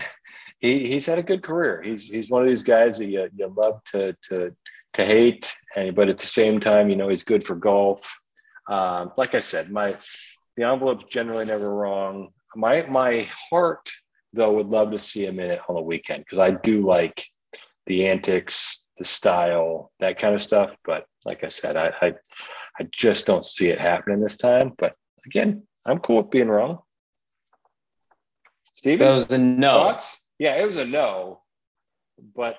he, 0.60 0.88
he's 0.88 1.06
had 1.06 1.18
a 1.18 1.22
good 1.22 1.42
career. 1.42 1.82
He's 1.82 2.08
he's 2.08 2.30
one 2.30 2.42
of 2.42 2.48
these 2.48 2.62
guys 2.62 2.98
that 2.98 3.06
you, 3.06 3.28
you 3.34 3.52
love 3.56 3.82
to 3.92 4.14
to 4.28 4.54
to 4.94 5.04
hate, 5.04 5.50
and 5.74 5.94
but 5.94 6.08
at 6.08 6.18
the 6.18 6.26
same 6.26 6.60
time, 6.60 6.90
you 6.90 6.96
know, 6.96 7.08
he's 7.08 7.24
good 7.24 7.44
for 7.44 7.54
golf. 7.56 8.18
Um, 8.68 9.12
like 9.16 9.34
I 9.34 9.38
said, 9.40 9.70
my 9.70 9.96
the 10.56 10.64
envelope's 10.64 11.04
generally 11.06 11.46
never 11.46 11.74
wrong 11.74 12.28
my 12.56 12.84
my 12.86 13.28
heart 13.50 13.90
though 14.32 14.52
would 14.52 14.68
love 14.68 14.90
to 14.92 14.98
see 14.98 15.24
him 15.24 15.40
in 15.40 15.50
it 15.50 15.60
on 15.68 15.74
the 15.74 15.80
weekend 15.80 16.24
because 16.24 16.38
I 16.38 16.52
do 16.52 16.84
like 16.86 17.24
the 17.90 18.06
antics, 18.06 18.86
the 18.98 19.04
style, 19.04 19.90
that 19.98 20.16
kind 20.16 20.32
of 20.32 20.40
stuff. 20.40 20.70
But 20.84 21.06
like 21.24 21.42
I 21.42 21.48
said, 21.48 21.76
I, 21.76 21.90
I 22.00 22.14
I 22.78 22.86
just 22.92 23.26
don't 23.26 23.44
see 23.44 23.66
it 23.66 23.80
happening 23.80 24.20
this 24.20 24.36
time. 24.36 24.74
But 24.78 24.94
again, 25.26 25.64
I'm 25.84 25.98
cool 25.98 26.18
with 26.18 26.30
being 26.30 26.46
wrong. 26.48 26.78
Steven, 28.74 29.08
that 29.08 29.12
was 29.12 29.32
a 29.32 29.38
no. 29.38 29.72
Thoughts? 29.74 30.20
Yeah, 30.38 30.54
it 30.54 30.64
was 30.64 30.76
a 30.76 30.84
no. 30.84 31.42
But 32.36 32.58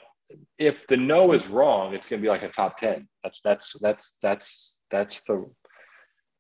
if 0.58 0.86
the 0.88 0.98
no 0.98 1.32
is 1.32 1.48
wrong, 1.48 1.94
it's 1.94 2.08
going 2.08 2.22
to 2.22 2.26
be 2.26 2.30
like 2.30 2.44
a 2.44 2.50
top 2.50 2.78
ten. 2.78 3.08
That's 3.24 3.40
that's 3.42 3.74
that's 3.80 4.18
that's 4.22 4.78
that's 4.92 5.24
the 5.24 5.50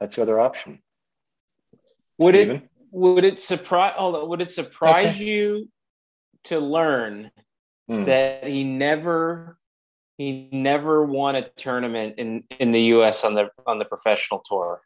that's 0.02 0.18
the 0.18 0.22
other 0.24 0.42
option. 0.42 0.80
Would 2.18 2.36
Steven? 2.36 2.58
it 2.58 2.70
would 2.92 3.24
it 3.24 3.42
surprise 3.42 3.94
would 3.98 4.42
it 4.42 4.52
surprise 4.52 5.16
Okay. 5.16 5.24
you 5.24 5.70
to 6.44 6.60
learn 6.60 7.32
Hmm. 7.88 8.06
that 8.06 8.46
he 8.48 8.64
never 8.64 9.58
he 10.18 10.50
never 10.52 11.04
won 11.06 11.36
a 11.36 11.42
tournament 11.50 12.16
in 12.18 12.44
in 12.60 12.72
the 12.72 12.82
US 12.96 13.24
on 13.24 13.34
the 13.34 13.50
on 13.66 13.80
the 13.80 13.86
professional 13.86 14.42
tour? 14.46 14.82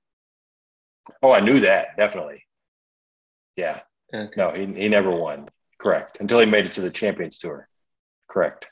Oh, 1.22 1.31
I 1.31 1.39
knew 1.41 1.59
that 1.61 1.97
definitely. 1.97 2.43
Yeah, 3.55 3.81
Okay. 4.13 4.34
no, 4.38 4.51
he 4.51 4.65
he 4.81 4.88
never 4.89 5.11
won. 5.11 5.49
Correct 5.77 6.17
until 6.19 6.39
he 6.39 6.45
made 6.45 6.65
it 6.65 6.72
to 6.73 6.81
the 6.81 6.89
Champions 6.89 7.38
Tour. 7.38 7.67
Correct. 8.30 8.65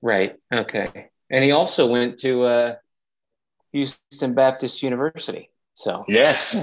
Right. 0.00 0.36
Okay. 0.52 1.08
And 1.30 1.44
he 1.44 1.50
also 1.50 1.86
went 1.88 2.18
to 2.20 2.44
uh, 2.44 2.74
Houston 3.72 4.34
Baptist 4.34 4.82
University. 4.82 5.50
So 5.74 6.04
Yes, 6.08 6.56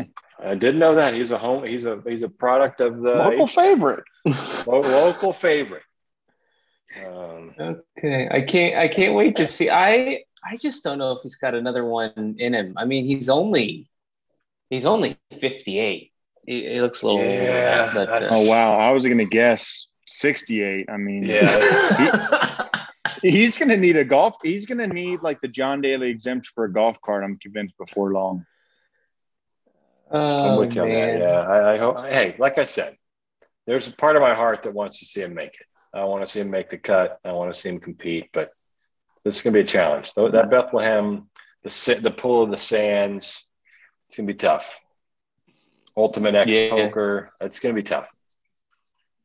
I 0.43 0.55
did 0.55 0.76
know 0.76 0.95
that 0.95 1.13
he's 1.13 1.31
a 1.31 1.38
home. 1.38 1.65
He's 1.65 1.85
a 1.85 2.01
he's 2.07 2.23
a 2.23 2.30
product 2.30 2.81
of 2.81 2.99
the 3.01 3.11
Local 3.15 3.47
favorite. 3.47 4.03
lo- 4.65 4.80
local 4.80 5.34
favorite. 5.34 5.84
Um, 7.03 7.53
okay. 7.59 8.27
I 8.30 8.41
can't 8.41 8.76
I 8.76 8.88
can't 8.88 9.15
wait 9.15 9.35
to 9.38 9.45
see. 9.45 9.69
I 9.69 10.23
I 10.43 10.57
just 10.57 10.84
don't 10.84 10.97
know 10.97 11.13
if 11.13 11.19
he's 11.23 11.35
got 11.35 11.55
another 11.55 11.85
one 11.85 12.35
in 12.38 12.53
him. 12.53 12.73
I 12.77 12.85
mean, 12.85 13.05
he's 13.05 13.30
only 13.30 13.89
he's 14.69 14.85
only 14.85 15.17
58. 15.39 16.11
He, 16.45 16.69
he 16.69 16.81
looks 16.81 17.01
a 17.01 17.07
little 17.07 17.23
Yeah, 17.23 17.88
that, 17.88 17.93
but 17.93 18.05
that's- 18.09 18.31
Oh 18.34 18.47
wow, 18.47 18.77
I 18.77 18.91
was 18.91 19.05
gonna 19.07 19.26
guess 19.26 19.88
68. 20.07 20.89
I 20.89 20.97
mean, 20.97 21.23
yeah, 21.23 22.67
he's 23.22 23.57
gonna 23.57 23.77
need 23.77 23.97
a 23.97 24.05
golf. 24.05 24.35
He's 24.43 24.65
gonna 24.65 24.88
need 24.88 25.22
like 25.22 25.41
the 25.41 25.47
John 25.47 25.81
Daly 25.81 26.09
exemption 26.09 26.51
for 26.53 26.65
a 26.65 26.72
golf 26.72 27.01
cart. 27.01 27.23
I'm 27.23 27.38
convinced 27.38 27.77
before 27.77 28.13
long. 28.13 28.45
I'm 30.11 30.22
oh, 30.22 30.59
with 30.59 30.76
you 30.76 30.84
on 30.84 30.89
that. 30.89 30.95
man. 30.95 31.19
Yeah, 31.19 31.39
I, 31.39 31.73
I 31.73 31.77
hope. 31.77 32.05
Hey, 32.05 32.35
like 32.38 32.59
I 32.59 32.65
said, 32.65 32.95
there's 33.65 33.88
a 33.88 33.91
part 33.91 34.15
of 34.15 34.22
my 34.22 34.35
heart 34.35 34.63
that 34.63 34.73
wants 34.73 34.99
to 34.99 35.05
see 35.05 35.22
him 35.22 35.34
make 35.34 35.55
it. 35.55 35.65
I 35.95 36.03
want 36.03 36.23
to 36.26 36.30
see 36.30 36.41
him 36.41 36.51
make 36.51 36.69
the 36.69 36.77
cut. 36.77 37.19
I 37.26 37.31
want 37.31 37.53
to 37.53 37.59
see 37.59 37.69
him 37.69 37.80
compete, 37.80 38.30
but 38.34 38.51
this 39.23 39.38
is 39.38 39.41
going 39.41 39.53
to 39.53 39.59
be 39.59 39.63
a 39.63 39.67
challenge. 39.67 40.13
Though 40.13 40.30
that 40.30 40.51
Bethlehem, 40.51 41.30
the 41.63 41.99
the 42.01 42.11
pull 42.11 42.43
of 42.43 42.51
the 42.51 42.57
sands, 42.57 43.49
it's 44.07 44.17
going 44.17 44.27
to 44.27 44.34
be 44.34 44.38
tough. 44.38 44.80
Ultimate 45.97 46.35
X 46.35 46.51
Yeah. 46.51 46.69
poker, 46.69 47.31
it's 47.41 47.59
going 47.59 47.73
to 47.73 47.81
be 47.81 47.88
tough. 47.88 48.07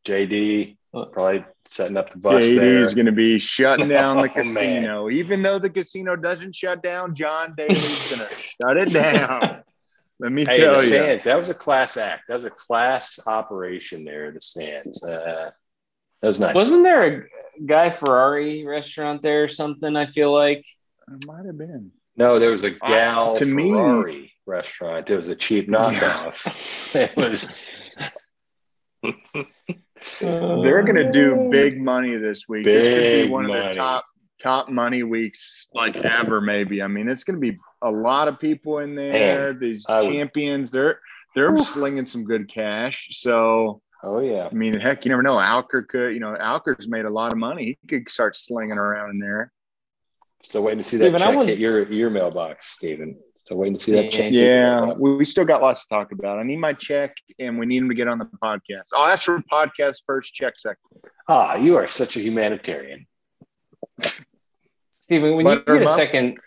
JD 0.06 0.76
Uh, 0.94 1.05
probably 1.06 1.44
setting 1.66 1.97
up 1.97 2.10
the 2.10 2.18
bus 2.18 2.42
there. 2.47 2.82
JD's 2.82 2.94
gonna 2.94 3.12
be 3.12 3.38
shutting 3.38 3.88
down 3.97 4.16
the 4.16 4.30
Oh, 4.30 4.34
casino. 4.34 5.10
Even 5.10 5.42
though 5.42 5.59
the 5.59 5.68
casino 5.70 6.16
doesn't 6.16 6.55
shut 6.55 6.82
down, 6.82 7.14
John 7.14 7.55
Daly's 7.56 8.06
gonna 8.09 8.28
shut 8.62 8.76
it 8.78 8.92
down. 8.92 9.62
Let 10.18 10.32
me 10.32 10.47
Hey, 10.47 10.59
tell 10.59 10.76
the 10.76 10.82
you. 10.82 10.88
Sands, 10.88 11.24
that 11.24 11.38
was 11.38 11.48
a 11.51 11.55
class 11.55 11.97
act. 11.97 12.24
That 12.28 12.34
was 12.34 12.44
a 12.47 12.51
class 12.51 13.18
operation 13.26 14.05
there, 14.05 14.32
the 14.32 14.40
Sands. 14.40 15.02
Uh, 15.05 15.51
that 16.20 16.28
was 16.28 16.40
nice. 16.40 16.55
Wasn't 16.55 16.82
there 16.82 17.05
a 17.05 17.22
Guy 17.64 17.88
Fieri 17.90 18.64
restaurant 18.66 19.22
there 19.22 19.44
or 19.44 19.48
something? 19.48 19.97
I 19.97 20.06
feel 20.06 20.32
like. 20.32 20.64
It 21.12 21.26
might 21.26 21.47
have 21.47 21.59
been. 21.59 21.90
No, 22.16 22.38
there 22.38 22.52
was 22.52 22.62
a 22.62 22.70
gal 22.70 23.34
to 23.36 23.44
me- 23.44 23.70
Ferrari 23.70 24.32
restaurant. 24.47 25.10
It 25.10 25.16
was 25.16 25.28
a 25.28 25.34
cheap 25.34 25.68
knockoff. 25.68 26.94
it 26.94 27.16
was. 27.16 27.52
They're 30.20 30.82
gonna 30.82 31.12
do 31.12 31.48
big 31.51 31.80
money 31.80 32.16
this 32.16 32.48
week. 32.48 32.64
this 32.64 32.86
could 32.86 33.26
be 33.26 33.32
one 33.32 33.47
of 33.47 33.52
the 33.52 33.72
top 33.72 34.05
top 34.42 34.68
money 34.68 35.02
weeks 35.02 35.68
like 35.74 35.97
ever. 35.97 36.40
Maybe. 36.40 36.82
I 36.82 36.86
mean, 36.88 37.09
it's 37.09 37.24
gonna 37.24 37.38
be 37.38 37.59
a 37.82 37.90
lot 37.90 38.28
of 38.28 38.38
people 38.38 38.78
in 38.78 38.94
there. 38.94 39.55
These 39.55 39.86
I 39.88 40.01
would- 40.01 40.09
champions, 40.10 40.70
they're 40.70 41.01
they're 41.34 41.56
slinging 41.59 42.06
some 42.06 42.24
good 42.24 42.48
cash. 42.48 43.09
So 43.12 43.82
Oh 44.02 44.20
yeah, 44.20 44.48
I 44.51 44.55
mean, 44.55 44.78
heck, 44.81 45.05
you 45.05 45.10
never 45.10 45.22
know. 45.22 45.35
Alker 45.36 45.86
could, 45.86 46.14
you 46.14 46.20
know, 46.20 46.35
Alker's 46.40 46.89
made 46.89 47.05
a 47.05 47.10
lot 47.10 47.32
of 47.32 47.39
money. 47.39 47.78
He 47.82 47.86
could 47.89 48.10
start 48.10 48.35
slinging 48.36 48.78
around 48.78 49.10
in 49.10 49.18
there. 49.18 49.52
still 50.43 50.62
waiting 50.62 50.78
to 50.78 50.85
see 50.85 50.97
Steven, 50.97 51.12
that 51.12 51.20
check 51.20 51.43
hit 51.47 51.59
your 51.59 51.90
your 51.93 52.09
mailbox, 52.10 52.66
Steven. 52.72 53.18
Still 53.44 53.59
waiting 53.59 53.74
to 53.77 53.81
see 53.82 53.93
that 53.93 54.05
Yeah. 54.06 54.10
check. 54.10 54.32
Yeah, 54.32 54.93
we, 54.94 55.16
we 55.16 55.27
still 55.27 55.44
got 55.44 55.60
lots 55.60 55.82
to 55.86 55.89
talk 55.94 56.12
about. 56.12 56.39
I 56.39 56.44
need 56.44 56.59
my 56.59 56.72
check, 56.72 57.14
and 57.39 57.59
we 57.59 57.66
need 57.66 57.78
him 57.82 57.89
to 57.90 57.94
get 57.94 58.09
on 58.09 58.18
the 58.18 58.24
podcast. 58.43 58.85
I'll 58.94 59.06
ask 59.06 59.24
for 59.24 59.43
podcast 59.52 60.02
first, 60.06 60.32
check 60.32 60.55
second. 60.59 60.78
Ah, 61.28 61.56
you 61.56 61.77
are 61.77 61.86
such 61.86 62.16
a 62.16 62.20
humanitarian. 62.22 63.06
Steven, 64.93 65.36
when 65.36 65.47
you 65.47 65.55
get 65.56 65.68
a 65.68 65.70
Buttermup? 65.72 65.89
second, 65.94 66.39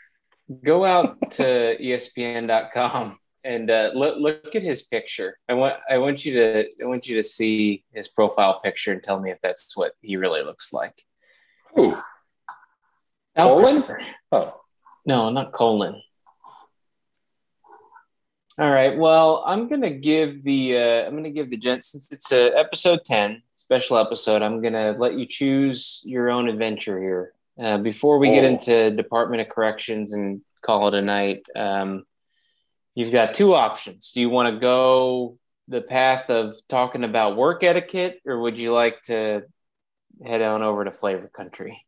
go 0.64 0.86
out 0.86 1.18
to 1.32 1.78
ESPN.com 1.80 3.18
and 3.44 3.70
uh, 3.70 3.92
look 3.94 4.18
look 4.20 4.56
at 4.56 4.62
his 4.64 4.82
picture. 4.84 5.38
I 5.50 5.54
want 5.54 5.76
I 5.90 5.98
want 5.98 6.24
you 6.26 6.34
to 6.36 6.66
I 6.82 6.86
want 6.86 7.08
you 7.08 7.18
to 7.18 7.24
see 7.24 7.84
his 7.94 8.08
profile 8.08 8.60
picture 8.62 8.92
and 8.92 9.04
tell 9.04 9.20
me 9.20 9.32
if 9.32 9.40
that's 9.42 9.76
what 9.76 9.94
he 10.02 10.16
really 10.18 10.44
looks 10.44 10.72
like. 10.74 11.04
Al 11.76 12.04
Colin? 13.60 13.84
Oh, 14.32 14.62
No, 15.06 15.30
not 15.30 15.52
Colin. 15.52 16.02
All 18.60 18.70
right. 18.72 18.96
Well, 18.96 19.44
I'm 19.48 19.68
gonna 19.68 19.90
give 19.90 20.44
the 20.44 20.78
uh, 20.78 21.08
I'm 21.08 21.16
gonna 21.16 21.32
give 21.32 21.50
the 21.50 21.58
gent 21.58 21.86
since 21.86 22.12
it's 22.12 22.32
uh, 22.32 22.52
episode 22.56 23.00
ten 23.04 23.42
special 23.56 23.98
episode. 23.98 24.44
I'm 24.44 24.62
gonna 24.62 24.92
let 24.98 25.14
you 25.16 25.26
choose 25.26 26.02
your 26.06 26.30
own 26.30 26.48
adventure 26.48 27.02
here. 27.02 27.34
Uh, 27.60 27.78
before 27.80 28.20
we 28.20 28.30
get 28.32 28.44
Oh. 28.44 28.48
into 28.50 28.92
Department 28.92 29.42
of 29.42 29.50
Corrections 29.50 30.14
and 30.14 30.42
call 30.62 30.88
it 30.88 30.94
a 30.94 31.02
night, 31.02 31.46
um, 31.56 32.04
you've 32.96 33.12
got 33.14 33.34
two 33.34 33.54
options. 33.56 34.12
Do 34.12 34.22
you 34.22 34.30
want 34.30 34.54
to 34.54 34.60
go 34.60 35.38
the 35.68 35.82
path 35.82 36.30
of 36.30 36.56
talking 36.68 37.04
about 37.04 37.38
work 37.38 37.64
etiquette, 37.64 38.20
or 38.26 38.40
would 38.40 38.60
you 38.60 38.74
like 38.74 39.02
to 39.04 39.44
head 40.26 40.42
on 40.42 40.62
over 40.62 40.84
to 40.86 40.92
Flavor 40.92 41.30
Country? 41.36 41.84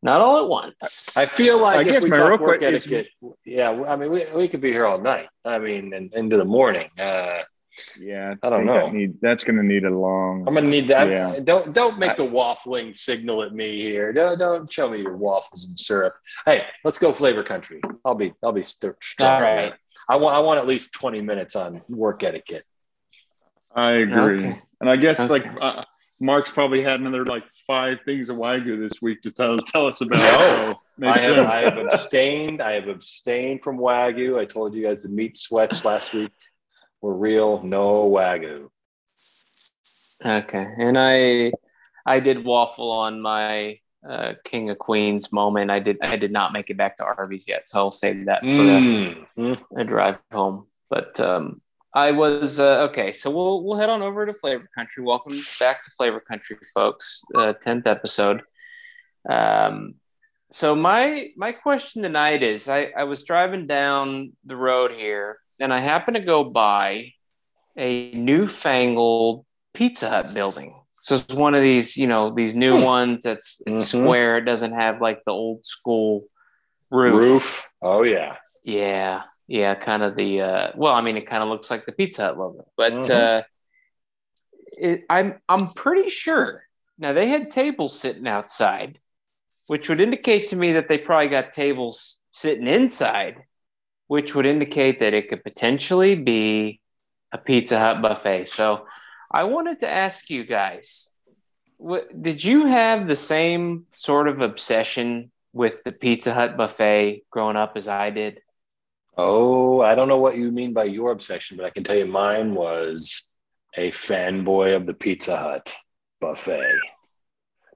Not 0.00 0.20
all 0.20 0.44
at 0.44 0.48
once. 0.48 1.16
I 1.16 1.26
feel 1.26 1.60
like 1.60 1.78
I 1.78 1.80
if 1.80 1.88
guess 1.88 2.04
we 2.04 2.10
my 2.10 2.18
talk 2.18 2.28
real 2.28 2.38
work 2.38 2.60
quick 2.60 2.72
is- 2.72 2.86
etiquette, 2.86 3.08
yeah, 3.44 3.70
I 3.70 3.96
mean, 3.96 4.10
we, 4.10 4.26
we 4.34 4.48
could 4.48 4.60
be 4.60 4.70
here 4.70 4.86
all 4.86 5.00
night. 5.00 5.28
I 5.44 5.58
mean, 5.58 5.92
and 5.92 6.12
into 6.14 6.36
the 6.36 6.44
morning. 6.44 6.88
Uh, 6.98 7.42
Yeah, 8.00 8.34
I 8.42 8.50
don't 8.50 8.66
know. 8.66 8.86
That 8.86 8.92
need, 8.92 9.20
that's 9.20 9.44
going 9.44 9.56
to 9.56 9.62
need 9.62 9.84
a 9.84 9.90
long. 9.90 10.44
I'm 10.46 10.54
gonna 10.54 10.68
need 10.68 10.88
that. 10.88 11.08
Yeah. 11.08 11.38
Don't 11.40 11.74
don't 11.74 11.98
make 11.98 12.16
the 12.16 12.26
waffling 12.26 12.94
signal 12.96 13.42
at 13.42 13.52
me 13.54 13.80
here. 13.80 14.12
Don't 14.12 14.38
don't 14.38 14.70
show 14.70 14.88
me 14.88 15.00
your 15.00 15.16
waffles 15.16 15.66
and 15.66 15.78
syrup. 15.78 16.14
Hey, 16.44 16.64
let's 16.84 16.98
go 16.98 17.12
flavor 17.12 17.42
country. 17.42 17.80
I'll 18.04 18.14
be 18.14 18.32
I'll 18.42 18.52
be 18.52 18.62
st- 18.62 18.94
strong. 19.02 19.30
All 19.30 19.40
right. 19.42 19.74
I 20.08 20.16
want 20.16 20.36
I 20.36 20.38
want 20.40 20.58
at 20.58 20.66
least 20.66 20.92
20 20.92 21.20
minutes 21.20 21.56
on 21.56 21.82
work 21.88 22.22
etiquette. 22.22 22.64
I 23.76 23.92
agree. 23.92 24.38
Okay. 24.38 24.52
And 24.80 24.88
I 24.88 24.96
guess 24.96 25.20
Okay. 25.30 25.44
like 25.50 25.62
uh, 25.62 25.82
Mark's 26.20 26.52
probably 26.52 26.82
had 26.82 27.00
another 27.00 27.24
like 27.24 27.44
five 27.66 27.98
things 28.04 28.30
of 28.30 28.36
Wagyu 28.38 28.78
this 28.78 29.02
week 29.02 29.20
to 29.22 29.30
tell 29.30 29.56
tell 29.58 29.86
us 29.86 30.00
about. 30.00 30.18
No. 30.18 30.72
So, 30.72 30.80
makes 30.96 31.18
I 31.18 31.20
have. 31.20 31.46
I 31.46 31.60
have 31.60 31.78
abstained. 31.78 32.60
I 32.62 32.72
have 32.72 32.88
abstained 32.88 33.62
from 33.62 33.78
wagyu. 33.78 34.38
I 34.38 34.44
told 34.44 34.74
you 34.74 34.82
guys 34.82 35.02
the 35.02 35.08
meat 35.08 35.36
sweats 35.36 35.84
last 35.84 36.12
week 36.12 36.32
were 37.00 37.14
real. 37.16 37.62
No 37.62 38.08
wagyu. 38.10 38.68
Okay, 40.24 40.66
and 40.78 40.98
I 40.98 41.52
I 42.06 42.20
did 42.20 42.44
waffle 42.44 42.90
on 42.90 43.20
my 43.20 43.78
uh, 44.08 44.34
King 44.44 44.70
of 44.70 44.78
Queens 44.78 45.32
moment. 45.32 45.70
I 45.70 45.78
did 45.78 45.98
I 46.02 46.16
did 46.16 46.32
not 46.32 46.52
make 46.52 46.70
it 46.70 46.76
back 46.76 46.96
to 46.98 47.04
Arby's 47.04 47.44
yet, 47.46 47.68
so 47.68 47.78
I'll 47.78 47.90
save 47.90 48.26
that 48.26 48.42
for 48.42 48.48
a, 48.48 48.80
Mm. 48.80 49.26
Mm. 49.36 49.58
a 49.76 49.84
drive 49.84 50.18
home. 50.32 50.64
But 50.90 51.18
um, 51.20 51.60
I 51.94 52.10
was 52.12 52.58
uh, 52.58 52.88
okay. 52.90 53.12
So 53.12 53.30
we'll 53.30 53.62
we'll 53.64 53.78
head 53.78 53.90
on 53.90 54.02
over 54.02 54.26
to 54.26 54.34
Flavor 54.34 54.68
Country. 54.74 55.04
Welcome 55.04 55.38
back 55.60 55.84
to 55.84 55.90
Flavor 55.92 56.20
Country, 56.20 56.56
folks. 56.74 57.22
Uh, 57.34 57.52
Tenth 57.52 57.86
episode. 57.86 58.42
Um, 59.28 59.94
so 60.50 60.74
my 60.74 61.28
my 61.36 61.52
question 61.52 62.02
tonight 62.02 62.42
is: 62.42 62.68
I 62.68 62.90
I 62.96 63.04
was 63.04 63.22
driving 63.22 63.66
down 63.66 64.32
the 64.44 64.56
road 64.56 64.92
here, 64.92 65.38
and 65.60 65.72
I 65.72 65.78
happened 65.78 66.16
to 66.16 66.22
go 66.22 66.44
by 66.44 67.12
a 67.76 68.12
newfangled 68.12 69.44
Pizza 69.74 70.08
Hut 70.08 70.34
building. 70.34 70.74
So 71.00 71.16
it's 71.16 71.34
one 71.34 71.54
of 71.54 71.62
these, 71.62 71.96
you 71.96 72.06
know, 72.06 72.34
these 72.34 72.56
new 72.56 72.76
Hmm. 72.76 72.84
ones 72.84 73.24
that's 73.24 73.62
it's 73.66 73.82
Mhm. 73.82 74.00
square. 74.02 74.38
It 74.38 74.44
doesn't 74.44 74.72
have 74.72 75.00
like 75.00 75.22
the 75.24 75.32
old 75.32 75.64
school 75.64 76.24
roof. 76.90 77.20
Roof. 77.20 77.72
Oh 77.82 78.02
yeah. 78.02 78.36
Yeah, 78.64 79.22
yeah, 79.46 79.74
kind 79.74 80.02
of 80.02 80.16
the 80.16 80.42
uh, 80.42 80.72
well, 80.76 80.92
I 80.92 81.00
mean, 81.00 81.16
it 81.16 81.26
kind 81.26 81.42
of 81.42 81.48
looks 81.48 81.70
like 81.70 81.84
the 81.86 81.92
Pizza 81.92 82.24
Hut 82.24 82.38
logo, 82.38 82.66
but 82.76 82.92
Mhm. 82.92 83.10
uh, 83.10 83.42
it, 84.76 85.04
I'm 85.08 85.40
I'm 85.48 85.66
pretty 85.68 86.10
sure. 86.10 86.64
Now 86.98 87.12
they 87.12 87.28
had 87.28 87.50
tables 87.50 87.98
sitting 87.98 88.26
outside, 88.26 88.98
which 89.68 89.88
would 89.88 90.00
indicate 90.00 90.48
to 90.48 90.56
me 90.56 90.72
that 90.72 90.88
they 90.88 90.98
probably 90.98 91.28
got 91.28 91.52
tables 91.52 92.18
sitting 92.30 92.66
inside, 92.66 93.44
which 94.08 94.34
would 94.34 94.46
indicate 94.46 95.00
that 95.00 95.14
it 95.14 95.28
could 95.28 95.44
potentially 95.44 96.14
be 96.14 96.80
a 97.30 97.38
Pizza 97.38 97.78
Hut 97.78 98.02
buffet. 98.02 98.48
So 98.48 98.86
I 99.30 99.44
wanted 99.44 99.80
to 99.80 99.88
ask 99.88 100.30
you 100.30 100.44
guys, 100.44 101.10
what, 101.76 102.20
did 102.20 102.42
you 102.42 102.66
have 102.66 103.06
the 103.06 103.16
same 103.16 103.86
sort 103.92 104.26
of 104.26 104.40
obsession 104.40 105.30
with 105.52 105.84
the 105.84 105.92
Pizza 105.92 106.34
Hut 106.34 106.56
buffet 106.56 107.22
growing 107.30 107.56
up 107.56 107.72
as 107.76 107.86
I 107.86 108.10
did? 108.10 108.40
Oh, 109.16 109.80
I 109.80 109.94
don't 109.94 110.08
know 110.08 110.18
what 110.18 110.36
you 110.36 110.50
mean 110.50 110.72
by 110.72 110.84
your 110.84 111.12
obsession, 111.12 111.56
but 111.56 111.66
I 111.66 111.70
can 111.70 111.84
tell 111.84 111.96
you 111.96 112.06
mine 112.06 112.54
was 112.54 113.26
a 113.74 113.90
fanboy 113.90 114.74
of 114.74 114.86
the 114.86 114.94
Pizza 114.94 115.36
Hut 115.36 115.74
buffet. 116.20 116.78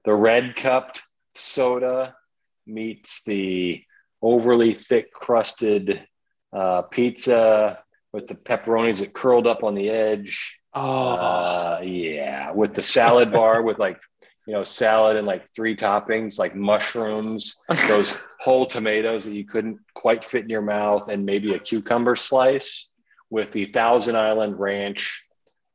The 0.03 0.13
red 0.13 0.55
cupped 0.55 1.03
soda 1.35 2.15
meets 2.65 3.23
the 3.23 3.83
overly 4.21 4.73
thick 4.73 5.13
crusted 5.13 6.07
uh, 6.53 6.81
pizza 6.83 7.79
with 8.11 8.27
the 8.27 8.35
pepperonis 8.35 8.99
that 8.99 9.13
curled 9.13 9.47
up 9.47 9.63
on 9.63 9.73
the 9.73 9.89
edge. 9.89 10.59
Oh, 10.73 11.09
Uh, 11.09 11.79
yeah, 11.83 12.51
with 12.51 12.73
the 12.73 12.81
salad 12.81 13.31
bar 13.31 13.63
with 13.63 13.77
like 13.79 13.99
you 14.47 14.53
know 14.53 14.63
salad 14.63 15.15
and 15.17 15.25
like 15.27 15.47
three 15.55 15.75
toppings 15.75 16.37
like 16.39 16.55
mushrooms, 16.55 17.55
those 17.87 18.15
whole 18.39 18.65
tomatoes 18.65 19.23
that 19.25 19.33
you 19.33 19.45
couldn't 19.45 19.77
quite 19.93 20.23
fit 20.25 20.43
in 20.43 20.49
your 20.49 20.61
mouth, 20.61 21.07
and 21.09 21.25
maybe 21.25 21.53
a 21.53 21.59
cucumber 21.59 22.15
slice 22.15 22.89
with 23.29 23.51
the 23.51 23.65
Thousand 23.65 24.15
Island 24.15 24.59
Ranch 24.59 25.25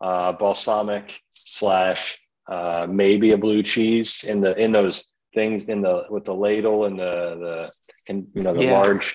uh, 0.00 0.32
balsamic 0.32 1.20
slash 1.30 2.18
uh, 2.48 2.86
maybe 2.88 3.32
a 3.32 3.38
blue 3.38 3.62
cheese 3.62 4.24
in 4.24 4.40
the 4.40 4.56
in 4.56 4.72
those 4.72 5.04
things 5.34 5.64
in 5.66 5.82
the 5.82 6.04
with 6.10 6.24
the 6.24 6.34
ladle 6.34 6.86
and 6.86 6.98
the 6.98 7.36
the 7.44 7.72
and 8.12 8.26
you 8.34 8.42
know 8.42 8.54
the 8.54 8.62
Yeah. 8.64 8.72
large 8.80 9.14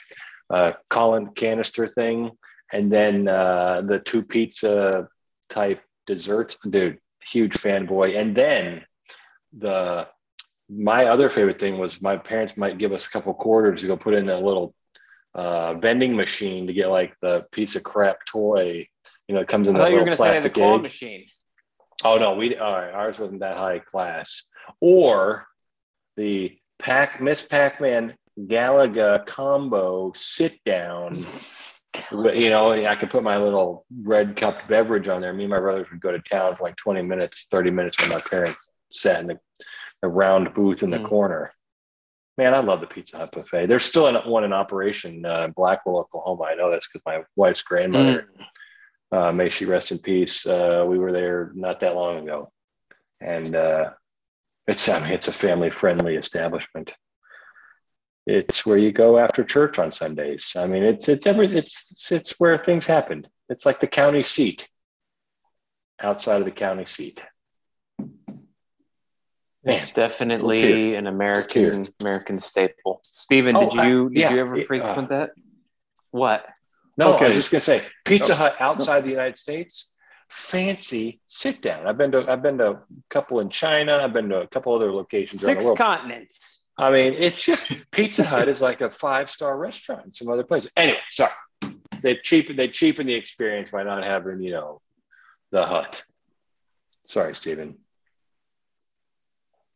uh, 0.53 0.73
Colin 0.89 1.27
canister 1.33 1.87
thing, 1.87 2.31
and 2.71 2.91
then 2.91 3.27
uh, 3.27 3.81
the 3.85 3.99
two 3.99 4.21
pizza 4.23 5.07
type 5.49 5.81
desserts. 6.05 6.57
Dude, 6.69 6.99
huge 7.25 7.53
fanboy. 7.53 8.17
And 8.19 8.35
then 8.35 8.83
the 9.57 10.07
my 10.69 11.05
other 11.05 11.29
favorite 11.29 11.59
thing 11.59 11.77
was 11.77 12.01
my 12.01 12.17
parents 12.17 12.55
might 12.55 12.77
give 12.77 12.93
us 12.93 13.05
a 13.05 13.09
couple 13.09 13.33
quarters 13.33 13.81
to 13.81 13.87
go 13.87 13.97
put 13.97 14.13
in 14.13 14.29
a 14.29 14.39
little 14.39 14.73
uh, 15.35 15.73
vending 15.75 16.15
machine 16.15 16.67
to 16.67 16.73
get 16.73 16.89
like 16.89 17.15
the 17.21 17.45
piece 17.51 17.75
of 17.75 17.83
crap 17.83 18.17
toy. 18.31 18.87
You 19.27 19.35
know, 19.35 19.41
it 19.41 19.47
comes 19.47 19.67
in 19.67 19.75
I 19.75 19.79
that 19.79 19.83
thought 19.85 19.91
you 19.91 19.99
were 19.99 20.03
little 20.03 20.17
say 20.17 20.23
the 20.23 20.31
plastic 20.33 20.53
claw 20.53 20.77
machine. 20.77 21.25
Oh 22.03 22.17
no, 22.17 22.35
we 22.35 22.55
all 22.57 22.73
right, 22.73 22.91
ours 22.91 23.19
wasn't 23.19 23.41
that 23.41 23.57
high 23.57 23.79
class. 23.79 24.43
Or 24.79 25.47
the 26.15 26.57
Pac 26.79 27.21
Miss 27.21 27.41
Pac-Man 27.41 28.13
Galaga 28.39 29.25
combo 29.25 30.11
sit 30.15 30.63
down. 30.63 31.25
You 32.11 32.49
know, 32.49 32.71
I 32.71 32.95
could 32.95 33.11
put 33.11 33.23
my 33.23 33.37
little 33.37 33.85
red 34.01 34.35
cup 34.35 34.55
beverage 34.67 35.07
on 35.07 35.21
there. 35.21 35.31
Me 35.33 35.43
and 35.43 35.51
my 35.51 35.59
brothers 35.59 35.87
would 35.91 36.01
go 36.01 36.11
to 36.11 36.19
town 36.19 36.55
for 36.55 36.63
like 36.63 36.75
20 36.77 37.01
minutes, 37.03 37.45
30 37.51 37.69
minutes 37.71 37.99
when 37.99 38.09
my 38.09 38.19
parents 38.21 38.69
sat 38.91 39.19
in 39.21 39.27
the, 39.27 39.39
the 40.01 40.07
round 40.07 40.53
booth 40.53 40.81
in 40.83 40.89
the 40.89 40.99
Mm. 40.99 41.03
corner. 41.07 41.53
Man, 42.35 42.55
I 42.55 42.59
love 42.61 42.81
the 42.81 42.87
Pizza 42.87 43.17
Hut 43.19 43.31
buffet. 43.31 43.67
There's 43.67 43.85
still 43.85 44.07
an, 44.07 44.15
one 44.27 44.43
in 44.43 44.53
operation 44.53 45.23
uh, 45.23 45.43
in 45.43 45.51
Blackwell, 45.51 45.99
Oklahoma. 45.99 46.45
I 46.45 46.55
know 46.55 46.71
this 46.71 46.87
because 46.91 47.05
my 47.05 47.23
wife's 47.35 47.61
grandmother 47.61 48.27
uh, 49.11 49.31
may 49.31 49.49
she 49.49 49.65
rest 49.65 49.91
in 49.91 49.99
peace. 49.99 50.47
Uh, 50.47 50.83
we 50.87 50.97
were 50.97 51.11
there 51.11 51.51
not 51.53 51.79
that 51.81 51.93
long 51.95 52.23
ago, 52.23 52.51
and 53.21 53.55
uh, 53.55 53.91
it's 54.67 54.89
I 54.89 54.99
mean 54.99 55.11
it's 55.13 55.27
a 55.27 55.31
family 55.31 55.69
friendly 55.69 56.15
establishment. 56.15 56.91
It's 58.25 58.65
where 58.65 58.77
you 58.77 58.91
go 58.91 59.17
after 59.17 59.43
church 59.43 59.79
on 59.79 59.91
Sundays. 59.91 60.53
I 60.57 60.65
mean 60.65 60.83
it's 60.83 61.09
it's 61.09 61.27
every 61.27 61.55
it's 61.57 62.11
it's 62.11 62.31
where 62.39 62.57
things 62.57 62.85
happen. 62.87 63.27
It's 63.49 63.65
like 63.65 63.79
the 63.79 63.87
county 63.87 64.23
seat 64.23 64.69
outside 66.01 66.39
of 66.39 66.45
the 66.45 66.51
county 66.51 66.85
seat. 66.85 67.25
Man, 69.65 69.77
It's 69.77 69.93
definitely 69.93 70.57
tear. 70.57 70.97
an 70.97 71.07
American 71.07 71.85
American 72.01 72.37
staple. 72.37 72.99
Steven, 73.03 73.55
Oh, 73.55 73.69
did 73.69 73.73
you 73.87 74.05
I- 74.05 74.09
did 74.09 74.17
yeah, 74.19 74.33
you 74.33 74.39
ever 74.41 74.57
frequent 74.57 75.11
uh, 75.11 75.15
that? 75.17 75.31
What? 76.11 76.45
No, 76.97 77.13
I 77.13 77.25
was 77.27 77.35
just 77.35 77.49
gonna 77.51 77.61
say 77.61 77.81
Pizza 78.05 78.35
Hut 78.35 78.55
outside 78.59 79.03
the 79.03 79.09
United 79.09 79.35
States, 79.37 79.93
fancy 80.29 81.21
sit 81.25 81.61
down. 81.61 81.87
I've 81.87 81.97
been 81.97 82.11
to 82.11 82.29
I've 82.29 82.41
been 82.43 82.57
to 82.59 82.67
a 82.71 82.81
couple 83.09 83.39
in 83.39 83.49
China. 83.49 83.97
I've 83.97 84.13
been 84.13 84.29
to 84.29 84.41
a 84.41 84.47
couple 84.47 84.73
other 84.75 84.91
locations 84.93 85.43
around 85.43 85.55
the 85.55 85.61
Six 85.61 85.65
world. 85.65 85.77
continents. 85.77 86.62
I 86.77 86.91
mean, 86.91 87.13
it's 87.13 87.41
just 87.41 87.71
Pizza 87.91 88.23
Hut 88.23 88.47
is 88.47 88.61
like 88.61 88.81
a 88.81 88.89
five 88.89 89.29
star 89.29 89.55
restaurant 89.57 90.05
in 90.05 90.11
some 90.11 90.29
other 90.29 90.43
places. 90.43 90.71
Anyway, 90.75 90.99
sorry, 91.09 91.31
they 92.01 92.15
cheapen 92.15 92.55
they 92.55 92.67
cheapen 92.67 93.05
the 93.07 93.13
experience 93.13 93.69
by 93.71 93.83
not 93.83 94.03
having 94.03 94.41
you 94.41 94.51
know 94.51 94.81
the 95.51 95.65
hut. 95.65 96.03
Sorry, 97.05 97.35
Steven. 97.35 97.77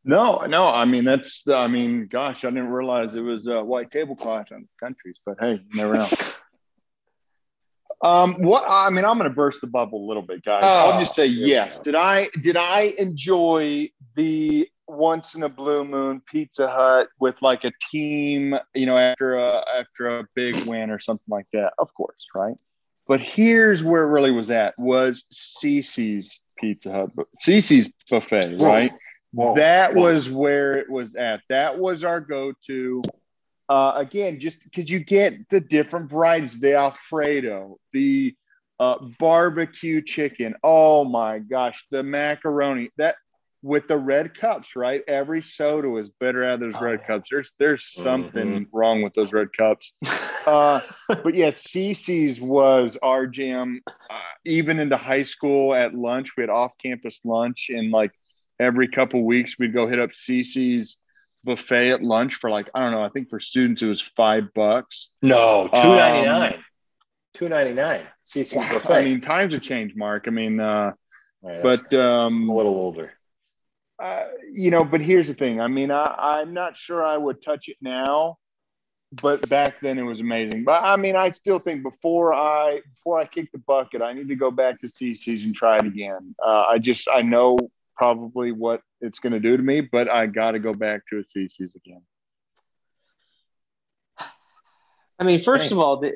No, 0.03 0.45
no. 0.45 0.67
I 0.69 0.85
mean, 0.85 1.03
that's. 1.03 1.47
I 1.47 1.67
mean, 1.67 2.07
gosh, 2.09 2.45
I 2.45 2.49
didn't 2.49 2.69
realize 2.69 3.15
it 3.15 3.21
was 3.21 3.47
uh, 3.47 3.61
white 3.61 3.91
tablecloth 3.91 4.51
in 4.51 4.67
countries. 4.79 5.17
But 5.25 5.35
hey, 5.39 5.59
never 5.73 5.95
know. 5.95 6.07
um, 8.01 8.35
what? 8.41 8.63
I 8.67 8.89
mean, 8.89 9.03
I'm 9.03 9.17
going 9.17 9.29
to 9.29 9.35
burst 9.35 9.59
the 9.59 9.67
bubble 9.67 10.05
a 10.05 10.07
little 10.07 10.23
bit, 10.23 10.45
guys. 10.45 10.63
I'll 10.63 10.93
Oh, 10.93 10.99
just 10.99 11.13
say 11.13 11.25
yes. 11.25 11.79
Did 11.79 11.95
I? 11.95 12.29
Did 12.41 12.55
I 12.55 12.93
enjoy 12.97 13.89
the 14.15 14.69
once 14.88 15.35
in 15.35 15.43
a 15.43 15.49
blue 15.49 15.84
moon 15.84 16.22
Pizza 16.31 16.68
Hut 16.68 17.09
with 17.19 17.41
like 17.41 17.64
a 17.64 17.72
team? 17.91 18.55
You 18.73 18.85
know, 18.85 18.97
after 18.97 19.35
a 19.35 19.64
after 19.77 20.19
a 20.19 20.27
big 20.35 20.55
win 20.65 20.89
or 20.89 20.99
something 20.99 21.30
like 21.30 21.47
that. 21.53 21.73
Of 21.77 21.93
course, 21.93 22.26
right. 22.34 22.55
But 23.07 23.22
here's 23.22 23.84
where 23.84 24.03
it 24.03 24.07
really 24.07 24.31
was 24.31 24.51
at 24.51 24.77
was 24.77 25.23
CiCi's 25.34 26.41
Pizza 26.57 26.91
Hut, 26.91 27.09
CiCi's 27.45 27.89
buffet, 28.09 28.57
Whoa. 28.57 28.68
right? 28.68 28.91
Whoa, 29.31 29.55
that 29.55 29.93
whoa. 29.93 30.03
was 30.03 30.30
where 30.30 30.73
it 30.77 30.89
was 30.89 31.15
at. 31.15 31.41
That 31.49 31.77
was 31.77 32.03
our 32.03 32.19
go-to. 32.19 33.01
Uh, 33.69 33.93
again, 33.95 34.39
just 34.39 34.64
because 34.64 34.89
you 34.89 34.99
get 34.99 35.34
the 35.49 35.59
different 35.59 36.09
varieties, 36.09 36.59
the 36.59 36.73
Alfredo, 36.73 37.77
the 37.91 38.34
uh, 38.80 38.97
barbecue 39.19 40.01
chicken. 40.01 40.55
Oh 40.64 41.03
my 41.03 41.39
gosh, 41.39 41.84
the 41.91 42.03
macaroni. 42.03 42.89
That 42.97 43.15
with 43.63 43.88
the 43.88 43.97
red 43.97 44.38
cups, 44.39 44.75
right? 44.75 45.01
Every 45.07 45.41
soda 45.41 45.89
was 45.89 46.09
better 46.09 46.43
out 46.45 46.55
of 46.55 46.59
those 46.59 46.81
red 46.81 46.99
Oh. 47.03 47.07
cups. 47.07 47.29
There's 47.29 47.53
there's 47.59 47.85
something 47.91 48.67
wrong 48.71 49.01
with 49.01 49.13
those 49.13 49.34
red 49.34 49.47
cups. 49.57 49.93
Uh, 50.45 50.79
but 51.23 51.35
yeah, 51.35 51.51
CC's 51.51 52.39
was 52.39 52.97
our 53.01 53.25
jam. 53.27 53.81
Uh, 53.88 54.19
even 54.45 54.79
into 54.79 54.95
high 54.97 55.23
school 55.23 55.73
at 55.73 55.93
lunch, 55.93 56.38
we 56.38 56.41
had 56.43 56.49
off-campus 56.49 57.21
lunch, 57.25 57.69
and 57.69 57.91
like 57.91 58.11
every 58.59 58.88
couple 58.88 59.23
weeks, 59.25 59.57
we'd 59.59 59.73
go 59.73 59.88
hit 59.88 59.99
up 59.99 60.11
CC's 60.11 60.97
buffet 61.43 61.91
at 61.91 62.03
lunch 62.03 62.35
for 62.35 62.49
like 62.49 62.69
I 62.75 62.79
don't 62.81 62.91
know. 62.91 63.03
I 63.03 63.09
think 63.09 63.29
for 63.29 63.39
students 63.39 63.81
it 63.81 63.88
was 63.88 64.01
five 64.01 64.53
bucks. 64.53 65.09
no 65.21 65.67
two 65.73 65.81
ninety 65.95 66.27
Um, 66.29 66.39
nine. 66.39 66.63
Two 67.34 67.49
ninety 67.49 67.73
nine. 67.73 68.01
CC's 68.23 68.53
buffet. 68.55 68.93
I 68.93 69.03
mean, 69.05 69.21
times 69.21 69.53
have 69.53 69.61
changed, 69.63 69.95
Mark. 69.97 70.25
I 70.27 70.31
mean, 70.31 70.59
uh, 70.59 70.91
All 71.43 71.49
right, 71.51 71.61
that's- 71.63 71.79
but 71.89 71.99
um, 71.99 72.49
a 72.49 72.55
little 72.55 72.77
older. 72.77 73.13
Uh, 73.99 74.25
you 74.51 74.71
know, 74.71 74.83
but 74.83 75.01
here's 75.01 75.27
the 75.27 75.33
thing. 75.33 75.59
I 75.59 75.67
mean, 75.67 75.91
I, 75.91 76.13
I'm 76.17 76.53
not 76.53 76.77
sure 76.77 77.03
I 77.03 77.17
would 77.17 77.41
touch 77.41 77.67
it 77.67 77.77
now, 77.81 78.37
but 79.11 79.47
back 79.49 79.81
then 79.81 79.97
it 79.97 80.03
was 80.03 80.19
amazing. 80.19 80.63
But 80.63 80.83
I 80.83 80.97
mean, 80.97 81.15
I 81.15 81.31
still 81.31 81.59
think 81.59 81.83
before 81.83 82.33
I 82.33 82.81
before 82.95 83.19
I 83.19 83.25
kick 83.25 83.51
the 83.51 83.59
bucket, 83.59 84.01
I 84.01 84.13
need 84.13 84.27
to 84.27 84.35
go 84.35 84.51
back 84.51 84.79
to 84.81 84.87
CC's 84.87 85.43
and 85.43 85.55
try 85.55 85.77
it 85.77 85.85
again. 85.85 86.35
Uh, 86.45 86.65
I 86.69 86.77
just 86.77 87.07
I 87.09 87.21
know 87.21 87.57
probably 87.95 88.51
what 88.51 88.81
it's 89.01 89.19
going 89.19 89.33
to 89.33 89.39
do 89.39 89.57
to 89.57 89.63
me, 89.63 89.81
but 89.81 90.09
I 90.09 90.27
got 90.27 90.51
to 90.51 90.59
go 90.59 90.73
back 90.73 91.01
to 91.09 91.17
a 91.17 91.23
CC's 91.23 91.73
again. 91.75 92.01
I 95.19 95.23
mean, 95.23 95.39
first 95.39 95.63
Thanks. 95.63 95.71
of 95.71 95.79
all, 95.79 95.97
the, 95.97 96.15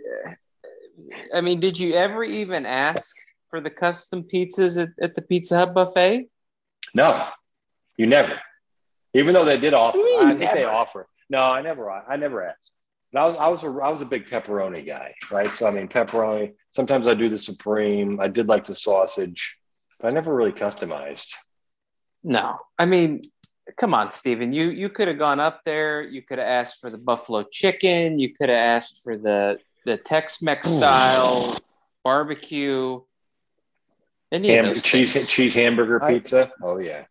I 1.33 1.41
mean, 1.41 1.59
did 1.59 1.79
you 1.79 1.95
ever 1.95 2.23
even 2.23 2.67
ask 2.67 3.15
for 3.49 3.59
the 3.59 3.71
custom 3.71 4.23
pizzas 4.23 4.79
at, 4.79 4.89
at 5.01 5.15
the 5.15 5.23
Pizza 5.23 5.57
Hut 5.57 5.73
buffet? 5.73 6.27
No, 6.93 7.27
you 8.01 8.07
never. 8.07 8.33
Even 9.13 9.35
though 9.35 9.45
they 9.45 9.59
did 9.59 9.75
offer, 9.75 9.99
you 9.99 10.19
I 10.23 10.33
think 10.33 10.53
they 10.53 10.63
offer. 10.63 11.07
No, 11.29 11.41
I 11.41 11.61
never. 11.61 11.91
I 11.91 12.15
never 12.15 12.43
asked. 12.43 12.71
But 13.13 13.21
I 13.21 13.27
was, 13.27 13.35
I 13.37 13.47
was, 13.47 13.63
a, 13.63 13.67
I 13.67 13.89
was 13.89 14.01
a 14.01 14.05
big 14.05 14.25
pepperoni 14.27 14.85
guy, 14.85 15.13
right? 15.31 15.47
So 15.47 15.67
I 15.67 15.71
mean, 15.71 15.87
pepperoni. 15.87 16.53
Sometimes 16.71 17.07
I 17.07 17.13
do 17.13 17.29
the 17.29 17.37
supreme. 17.37 18.19
I 18.19 18.27
did 18.27 18.47
like 18.47 18.63
the 18.63 18.73
sausage, 18.73 19.55
but 19.99 20.11
I 20.11 20.15
never 20.15 20.33
really 20.33 20.51
customized. 20.51 21.33
No, 22.23 22.57
I 22.79 22.87
mean, 22.87 23.21
come 23.77 23.93
on, 23.93 24.09
Steven. 24.09 24.51
You 24.51 24.71
you 24.71 24.89
could 24.89 25.07
have 25.07 25.19
gone 25.19 25.39
up 25.39 25.63
there. 25.63 26.01
You 26.01 26.23
could 26.23 26.39
have 26.39 26.47
asked 26.47 26.81
for 26.81 26.89
the 26.89 26.97
buffalo 26.97 27.43
chicken. 27.43 28.17
You 28.17 28.33
could 28.33 28.49
have 28.49 28.57
asked 28.57 29.03
for 29.03 29.15
the 29.15 29.59
the 29.85 29.97
Tex-Mex 29.97 30.67
hmm. 30.67 30.77
style 30.77 31.59
barbecue. 32.03 32.99
Any 34.31 34.57
of 34.57 34.65
Ham, 34.65 34.75
cheese, 34.75 35.13
things. 35.13 35.29
cheese 35.29 35.53
hamburger 35.53 36.01
I- 36.01 36.13
pizza. 36.13 36.51
Oh 36.63 36.79
yeah, 36.79 37.03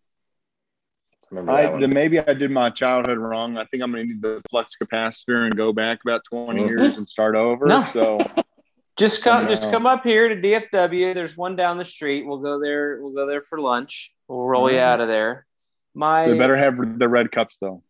remember 1.31 1.52
that 1.52 1.65
I, 1.66 1.70
one. 1.70 1.81
then 1.81 1.90
maybe 1.90 2.19
I 2.20 2.35
did 2.35 2.51
my 2.51 2.70
childhood 2.70 3.19
wrong. 3.19 3.57
I 3.57 3.65
think 3.66 3.82
I'm 3.82 3.93
going 3.93 4.07
to 4.09 4.12
need 4.15 4.23
the 4.23 4.43
flux 4.51 4.77
capacitor 4.82 5.47
and 5.47 5.57
go 5.57 5.73
back 5.73 6.01
about 6.05 6.23
20 6.31 6.61
Mhm. 6.62 6.69
years 6.69 6.98
and 6.98 7.09
start 7.09 7.35
over. 7.36 7.66
No. 7.66 7.85
So 7.85 8.19
Just 8.97 9.24
come, 9.24 9.43
Somehow. 9.44 9.48
just 9.55 9.70
come 9.70 9.86
up 9.86 10.05
here 10.05 10.28
to 10.28 10.36
DFW. 10.36 11.15
There's 11.15 11.35
one 11.35 11.57
down 11.57 11.78
the 11.78 11.86
street. 11.86 12.27
We'll 12.27 12.39
go 12.39 12.61
there. 12.61 12.98
We'll 13.01 13.15
go 13.15 13.27
there 13.27 13.40
for 13.40 13.59
lunch. 13.59 14.12
We'll 14.28 14.43
roll 14.47 14.70
you 14.70 14.77
Mhm. 14.77 14.81
out 14.82 15.01
of 15.01 15.09
there. 15.09 15.47
My 15.94 16.27
They 16.28 16.36
better 16.36 16.57
have 16.57 16.98
the 16.98 17.09
red 17.09 17.32
cups 17.32 17.57
though. 17.61 17.82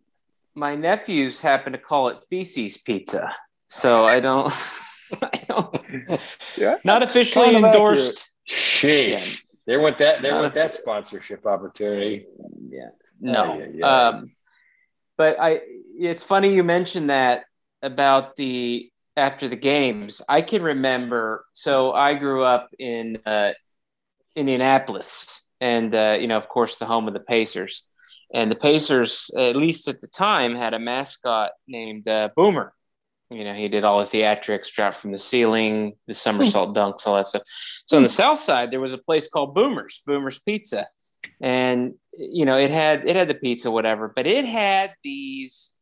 my 0.55 0.77
nephews 0.77 1.41
happen 1.41 1.73
to 1.73 1.79
call 1.79 2.09
it 2.11 2.19
feces 2.29 2.77
pizza, 2.79 3.35
so 3.67 4.05
I 4.05 4.21
don't. 4.21 4.47
I 5.23 5.31
don't 5.49 6.21
Yeah. 6.57 6.77
not 6.85 7.03
officially 7.03 7.47
Kind 7.55 7.57
of 7.57 7.65
endorsed. 7.65 8.31
Sheesh. 8.49 9.43
There 9.67 9.81
went 9.81 9.99
that. 9.99 10.23
There 10.23 10.33
Not 10.33 10.43
went 10.43 10.53
a- 10.53 10.59
that 10.59 10.75
sponsorship 10.75 11.45
opportunity. 11.45 12.27
Yeah, 12.69 12.91
no. 13.21 13.53
Ay, 13.53 13.63
ay, 13.63 13.81
ay. 13.83 14.09
Um, 14.09 14.33
but 15.17 15.41
I, 15.41 15.61
it's 15.99 16.23
funny 16.23 16.55
you 16.55 16.65
mentioned 16.65 17.11
that 17.11 17.45
about 17.83 18.37
the 18.37 18.91
after 19.17 19.49
the 19.49 19.57
games. 19.57 20.23
I 20.29 20.43
can 20.43 20.63
remember. 20.63 21.45
So 21.53 21.93
I 21.93 22.15
grew 22.15 22.43
up 22.43 22.71
in 22.79 23.19
uh, 23.27 23.53
Indianapolis, 24.35 25.47
and 25.61 25.95
uh, 25.95 26.17
you 26.21 26.27
know, 26.27 26.37
of 26.37 26.49
course, 26.49 26.77
the 26.77 26.87
home 26.87 27.07
of 27.09 27.15
the 27.15 27.21
Pacers. 27.21 27.85
And 28.33 28.51
the 28.51 28.57
Pacers, 28.57 29.31
at 29.37 29.57
least 29.57 29.89
at 29.89 30.01
the 30.01 30.07
time, 30.07 30.55
had 30.55 30.73
a 30.73 30.79
mascot 30.79 31.51
named 31.67 32.07
uh, 32.07 32.29
Boomer. 32.37 32.73
You 33.29 33.45
know, 33.45 33.55
he 33.55 33.69
did 33.69 33.85
all 33.85 34.01
the 34.01 34.07
theatrics, 34.07 34.73
drop 34.73 34.95
from 34.95 35.13
the 35.13 35.19
ceiling, 35.19 35.95
the 36.07 36.15
somersault 36.15 36.75
dunks, 36.75 37.07
all 37.07 37.17
that 37.17 37.27
stuff. 37.27 37.43
So 37.87 37.97
on 37.97 38.03
the 38.03 38.09
south 38.09 38.39
side, 38.39 38.71
there 38.71 38.81
was 38.81 38.93
a 38.93 38.99
place 38.99 39.29
called 39.29 39.55
Boomer's, 39.55 40.03
Boomer's 40.07 40.39
Pizza, 40.41 40.89
and 41.41 41.95
you 42.17 42.45
know, 42.45 42.57
it 42.59 42.71
had 42.71 43.07
it 43.07 43.17
had 43.17 43.29
the 43.29 43.35
pizza, 43.35 43.71
whatever, 43.71 44.09
but 44.15 44.27
it 44.27 44.45
had 44.45 44.95
these 45.05 45.75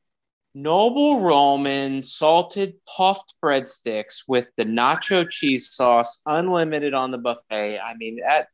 Noble 0.54 1.20
Roman 1.20 2.02
salted 2.02 2.74
puffed 2.96 3.34
breadsticks 3.44 4.22
with 4.26 4.50
the 4.56 4.64
nacho 4.64 5.28
cheese 5.28 5.70
sauce, 5.70 6.22
unlimited 6.26 6.94
on 6.94 7.10
the 7.10 7.18
buffet. 7.18 7.78
I 7.78 7.94
mean 7.94 8.16
that. 8.16 8.48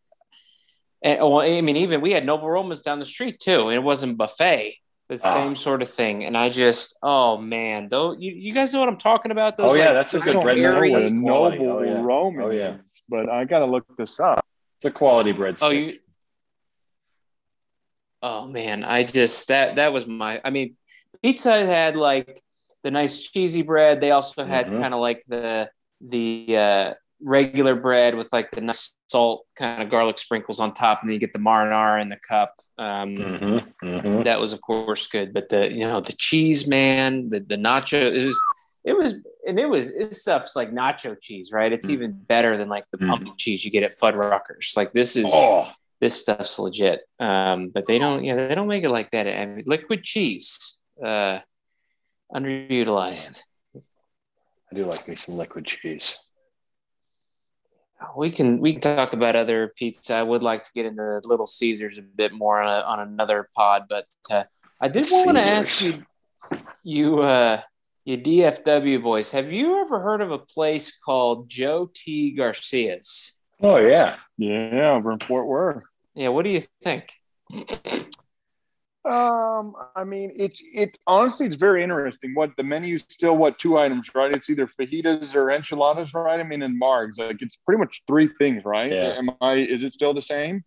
And, 1.03 1.19
well, 1.21 1.41
I 1.41 1.61
mean, 1.61 1.77
even 1.77 2.01
we 2.01 2.13
had 2.13 2.25
Noble 2.25 2.49
Romans 2.51 2.81
down 2.83 2.99
the 2.99 3.05
street 3.05 3.39
too, 3.41 3.69
and 3.69 3.75
it 3.75 3.83
wasn't 3.83 4.17
buffet, 4.17 4.79
but 5.09 5.21
Ah. 5.23 5.35
same 5.35 5.55
sort 5.57 5.83
of 5.83 5.91
thing. 5.91 6.25
And 6.25 6.37
I 6.37 6.49
just, 6.49 6.97
oh 7.03 7.37
man, 7.37 7.89
though, 7.91 8.13
you, 8.17 8.33
you 8.33 8.55
guys 8.55 8.73
know 8.73 8.81
what 8.81 8.89
I'm 8.89 8.97
talking 8.97 9.31
about? 9.31 9.57
Those, 9.59 9.73
Oh, 9.73 9.75
yeah, 9.75 9.87
like, 9.87 9.95
that's 9.95 10.15
a 10.15 10.21
good 10.21 10.33
don't 10.35 10.43
bread 10.43 10.59
know 10.59 10.81
That's 10.99 11.11
a 11.11 11.15
noble 11.15 11.71
Oh, 11.71 11.83
yeah. 11.83 12.01
Roman 12.03 12.43
Oh, 12.43 12.51
yeah. 12.51 12.77
but 13.09 13.29
I 13.29 13.45
got 13.45 13.59
to 13.59 13.67
look 13.67 13.85
this 13.99 14.19
up. 14.19 14.45
It's 14.79 14.87
a 14.87 14.91
quality 14.91 15.33
bread. 15.33 15.59
Oh, 15.61 15.71
you. 15.71 15.99
Oh 18.25 18.47
man, 18.47 18.85
I 18.85 19.05
just 19.05 19.49
that 19.49 19.77
that 19.77 19.93
was 19.93 20.07
my. 20.07 20.41
I 20.43 20.49
mean, 20.49 20.77
pizza 21.23 21.53
had 21.67 21.95
like 21.95 22.43
the 22.83 22.91
nice 22.91 23.21
cheesy 23.21 23.61
bread. 23.61 24.01
They 24.01 24.13
also 24.13 24.45
had 24.45 24.69
Mhm. 24.69 24.81
kind 24.81 24.95
of 24.95 25.01
like 25.01 25.23
the 25.29 25.69
the 26.01 26.57
uh, 26.57 26.95
regular 27.23 27.75
bread 27.75 28.15
with 28.15 28.33
like 28.33 28.51
the 28.53 28.63
nice 28.63 28.95
salt 29.09 29.45
kind 29.57 29.83
of 29.83 29.91
garlic 29.91 30.17
sprinkles 30.17 30.59
on 30.59 30.73
top, 30.73 31.03
and 31.03 31.11
then 31.11 31.15
you 31.15 31.21
get 31.21 31.35
the 31.35 31.39
marinara 31.39 32.01
in 32.01 32.09
the 32.09 32.17
cup. 32.17 32.55
Um, 32.79 33.15
Mm-hmm, 33.15 33.87
mm-hmm. 33.87 34.23
That 34.23 34.41
was 34.41 34.55
of 34.55 34.61
course 34.63 35.07
good, 35.07 35.35
but 35.35 35.51
the 35.51 35.71
you 35.71 35.87
know 35.87 36.01
the 36.01 36.15
cheese 36.15 36.67
man, 36.67 37.29
the 37.29 37.41
the 37.41 37.57
nacho, 37.57 38.01
it 38.03 38.25
was 38.25 38.41
it 38.85 38.97
was 38.97 39.15
and 39.47 39.61
it 39.61 39.69
was 39.69 39.91
it 39.91 40.15
stuff's 40.15 40.57
like 40.57 40.71
nacho 40.73 41.15
cheese, 41.21 41.53
right? 41.53 41.73
It's 41.75 41.89
Mm. 41.89 41.91
even 41.97 42.13
better 42.13 42.57
than 42.57 42.71
like 42.71 42.85
the 42.91 42.97
Mm. 42.99 43.09
pumpkin 43.11 43.35
cheese 43.37 43.67
you 43.67 43.71
get 43.71 43.83
at 43.83 43.95
Fuddruckers. 43.99 44.77
Like 44.79 44.95
this 44.95 45.15
is 45.17 45.27
Oh, 45.29 45.69
this 46.01 46.21
stuff's 46.21 46.59
legit. 46.59 47.01
Um, 47.19 47.71
but 47.71 47.87
they 47.87 47.99
don't, 47.99 48.25
yeah, 48.25 48.35
they 48.35 48.55
don't 48.55 48.69
make 48.69 48.85
it 48.85 48.91
like 48.91 49.11
that. 49.13 49.27
I 49.27 49.47
mean, 49.47 49.65
liquid 49.67 50.03
cheese, 50.03 50.81
uh, 51.05 51.41
underutilized. 52.33 53.43
I 53.77 54.75
do 54.75 54.85
like 54.85 55.07
me 55.09 55.17
some 55.17 55.37
liquid 55.37 55.65
cheese. 55.65 56.19
We 58.17 58.31
can 58.31 58.59
we 58.59 58.73
can 58.73 58.83
talk 58.83 59.13
about 59.13 59.37
other 59.37 59.73
pizza. 59.77 60.17
I 60.17 60.23
would 60.23 60.43
like 60.43 60.65
to 60.65 60.71
get 60.75 60.85
into 60.85 61.21
Little 61.25 61.47
Caesars 61.47 61.97
a 61.97 62.03
bit 62.03 62.33
more 62.33 62.61
on, 62.61 62.69
a, 62.69 62.85
on 62.85 63.01
another 63.01 63.49
pod, 63.57 63.85
but 63.89 64.07
uh, 64.31 64.45
I 64.81 64.89
did 64.89 65.07
want 65.11 65.39
to 65.39 65.43
ask 65.43 65.81
you, 65.81 66.05
you 66.83 67.21
uh, 67.21 67.61
you 68.05 68.19
DFW 68.19 69.03
boys, 69.03 69.31
have 69.31 69.51
you 69.51 69.81
ever 69.81 70.01
heard 70.01 70.21
of 70.21 70.31
a 70.31 70.39
place 70.39 70.97
called 70.97 71.49
Joe 71.49 71.91
T 71.95 72.33
Garcia's? 72.33 73.39
Oh 73.63 73.79
yeah. 73.79 74.17
Yeah, 74.37 74.93
over 74.93 75.13
in 75.13 75.21
Fort 75.21 75.47
Worth. 75.47 75.83
Yeah, 76.15 76.29
what 76.29 76.45
do 76.45 76.51
you 76.51 76.63
think? 76.83 77.13
Um, 79.05 79.75
I 79.95 80.05
mean, 80.05 80.33
it's 80.35 80.63
it 80.73 80.97
honestly, 81.07 81.47
it's 81.47 81.57
very 81.57 81.83
interesting. 81.83 82.35
What 82.35 82.53
the 82.57 82.63
menu's 82.63 83.05
still 83.09 83.37
what 83.37 83.59
two 83.59 83.79
items, 83.79 84.15
right? 84.15 84.35
It's 84.35 84.49
either 84.49 84.67
fajitas 84.67 85.35
or 85.35 85.51
enchiladas, 85.51 86.15
right? 86.15 86.41
I 86.41 86.43
mean, 86.43 86.63
in 86.63 86.81
Margs, 86.81 87.19
like 87.19 87.43
it's 87.43 87.57
pretty 87.57 87.79
much 87.81 88.03
three 88.07 88.31
things, 88.39 88.65
right? 88.65 88.91
Yeah. 88.91 89.15
Am 89.19 89.31
I? 89.43 89.55
Is 89.57 89.85
it 89.85 89.93
still 89.93 90.15
the 90.15 90.23
same? 90.23 90.65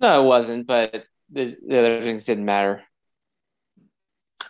No, 0.00 0.22
it 0.22 0.26
wasn't, 0.26 0.66
but 0.66 1.04
the, 1.30 1.56
the 1.66 1.78
other 1.78 2.02
things 2.02 2.24
didn't 2.24 2.44
matter. 2.46 2.82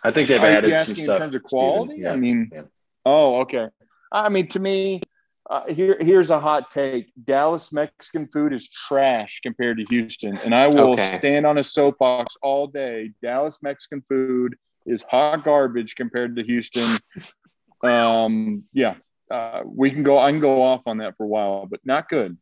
I 0.03 0.11
think 0.11 0.29
they've 0.29 0.41
Are 0.41 0.49
you 0.49 0.57
added 0.57 0.69
some 0.69 0.79
asking 0.79 0.95
stuff 0.95 1.15
in 1.17 1.21
terms 1.21 1.35
of 1.35 1.43
quality? 1.43 1.95
Yeah. 1.99 2.13
I 2.13 2.15
mean, 2.15 2.49
Yeah. 2.51 2.61
oh, 3.05 3.41
okay. 3.41 3.67
I 4.11 4.29
mean, 4.29 4.47
to 4.49 4.59
me, 4.59 5.01
uh, 5.49 5.63
here 5.67 5.97
here's 5.99 6.31
a 6.31 6.39
hot 6.39 6.71
take: 6.71 7.11
Dallas 7.23 7.71
Mexican 7.71 8.27
food 8.27 8.53
is 8.53 8.67
trash 8.69 9.39
compared 9.43 9.77
to 9.77 9.85
Houston, 9.85 10.37
and 10.37 10.53
I 10.55 10.67
will 10.67 10.93
Okay. 10.93 11.17
stand 11.17 11.45
on 11.45 11.57
a 11.57 11.63
soapbox 11.63 12.35
all 12.41 12.67
day. 12.67 13.11
Dallas 13.21 13.59
Mexican 13.61 14.03
food 14.09 14.55
is 14.85 15.03
hot 15.03 15.43
garbage 15.43 15.95
compared 15.95 16.35
to 16.35 16.43
Houston. 16.43 16.99
um, 17.83 18.63
yeah, 18.73 18.95
uh, 19.29 19.61
we 19.65 19.91
can 19.91 20.03
go. 20.03 20.17
I 20.17 20.31
can 20.31 20.39
go 20.41 20.61
off 20.61 20.81
on 20.85 20.97
that 20.97 21.15
for 21.17 21.23
a 21.25 21.27
while, 21.27 21.67
but 21.69 21.79
not 21.85 22.09
good. 22.09 22.37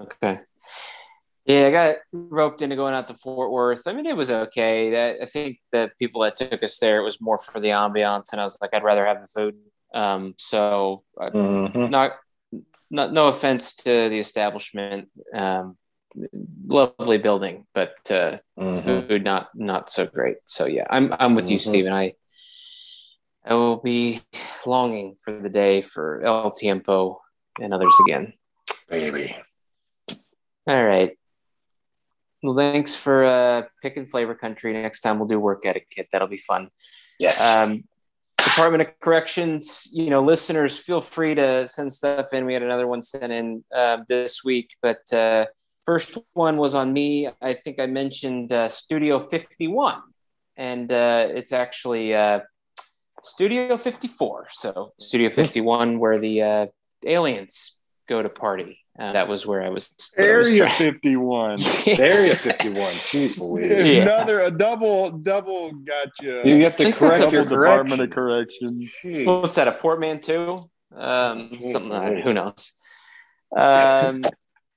Okay. 0.00 0.40
Yeah, 1.46 1.66
I 1.66 1.70
got 1.70 1.96
roped 2.12 2.60
into 2.60 2.74
going 2.74 2.92
out 2.92 3.06
to 3.08 3.14
Fort 3.14 3.52
Worth. 3.52 3.86
I 3.86 3.92
mean, 3.92 4.04
it 4.06 4.16
was 4.16 4.30
okay. 4.32 4.90
That 4.90 5.22
I 5.22 5.26
think 5.26 5.58
the 5.70 5.90
people 5.98 6.22
that 6.22 6.36
took 6.36 6.60
us 6.62 6.78
there, 6.78 6.98
it 7.00 7.04
was 7.04 7.20
more 7.20 7.38
for 7.38 7.60
the 7.60 7.68
ambiance, 7.68 8.32
and 8.32 8.40
I 8.40 8.44
was 8.44 8.58
like, 8.60 8.74
I'd 8.74 8.82
rather 8.82 9.06
have 9.06 9.22
the 9.22 9.28
food. 9.28 9.54
Um, 9.94 10.34
so 10.38 11.02
I, 11.18 11.30
Mhm. 11.30 11.90
not, 11.90 12.12
not, 12.90 13.12
no 13.12 13.28
offense 13.28 13.74
to 13.76 14.08
the 14.08 14.18
establishment. 14.18 15.08
Um, 15.32 15.76
lovely 16.66 17.18
building, 17.18 17.66
but 17.74 17.94
uh, 18.10 18.38
Mhm. 18.58 19.06
food 19.08 19.24
not 19.24 19.50
not 19.54 19.90
so 19.90 20.06
great. 20.06 20.38
So 20.44 20.64
yeah, 20.66 20.86
I'm 20.88 21.12
I'm 21.18 21.34
with 21.34 21.50
you, 21.50 21.58
Mhm. 21.58 21.68
Steven. 21.68 21.92
I 21.92 22.14
I 23.44 23.54
will 23.54 23.76
be 23.76 24.20
longing 24.64 25.16
for 25.22 25.38
the 25.38 25.48
day 25.50 25.82
for 25.82 26.22
El 26.24 26.50
Tiempo 26.52 27.20
and 27.60 27.72
others 27.74 27.94
again. 28.06 28.32
Baby. 28.88 29.36
All 30.66 30.84
right. 30.84 31.16
Well, 32.42 32.56
thanks 32.56 32.96
for 32.96 33.24
uh, 33.24 33.62
picking 33.82 34.06
Flavor 34.06 34.34
Country. 34.34 34.72
Next 34.72 35.00
time 35.00 35.18
we'll 35.18 35.28
do 35.28 35.38
work 35.38 35.64
etiquette. 35.64 36.08
That'll 36.12 36.28
be 36.28 36.38
fun. 36.38 36.70
Yes. 37.18 37.40
Um, 37.40 37.84
Department 38.46 38.82
of 38.82 39.00
Corrections, 39.00 39.90
you 39.92 40.08
know, 40.08 40.22
listeners, 40.22 40.78
feel 40.78 41.00
free 41.00 41.34
to 41.34 41.66
send 41.66 41.92
stuff 41.92 42.32
in. 42.32 42.46
We 42.46 42.54
had 42.54 42.62
another 42.62 42.86
one 42.86 43.02
sent 43.02 43.32
in 43.32 43.64
uh, 43.74 43.98
this 44.08 44.44
week, 44.44 44.70
but 44.80 45.12
uh, 45.12 45.46
first 45.84 46.16
one 46.32 46.56
was 46.56 46.74
on 46.74 46.92
me. 46.92 47.28
I 47.42 47.54
think 47.54 47.80
I 47.80 47.86
mentioned 47.86 48.52
uh, 48.52 48.68
Studio 48.68 49.18
51, 49.18 50.00
and 50.56 50.92
uh, 50.92 51.26
it's 51.30 51.52
actually 51.52 52.14
uh, 52.14 52.40
Studio 53.24 53.76
54. 53.76 54.46
So 54.52 54.92
Studio 54.98 55.28
51, 55.28 55.98
where 55.98 56.20
the 56.20 56.42
uh, 56.42 56.66
aliens 57.04 57.76
go 58.08 58.22
to 58.22 58.28
party. 58.28 58.78
Uh, 58.98 59.12
that 59.12 59.28
was 59.28 59.44
where 59.46 59.62
I 59.62 59.68
was. 59.68 59.92
what 60.16 60.26
I 60.28 60.36
was 60.38 60.48
Area 60.48 60.70
fifty 60.78 61.16
one. 61.16 61.58
Area 61.86 62.34
51. 62.34 62.74
Jeez 62.92 63.40
Louise. 63.40 63.90
Yeah. 63.90 64.02
Another 64.02 64.40
a 64.40 64.50
double 64.50 65.10
double 65.10 65.70
gotcha. 65.72 66.42
You 66.44 66.64
have 66.64 66.76
to 66.76 66.90
correct 66.92 67.18
a 67.20 67.30
your 67.30 67.44
double 67.44 67.56
Department 67.62 68.00
of 68.00 68.10
correction. 68.10 68.68
Correction. 68.68 68.90
Jeez. 69.04 69.26
What's 69.42 69.54
that? 69.56 69.68
A 69.68 69.72
portmanteau? 69.72 70.60
Um, 70.94 71.50
Jeez 71.50 71.72
something. 71.72 71.92
I- 71.92 72.08
Louise. 72.08 72.24
Who 72.24 72.32
knows? 72.32 72.72
Um, 73.54 74.22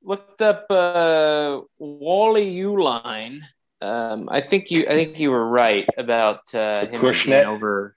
looked 0.03 0.41
up 0.41 0.65
uh, 0.69 1.61
Wally 1.77 2.55
Uihlein. 2.55 3.39
Um, 3.81 4.27
I 4.29 4.41
think 4.41 4.69
you. 4.71 4.85
I 4.89 4.93
think 4.95 5.17
you 5.19 5.31
were 5.31 5.47
right 5.47 5.87
about 5.97 6.53
uh, 6.53 6.87
him 6.87 6.99
Cushnet? 6.99 7.25
being 7.29 7.45
over. 7.45 7.95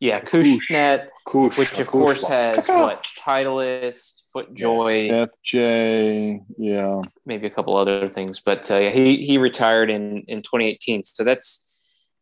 Yeah, 0.00 0.20
Kushnet, 0.20 1.08
Kush, 1.26 1.56
which 1.58 1.72
of 1.72 1.86
Kush- 1.86 1.86
course 1.86 2.26
has 2.26 2.66
Caca. 2.66 2.82
what 2.82 3.06
Titleist, 3.20 4.21
Footjoy, 4.34 5.28
FJ, 5.46 6.44
yeah. 6.58 7.02
maybe 7.26 7.46
a 7.46 7.50
couple 7.50 7.76
other 7.76 8.08
things. 8.08 8.40
But 8.40 8.70
uh, 8.70 8.90
he 8.90 9.26
he 9.26 9.38
retired 9.38 9.90
in 9.90 10.22
in 10.28 10.42
2018, 10.42 11.02
so 11.04 11.24
that's 11.24 11.68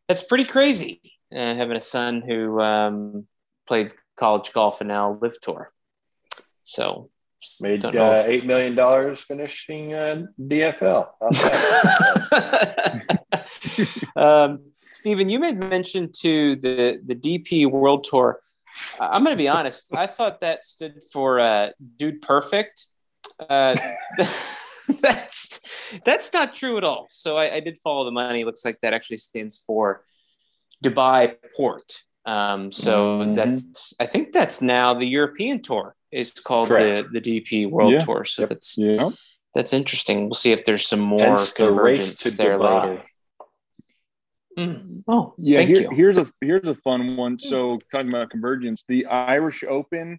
that's 0.08 0.22
pretty 0.22 0.44
crazy. 0.44 1.00
Uh, 1.34 1.54
having 1.54 1.76
a 1.76 1.80
son 1.80 2.22
who 2.22 2.60
um, 2.60 3.26
played 3.68 3.92
college 4.16 4.52
golf 4.52 4.80
and 4.80 4.88
now 4.88 5.18
LIV 5.20 5.40
tour. 5.40 5.72
So 6.62 7.10
Made 7.62 7.84
uh, 7.86 8.24
eight 8.26 8.44
million 8.44 8.74
dollars 8.74 9.22
finishing 9.22 9.94
uh, 9.94 10.26
DFL. 10.38 11.08
Um, 14.16 14.60
Steven, 14.92 15.28
you 15.28 15.38
made 15.38 15.58
mention 15.58 16.10
to 16.20 16.56
the 16.56 17.00
the 17.04 17.14
DP 17.14 17.70
World 17.70 18.04
Tour. 18.04 18.38
I'm 18.98 19.24
going 19.24 19.34
to 19.34 19.42
be 19.42 19.48
honest. 19.48 19.94
I 19.94 20.06
thought 20.06 20.40
that 20.40 20.64
stood 20.64 21.00
for 21.12 21.40
uh, 21.40 21.70
"Dude 21.96 22.22
Perfect." 22.22 22.86
Uh, 23.38 23.76
that's 25.00 25.60
that's 26.04 26.32
not 26.32 26.54
true 26.54 26.76
at 26.76 26.84
all. 26.84 27.06
So 27.08 27.36
I, 27.36 27.56
I, 27.56 27.60
did 27.60 27.78
follow 27.78 28.04
the 28.04 28.10
money. 28.10 28.42
It 28.42 28.46
looks 28.46 28.64
like 28.64 28.78
that 28.82 28.92
actually 28.92 29.18
stands 29.18 29.62
for 29.66 30.04
Dubai 30.84 31.36
Port. 31.56 31.98
Um, 32.26 32.70
so 32.70 33.20
mm-hmm. 33.20 33.34
that's 33.34 33.94
I 33.98 34.06
think 34.06 34.32
that's 34.32 34.60
now 34.60 34.94
the 34.94 35.06
European 35.06 35.62
tour 35.62 35.96
is 36.12 36.32
called 36.32 36.68
the, 36.68 37.06
the 37.12 37.20
DP 37.20 37.70
World 37.70 37.92
yeah. 37.92 38.00
Tour. 38.00 38.24
So 38.24 38.42
yep. 38.42 38.50
that's 38.50 38.76
yeah. 38.78 39.10
that's 39.54 39.72
interesting. 39.72 40.24
We'll 40.24 40.34
see 40.34 40.52
if 40.52 40.64
there's 40.64 40.86
some 40.86 41.00
more 41.00 41.20
Hence 41.20 41.52
convergence 41.52 42.22
the 42.22 42.30
there 42.30 42.58
Dubai. 42.58 42.82
later. 42.90 43.02
Mm. 44.58 45.04
Oh, 45.06 45.34
yeah. 45.38 45.60
Here, 45.62 45.90
here's 45.92 46.18
a 46.18 46.30
here's 46.40 46.68
a 46.68 46.74
fun 46.74 47.16
one. 47.16 47.38
So 47.38 47.78
talking 47.90 48.08
about 48.08 48.30
convergence, 48.30 48.84
the 48.88 49.06
Irish 49.06 49.64
Open 49.68 50.18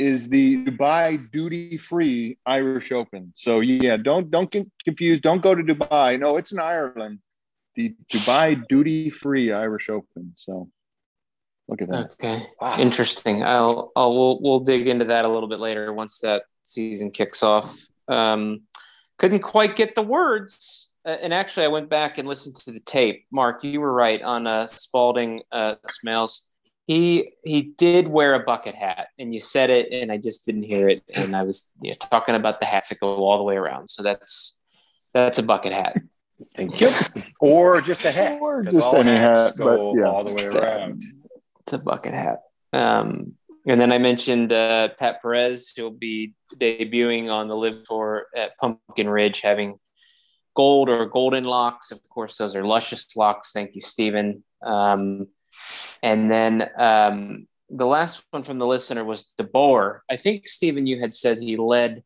is 0.00 0.28
the 0.28 0.64
Dubai 0.64 1.30
duty 1.30 1.76
free 1.76 2.38
Irish 2.46 2.90
Open. 2.90 3.32
So 3.34 3.60
yeah, 3.60 3.98
don't 3.98 4.30
don't 4.30 4.50
get 4.50 4.66
confused. 4.84 5.22
Don't 5.22 5.42
go 5.42 5.54
to 5.54 5.62
Dubai. 5.62 6.18
No, 6.18 6.38
it's 6.38 6.52
in 6.52 6.58
Ireland. 6.58 7.18
The 7.74 7.94
Dubai 8.10 8.66
duty 8.68 9.10
free 9.10 9.52
Irish 9.52 9.90
Open. 9.90 10.34
So 10.36 10.70
look 11.68 11.82
at 11.82 11.88
that. 11.88 12.12
Okay, 12.12 12.46
wow. 12.60 12.78
interesting. 12.78 13.42
I'll 13.42 13.92
I'll 13.94 14.14
we'll 14.14 14.40
we'll 14.40 14.60
dig 14.60 14.88
into 14.88 15.04
that 15.06 15.26
a 15.26 15.28
little 15.28 15.48
bit 15.50 15.60
later 15.60 15.92
once 15.92 16.20
that 16.20 16.44
season 16.62 17.10
kicks 17.10 17.42
off. 17.42 17.76
Um, 18.08 18.62
couldn't 19.18 19.40
quite 19.40 19.76
get 19.76 19.94
the 19.94 20.02
words. 20.02 20.79
Uh, 21.04 21.16
and 21.22 21.32
actually, 21.32 21.64
I 21.64 21.68
went 21.68 21.88
back 21.88 22.18
and 22.18 22.28
listened 22.28 22.56
to 22.56 22.72
the 22.72 22.80
tape. 22.80 23.24
Mark, 23.32 23.64
you 23.64 23.80
were 23.80 23.92
right 23.92 24.20
on 24.20 24.46
uh, 24.46 24.66
Spaulding 24.66 25.42
uh, 25.50 25.76
Smails 25.86 26.42
he 26.90 27.34
he 27.44 27.62
did 27.62 28.08
wear 28.08 28.34
a 28.34 28.40
bucket 28.40 28.74
hat, 28.74 29.10
and 29.16 29.32
you 29.32 29.38
said 29.38 29.70
it, 29.70 29.92
and 29.92 30.10
I 30.10 30.16
just 30.16 30.44
didn't 30.44 30.64
hear 30.64 30.88
it, 30.88 31.04
and 31.14 31.36
I 31.36 31.44
was 31.44 31.70
you 31.80 31.92
know, 31.92 31.96
talking 32.00 32.34
about 32.34 32.58
the 32.58 32.66
hats 32.66 32.88
that 32.88 32.98
go 32.98 33.14
all 33.14 33.38
the 33.38 33.44
way 33.44 33.54
around. 33.54 33.90
So 33.90 34.02
that's 34.02 34.58
that's 35.14 35.38
a 35.38 35.44
bucket 35.44 35.72
hat. 35.72 35.98
Thank 36.56 36.80
you. 36.80 36.90
or 37.40 37.80
just 37.80 38.04
a 38.04 38.10
hat. 38.10 38.40
Or 38.40 38.64
just 38.64 38.92
any 38.92 39.16
hat, 39.16 39.52
go 39.56 39.94
yeah. 39.96 40.06
all 40.06 40.24
the 40.24 40.34
way 40.34 40.46
around. 40.46 41.04
It's 41.60 41.72
a 41.74 41.78
bucket 41.78 42.12
hat. 42.12 42.40
Um, 42.72 43.36
and 43.68 43.80
then 43.80 43.92
I 43.92 43.98
mentioned 43.98 44.52
uh, 44.52 44.88
Pat 44.98 45.22
Perez, 45.22 45.72
who'll 45.76 45.92
be 45.92 46.34
debuting 46.60 47.30
on 47.30 47.46
the 47.46 47.54
LIV 47.54 47.84
Tour 47.84 48.26
at 48.34 48.58
Pumpkin 48.58 49.08
Ridge, 49.08 49.42
having 49.42 49.78
gold 50.54 50.88
or 50.88 51.06
golden 51.06 51.44
locks. 51.44 51.90
Of 51.90 52.00
course, 52.08 52.36
those 52.36 52.56
are 52.56 52.64
luscious 52.64 53.16
locks. 53.16 53.52
Thank 53.52 53.74
you, 53.74 53.80
Steven. 53.80 54.44
Um, 54.62 55.28
and 56.02 56.30
then 56.30 56.68
um, 56.78 57.46
the 57.68 57.86
last 57.86 58.22
one 58.30 58.42
from 58.42 58.58
the 58.58 58.66
listener 58.66 59.04
was 59.04 59.32
De 59.38 59.44
Boer. 59.44 60.02
I 60.10 60.16
think, 60.16 60.48
Steven, 60.48 60.86
you 60.86 61.00
had 61.00 61.14
said 61.14 61.38
he 61.38 61.56
led 61.56 62.02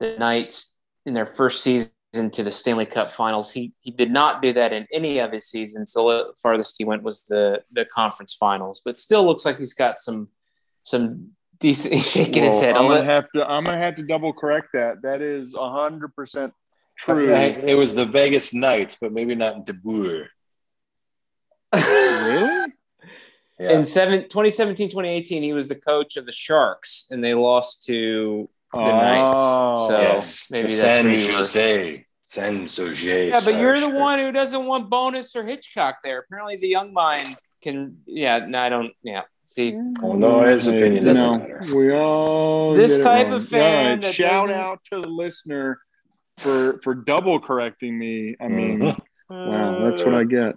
the 0.00 0.16
Knights 0.18 0.76
in 1.06 1.14
their 1.14 1.26
first 1.26 1.62
season 1.62 1.92
to 2.14 2.42
the 2.42 2.50
Stanley 2.50 2.86
Cup 2.86 3.10
finals. 3.10 3.52
He, 3.52 3.72
he 3.80 3.90
did 3.90 4.10
not 4.10 4.42
do 4.42 4.52
that 4.52 4.72
in 4.72 4.86
any 4.92 5.18
of 5.18 5.32
his 5.32 5.46
seasons. 5.48 5.92
The 5.92 6.32
farthest 6.42 6.76
he 6.78 6.84
went 6.84 7.02
was 7.02 7.22
the, 7.24 7.62
the 7.72 7.84
conference 7.84 8.34
finals, 8.34 8.82
but 8.84 8.96
still 8.96 9.26
looks 9.26 9.44
like 9.44 9.58
he's 9.58 9.74
got 9.74 10.00
some 10.00 10.28
some 10.84 11.32
decent 11.60 12.00
shaking 12.02 12.42
well, 12.42 12.50
his 12.50 12.60
head. 12.60 12.76
I'm 12.76 12.88
gonna 12.88 13.04
have 13.04 13.26
to 13.34 13.44
I'm 13.44 13.64
gonna 13.64 13.78
have 13.78 13.96
to 13.96 14.02
double 14.02 14.32
correct 14.32 14.68
that. 14.74 15.02
That 15.02 15.22
is 15.22 15.54
hundred 15.56 16.14
percent 16.14 16.52
true. 16.98 17.30
It 17.30 17.76
was 17.76 17.94
the 17.94 18.04
Vegas 18.04 18.52
Knights, 18.52 18.96
but 19.00 19.12
maybe 19.12 19.34
not 19.34 19.66
De 19.66 19.72
Boer. 19.72 20.28
really? 21.74 22.72
Yeah. 23.60 23.72
In 23.72 23.86
seven, 23.86 24.22
2017, 24.22 24.88
2018, 24.88 25.42
he 25.42 25.52
was 25.52 25.66
the 25.66 25.74
coach 25.74 26.16
of 26.16 26.26
the 26.26 26.32
Sharks, 26.32 27.08
and 27.10 27.24
they 27.24 27.34
lost 27.34 27.86
to 27.86 28.48
the 28.72 28.78
oh, 28.78 28.86
Knights. 28.86 29.88
So 29.88 30.00
yes. 30.00 30.48
maybe 30.48 30.68
that's 30.68 30.80
San 30.80 31.36
Jose. 31.36 32.06
San 32.22 32.68
Jose. 32.68 33.28
Yeah, 33.30 33.40
but 33.44 33.58
you're 33.58 33.80
the 33.80 33.88
one 33.88 34.20
who 34.20 34.30
doesn't 34.30 34.64
want 34.64 34.88
Bowness 34.88 35.34
or 35.34 35.42
Hitchcock 35.42 35.96
there. 36.04 36.20
Apparently, 36.20 36.56
the 36.58 36.68
young 36.68 36.92
mind 36.92 37.36
can. 37.60 37.96
Yeah, 38.06 38.46
no, 38.46 38.60
I 38.60 38.68
don't. 38.68 38.92
Yeah, 39.02 39.22
see. 39.44 39.74
Oh 40.02 40.12
no, 40.12 40.44
his 40.44 40.68
opinion 40.68 41.02
this, 41.02 41.18
matter. 41.18 41.64
We 41.74 41.92
all 41.92 42.74
this 42.74 43.02
type 43.02 43.28
of 43.28 43.48
fan. 43.48 44.02
Right. 44.02 44.14
Shout 44.14 44.50
out 44.50 44.84
to 44.92 45.00
the 45.00 45.08
listener 45.08 45.80
for 46.38 46.80
for 46.82 46.94
double 46.94 47.40
correcting 47.40 47.98
me. 47.98 48.36
I 48.40 48.48
mean, 48.48 48.78
mm-hmm. 48.78 49.34
wow, 49.34 49.88
that's 49.88 50.02
what 50.02 50.14
I 50.14 50.24
get. 50.24 50.54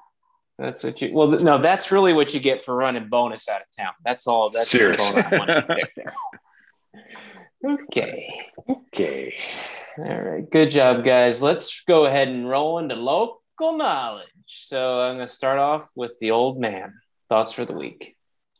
That's 0.57 0.83
what 0.83 1.01
you. 1.01 1.11
Well, 1.13 1.27
no, 1.27 1.57
that's 1.57 1.91
really 1.91 2.13
what 2.13 2.33
you 2.33 2.39
get 2.39 2.63
for 2.63 2.75
running 2.75 3.09
Bowness 3.09 3.49
out 3.49 3.61
of 3.61 3.67
town. 3.75 3.93
That's 4.05 4.27
all. 4.27 4.49
That's 4.49 4.73
all 4.75 4.81
I 4.81 5.37
want 5.37 5.47
to 5.49 5.65
Seriously. 5.65 6.03
All 7.63 7.77
okay. 7.83 8.27
Okay. 8.69 9.35
All 9.97 10.21
right. 10.21 10.49
Good 10.49 10.71
job, 10.71 11.03
guys. 11.03 11.41
Let's 11.41 11.83
go 11.87 12.05
ahead 12.05 12.27
and 12.27 12.49
roll 12.49 12.79
into 12.79 12.95
local 12.95 13.77
knowledge. 13.77 14.27
So 14.45 15.01
I'm 15.01 15.17
going 15.17 15.27
to 15.27 15.33
start 15.33 15.59
off 15.59 15.89
with 15.95 16.17
the 16.19 16.31
old 16.31 16.59
man. 16.59 16.93
Thoughts 17.29 17.53
for 17.53 17.65
the 17.65 17.73
week. 17.73 18.15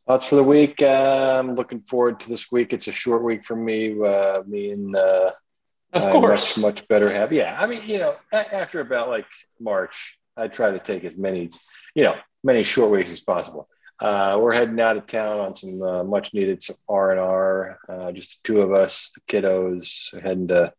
Thoughts 0.08 0.28
for 0.28 0.36
the 0.36 0.44
week. 0.44 0.82
Uh, 0.82 1.38
I'm 1.40 1.56
looking 1.56 1.82
forward 1.82 2.20
to 2.22 2.30
this 2.30 2.52
week. 2.52 2.74
It's 2.74 2.88
a 2.88 2.92
short 2.92 3.24
week 3.24 3.46
for 3.46 3.56
me. 3.56 3.92
Uh, 3.92 4.42
me 4.48 4.72
and 4.72 4.96
uh, 4.96 5.32
of 5.94 6.12
course, 6.12 6.58
much, 6.58 6.76
much 6.80 6.88
better 6.88 7.12
have. 7.14 7.32
Yeah, 7.32 7.58
I 7.60 7.68
mean, 7.68 7.82
you 7.86 8.00
know, 8.00 8.16
after 8.32 8.80
about 8.80 9.10
like 9.10 9.28
March, 9.60 10.18
I 10.38 10.48
try 10.48 10.72
to 10.72 10.80
take 10.80 11.04
as 11.04 11.18
many 11.18 11.52
you 11.96 12.04
know, 12.04 12.16
many 12.44 12.64
short 12.64 12.92
weeks 12.92 13.12
as 13.12 13.22
possible. 13.22 13.68
Uh, 14.00 14.38
we're 14.40 14.54
heading 14.54 14.80
out 14.80 14.98
of 14.98 15.06
town 15.06 15.40
on 15.40 15.56
some 15.56 15.82
uh, 15.82 16.04
much 16.04 16.34
needed 16.34 16.64
R 16.90 17.12
and 17.12 17.20
R. 17.20 17.78
Uh, 17.88 18.12
just 18.12 18.42
the 18.42 18.48
two 18.48 18.62
of 18.62 18.74
us, 18.74 19.12
the 19.16 19.22
kiddos, 19.32 20.20
heading 20.22 20.48
to 20.48 20.74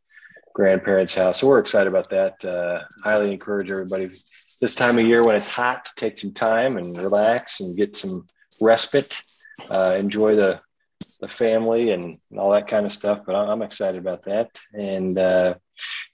grandparents' 0.54 1.14
house. 1.14 1.40
So 1.40 1.46
we're 1.46 1.60
excited 1.60 1.86
about 1.86 2.10
that. 2.10 2.44
Uh, 2.44 2.80
highly 3.04 3.32
encourage 3.32 3.70
everybody 3.70 4.06
this 4.06 4.74
time 4.74 4.98
of 4.98 5.06
year 5.06 5.22
when 5.22 5.36
it's 5.36 5.48
hot 5.48 5.84
to 5.84 5.92
take 5.96 6.18
some 6.18 6.32
time 6.32 6.76
and 6.76 6.98
relax 6.98 7.60
and 7.60 7.76
get 7.76 7.96
some 7.96 8.26
respite. 8.60 9.22
Uh, 9.70 9.94
enjoy 9.96 10.34
the 10.34 10.60
the 11.18 11.28
family 11.28 11.90
and, 11.90 12.18
all 12.38 12.52
that 12.52 12.68
kind 12.68 12.84
of 12.84 12.92
stuff. 12.92 13.20
But 13.26 13.34
I'm 13.34 13.62
excited 13.62 13.98
about 13.98 14.22
that. 14.24 14.58
And 14.72 15.18
uh, 15.18 15.54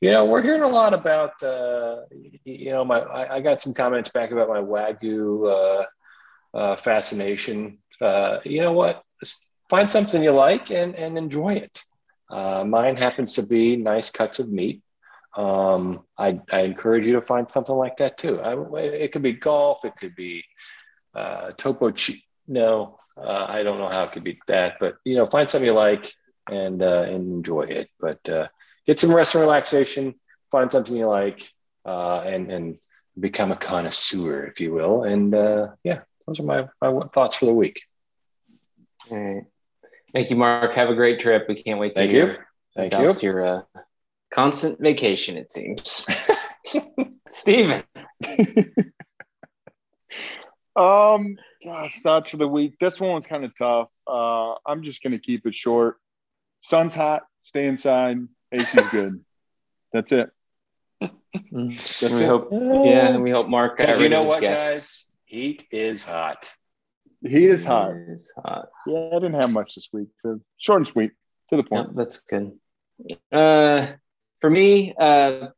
you 0.01 0.11
know, 0.11 0.25
we're 0.25 0.43
hearing 0.43 0.63
a 0.63 0.69
lot 0.69 0.95
about, 0.95 1.43
uh, 1.43 2.03
you 2.45 2.71
know, 2.71 2.85
my, 2.85 3.01
I, 3.01 3.37
I, 3.37 3.41
got 3.41 3.61
some 3.61 3.75
comments 3.75 4.11
back 4.11 4.31
about 4.31 4.49
my 4.49 4.61
Wagyu 4.61 5.85
uh, 6.55 6.57
uh, 6.57 6.77
fascination. 6.77 7.79
Uh, 8.01 8.39
you 8.45 8.61
know 8.61 8.73
what? 8.73 9.03
Find 9.69 9.91
something 9.91 10.23
you 10.23 10.33
like 10.33 10.71
and, 10.71 10.95
and 10.95 11.19
enjoy 11.19 11.55
it. 11.55 11.83
Uh, 12.31 12.65
mine 12.65 12.97
happens 12.97 13.35
to 13.35 13.43
be 13.43 13.77
nice 13.77 14.11
cuts 14.11 14.39
of 14.39 14.51
meat. 14.51 14.83
Um, 15.37 16.05
I, 16.17 16.41
I 16.51 16.61
encourage 16.61 17.05
you 17.05 17.15
to 17.15 17.23
find 17.23 17.51
something 17.51 17.75
like 17.75 17.99
that 17.99 18.19
too. 18.19 18.41
I, 18.41 18.79
it 18.81 19.13
could 19.13 19.23
be 19.23 19.33
golf. 19.33 19.85
It 19.85 19.95
could 19.97 20.15
be 20.15 20.45
uh, 21.15 21.53
topo. 21.57 21.91
Chi- 21.91 22.23
no, 22.47 22.99
I 23.23 23.63
don't 23.63 23.79
know 23.79 23.89
how 23.89 24.05
it 24.05 24.13
could 24.13 24.25
be 24.25 24.39
that, 24.47 24.75
but 24.81 24.97
you 25.05 25.17
know, 25.17 25.27
find 25.27 25.51
something 25.51 25.67
you 25.67 25.75
like 25.75 26.13
and, 26.51 26.81
and 26.83 27.33
enjoy 27.33 27.63
it. 27.63 27.91
But 28.01 28.21
get 28.87 28.99
some 28.99 29.15
rest 29.15 29.35
and 29.35 29.43
relaxation, 29.43 30.15
find 30.51 30.73
something 30.73 30.97
you 30.97 31.07
like, 31.07 31.49
uh, 31.85 32.21
and 32.21 32.51
and 32.51 32.79
become 33.19 33.53
a 33.53 33.57
connoisseur, 33.57 34.45
if 34.45 34.61
you 34.61 34.73
will. 34.73 35.05
And 35.05 35.35
uh, 35.35 35.69
yeah, 35.85 36.01
those 36.27 36.41
are 36.41 36.45
my, 36.45 36.69
my 36.81 37.07
thoughts 37.13 37.37
for 37.37 37.47
the 37.47 37.53
week. 37.53 37.83
All 39.11 39.19
right. 39.19 39.45
Thank 40.13 40.31
you, 40.31 40.37
Mark. 40.37 40.75
Have 40.75 40.89
a 40.89 40.95
great 40.95 41.21
trip. 41.21 41.47
We 41.49 41.63
can't 41.63 41.79
wait 41.79 41.95
to 41.95 42.01
Thank 42.01 42.13
hear 42.13 42.33
you. 42.33 42.37
Thank 42.75 42.93
you. 42.95 43.15
your 43.23 43.45
uh, 43.45 43.63
constant 44.31 44.81
vacation, 44.81 45.37
it 45.37 45.53
seems. 45.53 46.07
Steven. 47.29 47.83
um, 50.77 51.37
gosh, 51.65 52.01
thoughts 52.03 52.31
for 52.31 52.37
the 52.37 52.49
week. 52.49 52.75
This 52.81 53.01
one 53.01 53.13
was 53.13 53.27
kind 53.27 53.45
of 53.45 53.53
tough. 53.59 53.89
Uh, 54.07 54.55
I'm 54.67 54.83
just 54.83 55.03
going 55.03 55.13
to 55.13 55.19
keep 55.19 55.47
it 55.47 55.55
short. 55.55 55.97
Sun's 56.61 56.95
hot. 56.95 57.23
Stay 57.41 57.67
inside. 57.67 58.19
AC's 58.53 58.89
good. 58.91 59.25
That's 59.93 60.13
it. 60.13 60.31
That's 61.01 62.01
we 62.01 62.07
it. 62.09 62.27
Hope, 62.27 62.49
yeah, 62.53 63.09
and 63.09 63.23
we 63.23 63.31
hope 63.31 63.49
Mark. 63.49 63.79
Because 63.79 64.01
you 64.01 64.09
know 64.09 64.23
what, 64.23 64.43
guys? 64.43 65.07
Heat 65.25 65.67
is 65.71 66.03
hot. 66.03 66.51
heat 67.23 67.51
is 67.51 67.65
hot. 67.65 67.93
It 67.93 68.13
is 68.13 68.33
hot. 68.37 68.69
Yeah, 68.87 69.11
I 69.13 69.15
didn't 69.15 69.43
have 69.43 69.53
much 69.53 69.75
this 69.75 69.89
week. 69.93 70.09
So 70.21 70.41
short 70.59 70.81
and 70.81 70.89
sweet, 70.89 71.13
to 71.51 71.57
the 71.57 71.63
point. 71.63 71.89
Yep, 71.89 71.97
that's 71.97 72.21
good. 72.21 72.53
Uh, 73.31 73.87
for 74.41 74.51
me, 74.51 74.95
uh, 74.99 75.49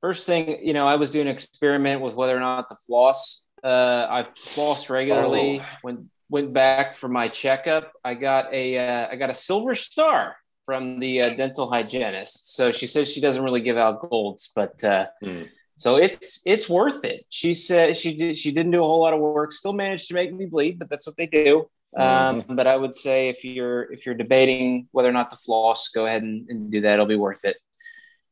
first 0.00 0.26
thing, 0.26 0.64
you 0.64 0.72
know, 0.72 0.86
I 0.86 0.96
was 0.96 1.10
doing 1.10 1.26
an 1.26 1.32
experiment 1.32 2.00
with 2.00 2.14
whether 2.14 2.36
or 2.36 2.40
not 2.40 2.68
the 2.68 2.76
floss. 2.86 3.46
Uh, 3.62 4.06
I 4.10 4.22
flossed 4.38 4.90
regularly. 4.90 5.60
Oh. 5.62 5.66
When 5.82 6.10
went 6.30 6.52
back 6.52 6.94
for 6.94 7.08
my 7.08 7.28
checkup, 7.28 7.92
I 8.04 8.14
got 8.14 8.52
a 8.52 8.78
uh, 8.78 9.08
I 9.10 9.16
got 9.16 9.30
a 9.30 9.34
silver 9.34 9.74
star 9.74 10.36
from 10.64 10.98
the 11.00 11.22
uh, 11.22 11.30
dental 11.34 11.70
hygienist. 11.70 12.54
So 12.54 12.72
she 12.72 12.86
says 12.86 13.10
she 13.10 13.20
doesn't 13.20 13.42
really 13.42 13.60
give 13.60 13.76
out 13.76 14.08
golds, 14.08 14.52
but 14.54 14.82
uh, 14.84 15.06
mm. 15.22 15.48
so 15.76 15.96
it's 15.96 16.40
it's 16.46 16.68
worth 16.68 17.04
it. 17.04 17.26
She 17.28 17.54
said 17.54 17.96
she 17.96 18.16
did 18.16 18.38
she 18.38 18.52
didn't 18.52 18.70
do 18.72 18.82
a 18.82 18.86
whole 18.86 19.00
lot 19.00 19.12
of 19.12 19.20
work, 19.20 19.52
still 19.52 19.72
managed 19.72 20.08
to 20.08 20.14
make 20.14 20.32
me 20.32 20.46
bleed, 20.46 20.78
but 20.78 20.88
that's 20.88 21.06
what 21.06 21.16
they 21.16 21.26
do. 21.26 21.68
Um, 21.96 22.42
mm-hmm. 22.42 22.54
But 22.54 22.68
I 22.68 22.76
would 22.76 22.94
say 22.94 23.28
if 23.28 23.44
you're 23.44 23.92
if 23.92 24.06
you're 24.06 24.14
debating 24.14 24.88
whether 24.92 25.08
or 25.08 25.12
not 25.12 25.30
to 25.32 25.36
floss, 25.36 25.88
go 25.88 26.06
ahead 26.06 26.22
and, 26.22 26.48
and 26.48 26.70
do 26.70 26.82
that. 26.82 26.94
It'll 26.94 27.06
be 27.06 27.16
worth 27.16 27.44
it. 27.44 27.56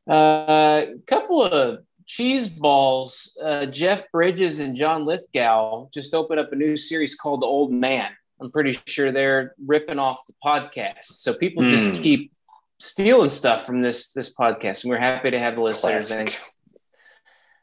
A 0.09 0.13
uh, 0.13 0.87
couple 1.07 1.43
of 1.43 1.81
cheese 2.09 2.49
balls. 2.49 3.39
Uh, 3.41 3.67
Jeff 3.67 4.11
Bridges 4.11 4.59
and 4.59 4.75
John 4.75 5.07
Lithgow 5.07 5.89
just 5.95 6.15
opened 6.15 6.41
up 6.41 6.53
a 6.53 6.57
new 6.57 6.77
series 6.77 7.15
called 7.15 7.43
The 7.43 7.47
Old 7.47 7.73
Man. 7.73 8.11
I'm 8.41 8.51
pretty 8.51 8.77
sure 8.87 9.13
they're 9.13 9.55
ripping 9.65 9.99
off 9.99 10.27
the 10.27 10.35
podcast. 10.45 11.05
So 11.05 11.35
people 11.35 11.63
mm. 11.63 11.71
just 11.71 11.97
hmm. 11.97 12.03
keep 12.03 12.33
stealing 12.81 13.29
stuff 13.29 13.67
from 13.67 13.83
this 13.83 14.09
this 14.09 14.35
podcast, 14.35 14.85
and 14.85 14.91
we're 14.91 14.99
happy 14.99 15.31
to 15.31 15.39
have 15.39 15.57
the 15.57 15.63
listeners. 15.63 16.09
Classic. 16.09 16.17
Thanks, 16.17 16.55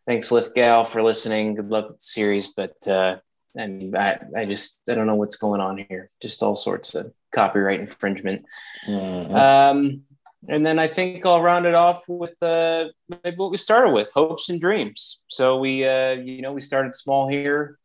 thanks 0.05 0.31
Lithgow 0.31 0.83
for 0.83 1.01
listening. 1.01 1.55
Good 1.55 1.69
luck 1.69 1.87
with 1.87 1.97
the 1.97 2.03
series, 2.03 2.49
but 2.49 2.75
uh, 2.87 3.17
I 3.57 3.67
mean, 3.67 3.95
I, 3.95 4.19
I 4.35 4.45
just 4.45 4.79
I 4.89 4.95
don't 4.95 5.07
know 5.07 5.15
what's 5.15 5.37
going 5.37 5.61
on 5.61 5.83
here. 5.89 6.09
Just 6.21 6.43
all 6.43 6.55
sorts 6.55 6.93
of 6.93 7.13
copyright 7.33 7.79
infringement. 7.79 8.45
Mm-hmm. 8.87 9.35
Um, 9.35 10.01
and 10.47 10.65
then 10.65 10.79
I 10.79 10.87
think 10.87 11.25
I'll 11.25 11.41
round 11.41 11.65
it 11.65 11.73
off 11.73 12.03
with 12.07 12.41
uh, 12.41 12.85
maybe 13.23 13.37
what 13.37 13.51
we 13.51 13.57
started 13.57 13.91
with 13.91 14.11
hopes 14.13 14.49
and 14.49 14.59
dreams. 14.59 15.23
So 15.27 15.57
we, 15.57 15.87
uh, 15.87 16.11
you 16.11 16.41
know, 16.41 16.53
we 16.53 16.61
started 16.61 16.93
small 16.93 17.27
here, 17.27 17.79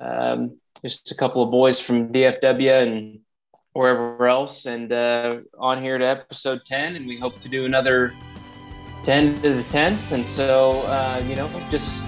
um, 0.00 0.58
just 0.82 1.10
a 1.10 1.14
couple 1.14 1.42
of 1.42 1.50
boys 1.50 1.80
from 1.80 2.12
DFW 2.12 2.82
and 2.82 3.20
wherever 3.72 4.26
else, 4.26 4.66
and 4.66 4.92
uh, 4.92 5.40
on 5.58 5.82
here 5.82 5.98
to 5.98 6.04
episode 6.06 6.64
10. 6.66 6.96
And 6.96 7.06
we 7.06 7.18
hope 7.18 7.40
to 7.40 7.48
do 7.48 7.64
another 7.64 8.14
10 9.04 9.42
to 9.42 9.54
the 9.54 9.62
10th. 9.62 10.12
And 10.12 10.26
so, 10.26 10.82
uh, 10.82 11.22
you 11.26 11.36
know, 11.36 11.48
just, 11.70 12.04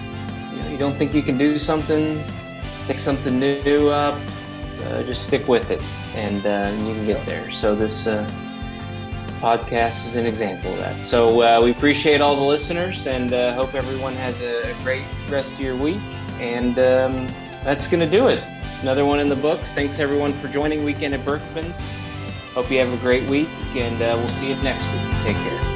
you 0.52 0.62
know, 0.62 0.69
you 0.69 0.78
don't 0.78 0.94
think 0.94 1.15
you 1.15 1.23
can 1.23 1.39
do 1.39 1.59
something, 1.59 2.23
take 2.85 2.98
something 2.98 3.39
new 3.39 3.89
up, 3.89 4.19
uh, 4.85 5.02
just 5.02 5.24
stick 5.24 5.48
with 5.48 5.70
it 5.70 5.82
and 6.15 6.44
uh, 6.47 6.73
you 6.86 6.94
can 6.94 7.06
get 7.06 7.24
there. 7.27 7.51
So 7.52 7.74
this, 7.74 8.06
uh, 8.06 8.28
podcast 9.39 10.06
is 10.06 10.16
an 10.16 10.27
example 10.27 10.73
of 10.73 10.78
that. 10.78 11.05
So 11.05 11.43
uh, 11.43 11.60
we 11.62 11.70
appreciate 11.70 12.20
all 12.20 12.36
the 12.36 12.43
listeners 12.43 13.06
and 13.06 13.32
uh, 13.32 13.55
hope 13.55 13.74
everyone 13.74 14.15
has 14.15 14.40
a 14.43 14.74
great 14.82 15.05
rest 15.28 15.55
of 15.55 15.60
your 15.60 15.77
week. 15.77 16.01
And 16.40 16.78
um, 16.78 17.28
that's 17.65 17.89
going 17.89 18.01
to 18.01 18.10
do 18.10 18.28
it. 18.28 18.43
Another 18.82 19.05
one 19.05 19.19
in 19.19 19.28
the 19.28 19.36
books. 19.36 19.73
Thanks 19.74 19.98
everyone 19.98 20.32
for 20.32 20.48
joining 20.48 20.85
Weekend 20.85 21.15
at 21.15 21.24
Berkman's. 21.24 21.90
Hope 22.55 22.70
you 22.70 22.78
have 22.78 22.93
a 22.93 22.97
great 22.98 23.28
week, 23.28 23.48
and 23.77 23.97
uh, 23.97 24.16
we'll 24.19 24.28
see 24.28 24.48
you 24.51 24.62
next 24.62 24.85
week. 24.93 25.02
Take 25.24 25.36
care. 25.36 25.68